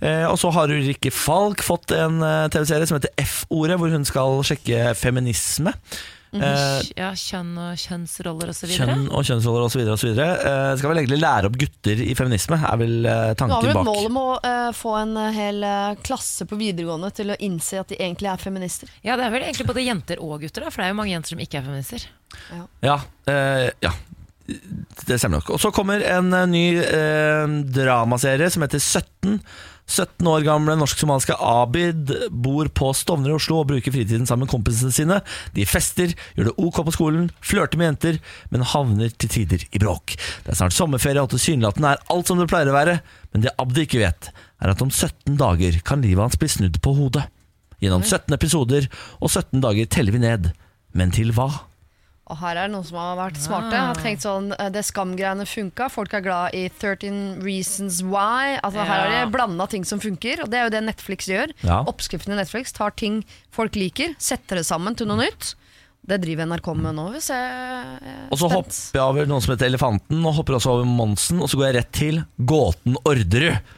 Eh, 0.00 0.24
og 0.28 0.38
så 0.42 0.50
har 0.56 0.72
Ulrikke 0.72 1.12
Falk 1.14 1.62
fått 1.66 1.94
en 1.96 2.18
eh, 2.26 2.48
TV-serie 2.52 2.88
som 2.90 2.98
heter 2.98 3.14
F-ordet, 3.22 3.78
hvor 3.80 3.92
hun 3.94 4.08
skal 4.08 4.42
sjekke 4.48 4.90
feminisme. 4.98 5.74
Eh, 6.32 6.78
ja, 6.96 7.10
kjønn 7.12 7.50
og 7.60 7.76
kjønnsroller 7.76 8.52
og 8.54 8.56
så 8.56 8.64
videre. 8.64 8.94
kjønn 8.94 9.02
og 9.12 9.26
kjønnsroller 9.28 9.66
osv. 9.66 10.12
Eh, 10.16 10.68
skal 10.80 10.88
vel 10.88 11.00
egentlig 11.02 11.18
lære 11.20 11.50
opp 11.50 11.58
gutter 11.60 12.00
i 12.00 12.14
feminisme, 12.16 12.56
er 12.56 12.78
vel 12.80 12.94
eh, 13.04 13.12
Nå 13.12 13.26
har 13.28 13.36
tanken 13.42 13.68
et 13.74 13.88
mål 13.90 14.08
om 14.08 14.16
å 14.22 14.28
eh, 14.48 14.70
få 14.76 14.94
en 15.02 15.12
eh, 15.20 15.36
hel 15.36 15.66
klasse 16.06 16.48
på 16.48 16.56
videregående 16.60 17.12
til 17.12 17.34
å 17.34 17.38
innse 17.44 17.82
at 17.82 17.92
de 17.92 18.00
egentlig 18.00 18.32
er 18.32 18.40
feminister. 18.40 18.92
Ja, 19.04 19.18
det 19.20 19.28
er 19.28 19.36
vel 19.36 19.44
egentlig 19.44 19.68
både 19.68 19.84
jenter 19.84 20.24
og 20.24 20.38
gutter, 20.40 20.64
da, 20.64 20.72
for 20.72 20.80
det 20.80 20.88
er 20.88 20.94
jo 20.94 21.00
mange 21.02 21.12
jenter 21.12 21.34
som 21.34 21.44
ikke 21.44 21.60
er 21.60 21.68
feminister. 21.68 22.08
Ja, 22.80 22.96
eh, 23.28 23.68
ja. 23.84 23.92
Det 24.46 25.18
stemmer 25.18 25.38
nok. 25.38 25.52
Og 25.54 25.60
så 25.62 25.70
kommer 25.74 26.02
en 26.06 26.32
eh, 26.34 26.48
ny 26.50 26.64
eh, 26.82 27.58
dramaserie 27.76 28.50
som 28.52 28.64
heter 28.64 28.82
17. 28.82 29.38
17 29.92 30.28
år 30.30 30.44
gamle 30.46 30.76
norsk-somaliske 30.78 31.34
Abid 31.42 32.12
bor 32.30 32.68
på 32.72 32.92
Stovner 32.96 33.32
i 33.32 33.34
Oslo 33.36 33.58
og 33.60 33.68
bruker 33.72 33.92
fritiden 33.92 34.28
sammen 34.28 34.46
med 34.46 34.52
kompisene 34.52 34.94
sine. 34.94 35.18
De 35.56 35.66
fester, 35.68 36.14
gjør 36.36 36.48
det 36.48 36.54
ok 36.62 36.80
på 36.86 36.94
skolen, 36.94 37.26
flørter 37.44 37.80
med 37.80 37.90
jenter, 37.90 38.20
men 38.54 38.64
havner 38.72 39.12
til 39.12 39.32
tider 39.32 39.66
i 39.68 39.82
bråk. 39.82 40.14
Det 40.46 40.54
er 40.54 40.60
snart 40.60 40.76
sommerferie, 40.76 41.20
og 41.20 41.34
tilsynelatende 41.34 41.92
er 41.92 42.06
alt 42.14 42.30
som 42.30 42.40
det 42.40 42.48
pleier 42.52 42.70
å 42.70 42.76
være, 42.78 43.00
men 43.34 43.44
det 43.44 43.54
Abdi 43.60 43.84
ikke 43.84 44.04
vet, 44.04 44.30
er 44.62 44.72
at 44.72 44.86
om 44.86 44.90
17 44.92 45.36
dager 45.40 45.82
kan 45.84 46.04
livet 46.04 46.28
hans 46.28 46.40
bli 46.40 46.50
snudd 46.54 46.78
på 46.84 46.94
hodet. 46.96 47.26
Gjennom 47.82 48.06
17 48.06 48.30
episoder 48.38 48.86
og 49.18 49.28
17 49.28 49.58
dager 49.64 49.90
teller 49.90 50.14
vi 50.14 50.22
ned. 50.22 50.52
Men 50.94 51.10
til 51.14 51.32
hva? 51.34 51.50
Og 52.30 52.38
her 52.38 52.56
er 52.56 52.68
det 52.68 52.72
noen 52.76 52.86
som 52.86 52.98
har 53.00 53.16
vært 53.18 53.40
smarte. 53.42 53.74
Har 53.74 53.98
tenkt 53.98 54.22
sånn, 54.22 54.52
eh, 54.58 54.68
Det 54.70 54.84
skamgreiene 54.86 55.44
funka. 55.48 55.90
Folk 55.90 56.14
er 56.14 56.22
glad 56.22 56.54
i 56.54 56.68
13 56.68 57.42
Reasons 57.42 58.00
Why. 58.02 58.58
Altså 58.62 58.86
Her 58.86 59.08
har 59.10 59.26
de 59.26 59.32
blanda 59.32 59.66
ting 59.68 59.84
som 59.84 59.98
funker, 60.00 60.42
og 60.42 60.50
det 60.50 60.58
er 60.60 60.64
jo 60.64 60.70
det 60.70 60.84
Netflix 60.84 61.26
gjør. 61.26 61.52
Ja. 61.62 61.82
Oppskriften 61.84 62.32
i 62.32 62.38
Netflix 62.38 62.72
tar 62.72 62.90
ting 62.90 63.24
folk 63.50 63.72
liker, 63.74 64.14
setter 64.18 64.56
det 64.56 64.66
sammen 64.66 64.96
til 64.96 65.06
noe 65.06 65.18
nytt. 65.18 65.54
Det 66.02 66.16
driver 66.18 66.48
NRK 66.50 66.68
med 66.82 66.96
nå. 66.98 67.02
Hvis 67.14 67.28
ser 67.30 67.50
eh, 68.02 68.22
Og 68.34 68.38
så 68.40 68.48
hopper 68.50 68.98
jeg 68.98 69.02
over 69.04 69.28
noen 69.30 69.44
som 69.44 69.52
heter 69.52 69.68
Elefanten, 69.68 70.18
og 70.26 70.34
hopper 70.34 70.56
også 70.56 70.72
over 70.72 70.88
Monsen, 70.88 71.38
og 71.38 71.46
så 71.50 71.60
går 71.60 71.68
jeg 71.68 71.76
rett 71.76 71.92
til 71.94 72.16
Gåten 72.50 72.96
Orderud. 73.06 73.68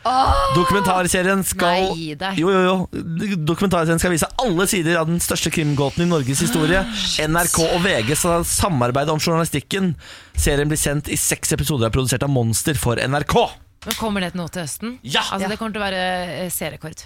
Dokumentarserien 0.57 1.45
skal 1.45 1.91
Nei, 1.93 2.15
det 2.17 2.31
Jo, 2.41 2.49
jo, 2.55 2.63
jo. 2.65 3.35
Dokumentarserien 3.45 4.01
skal 4.01 4.15
vise 4.15 4.31
alle 4.41 4.65
sider 4.71 4.97
av 5.03 5.11
den 5.11 5.21
største 5.21 5.53
krimgåten 5.53 6.07
i 6.07 6.09
Norges 6.09 6.41
historie. 6.47 6.81
NRK 7.29 7.59
og 7.67 7.85
VG 7.85 8.15
skal 8.17 8.47
samarbeide 8.49 9.13
om 9.13 9.21
journalistikken. 9.21 9.93
Serien 10.33 10.73
blir 10.73 10.81
sendt 10.81 11.13
i 11.13 11.21
seks 11.21 11.53
episoder, 11.59 11.85
og 11.85 11.93
er 11.93 11.99
produsert 11.99 12.25
av 12.25 12.33
Monster 12.33 12.81
for 12.81 12.97
NRK. 13.05 13.37
Men 13.85 14.01
kommer 14.01 14.25
det 14.25 14.33
nå 14.33 14.49
til 14.49 14.65
høsten? 14.65 14.97
Ja! 15.05 15.27
Altså, 15.29 15.53
det 15.53 15.61
kommer 15.61 15.77
til 15.77 15.83
å 15.83 15.85
være 15.85 16.05
eh, 16.41 16.49
serierekord. 16.49 17.05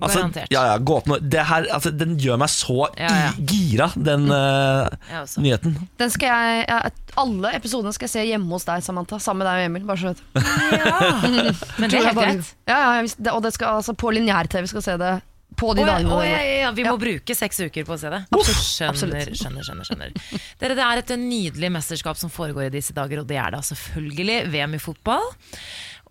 Altså, 0.00 0.18
Garantert. 0.22 0.48
ja, 0.52 0.62
ja, 0.70 0.76
gåten, 0.78 1.16
det 1.30 1.42
her, 1.44 1.66
altså, 1.76 1.90
den 1.92 2.16
gjør 2.20 2.38
meg 2.40 2.48
så 2.52 2.88
Ja, 2.96 3.10
ja. 3.26 3.30
gira, 3.50 3.90
den 3.96 4.26
uh, 4.32 4.88
Jeg 5.10 5.42
nyheten. 5.44 5.76
Den 6.00 6.10
skal 6.14 6.32
jeg, 6.32 6.64
ja, 6.70 6.78
alle 7.20 7.52
episodene 7.58 7.92
skal 7.92 8.08
jeg 8.08 8.14
se 8.14 8.26
hjemme 8.30 8.48
hos 8.56 8.64
deg, 8.68 8.82
Samantha. 8.86 9.18
Sammen 9.20 9.44
med 9.44 9.50
deg 9.50 9.60
og 9.60 9.70
Emil. 9.70 9.84
Bare 9.88 10.00
så 10.00 10.12
vet 10.12 10.22
du. 10.22 11.60
Men 11.80 11.90
det 11.90 11.98
er 12.00 12.06
helt 12.10 12.18
greit. 12.20 12.54
Ja, 12.70 12.78
ja, 12.78 12.92
jeg 13.02 13.12
det, 13.18 13.34
og 13.34 13.42
det 13.44 13.52
skal, 13.56 13.76
altså, 13.80 13.94
på 13.98 14.12
lineær-TV 14.16 14.66
skal 14.70 14.84
se 14.86 14.96
det 15.00 15.12
på 15.60 15.72
de 15.76 15.82
oh, 15.82 15.86
ja, 15.88 15.96
dagene. 15.98 16.14
å, 16.14 16.20
ja, 16.24 16.40
ja, 16.46 16.68
vi 16.70 16.80
vi 16.80 16.86
Ja. 16.86 16.92
må 16.94 17.00
bruke 17.02 17.34
seks 17.36 17.58
uker 17.66 17.84
på 17.84 17.92
å 17.96 17.98
se 18.00 18.08
det. 18.12 18.20
Absolutt. 18.32 18.60
Skjønner, 18.64 19.32
skjønner, 19.36 19.66
skjønner, 19.66 19.88
skjønner. 19.88 20.14
Dere, 20.62 20.76
Det 20.78 20.84
er 20.86 21.02
et 21.02 21.12
nydelig 21.20 21.70
mesterskap 21.74 22.16
som 22.16 22.30
foregår 22.32 22.68
i 22.70 22.74
disse 22.78 22.94
dager, 22.96 23.20
og 23.20 23.26
det 23.28 23.36
er 23.42 23.50
da 23.56 23.60
selvfølgelig 23.66 24.38
VM 24.54 24.78
i 24.78 24.80
fotball. 24.80 25.26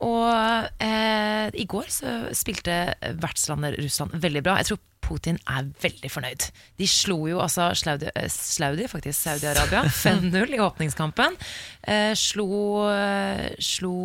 Og 0.06 0.30
eh, 0.80 1.50
i 1.60 1.66
går 1.68 1.90
så 1.92 2.12
spilte 2.38 2.76
vertslandet 3.20 3.80
Russland 3.82 4.16
veldig 4.24 4.44
bra. 4.46 4.56
Jeg 4.62 4.70
tror 4.70 4.80
Putin 5.10 5.40
er 5.50 5.68
veldig 5.82 6.12
fornøyd. 6.14 6.46
De 6.80 6.88
slo 6.90 7.18
jo 7.28 7.40
altså 7.44 7.72
Slaudi, 7.78 8.12
eh, 8.14 8.30
Slaudi 8.32 8.86
faktisk, 8.92 9.18
Saudi-Arabia 9.26 9.82
5-0 10.04 10.56
i 10.56 10.62
åpningskampen. 10.64 11.36
Eh, 11.84 12.14
slo, 12.20 12.48
eh, 12.94 13.50
slo 13.64 13.96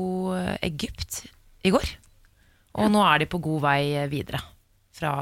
Egypt 0.64 1.24
i 1.64 1.74
går. 1.74 1.94
Og 2.80 2.90
nå 2.90 3.04
er 3.06 3.22
de 3.22 3.30
på 3.30 3.38
god 3.42 3.62
vei 3.68 3.82
videre. 4.10 4.40
Fra, 4.94 5.12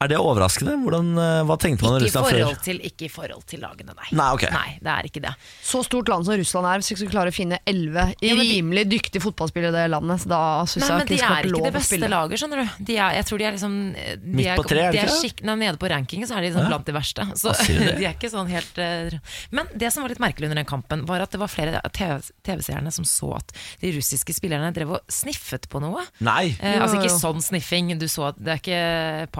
Er 0.00 0.08
det 0.08 0.16
overraskende? 0.16 0.78
Hvordan, 0.80 1.08
eh, 1.20 1.42
hva 1.44 1.56
tenkte 1.60 1.84
man 1.84 1.92
om 1.92 2.00
ikke, 2.00 2.06
i 2.06 2.08
Russland 2.08 2.26
før? 2.26 2.38
forhold 2.40 2.60
til, 2.64 2.78
ikke 2.88 3.04
i 3.04 3.08
forhold 3.12 3.42
til 3.50 3.60
lagene, 3.60 3.92
nei. 3.92 4.06
Nei, 4.16 4.28
okay. 4.32 4.48
Nei, 4.54 4.78
det 4.80 4.88
er 4.94 5.08
ikke 5.10 5.20
det. 5.26 5.32
Så 5.60 5.82
stort 5.84 6.08
land 6.08 6.24
som 6.24 6.38
Russland 6.40 6.68
er, 6.70 6.80
hvis 6.80 6.88
vi 6.94 6.96
skal 7.02 7.10
klare 7.12 7.28
å 7.28 7.36
finne 7.36 7.58
elleve 7.68 8.06
Ja, 8.24 8.34
men 8.34 8.40
de- 8.40 8.54
rimelig 8.54 8.84
dyktige 8.88 9.20
fotballspillere 9.20 9.74
i 9.74 9.76
det 9.76 9.90
landet, 9.92 10.22
så 10.24 10.30
da 10.32 10.40
syns 10.64 10.80
Nei, 10.80 10.88
jeg 10.88 10.96
men 10.96 11.04
ikke 11.04 11.10
de 11.12 11.18
skal 11.20 11.34
er 11.36 11.44
ikke 11.44 11.52
lov 11.52 11.60
det 11.66 11.70
å 11.70 11.76
beste 11.76 11.92
spille. 11.92 12.08
laget, 12.14 12.40
skjønner 12.40 12.56
du. 12.64 12.84
De 12.88 12.96
er, 12.96 13.10
jeg 13.20 13.24
tror 13.28 13.38
de 13.38 13.44
er 13.44 13.52
liksom 13.58 13.76
de 13.92 14.36
Midt 14.40 14.46
er, 14.46 14.56
på 14.56 14.64
tre, 14.70 14.80
er 14.80 14.92
de 14.96 14.98
er 15.04 15.12
ikke 15.28 15.44
det? 15.44 15.58
Nede 15.60 15.76
på 15.84 15.90
rankingen 15.92 16.26
så 16.30 16.36
er 16.36 16.40
de 16.40 16.48
liksom 16.48 16.62
Ja. 16.64 16.68
blant 16.72 16.86
de 16.88 16.92
verste. 16.96 17.28
Så 17.36 17.52
de 18.00 18.04
er 18.08 18.14
ikke 18.16 18.30
sånn 18.32 18.48
helt 18.48 18.78
uh... 18.80 19.18
Men 19.52 19.68
det 19.76 19.92
som 19.92 20.00
var 20.02 20.08
litt 20.08 20.18
merkelig 20.24 20.48
under 20.48 20.56
den 20.62 20.70
kampen, 20.72 21.04
var 21.04 21.20
at 21.20 21.30
det 21.30 21.40
var 21.44 21.52
flere 21.52 21.76
av 21.84 21.92
TV 21.92 22.16
TV-seerne 22.48 22.88
som 22.90 23.04
så 23.04 23.36
at 23.36 23.52
de 23.84 23.92
russiske 23.92 24.32
spillerne 24.32 24.72
drev 24.72 24.96
og 24.96 25.00
sniffet 25.12 25.68
på 25.68 25.78
noe. 25.84 26.06
Nei! 26.24 26.56
Eh, 26.58 26.80
altså 26.80 26.96
ikke 26.96 27.12
sånn 27.12 27.44
sniffing, 27.44 27.92
du 28.00 28.08
så 28.08 28.30
at 28.32 28.40
det 28.40 28.56
er 28.56 28.64
ikke 28.64 29.30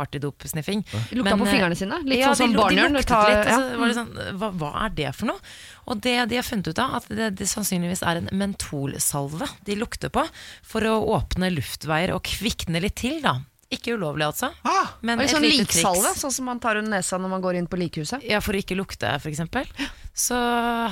partydop-sniffing. 0.51 0.85
Lukta 1.16 1.36
på 1.36 1.47
eh, 1.47 1.52
fingrene 1.52 1.77
sine, 1.78 1.98
litt 2.05 2.20
ja, 2.20 2.32
sånn 2.35 2.51
som 2.51 2.56
barnehjørn, 2.59 2.94
De 2.94 3.01
det 3.01 3.05
luktet 3.05 3.28
litt, 3.28 3.51
ja. 3.51 3.78
var 3.78 3.90
det 3.93 3.98
sånn, 3.98 4.39
hva, 4.39 4.51
hva 4.60 4.70
er 4.85 4.94
det 4.97 5.12
for 5.16 5.31
noe? 5.31 5.52
Og 5.90 6.01
det 6.05 6.16
de 6.31 6.39
har 6.39 6.47
funnet 6.47 6.70
ut 6.70 6.78
av, 6.82 6.97
at 7.01 7.09
det, 7.09 7.31
det 7.40 7.48
sannsynligvis 7.51 8.02
er 8.06 8.20
en 8.20 8.31
mentolsalve 8.36 9.48
de 9.66 9.78
lukter 9.78 10.12
på 10.12 10.24
for 10.66 10.86
å 10.86 10.98
åpne 11.16 11.51
luftveier 11.55 12.14
og 12.14 12.22
kvikne 12.27 12.82
litt 12.82 12.98
til, 13.01 13.20
da. 13.24 13.40
Ikke 13.70 13.94
ulovlig, 13.94 14.27
altså. 14.27 14.51
Ah, 14.66 14.97
Men 15.06 15.20
et 15.22 15.31
sånn 15.31 15.44
lite 15.47 15.62
liksalve, 15.62 16.09
triks. 16.09 16.24
sånn 16.24 16.35
som 16.35 16.48
man 16.51 16.59
tar 16.62 16.81
under 16.81 16.98
nesa 16.98 17.20
når 17.22 17.36
man 17.36 17.44
går 17.44 17.60
inn 17.60 17.68
på 17.70 17.78
likhuset. 17.78 18.24
Ja, 18.27 18.43
for 18.43 18.59
å 18.59 18.62
ikke 18.62 18.78
lukte, 18.78 19.12
eksempel. 19.31 19.68
Så 20.10 20.35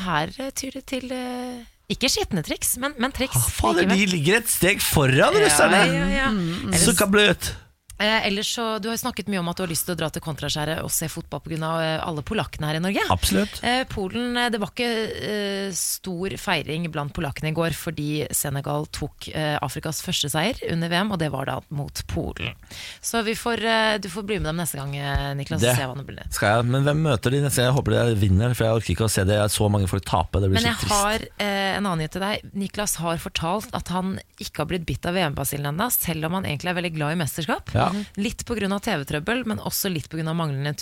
her 0.04 0.30
tyr 0.54 0.78
det 0.78 0.84
til 0.86 1.10
eh, 1.10 1.66
ikke 1.90 2.10
skitne 2.12 2.44
triks, 2.46 2.76
men, 2.78 2.94
men 3.02 3.14
triks. 3.16 3.34
Ah, 3.34 3.48
Fader, 3.50 3.88
de 3.90 4.06
ligger 4.06 4.38
et 4.38 4.50
steg 4.52 4.82
foran 4.84 5.34
russerne! 5.34 5.80
Ja, 5.88 6.04
ja, 6.04 6.08
ja. 6.20 6.28
mm. 6.30 6.76
Sukka 6.84 7.08
bløt. 7.10 7.50
Eh, 7.98 8.26
ellers 8.28 8.54
så, 8.54 8.78
Du 8.78 8.88
har 8.88 8.96
jo 8.96 9.02
snakket 9.02 9.26
mye 9.30 9.40
om 9.42 9.48
at 9.50 9.58
du 9.58 9.64
har 9.64 9.70
lyst 9.72 9.86
til 9.88 9.96
å 9.96 9.98
dra 9.98 10.08
til 10.14 10.22
Kontraskjæret 10.22 10.82
og 10.84 10.90
se 10.94 11.08
fotball 11.10 11.42
pga. 11.42 11.70
Eh, 11.82 12.06
alle 12.06 12.22
polakkene 12.22 12.68
her 12.70 12.78
i 12.78 12.82
Norge. 12.84 13.02
Absolutt. 13.10 13.58
Eh, 13.66 13.82
Polen, 13.90 14.36
eh, 14.36 14.50
Det 14.54 14.60
var 14.62 14.70
ikke 14.70 14.90
eh, 15.18 15.72
stor 15.74 16.36
feiring 16.38 16.86
blant 16.94 17.12
polakkene 17.16 17.50
i 17.50 17.56
går 17.56 17.74
fordi 17.74 18.26
Senegal 18.34 18.86
tok 18.94 19.28
eh, 19.34 19.58
Afrikas 19.62 20.00
første 20.04 20.30
seier 20.30 20.54
under 20.72 20.88
VM, 20.92 21.10
og 21.12 21.18
det 21.18 21.30
var 21.34 21.46
da 21.50 21.58
mot 21.74 22.02
Polen. 22.08 22.54
Så 23.02 23.22
vi 23.26 23.34
får, 23.34 23.64
du 24.02 24.08
får 24.08 24.26
bli 24.28 24.38
med 24.38 24.48
dem 24.52 24.60
neste 24.62 24.78
gang, 24.78 24.94
Niklas. 25.36 25.60
Det 25.60 25.74
det 25.78 26.06
blir. 26.06 26.22
skal 26.30 26.58
jeg, 26.58 26.68
Men 26.70 26.84
hvem 26.86 27.02
møter 27.02 27.30
de 27.34 27.42
neste 27.42 27.62
gang? 27.62 27.68
Jeg 27.72 27.76
håper 27.78 27.96
de 27.96 28.14
vinner, 28.20 28.54
for 28.54 28.64
jeg 28.64 28.78
orker 28.78 28.94
ikke 28.94 29.08
å 29.08 29.10
se 29.12 29.24
det. 29.24 29.38
så 29.50 29.68
mange 29.70 29.88
folk 29.90 30.04
tape. 30.04 30.40
Det 30.40 30.50
blir 30.50 30.60
Men 30.60 30.62
så 30.62 30.68
jeg 30.68 30.78
trist. 30.78 30.92
har 30.94 31.26
en 31.48 31.86
annen 31.86 31.98
nyhet 32.02 32.12
til 32.14 32.24
deg. 32.24 32.46
Niklas 32.54 32.96
har 33.02 33.18
fortalt 33.18 33.74
at 33.74 33.88
han 33.88 34.18
ikke 34.38 34.62
har 34.62 34.70
blitt 34.70 34.86
bitt 34.86 35.06
av 35.08 35.14
VM-basillen 35.18 35.72
ennå, 35.72 35.90
selv 35.92 36.28
om 36.28 36.38
han 36.38 36.44
egentlig 36.48 36.70
er 36.72 36.78
veldig 36.80 36.94
glad 36.94 37.16
i 37.16 37.20
mesterskap. 37.22 37.74
Ja. 37.74 37.87
Litt 38.20 38.44
pga. 38.48 38.78
TV-trøbbel, 38.78 39.44
men 39.48 39.62
også 39.64 39.90
litt 39.92 40.08
pga. 40.10 40.24
manglende 40.32 40.74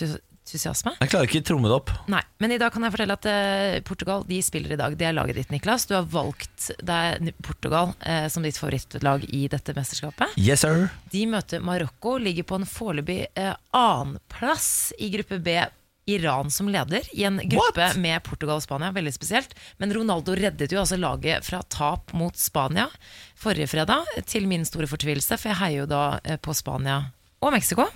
entusiasme. 0.47 0.93
Jeg 1.01 1.11
klarer 1.11 1.29
ikke 1.29 1.43
å 1.43 1.47
tromme 1.51 1.71
det 1.71 1.77
opp. 1.77 1.93
Nei, 2.13 2.23
men 2.43 2.55
i 2.55 2.59
dag 2.61 2.73
kan 2.75 2.87
jeg 2.87 2.95
fortelle 2.95 3.17
at 3.19 3.29
eh, 3.31 3.79
Portugal 3.87 4.27
de 4.29 4.41
spiller 4.45 4.77
i 4.77 4.79
dag. 4.81 4.95
Det 4.99 5.09
er 5.09 5.17
laget 5.17 5.41
ditt, 5.41 5.55
Niklas. 5.55 5.89
Du 5.91 5.97
har 5.97 6.07
valgt 6.11 6.71
deg 6.87 7.33
Portugal 7.45 7.95
eh, 8.07 8.29
som 8.33 8.47
ditt 8.47 8.59
favorittlag 8.61 9.27
i 9.31 9.47
dette 9.53 9.75
mesterskapet. 9.77 10.37
Yes, 10.39 10.63
sir. 10.63 10.87
De 11.13 11.25
møter 11.31 11.65
Marokko, 11.65 12.17
ligger 12.23 12.47
på 12.47 12.61
en 12.61 12.69
foreløpig 12.69 13.25
eh, 13.35 13.55
annenplass 13.77 14.93
i 14.99 15.11
gruppe 15.17 15.41
B. 15.43 15.59
Iran 16.07 16.51
som 16.55 16.69
leder 16.71 17.03
i 17.13 17.25
en 17.27 17.41
gruppe 17.43 17.89
med 17.99 18.23
Portugal 18.23 18.61
og 18.61 18.63
Spania. 18.63 18.93
Veldig 18.95 19.13
spesielt. 19.15 19.57
Men 19.83 19.95
Ronaldo 19.95 20.37
reddet 20.39 20.71
jo 20.71 20.79
altså 20.79 20.99
laget 21.01 21.47
fra 21.47 21.65
tap 21.67 22.15
mot 22.15 22.37
Spania 22.39 22.87
forrige 23.35 23.67
fredag, 23.75 24.07
til 24.27 24.47
min 24.47 24.65
store 24.65 24.87
fortvilelse, 24.91 25.39
for 25.41 25.51
jeg 25.51 25.61
heier 25.61 25.83
jo 25.83 25.89
da 25.91 26.05
eh, 26.23 26.39
på 26.39 26.55
Spania 26.55 27.01
og 27.43 27.53
Mexico. 27.57 27.89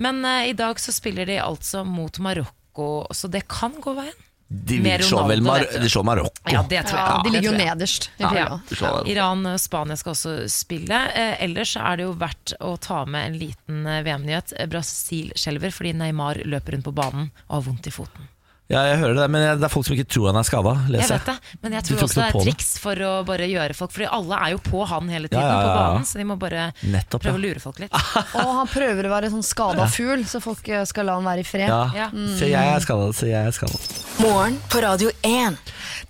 Men 0.00 0.24
uh, 0.24 0.48
i 0.48 0.56
dag 0.56 0.80
så 0.80 0.94
spiller 0.96 1.28
de 1.28 1.36
altså 1.42 1.84
mot 1.86 2.18
Marokko, 2.18 3.06
så 3.14 3.28
det 3.30 3.44
kan 3.52 3.76
gå 3.84 3.94
veien. 4.00 4.16
De 4.52 4.80
vil 4.82 5.04
slå 5.04 5.26
vel 5.28 5.42
Mar 5.46 5.62
de 5.62 6.02
Marokko. 6.02 6.50
Ja, 6.50 6.64
det 6.68 6.82
tror 6.88 6.98
jeg. 6.98 7.10
Ja, 7.10 7.18
de 7.22 7.30
ligger 7.30 7.52
jo 7.52 7.58
nederst. 7.58 8.10
Ja. 8.18 8.58
Iran 9.06 9.46
og 9.46 9.60
Spania 9.62 9.94
skal 9.96 10.10
også 10.16 10.32
spille. 10.50 10.98
Eh, 11.14 11.36
ellers 11.44 11.76
er 11.78 12.00
det 12.00 12.08
jo 12.08 12.16
verdt 12.18 12.56
å 12.58 12.72
ta 12.82 13.04
med 13.06 13.28
en 13.28 13.38
liten 13.38 13.86
eh, 13.86 14.00
VM-nyhet. 14.02 14.56
Eh, 14.58 14.66
Brasil 14.72 15.30
skjelver 15.38 15.70
fordi 15.70 15.94
Neymar 16.00 16.42
løper 16.42 16.74
rundt 16.74 16.88
på 16.88 16.96
banen 16.98 17.30
og 17.46 17.60
har 17.60 17.64
vondt 17.68 17.86
i 17.86 17.94
foten. 17.94 18.26
Ja, 18.70 18.84
jeg 18.86 19.00
hører 19.00 19.16
det, 19.18 19.24
men 19.34 19.42
det 19.58 19.66
er 19.66 19.72
folk 19.72 19.86
som 19.88 19.96
ikke 19.96 20.06
tror 20.14 20.28
han 20.30 20.38
er 20.38 20.46
skada. 20.46 20.76
Jeg 20.94 21.08
vet 21.10 21.26
det, 21.26 21.34
men 21.64 21.74
jeg 21.74 21.86
tror 21.88 22.04
også 22.06 22.20
det 22.20 22.26
er 22.28 22.36
triks 22.46 22.68
for 22.78 23.02
å 23.02 23.12
bare 23.26 23.48
gjøre 23.50 23.74
folk 23.74 23.94
Fordi 23.96 24.06
alle 24.14 24.38
er 24.46 24.52
jo 24.54 24.60
på 24.62 24.84
han 24.86 25.10
hele 25.10 25.30
tiden 25.30 25.42
Ja, 25.42 25.48
ja, 25.48 25.56
ja, 25.56 25.64
på 25.66 25.80
banen, 25.80 26.06
så 26.06 26.20
de 26.20 26.26
må 26.28 26.36
bare 26.38 26.68
Nettopp, 26.86 27.24
prøve 27.24 27.40
å 27.40 27.42
lure 27.42 27.62
folk 27.62 27.80
litt. 27.82 27.96
Og 28.38 28.52
han 28.60 28.70
prøver 28.70 29.08
å 29.08 29.12
være 29.16 29.32
sånn 29.32 29.44
skada 29.46 29.88
fugl, 29.90 30.22
så 30.30 30.42
folk 30.44 30.70
eh, 30.70 30.84
skal 30.86 31.10
la 31.10 31.18
han 31.18 31.26
være 31.26 31.42
i 31.42 31.48
fred. 31.48 31.66
Ja. 31.66 31.82
Ja. 31.96 32.08
så 32.38 32.46
jeg 32.46 32.76
er 32.76 32.86
skadet, 32.86 33.10
så 33.18 33.28
jeg 33.30 33.50
er 33.50 33.56
skada. 33.56 33.80
Morgen 34.20 34.58
på 34.70 34.82
Radio 34.84 35.10
1. 35.26 35.58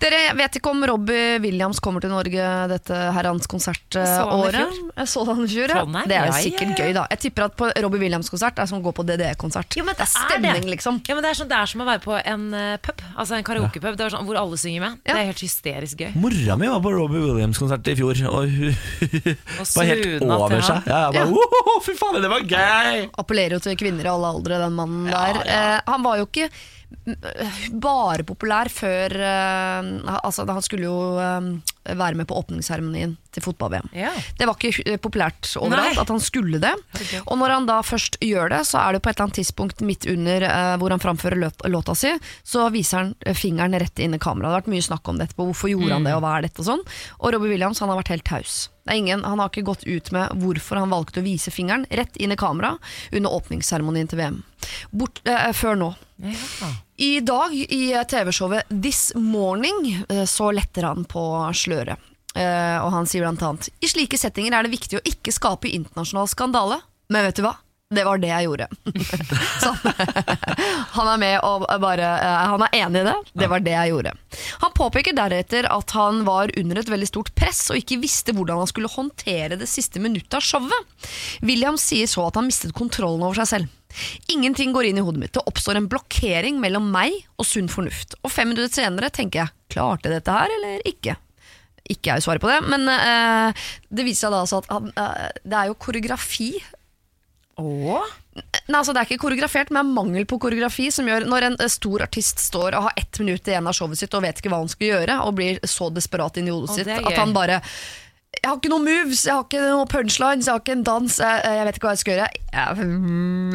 Dere 0.01 0.21
jeg 0.27 0.37
vet 0.37 0.57
ikke 0.59 0.71
om 0.73 0.85
Robbie 0.85 1.41
Williams 1.41 1.81
kommer 1.83 2.03
til 2.03 2.13
Norge 2.13 2.47
dette 2.71 3.01
herrens 3.15 3.31
så 3.31 3.31
han 3.31 3.41
i 3.41 3.51
konsertåret. 3.53 4.79
Jeg 4.97 5.09
så 5.11 5.25
han 5.27 5.43
i 5.43 5.49
fjor, 5.49 5.73
ja. 5.73 5.83
Det 6.09 6.17
er 6.17 6.29
jo 6.29 6.39
sikkert 6.45 6.81
gøy, 6.81 6.93
da. 6.97 7.05
Jeg 7.13 7.23
tipper 7.25 7.47
at 7.47 7.57
på 7.57 7.69
Robbie 7.85 8.03
Williams-konsert 8.05 8.59
er 8.61 8.69
som 8.69 8.81
å 8.81 8.85
gå 8.85 8.93
på 8.95 9.05
DDE-konsert. 9.07 9.71
Det 9.71 9.95
er 9.95 10.09
stemning, 10.11 10.67
liksom. 10.71 11.01
Ja, 11.07 11.17
men 11.17 11.25
det 11.25 11.31
er, 11.33 11.39
sånn, 11.41 11.49
det 11.51 11.57
er 11.57 11.71
som 11.71 11.83
å 11.83 11.87
være 11.87 12.03
på 12.03 12.17
en 12.19 12.50
eh, 12.57 12.75
pub, 12.83 13.01
altså 13.15 13.37
en 13.37 13.45
karaokepub 13.47 13.95
det 13.99 14.05
er 14.07 14.13
sånn, 14.15 14.25
hvor 14.27 14.39
alle 14.41 14.57
synger 14.61 14.83
med. 14.85 14.97
Ja. 15.05 15.13
Det 15.15 15.21
er 15.21 15.29
helt 15.31 15.43
hysterisk 15.45 16.03
gøy. 16.03 16.11
Mora 16.21 16.57
mi 16.59 16.69
var 16.71 16.81
på 16.85 16.91
Robbie 16.95 17.23
Williams-konsert 17.25 17.87
i 17.91 17.95
fjor, 17.99 18.21
og 18.31 18.51
hun 18.51 18.75
var 19.77 19.89
helt 19.91 20.05
svuna 20.07 20.37
over 20.37 20.61
seg. 20.67 20.89
Ja, 20.91 20.99
jeg 21.11 21.17
bare, 21.17 21.31
«Woho, 21.35 21.77
fy 21.85 21.95
faen, 21.99 22.19
det 22.23 22.31
var 22.31 22.45
gøy! 22.45 23.07
Appellerer 23.23 23.57
jo 23.57 23.63
til 23.65 23.79
kvinner 23.79 24.07
i 24.07 24.13
alle 24.13 24.33
aldre, 24.35 24.61
den 24.65 24.77
mannen 24.77 25.09
Ja, 25.11 25.23
der. 25.31 25.41
ja. 25.45 25.63
Eh, 25.77 25.81
han 25.91 26.05
var 26.05 26.21
jo 26.21 26.27
ikke 26.29 26.49
bare 27.81 28.25
populær 28.27 28.69
før 28.69 29.13
uh, 29.17 30.17
Altså, 30.21 30.45
han 30.45 30.65
skulle 30.65 30.85
jo 30.85 30.97
uh, 31.17 31.47
være 31.97 32.19
med 32.19 32.27
på 32.29 32.37
åpningsseremonien 32.37 33.15
til 33.33 33.43
fotball-VM. 33.45 33.87
Ja. 33.97 34.11
Det 34.37 34.45
var 34.45 34.59
ikke 34.59 34.97
populært 35.01 35.49
overalt 35.57 35.95
Nei. 35.95 36.01
at 36.03 36.11
han 36.13 36.21
skulle 36.21 36.59
det. 36.61 36.73
Okay. 36.93 37.23
Og 37.25 37.39
når 37.41 37.55
han 37.55 37.69
da 37.69 37.79
først 37.85 38.19
gjør 38.21 38.51
det, 38.53 38.61
så 38.69 38.83
er 38.83 38.95
det 38.97 39.01
på 39.01 39.09
et 39.09 39.17
eller 39.17 39.29
annet 39.29 39.39
tidspunkt 39.39 39.81
midt 39.87 40.05
under 40.11 40.45
uh, 40.45 40.75
hvor 40.81 40.93
han 40.93 41.01
framfører 41.01 41.41
låt, 41.41 41.65
låta 41.71 41.95
si, 41.97 42.13
så 42.43 42.67
viser 42.73 43.01
han 43.01 43.37
fingeren 43.37 43.79
rett 43.81 44.03
inn 44.03 44.17
i 44.17 44.21
kameraet. 44.21 44.51
Det 44.51 44.53
har 44.53 44.61
vært 44.61 44.75
mye 44.75 44.89
snakk 44.91 45.09
om 45.09 45.17
det 45.17 45.29
etterpå. 45.29 45.49
Hvorfor 45.51 45.73
gjorde 45.73 45.97
han 45.97 46.05
det, 46.05 46.13
og 46.17 46.25
hva 46.25 46.37
er 46.37 46.47
dette 46.47 46.61
og 46.61 46.69
sånn? 46.69 46.85
Og 47.21 47.33
Robbie 47.33 47.55
Williams 47.55 47.81
han 47.81 47.89
har 47.91 48.01
vært 48.03 48.13
helt 48.13 48.27
taus. 48.29 48.61
Ingen, 48.91 49.23
han 49.23 49.39
har 49.39 49.51
ikke 49.51 49.65
gått 49.67 49.83
ut 49.87 50.11
med 50.11 50.35
hvorfor 50.41 50.81
han 50.81 50.91
valgte 50.91 51.21
å 51.21 51.25
vise 51.25 51.51
fingeren 51.53 51.85
rett 51.89 52.17
inn 52.17 52.33
i 52.33 52.39
kamera 52.39 52.75
under 53.11 53.33
åpningsseremonien 53.37 54.09
til 54.11 54.19
VM. 54.21 54.41
Bort, 54.91 55.21
eh, 55.25 55.51
før 55.55 55.79
nå. 55.79 55.89
Ja. 56.21 56.71
I 57.01 57.19
dag 57.25 57.53
i 57.55 57.81
TV-showet 58.09 58.69
This 58.69 59.11
Morning 59.15 60.05
eh, 60.09 60.25
så 60.29 60.51
letter 60.53 60.85
han 60.91 61.05
på 61.09 61.23
sløret. 61.57 61.97
Eh, 62.35 62.77
og 62.79 62.91
han 62.93 63.09
sier 63.09 63.25
blant 63.25 63.41
annet 63.43 63.67
I 63.83 63.89
slike 63.91 64.15
settinger 64.15 64.55
er 64.55 64.63
det 64.63 64.71
viktig 64.71 65.01
å 65.01 65.03
ikke 65.03 65.33
skape 65.35 65.71
internasjonal 65.71 66.29
skandale. 66.31 66.79
Men 67.11 67.27
vet 67.27 67.41
du 67.41 67.43
hva? 67.43 67.57
Det 67.91 68.03
var 68.07 68.21
det 68.23 68.29
jeg 68.31 68.47
gjorde. 68.47 68.67
så 69.63 69.73
han 70.95 71.09
er 71.11 71.19
med 71.19 71.35
og 71.43 71.65
bare 71.83 72.07
eh, 72.23 72.45
Han 72.53 72.63
er 72.63 72.77
enig 72.79 73.01
i 73.01 73.07
det. 73.09 73.15
Det 73.43 73.49
var 73.51 73.65
det 73.65 73.73
jeg 73.75 73.91
gjorde. 73.91 74.13
Han 74.63 74.75
påpeker 74.77 75.17
deretter 75.17 75.67
at 75.67 75.95
han 75.97 76.23
var 76.27 76.53
under 76.59 76.79
et 76.79 76.91
veldig 76.91 77.09
stort 77.09 77.33
press 77.35 77.65
og 77.73 77.81
ikke 77.81 77.99
visste 78.03 78.35
hvordan 78.37 78.61
han 78.63 78.71
skulle 78.71 78.91
håndtere 78.91 79.59
det 79.59 79.67
siste 79.69 79.99
minuttet 80.03 80.39
av 80.39 80.45
showet. 80.45 81.11
William 81.43 81.79
sier 81.79 82.07
så 82.07 82.29
at 82.29 82.39
han 82.39 82.47
mistet 82.47 82.75
kontrollen 82.77 83.25
over 83.27 83.41
seg 83.41 83.51
selv. 83.55 83.77
Ingenting 84.31 84.71
går 84.71 84.87
inn 84.87 85.01
i 85.01 85.03
hodet 85.03 85.25
mitt. 85.25 85.33
Det 85.35 85.43
oppstår 85.51 85.79
en 85.79 85.89
blokkering 85.91 86.61
mellom 86.63 86.87
meg 86.93 87.17
og 87.35 87.47
sunn 87.47 87.67
fornuft. 87.71 88.15
Og 88.23 88.31
fem 88.31 88.53
minutter 88.53 88.71
senere 88.71 89.11
tenker 89.11 89.43
jeg 89.43 89.55
klarte 89.75 90.11
dette 90.13 90.35
her 90.35 90.53
eller 90.59 90.87
ikke? 90.87 91.17
Ikke 91.91 92.13
er 92.13 92.21
jo 92.21 92.29
svaret 92.29 92.43
på 92.43 92.47
det, 92.51 92.61
men 92.71 92.87
uh, 92.87 93.65
det 93.91 94.05
viser 94.07 94.29
seg 94.29 94.35
da 94.35 94.43
altså 94.45 94.61
at 94.61 94.69
han, 94.71 94.91
uh, 94.95 95.27
det 95.43 95.57
er 95.57 95.71
jo 95.71 95.81
koreografi 95.81 96.53
Åh? 97.61 98.11
Nei, 98.31 98.77
altså 98.79 98.93
Det 98.95 99.01
er 99.01 99.09
ikke 99.09 99.25
koreografert, 99.25 99.71
men 99.71 99.81
det 99.81 99.89
er 99.89 99.95
mangel 99.97 100.27
på 100.29 100.39
koreografi 100.41 100.87
som 100.93 101.07
gjør 101.09 101.25
når 101.29 101.47
en 101.49 101.57
eh, 101.59 101.71
stor 101.71 102.05
artist 102.07 102.39
står 102.39 102.77
og 102.77 102.87
har 102.87 103.01
ett 103.01 103.19
minutt 103.23 103.47
igjen 103.47 103.67
av 103.67 103.75
showet 103.75 103.99
sitt 103.99 104.15
og 104.17 104.23
vet 104.25 104.39
ikke 104.39 104.53
hva 104.53 104.61
han 104.63 104.71
skal 104.71 104.87
gjøre, 104.87 105.17
og 105.25 105.35
blir 105.39 105.59
så 105.67 105.89
desperat 105.93 106.39
inni 106.39 106.53
hodet 106.53 106.71
Å, 106.71 106.77
sitt 106.79 106.93
at 106.95 107.19
han 107.19 107.35
bare 107.35 107.59
jeg 108.31 108.47
har 108.47 108.55
ikke 108.57 108.69
noen 108.71 108.85
moves, 108.87 109.25
jeg 109.27 109.35
har 109.35 109.43
ikke 109.43 109.59
noen 109.61 109.89
punchlines, 109.91 110.47
jeg 110.47 110.53
har 110.55 110.61
ikke 110.63 110.73
en 110.77 110.83
dans. 110.87 111.15
Jeg, 111.19 111.41
jeg 111.51 111.65
vet 111.67 111.75
ikke 111.77 111.87
hva 111.89 111.91
jeg 111.91 111.99
skal 112.01 112.13
gjøre. 112.15 112.27
Jeg, 112.51 112.85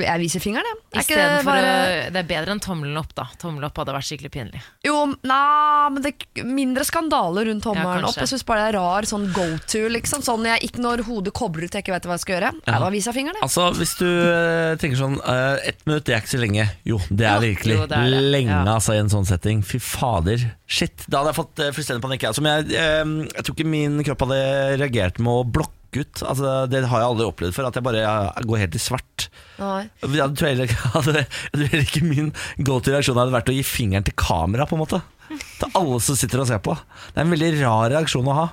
jeg 0.05 0.20
viser 0.20 0.43
fingeren, 0.44 0.66
jeg. 0.69 0.77
Er 0.93 1.01
ikke 1.07 1.16
det 1.16 1.44
bare- 1.47 1.70
å 1.70 2.12
Det 2.12 2.20
er 2.20 2.28
bedre 2.28 2.53
enn 2.55 2.61
tommelen 2.62 3.01
opp, 3.01 3.15
da. 3.16 3.24
Tommelen 3.40 3.66
opp 3.66 3.81
hadde 3.81 3.94
vært 3.97 4.07
skikkelig 4.07 4.31
pinlig. 4.36 4.61
Jo, 4.85 4.98
nei, 5.27 5.89
men 5.94 6.05
det 6.05 6.12
er 6.12 6.44
mindre 6.44 6.85
skandale 6.86 7.47
rundt 7.48 7.65
tommelen 7.65 8.05
Ja, 8.05 8.11
opp. 8.12 8.20
Jeg 8.20 8.28
syns 8.31 8.44
bare 8.47 8.66
det 8.66 8.74
er 8.74 8.78
rar 8.78 9.09
sånn 9.09 9.27
go 9.32 9.47
to, 9.66 9.82
liksom. 9.97 10.23
Sånn 10.28 10.44
jeg, 10.44 10.61
ikke 10.69 10.85
når 10.85 11.03
hodet 11.09 11.32
kobler 11.40 11.65
ut, 11.66 11.73
jeg 11.73 11.82
ikke 11.82 11.97
vet 11.97 12.07
hva 12.07 12.15
jeg 12.20 12.24
skal 12.27 12.36
gjøre. 12.36 12.53
Ja. 12.69 12.78
Da 12.85 12.93
viser 12.94 13.11
jeg 13.11 13.19
fingeren, 13.23 13.40
jeg. 13.40 13.48
Altså, 13.48 13.66
Hvis 13.81 13.97
du 13.98 14.07
eh, 14.07 14.77
tenker 14.77 15.01
sånn 15.01 15.19
uh, 15.24 15.57
Ett 15.66 15.82
minutt, 15.89 16.05
det 16.07 16.15
er 16.15 16.20
ikke 16.23 16.35
så 16.36 16.43
lenge. 16.44 16.69
Jo, 16.86 17.01
det 17.11 17.27
er 17.27 17.40
virkelig 17.43 17.81
jo, 17.81 17.89
det 17.90 17.97
er 17.97 18.12
det. 18.12 18.23
lenge 18.36 18.53
Ja. 18.53 18.62
altså, 18.77 18.93
i 18.94 19.01
en 19.03 19.09
sånn 19.11 19.27
setting. 19.27 19.65
Fy 19.66 19.81
fader. 19.81 20.47
Shit. 20.69 21.05
Da 21.09 21.24
hadde 21.24 21.32
jeg 21.32 21.40
fått 21.40 21.65
uh, 21.65 21.73
fullstendig 21.73 22.05
panikk. 22.07 22.28
Altså, 22.31 22.44
jeg, 22.44 22.70
uh, 22.77 23.27
jeg 23.35 23.43
tror 23.43 23.57
ikke 23.57 23.66
min 23.73 23.98
kropp 24.07 24.24
hadde 24.28 24.40
reagert 24.74 25.20
med 25.22 25.32
å 25.32 25.47
blokke 25.59 25.72
ut. 26.02 26.22
Altså, 26.26 26.55
det 26.68 26.82
har 26.90 27.02
jeg 27.02 27.10
aldri 27.10 27.26
opplevd 27.30 27.56
før. 27.56 27.68
At 27.70 27.78
jeg 27.78 27.86
bare 27.86 28.47
går 28.51 28.62
helt 28.64 28.76
i 28.76 28.82
svart. 28.82 29.28
Nei. 29.60 29.86
Jeg 30.02 30.32
tror 30.36 30.51
heller 30.51 31.82
ikke 31.86 32.05
min 32.10 32.32
go 32.66 32.80
to 32.80 32.93
reaksjon 32.93 33.16
hadde 33.20 33.36
vært 33.36 33.52
å 33.52 33.56
gi 33.56 33.64
fingeren 33.66 34.06
til 34.06 34.16
kamera, 34.18 34.68
på 34.68 34.76
en 34.76 34.82
måte. 34.84 35.01
Til 35.61 35.73
alle 35.78 35.98
som 36.05 36.16
sitter 36.19 36.43
og 36.43 36.48
ser 36.48 36.61
på. 36.65 36.74
Det 37.12 37.20
er 37.20 37.24
en 37.24 37.32
veldig 37.32 37.48
rar 37.62 37.90
reaksjon 37.94 38.27
å 38.31 38.35
ha. 38.36 38.44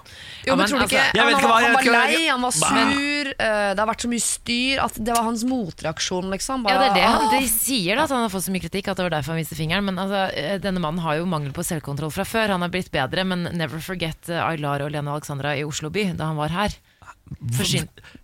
Jo, 0.44 0.54
Ja, 0.54 0.56
men 0.60 0.70
tror 0.70 0.82
du 0.82 0.86
altså, 0.86 1.00
ikke 1.00 1.24
han, 1.24 1.32
ikke 1.34 1.50
var, 1.50 1.66
han 1.66 1.76
var 1.78 1.88
lei, 1.94 2.22
han 2.28 2.46
var 2.46 2.56
sur, 2.58 3.30
eh, 3.34 3.70
det 3.74 3.82
har 3.84 3.90
vært 3.90 4.06
så 4.06 4.12
mye 4.12 4.24
styr 4.26 4.82
at 4.84 5.00
det 5.00 5.16
var 5.16 5.28
hans 5.28 5.44
motreaksjon, 5.50 6.30
liksom. 6.34 6.66
Ja, 6.70 6.78
det 6.82 6.90
er 6.92 6.98
det 6.98 7.06
han 7.08 7.28
de 7.34 7.42
sier, 7.52 7.96
da, 7.96 8.06
at 8.08 8.14
han 8.16 8.26
har 8.26 8.34
fått 8.34 8.48
så 8.48 8.54
mye 8.56 8.64
kritikk 8.66 8.92
at 8.92 9.00
det 9.00 9.08
var 9.08 9.16
derfor 9.18 9.36
han 9.36 9.42
viste 9.44 9.58
fingeren. 9.60 9.88
Men 9.90 10.02
altså, 10.04 10.24
eh, 10.40 10.56
denne 10.64 10.84
mannen 10.84 11.04
har 11.06 11.20
jo 11.20 11.28
mangel 11.30 11.54
på 11.56 11.66
selvkontroll 11.68 12.14
fra 12.16 12.26
før. 12.28 12.56
Han 12.56 12.66
har 12.66 12.72
blitt 12.74 12.92
bedre, 12.94 13.26
men 13.28 13.48
never 13.58 13.84
forget 13.84 14.32
eh, 14.32 14.42
Aylar 14.44 14.86
og 14.86 14.94
Lene 14.96 15.14
Alexandra 15.14 15.56
i 15.58 15.66
Oslo 15.68 15.92
by 15.94 16.10
da 16.18 16.32
han 16.32 16.40
var 16.40 16.54
her. 16.56 16.80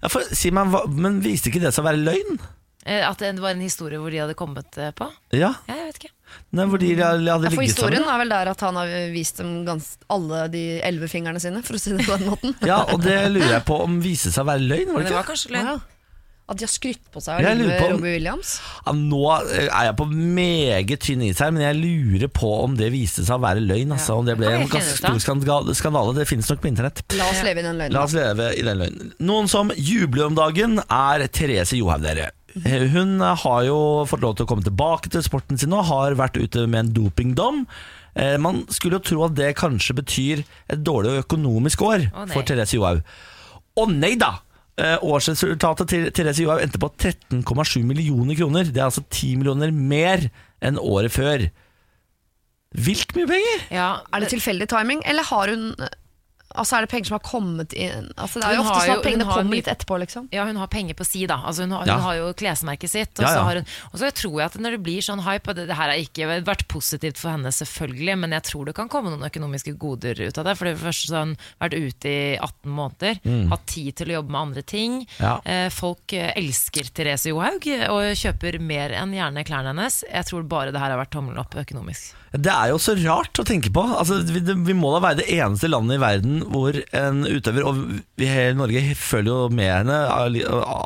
Ja, 0.03 0.09
for, 0.11 0.23
si 0.35 0.51
meg, 0.53 0.71
hva, 0.73 0.83
men 0.91 1.21
viste 1.23 1.49
ikke 1.51 1.61
det 1.63 1.71
seg 1.75 1.83
å 1.85 1.89
være 1.89 2.01
løgn? 2.03 2.39
eh, 2.85 3.03
at 3.05 3.19
det 3.21 3.39
var 3.41 3.53
en 3.55 3.63
historie 3.63 3.99
hvor 4.01 4.11
de 4.13 4.21
hadde 4.23 4.37
kommet 4.39 4.71
på. 4.97 5.07
Ja, 5.35 5.53
Ja, 5.69 5.75
jeg 5.75 5.89
vet 5.91 6.01
ikke. 6.03 6.13
Nei, 6.51 6.65
fordi 6.71 6.95
de 6.97 7.03
hadde 7.05 7.51
for 7.53 7.61
historien 7.65 8.01
sammen. 8.03 8.13
er 8.15 8.23
vel 8.23 8.33
der 8.33 8.51
at 8.55 8.65
han 8.65 8.75
har 8.81 8.95
vist 9.13 9.37
dem 9.37 9.53
gans 9.67 9.91
alle 10.09 10.47
de 10.53 10.63
elleve 10.81 11.09
fingrene 11.11 11.39
sine, 11.43 11.61
for 11.63 11.77
å 11.77 11.79
si 11.83 11.93
det 11.93 12.07
på 12.07 12.17
den 12.17 12.31
måten. 12.31 12.55
Ja, 12.65 12.81
og 12.89 13.03
det 13.05 13.19
lurer 13.31 13.59
jeg 13.59 13.65
på 13.69 13.79
om 13.85 14.01
viste 14.01 14.31
seg 14.33 14.45
å 14.45 14.51
være 14.53 14.65
løgn, 14.65 14.93
var 14.93 14.99
det 15.03 15.09
det 15.09 15.13
ikke? 15.13 15.21
var 15.21 15.31
kanskje 15.33 15.55
løgn. 15.55 15.71
Ja. 15.75 15.79
At 16.49 16.57
de 16.57 16.65
har 16.65 16.71
skrytt 16.73 17.03
på 17.13 17.21
seg 17.21 17.45
om- 17.45 17.59
Robbie 17.69 18.15
Williams. 18.15 18.55
Ja, 18.87 18.91
nå 18.97 19.19
er 19.37 19.67
jeg 19.85 19.95
på 19.99 20.07
meget 20.09 20.95
tynn 21.05 21.21
is 21.21 21.37
her, 21.37 21.51
men 21.53 21.61
jeg 21.61 21.77
lurer 21.77 22.31
på 22.33 22.49
om 22.63 22.73
det 22.79 22.87
viste 22.89 23.21
seg 23.21 23.37
å 23.37 23.43
være 23.43 23.61
løgn. 23.61 23.93
Altså, 23.93 24.17
om 24.17 24.25
det 24.25 24.33
ble 24.39 24.47
en 24.55 24.65
ganske 24.67 24.97
stor 24.97 25.19
skandale. 25.21 26.15
Det 26.17 26.25
finnes 26.25 26.49
nok 26.49 26.63
på 26.63 26.71
internett. 26.71 27.03
La 27.13 27.29
oss 27.29 27.43
leve 27.45 27.61
i 27.61 27.67
den 27.67 27.77
løgnen. 27.77 27.93
La 27.93 28.01
oss 28.07 28.17
leve 28.17 28.49
i 28.57 28.65
den 28.65 28.81
løgnen. 28.81 29.13
Noen 29.29 29.47
som 29.47 29.69
jubler 29.77 30.25
om 30.25 30.33
dagen, 30.41 30.79
er 30.89 31.27
Therese 31.27 31.77
Johaug, 31.77 32.01
dere. 32.01 32.31
Hun 32.93 33.19
har 33.21 33.63
jo 33.67 33.77
fått 34.09 34.23
lov 34.23 34.35
til 34.37 34.45
å 34.45 34.49
komme 34.49 34.65
tilbake 34.65 35.11
til 35.13 35.23
sporten 35.25 35.59
sin 35.59 35.73
og 35.75 35.87
har 35.89 36.17
vært 36.19 36.39
ute 36.41 36.65
med 36.67 36.79
en 36.85 36.91
dopingdom. 36.95 37.63
Eh, 38.15 38.37
Man 38.41 38.63
skulle 38.73 38.99
jo 38.99 39.05
tro 39.05 39.23
at 39.27 39.35
det 39.37 39.53
kanskje 39.59 39.95
betyr 40.01 40.43
et 40.69 40.83
dårlig 40.83 41.19
økonomisk 41.23 41.81
år 41.85 42.07
oh, 42.13 42.25
for 42.31 42.45
Therese 42.47 42.77
Johaug. 42.77 43.01
Å 43.79 43.85
nei 43.91 44.15
da! 44.19 44.39
Eh, 44.79 44.97
Årsresultatet 45.03 45.91
til 45.91 46.09
Therese 46.15 46.43
Johaug 46.45 46.61
endte 46.63 46.79
på 46.81 46.89
13,7 46.95 47.83
millioner 47.83 48.37
kroner. 48.39 48.69
Det 48.69 48.79
er 48.79 48.87
altså 48.89 49.03
10 49.05 49.41
millioner 49.41 49.73
mer 49.75 50.29
enn 50.63 50.79
året 50.79 51.13
før. 51.13 51.49
Vilt 52.77 53.15
mye 53.17 53.29
penger! 53.29 53.65
Ja, 53.73 53.89
Er 54.13 54.23
det 54.23 54.29
tilfeldig 54.35 54.69
timing, 54.71 55.01
eller 55.09 55.25
har 55.25 55.51
hun 55.51 55.71
Altså 56.57 56.77
Er 56.77 56.81
det 56.81 56.89
penger 56.89 57.05
som 57.11 57.15
har 57.19 57.21
kommet 57.29 57.73
inn 57.77 58.07
Altså 58.17 58.39
Det 58.41 58.47
er 58.49 58.55
jo 58.57 58.61
ofte 58.63 58.79
sånn 58.87 58.97
at 58.97 59.03
pengene 59.05 59.25
kommer 59.29 59.53
litt 59.53 59.67
etterpå, 59.69 59.99
liksom. 60.01 60.29
Ja, 60.33 60.45
hun 60.49 60.55
har 60.57 60.67
penger 60.67 60.95
på 60.97 61.05
si, 61.05 61.25
da. 61.29 61.35
Altså, 61.45 61.61
hun, 61.67 61.71
har, 61.77 61.85
Ja. 61.85 61.93
hun 61.99 62.01
har 62.07 62.15
jo 62.17 62.33
klesmerket 62.33 62.89
sitt. 62.89 63.13
Og, 63.19 63.23
Ja, 63.25 63.29
ja. 63.29 63.35
Så 63.35 63.43
har 63.45 63.55
hun, 63.59 63.65
og 63.93 63.99
så 63.99 64.09
tror 64.11 64.33
jeg 64.39 64.45
at 64.49 64.57
når 64.57 64.71
det 64.71 64.81
blir 64.83 65.01
sånn 65.05 65.21
hype 65.21 65.47
Og 65.49 65.55
det, 65.55 65.67
det 65.69 65.75
her 65.77 65.89
har 65.93 66.01
ikke 66.01 66.43
vært 66.45 66.67
positivt 66.67 67.17
for 67.21 67.29
henne, 67.29 67.51
selvfølgelig, 67.53 68.17
men 68.17 68.31
jeg 68.31 68.43
tror 68.49 68.65
det 68.65 68.75
kan 68.75 68.89
komme 68.89 69.11
noen 69.13 69.29
økonomiske 69.29 69.77
goder 69.77 70.17
ut 70.27 70.37
av 70.37 70.45
det. 70.49 70.57
For 70.57 70.65
det 70.65 70.77
første 70.81 71.13
har 71.13 71.25
hun 71.25 71.37
vært 71.61 71.77
ute 71.77 72.09
i 72.09 72.37
18 72.37 72.71
måneder, 72.71 73.19
Mm. 73.25 73.49
hatt 73.49 73.65
tid 73.67 73.95
til 73.95 74.07
å 74.07 74.17
jobbe 74.21 74.29
med 74.31 74.41
andre 74.41 74.61
ting. 74.63 75.07
Ja. 75.19 75.39
Eh, 75.45 75.69
folk 75.69 76.13
eh, 76.13 76.33
elsker 76.35 76.89
Therese 76.93 77.25
Johaug 77.29 77.61
og 77.89 78.01
kjøper 78.17 78.59
mer 78.59 78.89
enn 78.91 79.13
gjerne 79.13 79.45
klærne 79.45 79.69
hennes. 79.75 80.03
Jeg 80.11 80.25
tror 80.25 80.43
bare 80.49 80.71
det 80.71 80.79
her 80.81 80.89
har 80.89 80.97
vært 81.05 81.11
tommelen 81.13 81.37
opp 81.39 81.53
økonomisk. 81.53 82.15
Det 82.33 82.51
er 82.53 82.69
jo 82.69 82.77
så 82.81 82.93
rart 82.99 83.39
å 83.41 83.45
tenke 83.47 83.71
på. 83.73 83.81
Altså, 83.81 84.19
vi, 84.29 84.41
det, 84.45 84.55
vi 84.67 84.75
må 84.77 84.91
da 84.93 85.01
være 85.03 85.21
det 85.21 85.29
eneste 85.39 85.69
landet 85.71 85.97
i 85.97 86.03
verden 86.03 86.43
hvor 86.53 86.77
en 86.95 87.23
utøver 87.25 87.65
Og 87.65 87.79
vi 88.19 88.29
hele 88.29 88.57
Norge 88.59 88.83
følger 88.97 89.31
jo 89.31 89.55
med 89.55 89.71
henne, 89.71 89.97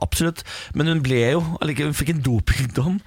absolutt. 0.03 0.45
Men 0.78 0.91
hun 0.91 1.03
ble 1.03 1.24
jo 1.36 1.44
Hun 1.44 1.98
fikk 1.98 2.14
en 2.14 2.24
dopingdom, 2.24 3.02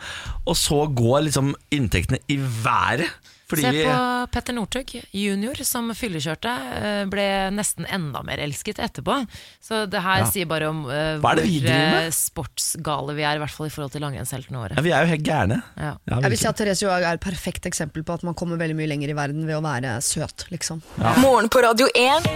og 0.45 0.59
så 0.59 0.85
går 0.93 1.27
liksom 1.29 1.55
inntektene 1.75 2.21
i 2.33 2.37
været. 2.41 3.09
Fordi 3.47 3.63
Se 3.63 3.85
på 3.87 3.97
Petter 4.35 4.55
Northug 4.57 4.91
junior, 5.15 5.55
som 5.63 5.91
fyllekjørte. 5.95 6.51
eh, 6.83 7.05
Ble 7.07 7.27
nesten 7.55 7.87
enda 7.87 8.23
mer 8.27 8.39
elsket 8.43 8.81
etterpå. 8.83 9.21
Så 9.63 9.85
det 9.89 10.03
her 10.03 10.19
Ja. 10.25 10.27
sier 10.27 10.47
bare 10.51 10.67
om 10.69 10.83
det 10.89 11.21
hvor 11.23 11.39
eh, 11.39 12.11
sportsgale 12.11 13.15
vi 13.15 13.23
er, 13.23 13.37
i 13.37 13.39
hvert 13.39 13.55
fall 13.55 13.69
i 13.69 13.71
forhold 13.71 13.93
til 13.95 14.03
langrennsheltene 14.03 14.59
våre. 14.59 14.75
ja, 14.75 14.83
vi 14.83 14.91
er 14.91 15.07
jo 15.07 15.13
helt 15.15 15.23
gærne. 15.23 15.63
Ja. 15.77 15.93
Ja, 16.11 16.21
Jeg 16.23 16.31
vil 16.35 16.39
si 16.39 16.47
at 16.51 16.57
Therese 16.57 16.83
Johaug 16.83 17.03
er 17.07 17.15
et 17.15 17.21
perfekt 17.21 17.67
eksempel 17.71 18.03
på 18.03 18.15
at 18.15 18.23
man 18.27 18.35
kommer 18.35 18.57
veldig 18.59 18.75
mye 18.77 18.89
lenger 18.91 19.11
i 19.11 19.17
verden 19.17 19.47
ved 19.47 19.55
å 19.55 19.63
være 19.63 19.95
søt, 20.03 20.47
liksom. 20.51 20.83
Morgen 21.23 21.49
på 21.49 21.63
Radio 21.63 21.87
1. 21.95 22.27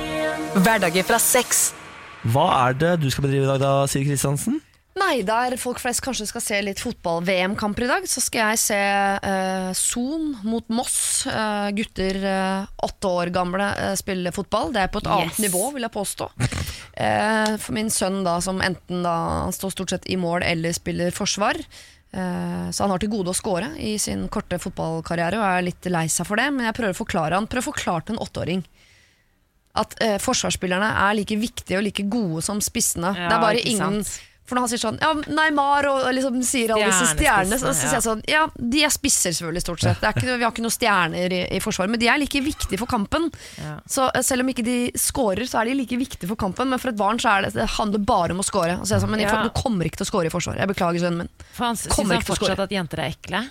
Hverdager 0.63 1.03
fra 1.05 1.19
sex. 1.19 1.73
Hva 2.31 2.69
er 2.69 2.75
det 2.75 3.01
du 3.01 3.11
skal 3.11 3.25
bedrive 3.27 3.45
i 3.49 3.51
dag, 3.51 3.61
da, 3.61 3.87
Siri 3.91 4.05
Kristiansen? 4.07 4.61
Nei, 4.99 5.21
der 5.23 5.55
folk 5.61 5.79
flest 5.79 6.03
kanskje 6.03 6.27
skal 6.27 6.43
se 6.43 6.57
litt 6.67 6.81
fotball-VM-kamper 6.83 7.85
i 7.87 7.91
dag, 7.93 8.07
så 8.11 8.21
skal 8.21 8.51
jeg 8.51 8.59
se 8.59 8.79
eh, 9.31 9.69
Son 9.79 10.33
mot 10.43 10.67
Moss. 10.75 10.97
Eh, 11.31 11.69
gutter 11.79 12.19
eh, 12.27 12.65
åtte 12.89 13.13
år 13.21 13.31
gamle 13.35 13.69
eh, 13.79 13.95
spiller 14.01 14.35
fotball. 14.35 14.73
Det 14.75 14.83
er 14.83 14.91
på 14.93 14.99
et 15.03 15.07
annet 15.15 15.31
Yes. 15.39 15.45
nivå, 15.47 15.63
vil 15.77 15.87
jeg 15.87 15.95
påstå. 15.95 16.29
Eh, 17.01 17.55
for 17.63 17.77
min 17.79 17.89
sønn, 17.95 18.19
da, 18.27 18.35
som 18.45 18.59
enten 18.67 19.07
da 19.07 19.15
han 19.47 19.55
står 19.57 19.77
stort 19.77 19.95
sett 19.95 20.11
i 20.11 20.19
mål 20.21 20.43
eller 20.45 20.75
spiller 20.77 21.15
forsvar. 21.15 21.57
Eh, 22.11 22.67
så 22.75 22.83
han 22.83 22.91
har 22.91 22.99
til 23.05 23.13
gode 23.15 23.31
å 23.31 23.39
score 23.39 23.71
i 23.79 23.95
sin 24.03 24.27
korte 24.29 24.59
fotballkarriere 24.59 25.39
og 25.39 25.47
er 25.53 25.67
litt 25.71 25.87
lei 25.87 26.09
seg 26.11 26.27
for 26.27 26.43
det. 26.43 26.49
Men 26.51 26.67
jeg 26.67 26.77
prøver 26.81 26.97
å 26.99 27.03
forklare 27.05 27.39
han 27.39 27.47
Prøv 27.47 27.63
å 27.63 27.71
forklare 27.71 28.09
til 28.11 28.19
en 28.19 28.25
åtteåring 28.27 28.67
at 29.81 29.93
eh, 30.03 30.17
forsvarsspillerne 30.19 30.89
er 31.07 31.15
like 31.15 31.37
viktige 31.39 31.79
og 31.79 31.85
like 31.87 32.03
gode 32.11 32.43
som 32.43 32.59
spissene. 32.59 33.13
Ja, 33.15 33.29
det 33.31 33.37
er 33.37 33.45
bare 33.47 33.61
ikke 33.63 33.71
ingen 33.77 34.01
sant. 34.03 34.27
For 34.51 34.59
når 34.59 34.65
han 34.67 34.71
sier 34.73 34.81
sånn 34.83 34.97
Ja, 34.99 35.11
Neymar 35.31 35.87
og 35.87 36.09
liksom 36.17 36.41
sier 36.43 36.73
alle 36.75 36.89
disse 36.91 37.13
stjernene, 37.13 37.59
så, 37.61 37.71
så 37.71 37.75
sier 37.79 37.95
jeg 37.95 38.03
sånn 38.09 38.23
Ja, 38.27 38.41
de 38.59 38.83
er 38.83 38.91
spisser 38.91 39.31
selvfølgelig, 39.37 39.63
stort 39.63 39.85
sett. 39.85 40.01
Det 40.03 40.09
er 40.09 40.17
ikke, 40.19 40.35
vi 40.41 40.43
har 40.43 40.51
ikke 40.51 40.65
noen 40.65 40.75
stjerner 40.75 41.35
i, 41.37 41.41
i 41.55 41.61
Forsvaret, 41.63 41.93
men 41.95 42.03
de 42.03 42.09
er 42.11 42.19
like 42.19 42.43
viktige 42.43 42.81
for 42.81 42.91
kampen. 42.91 43.29
Ja. 43.61 43.77
Så 43.87 44.09
eh, 44.11 44.25
selv 44.27 44.43
om 44.43 44.51
ikke 44.51 44.65
de 44.67 44.75
scorer, 44.99 45.47
så 45.47 45.61
er 45.63 45.71
de 45.71 45.77
like 45.79 46.01
viktige 46.01 46.27
for 46.33 46.41
kampen. 46.41 46.73
Men 46.75 46.83
for 46.83 46.91
et 46.91 46.99
barn 46.99 47.23
så 47.23 47.37
er 47.37 47.47
det, 47.47 47.55
det 47.61 47.69
handler 47.79 48.03
bare 48.11 48.35
om 48.35 48.43
å 48.43 48.49
score. 48.51 48.81
Så 48.83 48.97
jeg 48.97 49.05
sånn, 49.07 49.15
men 49.15 49.23
Ja. 49.23 49.39
du 49.47 49.55
kommer 49.55 49.87
ikke 49.87 50.03
til 50.03 50.09
å 50.09 50.11
score 50.11 50.27
i 50.27 50.35
Forsvaret. 50.35 50.65
Jeg 50.65 50.73
beklager, 50.75 51.07
sønnen 51.07 51.25
min. 51.25 51.33
For 51.55 51.71
han 51.71 51.79
syns 51.79 51.95
Kommer 51.95 52.17
han 52.19 52.25
ikke 52.25 52.33
til 52.33 52.37
å 52.37 52.41
fortsatt 52.43 52.67
at 52.67 52.75
jenter 52.81 53.05
er 53.07 53.15
ekle. 53.15 53.47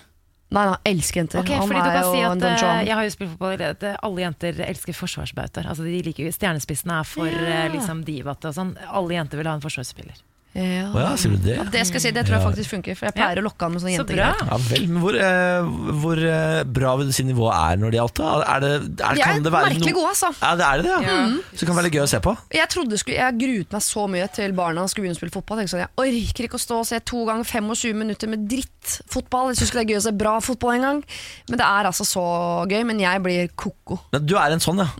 Nei, 0.50 0.64
nei, 0.66 0.78
elsker 0.90 1.20
jenter. 1.22 1.40
Ok, 1.44 1.50
han 1.54 1.68
fordi 1.70 1.82
du 1.86 1.92
kan 1.94 2.08
si 2.10 2.22
at 2.26 2.46
eh, 2.48 2.80
Jeg 2.88 2.96
har 2.98 3.06
jo 3.06 3.12
spilt 3.14 3.30
fotball, 3.36 3.60
at 3.68 3.84
eh, 3.86 4.00
alle 4.02 4.24
jenter 4.24 4.58
elsker 4.66 4.96
forsvarsbautaer. 4.98 5.68
Altså, 5.70 5.86
de 5.86 6.00
liker 6.08 6.32
Stjernespissene 6.34 6.96
er 6.98 7.06
for 7.06 7.30
eh, 7.30 7.68
liksom 7.70 8.02
divate 8.06 8.50
og 8.50 8.56
sånn. 8.56 8.72
Alle 8.90 9.14
jenter 9.14 9.38
vil 9.38 9.46
ha 9.46 9.54
en 9.56 9.62
forsvarsspiller. 9.62 10.18
Ja. 10.50 10.88
Å 10.90 10.98
ja, 10.98 11.10
sier 11.14 11.30
du 11.36 11.44
det? 11.44 11.52
Ja, 11.60 11.62
det 11.70 11.84
skal 11.86 12.00
jeg 12.00 12.02
si, 12.02 12.10
det 12.16 12.24
tror 12.26 12.34
jeg 12.34 12.42
faktisk 12.42 12.72
funker. 12.72 12.96
For 12.98 13.06
jeg 13.06 13.14
pleier 13.14 13.38
å 13.38 13.44
lokke 13.46 13.66
an 13.68 13.70
med 13.76 13.82
sånne 13.84 13.92
Så 13.94 14.02
jentegreier. 14.02 14.40
Ja 14.48 14.56
vel, 14.66 14.86
men 14.90 14.98
hvor, 15.04 15.14
eh, 15.14 15.68
hvor 16.02 16.22
eh, 16.26 16.62
bra 16.66 16.94
vil 16.98 17.06
du 17.06 17.14
si 17.14 17.22
nivået 17.28 17.54
er 17.54 17.78
når 17.78 17.94
det 17.94 18.00
gjaldt? 18.00 18.16
da? 18.18 18.32
Er 18.56 18.64
det, 18.64 18.70
er, 18.74 18.88
De 18.90 19.04
er 19.06 19.20
kan 19.22 19.44
det 19.46 19.52
være 19.54 19.68
merkelig 19.68 19.92
no- 19.94 20.00
gode, 20.00 20.10
altså. 20.10 20.30
Ja, 20.42 20.50
det 20.58 20.66
er 20.66 20.82
det, 20.82 20.86
det, 20.88 20.96
ja. 21.06 21.18
Så 21.54 21.60
det 21.62 21.68
kan 21.70 21.78
være 21.78 21.86
litt 21.86 21.94
gøy 22.00 22.02
å 22.02 22.08
se 22.10 22.20
på. 22.26 22.34
Jeg 22.58 22.68
trodde 22.74 22.98
skulle, 22.98 23.18
jeg 23.22 23.38
gruet 23.44 23.76
meg 23.78 23.84
så 23.86 24.06
mye 24.10 24.26
til 24.40 24.56
barna 24.58 24.86
skulle 24.90 25.06
begynne 25.06 25.18
å 25.18 25.20
spille 25.22 25.36
fotball. 25.38 25.62
Jeg, 25.62 25.70
sånn, 25.70 25.84
jeg 25.84 25.92
orker 26.02 26.48
ikke 26.50 26.58
å 26.58 26.64
stå 26.66 26.80
og 26.82 26.88
se 26.90 26.98
to 27.12 27.22
ganger 27.30 27.46
25 27.52 28.00
minutter 28.02 28.32
med 28.34 28.48
drittfotball. 28.50 29.52
Jeg 29.52 29.60
syns 29.62 29.70
ikke 29.70 29.78
det 29.82 29.86
er 29.86 29.92
gøy 29.94 30.00
å 30.00 30.06
se 30.08 30.14
bra 30.24 30.34
fotball 30.42 30.74
engang. 30.80 31.04
Men 31.46 31.62
det 31.62 31.68
er 31.70 31.90
altså 31.92 32.08
så 32.08 32.26
gøy. 32.66 32.82
Men 32.90 32.98
jeg 33.06 33.22
blir 33.22 33.54
koko. 33.54 34.00
Men 34.10 34.26
du 34.26 34.34
er 34.40 34.56
en 34.58 34.66
sånn, 34.66 34.82
ja. 34.82 34.90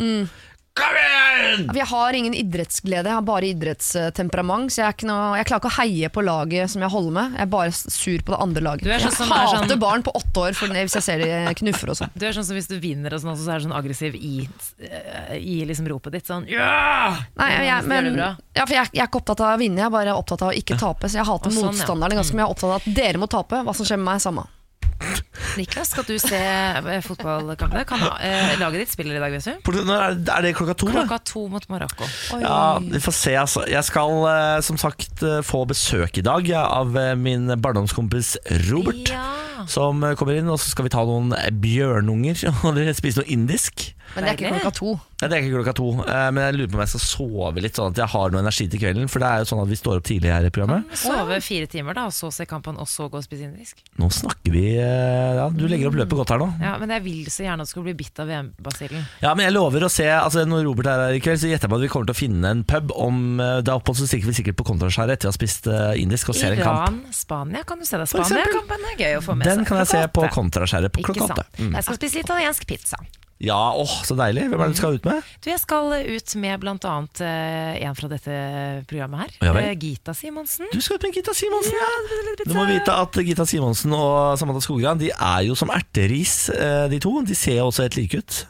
Kom 0.81 0.97
igjen! 1.01 1.67
Jeg 1.77 1.87
har 1.91 2.17
ingen 2.17 2.35
idrettsglede, 2.37 3.11
jeg 3.11 3.17
har 3.17 3.25
bare 3.27 3.49
idrettstemperament. 3.51 4.73
Så 4.73 4.81
jeg, 4.83 4.87
er 4.89 4.97
ikke 4.97 5.09
noe, 5.09 5.37
jeg 5.41 5.49
klarer 5.51 5.63
ikke 5.63 5.71
å 5.71 5.77
heie 5.81 6.11
på 6.15 6.25
laget 6.25 6.73
som 6.73 6.85
jeg 6.85 6.93
holder 6.93 7.15
med. 7.17 7.37
Jeg 7.39 7.45
er 7.47 7.51
bare 7.53 7.75
sur 7.77 8.25
på 8.27 8.35
det 8.35 8.41
andre 8.47 8.65
laget. 8.67 8.85
Du 8.87 8.93
er 8.95 9.03
sånn 9.03 9.13
jeg 9.13 9.19
som 9.21 9.35
er 9.35 9.43
hater 9.45 9.73
sånn- 9.75 9.83
barn 9.85 10.05
på 10.07 10.15
åtte 10.21 10.45
år 10.47 10.57
for, 10.59 10.75
hvis 10.77 10.97
jeg 10.99 11.07
ser 11.07 11.25
de 11.25 11.55
knuffer 11.63 11.93
og 11.95 11.99
sånn. 12.01 12.13
Du 12.15 12.27
er 12.29 12.37
sånn 12.37 12.47
som 12.49 12.59
hvis 12.59 12.71
du 12.71 12.77
vinner, 12.83 13.15
og 13.17 13.23
sånn, 13.25 13.37
så 13.41 13.55
er 13.55 13.61
du 13.63 13.69
sånn 13.69 13.77
aggressiv 13.77 14.15
i, 14.17 14.49
eh, 14.85 15.35
i 15.39 15.59
liksom 15.69 15.89
ropet 15.91 16.17
ditt. 16.19 16.27
Sånn 16.31 16.47
ja! 16.51 17.17
Nei, 17.41 17.51
jeg, 17.67 17.85
men, 17.91 18.13
ja, 18.17 18.65
for 18.65 18.75
jeg, 18.77 18.91
jeg 18.93 19.03
er 19.05 19.09
ikke 19.11 19.21
opptatt 19.23 19.41
av 19.45 19.55
å 19.57 19.61
vinne, 19.61 19.81
jeg 19.83 19.89
er 19.91 19.97
bare 19.97 20.17
opptatt 20.17 20.43
av 20.47 20.53
å 20.53 20.57
ikke 20.57 20.79
tape. 20.81 21.09
Så 21.11 21.21
jeg 21.21 21.29
hater 21.29 21.51
Og 21.51 21.57
sånn, 21.57 21.77
ja. 21.77 22.09
ganske 22.21 22.35
mye. 22.35 22.45
Jeg 22.45 22.49
er 22.49 22.55
opptatt 22.57 22.71
av 22.71 22.79
at 22.81 22.95
dere 22.97 23.19
må 23.21 23.29
tape. 23.31 23.63
Hva 23.67 23.75
som 23.77 23.87
skjer 23.89 24.01
med 24.01 24.09
meg, 24.15 24.21
samme. 24.25 24.47
Niklas, 25.59 25.91
skal 25.93 26.07
du 26.07 26.15
se 26.21 26.39
eh, 26.39 27.01
fotballkampene? 27.05 27.85
Kan, 27.89 28.03
eh, 28.21 28.55
laget 28.61 28.85
ditt 28.85 28.93
spiller 28.95 29.19
i 29.19 29.23
dag, 29.23 29.35
vet 29.35 29.49
du? 29.65 29.81
Er, 29.81 30.17
er 30.17 30.47
det 30.47 30.55
klokka 30.59 30.77
to? 30.79 30.91
da? 30.91 31.05
Klokka 31.05 31.21
to 31.33 31.45
mot 31.53 31.69
Marokko. 31.73 32.09
Ja, 32.43 32.79
vi 32.83 33.03
får 33.03 33.17
se 33.17 33.37
altså. 33.41 33.65
Jeg 33.71 33.87
skal 33.89 34.17
eh, 34.33 34.57
som 34.67 34.81
sagt 34.81 35.25
eh, 35.27 35.41
få 35.47 35.65
besøk 35.71 36.21
i 36.21 36.27
dag 36.27 36.51
av 36.61 36.97
min 37.21 37.51
barndomskompis 37.61 38.37
Robert. 38.71 39.09
Ja. 39.11 39.29
Som 39.69 40.01
kommer 40.17 40.39
inn, 40.39 40.49
og 40.49 40.57
så 40.61 40.71
skal 40.73 40.87
vi 40.87 40.93
ta 40.95 41.03
noen 41.05 41.35
bjørnunger 41.61 42.47
og 42.69 42.79
spise 42.97 43.21
noe 43.21 43.33
indisk. 43.33 43.91
Men 44.15 44.25
det 44.25 44.31
er 44.31 44.39
ikke 44.39 44.51
klokka 44.57 44.73
to. 44.75 44.93
Ja, 45.21 45.29
det 45.29 45.37
er 45.37 45.45
ikke 45.45 45.59
klokka 45.61 45.75
to, 45.79 45.89
eh, 46.03 46.29
men 46.35 46.43
jeg 46.43 46.57
lurer 46.57 46.71
på 46.73 46.79
om 46.79 46.83
jeg 46.83 46.93
skal 46.95 47.03
sove 47.05 47.63
litt, 47.63 47.77
sånn 47.79 47.93
at 47.93 48.01
jeg 48.01 48.11
har 48.15 48.33
noe 48.33 48.43
energi 48.43 48.67
til 48.73 48.83
kvelden. 48.83 49.11
For 49.13 49.23
det 49.23 49.29
er 49.29 49.43
jo 49.43 49.49
sånn 49.53 49.63
at 49.63 49.71
vi 49.71 49.79
står 49.79 50.01
opp 50.01 50.09
tidlig 50.09 50.33
her 50.33 50.49
i 50.49 50.53
programmet. 50.55 50.97
Sove 50.99 51.39
fire 51.45 51.69
timer, 51.71 51.99
da, 51.99 52.09
og 52.11 52.17
så 52.17 52.33
se 52.35 52.47
kampen, 52.51 52.81
og 52.81 52.89
så 52.91 53.07
gå 53.13 53.21
og 53.21 53.27
spise 53.27 53.47
indisk. 53.47 53.85
Nå 54.01 54.11
snakker 54.17 54.55
vi 54.57 54.65
Ja, 55.37 55.47
du 55.53 55.65
legger 55.71 55.91
opp 55.91 55.99
løpet 56.01 56.19
godt 56.21 56.33
her 56.35 56.41
nå. 56.43 56.49
Ja, 56.63 56.73
Men 56.81 56.93
jeg 56.95 57.05
vil 57.05 57.31
så 57.33 57.45
gjerne 57.47 57.65
at 57.65 57.71
du 57.71 57.73
skal 57.75 57.85
bli 57.87 57.95
bitt 57.99 58.21
av 58.23 58.29
VM-basillen. 58.31 59.05
Ja, 59.23 59.35
men 59.35 59.47
jeg 59.47 59.55
lover 59.55 59.87
å 59.87 59.91
se 59.93 60.07
altså 60.11 60.45
Når 60.49 60.65
Robert 60.69 60.91
er 60.91 61.05
her 61.07 61.17
i 61.19 61.23
kveld, 61.23 61.41
så 61.43 61.51
gjetter 61.51 61.69
jeg 61.69 61.73
på 61.75 61.79
at 61.81 61.85
vi 61.85 61.91
kommer 61.93 62.11
til 62.11 62.17
å 62.17 62.21
finne 62.21 62.53
en 62.57 62.65
pub. 62.65 62.93
Om 62.97 63.41
eh, 63.41 63.57
det 63.65 63.73
er 63.73 63.77
opphold, 63.81 64.01
så 64.01 64.09
stikker 64.11 64.31
vi 64.33 64.37
sikkert 64.41 64.59
på 64.61 64.67
kontraskjæret 64.73 65.19
etter 65.19 65.31
å 65.31 65.35
ha 65.35 65.39
spist 65.39 65.71
eh, 65.71 65.95
indisk 66.03 66.33
og 66.33 66.39
ser 66.41 66.57
en 66.57 66.63
kamp. 66.65 66.83
Iran, 66.89 67.01
Spania, 67.15 67.65
kan 67.69 67.81
du 67.81 67.87
se 67.89 68.01
det? 68.01 68.09
Spania-kampen 68.11 68.87
er 68.93 69.01
gøy 69.01 69.19
å 69.21 69.25
få 69.25 69.39
med 69.39 69.51
Den 69.51 69.63
seg. 69.63 69.71
kan 69.71 69.83
jeg 69.85 69.93
se 69.95 70.05
på 70.19 70.27
kontraskjæret 70.37 70.95
på 70.97 71.07
klokka 71.11 71.31
åtte. 71.31 71.47
Mm. 71.61 71.75
Jeg 71.79 71.87
skal 71.89 72.01
spise 72.01 72.23
italiensk 72.25 72.67
pizza. 72.71 73.01
Ja, 73.41 73.73
åh, 73.73 73.93
så 74.05 74.13
deilig. 74.19 74.43
Hvem 74.53 74.61
er 74.61 74.69
det 74.69 74.75
du 74.77 74.79
skal 74.83 74.97
ut 74.99 75.07
med? 75.09 75.23
Du, 75.41 75.49
Jeg 75.49 75.61
skal 75.63 75.95
ut 75.97 76.33
med 76.43 76.61
blant 76.61 76.85
annet 76.85 77.21
eh, 77.25 77.79
en 77.89 77.95
fra 77.97 78.11
dette 78.13 78.35
programmet 78.91 79.23
her. 79.23 79.31
Ja 79.49 79.55
vel. 79.57 79.65
Eh, 79.71 79.77
Gita 79.81 80.13
Simonsen. 80.13 80.69
Du 80.75 80.81
skal 80.85 80.99
ut 80.99 81.07
med 81.09 81.15
Gita 81.17 81.33
Simonsen, 81.33 81.73
ja! 81.73 81.89
ja. 81.89 82.35
Du 82.45 82.53
må 82.53 82.67
vite 82.69 82.93
at 82.93 83.17
Gita 83.25 83.47
Simonsen 83.49 83.95
og 83.97 84.37
Samantha 84.41 84.61
Skogran 84.65 85.01
De 85.01 85.09
er 85.15 85.47
jo 85.49 85.57
som 85.57 85.73
erteris, 85.73 86.35
eh, 86.53 86.85
de 86.93 86.99
to. 87.01 87.15
De 87.25 87.37
ser 87.39 87.57
jo 87.63 87.71
også 87.71 87.87
helt 87.87 87.97
like 87.97 88.21
ut. 88.21 88.41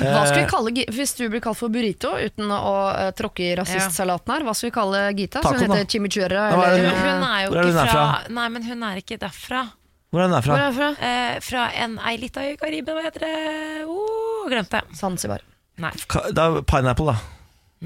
Hva 0.00 0.22
skal 0.24 0.38
vi 0.38 0.46
Eh, 0.46 0.48
kalle, 0.54 0.72
Hvis 0.96 1.12
du 1.18 1.26
blir 1.28 1.42
kalt 1.44 1.58
for 1.60 1.68
burrito, 1.68 2.14
uten 2.16 2.48
å 2.54 2.74
uh, 2.96 3.10
tråkke 3.16 3.44
i 3.44 3.52
rasistsalaten 3.60 4.32
her, 4.38 4.46
hva 4.48 4.54
skal 4.56 4.70
vi 4.70 4.74
kalle 4.78 5.02
Gita? 5.18 5.42
Taco, 5.44 5.52
hun 5.60 5.76
heter 5.76 5.84
chimichurra? 5.92 6.46
Er 6.48 6.80
hun- 6.80 6.96
Hun 6.96 7.28
er 7.28 7.44
jo 7.44 7.52
ikke 7.60 7.84
fra. 7.92 8.06
Nei, 8.40 8.48
men 8.56 8.62
hun 8.64 8.82
er 8.88 9.02
ikke 9.04 9.20
derfra. 9.20 9.66
Hvor 10.10 10.20
er 10.24 10.26
den 10.28 10.32
Hvor 10.34 10.42
derfra? 10.42 10.56
er 10.68 10.72
fra? 10.74 10.88
Eh, 11.06 11.40
fra 11.46 11.66
en 11.84 11.98
ei 12.10 12.16
lita 12.18 12.40
øy 12.42 12.52
i 12.54 12.56
Karibia, 12.58 12.94
hva 12.96 13.04
heter 13.06 13.20
det? 13.20 13.84
Oh, 13.86 14.48
glemte. 14.50 14.80
Zanzibar. 14.98 15.40
Nei. 15.78 15.92
Ka- 16.10 16.32
Da, 16.34 16.48
pineapple, 16.62 17.06
da. 17.14 17.16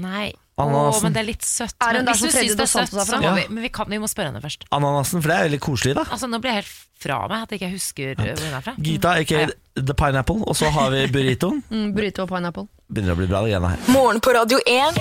Nei. 0.01 0.33
Åh, 0.57 0.63
Ananasen. 0.65 1.03
men 1.03 1.13
det 1.13 1.19
er 1.19 1.25
litt 1.27 1.43
søtt. 1.43 1.75
Er 1.81 1.85
hun 1.85 1.93
Men 1.99 2.05
der 2.05 2.11
hvis 2.13 2.19
som 2.21 2.27
du 2.27 2.31
Freddy 2.31 2.47
syns 2.47 2.55
det 2.55 2.59
er 2.59 2.63
Dos 2.63 2.71
søtt, 2.71 2.89
Santos 2.89 2.95
er 2.95 3.05
så 3.05 3.11
fra? 3.11 3.19
må 3.19 3.23
Ja. 3.23 3.33
vi, 3.35 3.53
men 3.53 3.63
vi, 3.63 3.69
kan, 3.69 3.85
vi 3.89 3.97
må 3.99 4.07
spørre 4.07 4.31
henne 4.31 4.41
først. 4.41 4.63
Ananasen, 4.71 5.21
for 5.21 5.27
det 5.29 5.35
er 5.37 5.43
veldig 5.49 5.59
koselig, 5.59 5.95
da. 5.95 6.03
Altså, 6.09 6.27
Nå 6.31 6.39
blir 6.41 6.51
jeg 6.51 6.63
helt 6.63 6.73
fra 6.97 7.27
meg 7.27 7.41
at 7.43 7.49
jeg 7.51 7.59
ikke 7.59 7.71
husker 7.75 8.09
eh, 8.11 8.15
hvor 8.15 8.43
hun 8.45 8.53
er 8.55 8.61
fra. 8.61 8.73
Gita, 8.81 9.09
ikke 9.19 9.39
Ja. 9.41 9.47
The 9.75 9.93
Pineapple. 9.93 10.41
Og 10.47 10.55
så 10.55 10.69
har 10.71 10.89
vi 10.89 11.05
burritoen. 11.11 11.61
Mm, 11.69 11.93
burrito 11.93 12.21
og 12.23 12.29
pineapple. 12.29 12.67
Begynner 12.91 13.13
å 13.13 13.17
bli 13.19 13.27
bra, 13.27 13.41
det 13.43 13.51
greiene 13.51 13.69
her. 13.75 13.91
Morgen 13.91 14.19
på 14.21 14.31
Radio 14.33 14.57
1. 14.65 14.95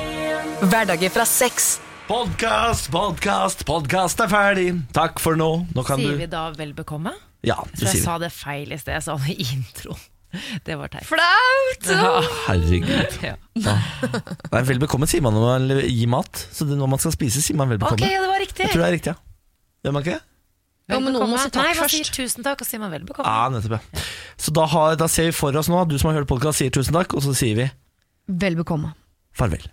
Hverdager 0.69 1.11
fra 1.11 1.25
seks. 1.25 1.79
Podkast, 2.05 2.91
podkast, 2.93 3.63
podkast 3.65 4.19
er 4.21 4.29
ferdig. 4.29 4.67
Takk 4.93 5.21
for 5.23 5.39
nå. 5.41 5.47
Nå 5.73 5.85
kan 5.89 6.01
Sier 6.03 6.19
vi 6.21 6.27
da 6.29 6.43
vel 6.57 6.75
bekomme? 6.77 7.15
Ja, 7.45 7.57
Jeg 7.65 7.79
det 7.79 7.87
jeg 7.87 7.93
sier 7.95 8.01
vi. 8.01 8.03
sa 8.05 8.17
det 8.21 8.29
feil 8.35 8.75
i 8.75 8.79
sted. 8.81 8.93
Jeg 8.99 9.05
sa 9.07 9.15
det 9.25 9.33
i 9.41 9.47
introen. 9.55 10.03
Det 10.67 10.75
var 10.77 10.91
teit. 10.91 11.07
Flaut! 11.07 11.87
Ja. 11.89 12.11
Herregud. 12.49 13.17
Ja. 13.23 13.35
Nei, 14.53 14.63
vel 14.69 14.81
bekomme 14.83 15.07
sier 15.09 15.23
man 15.25 15.37
når 15.39 15.45
man 15.47 15.85
gir 15.87 16.11
mat. 16.11 16.45
Så 16.53 16.67
det, 16.69 16.77
når 16.81 16.91
man 16.93 17.01
skal 17.01 17.15
spise, 17.15 17.41
sier 17.45 17.57
man 17.57 17.71
vel 17.73 17.79
Ok, 17.81 17.95
Okay, 17.97 18.11
det 18.19 18.29
var 18.33 18.43
riktig. 18.43 18.65
Jeg 18.67 18.75
tror 18.75 18.83
det 18.85 18.89
er 18.89 18.97
riktig, 18.99 19.15
ja. 19.15 19.47
Gjør 19.87 19.95
man 19.97 20.05
ikke 20.05 20.17
det? 20.19 20.25
Jo, 20.93 20.99
men 21.01 21.15
noen 21.17 21.31
må 21.33 21.39
si 21.41 21.49
takk 21.55 21.63
Nei, 21.65 21.77
først. 21.79 21.95
sier 21.97 22.11
tusen 22.19 22.45
takk, 22.45 22.61
og 22.61 22.69
sier 22.69 22.83
man 22.83 22.93
vel 22.93 23.07
bekomme. 23.09 23.31
Ja, 23.31 23.47
nettopp, 23.55 23.79
ja. 23.79 24.05
Så 24.45 24.53
da, 24.53 24.67
har, 24.75 24.99
da 25.01 25.09
ser 25.09 25.31
vi 25.31 25.37
for 25.39 25.57
oss 25.57 25.71
nå, 25.73 25.81
du 25.89 25.97
som 26.03 26.11
har 26.11 26.19
hørt 26.21 26.29
podkast, 26.29 26.61
sier 26.61 26.75
tusen 26.75 26.93
takk, 26.99 27.15
og 27.17 27.25
så 27.25 27.33
sier 27.39 27.57
vi 27.63 27.71
Vel 28.45 28.59
bekomme. 28.61 28.93
Farvel. 29.39 29.65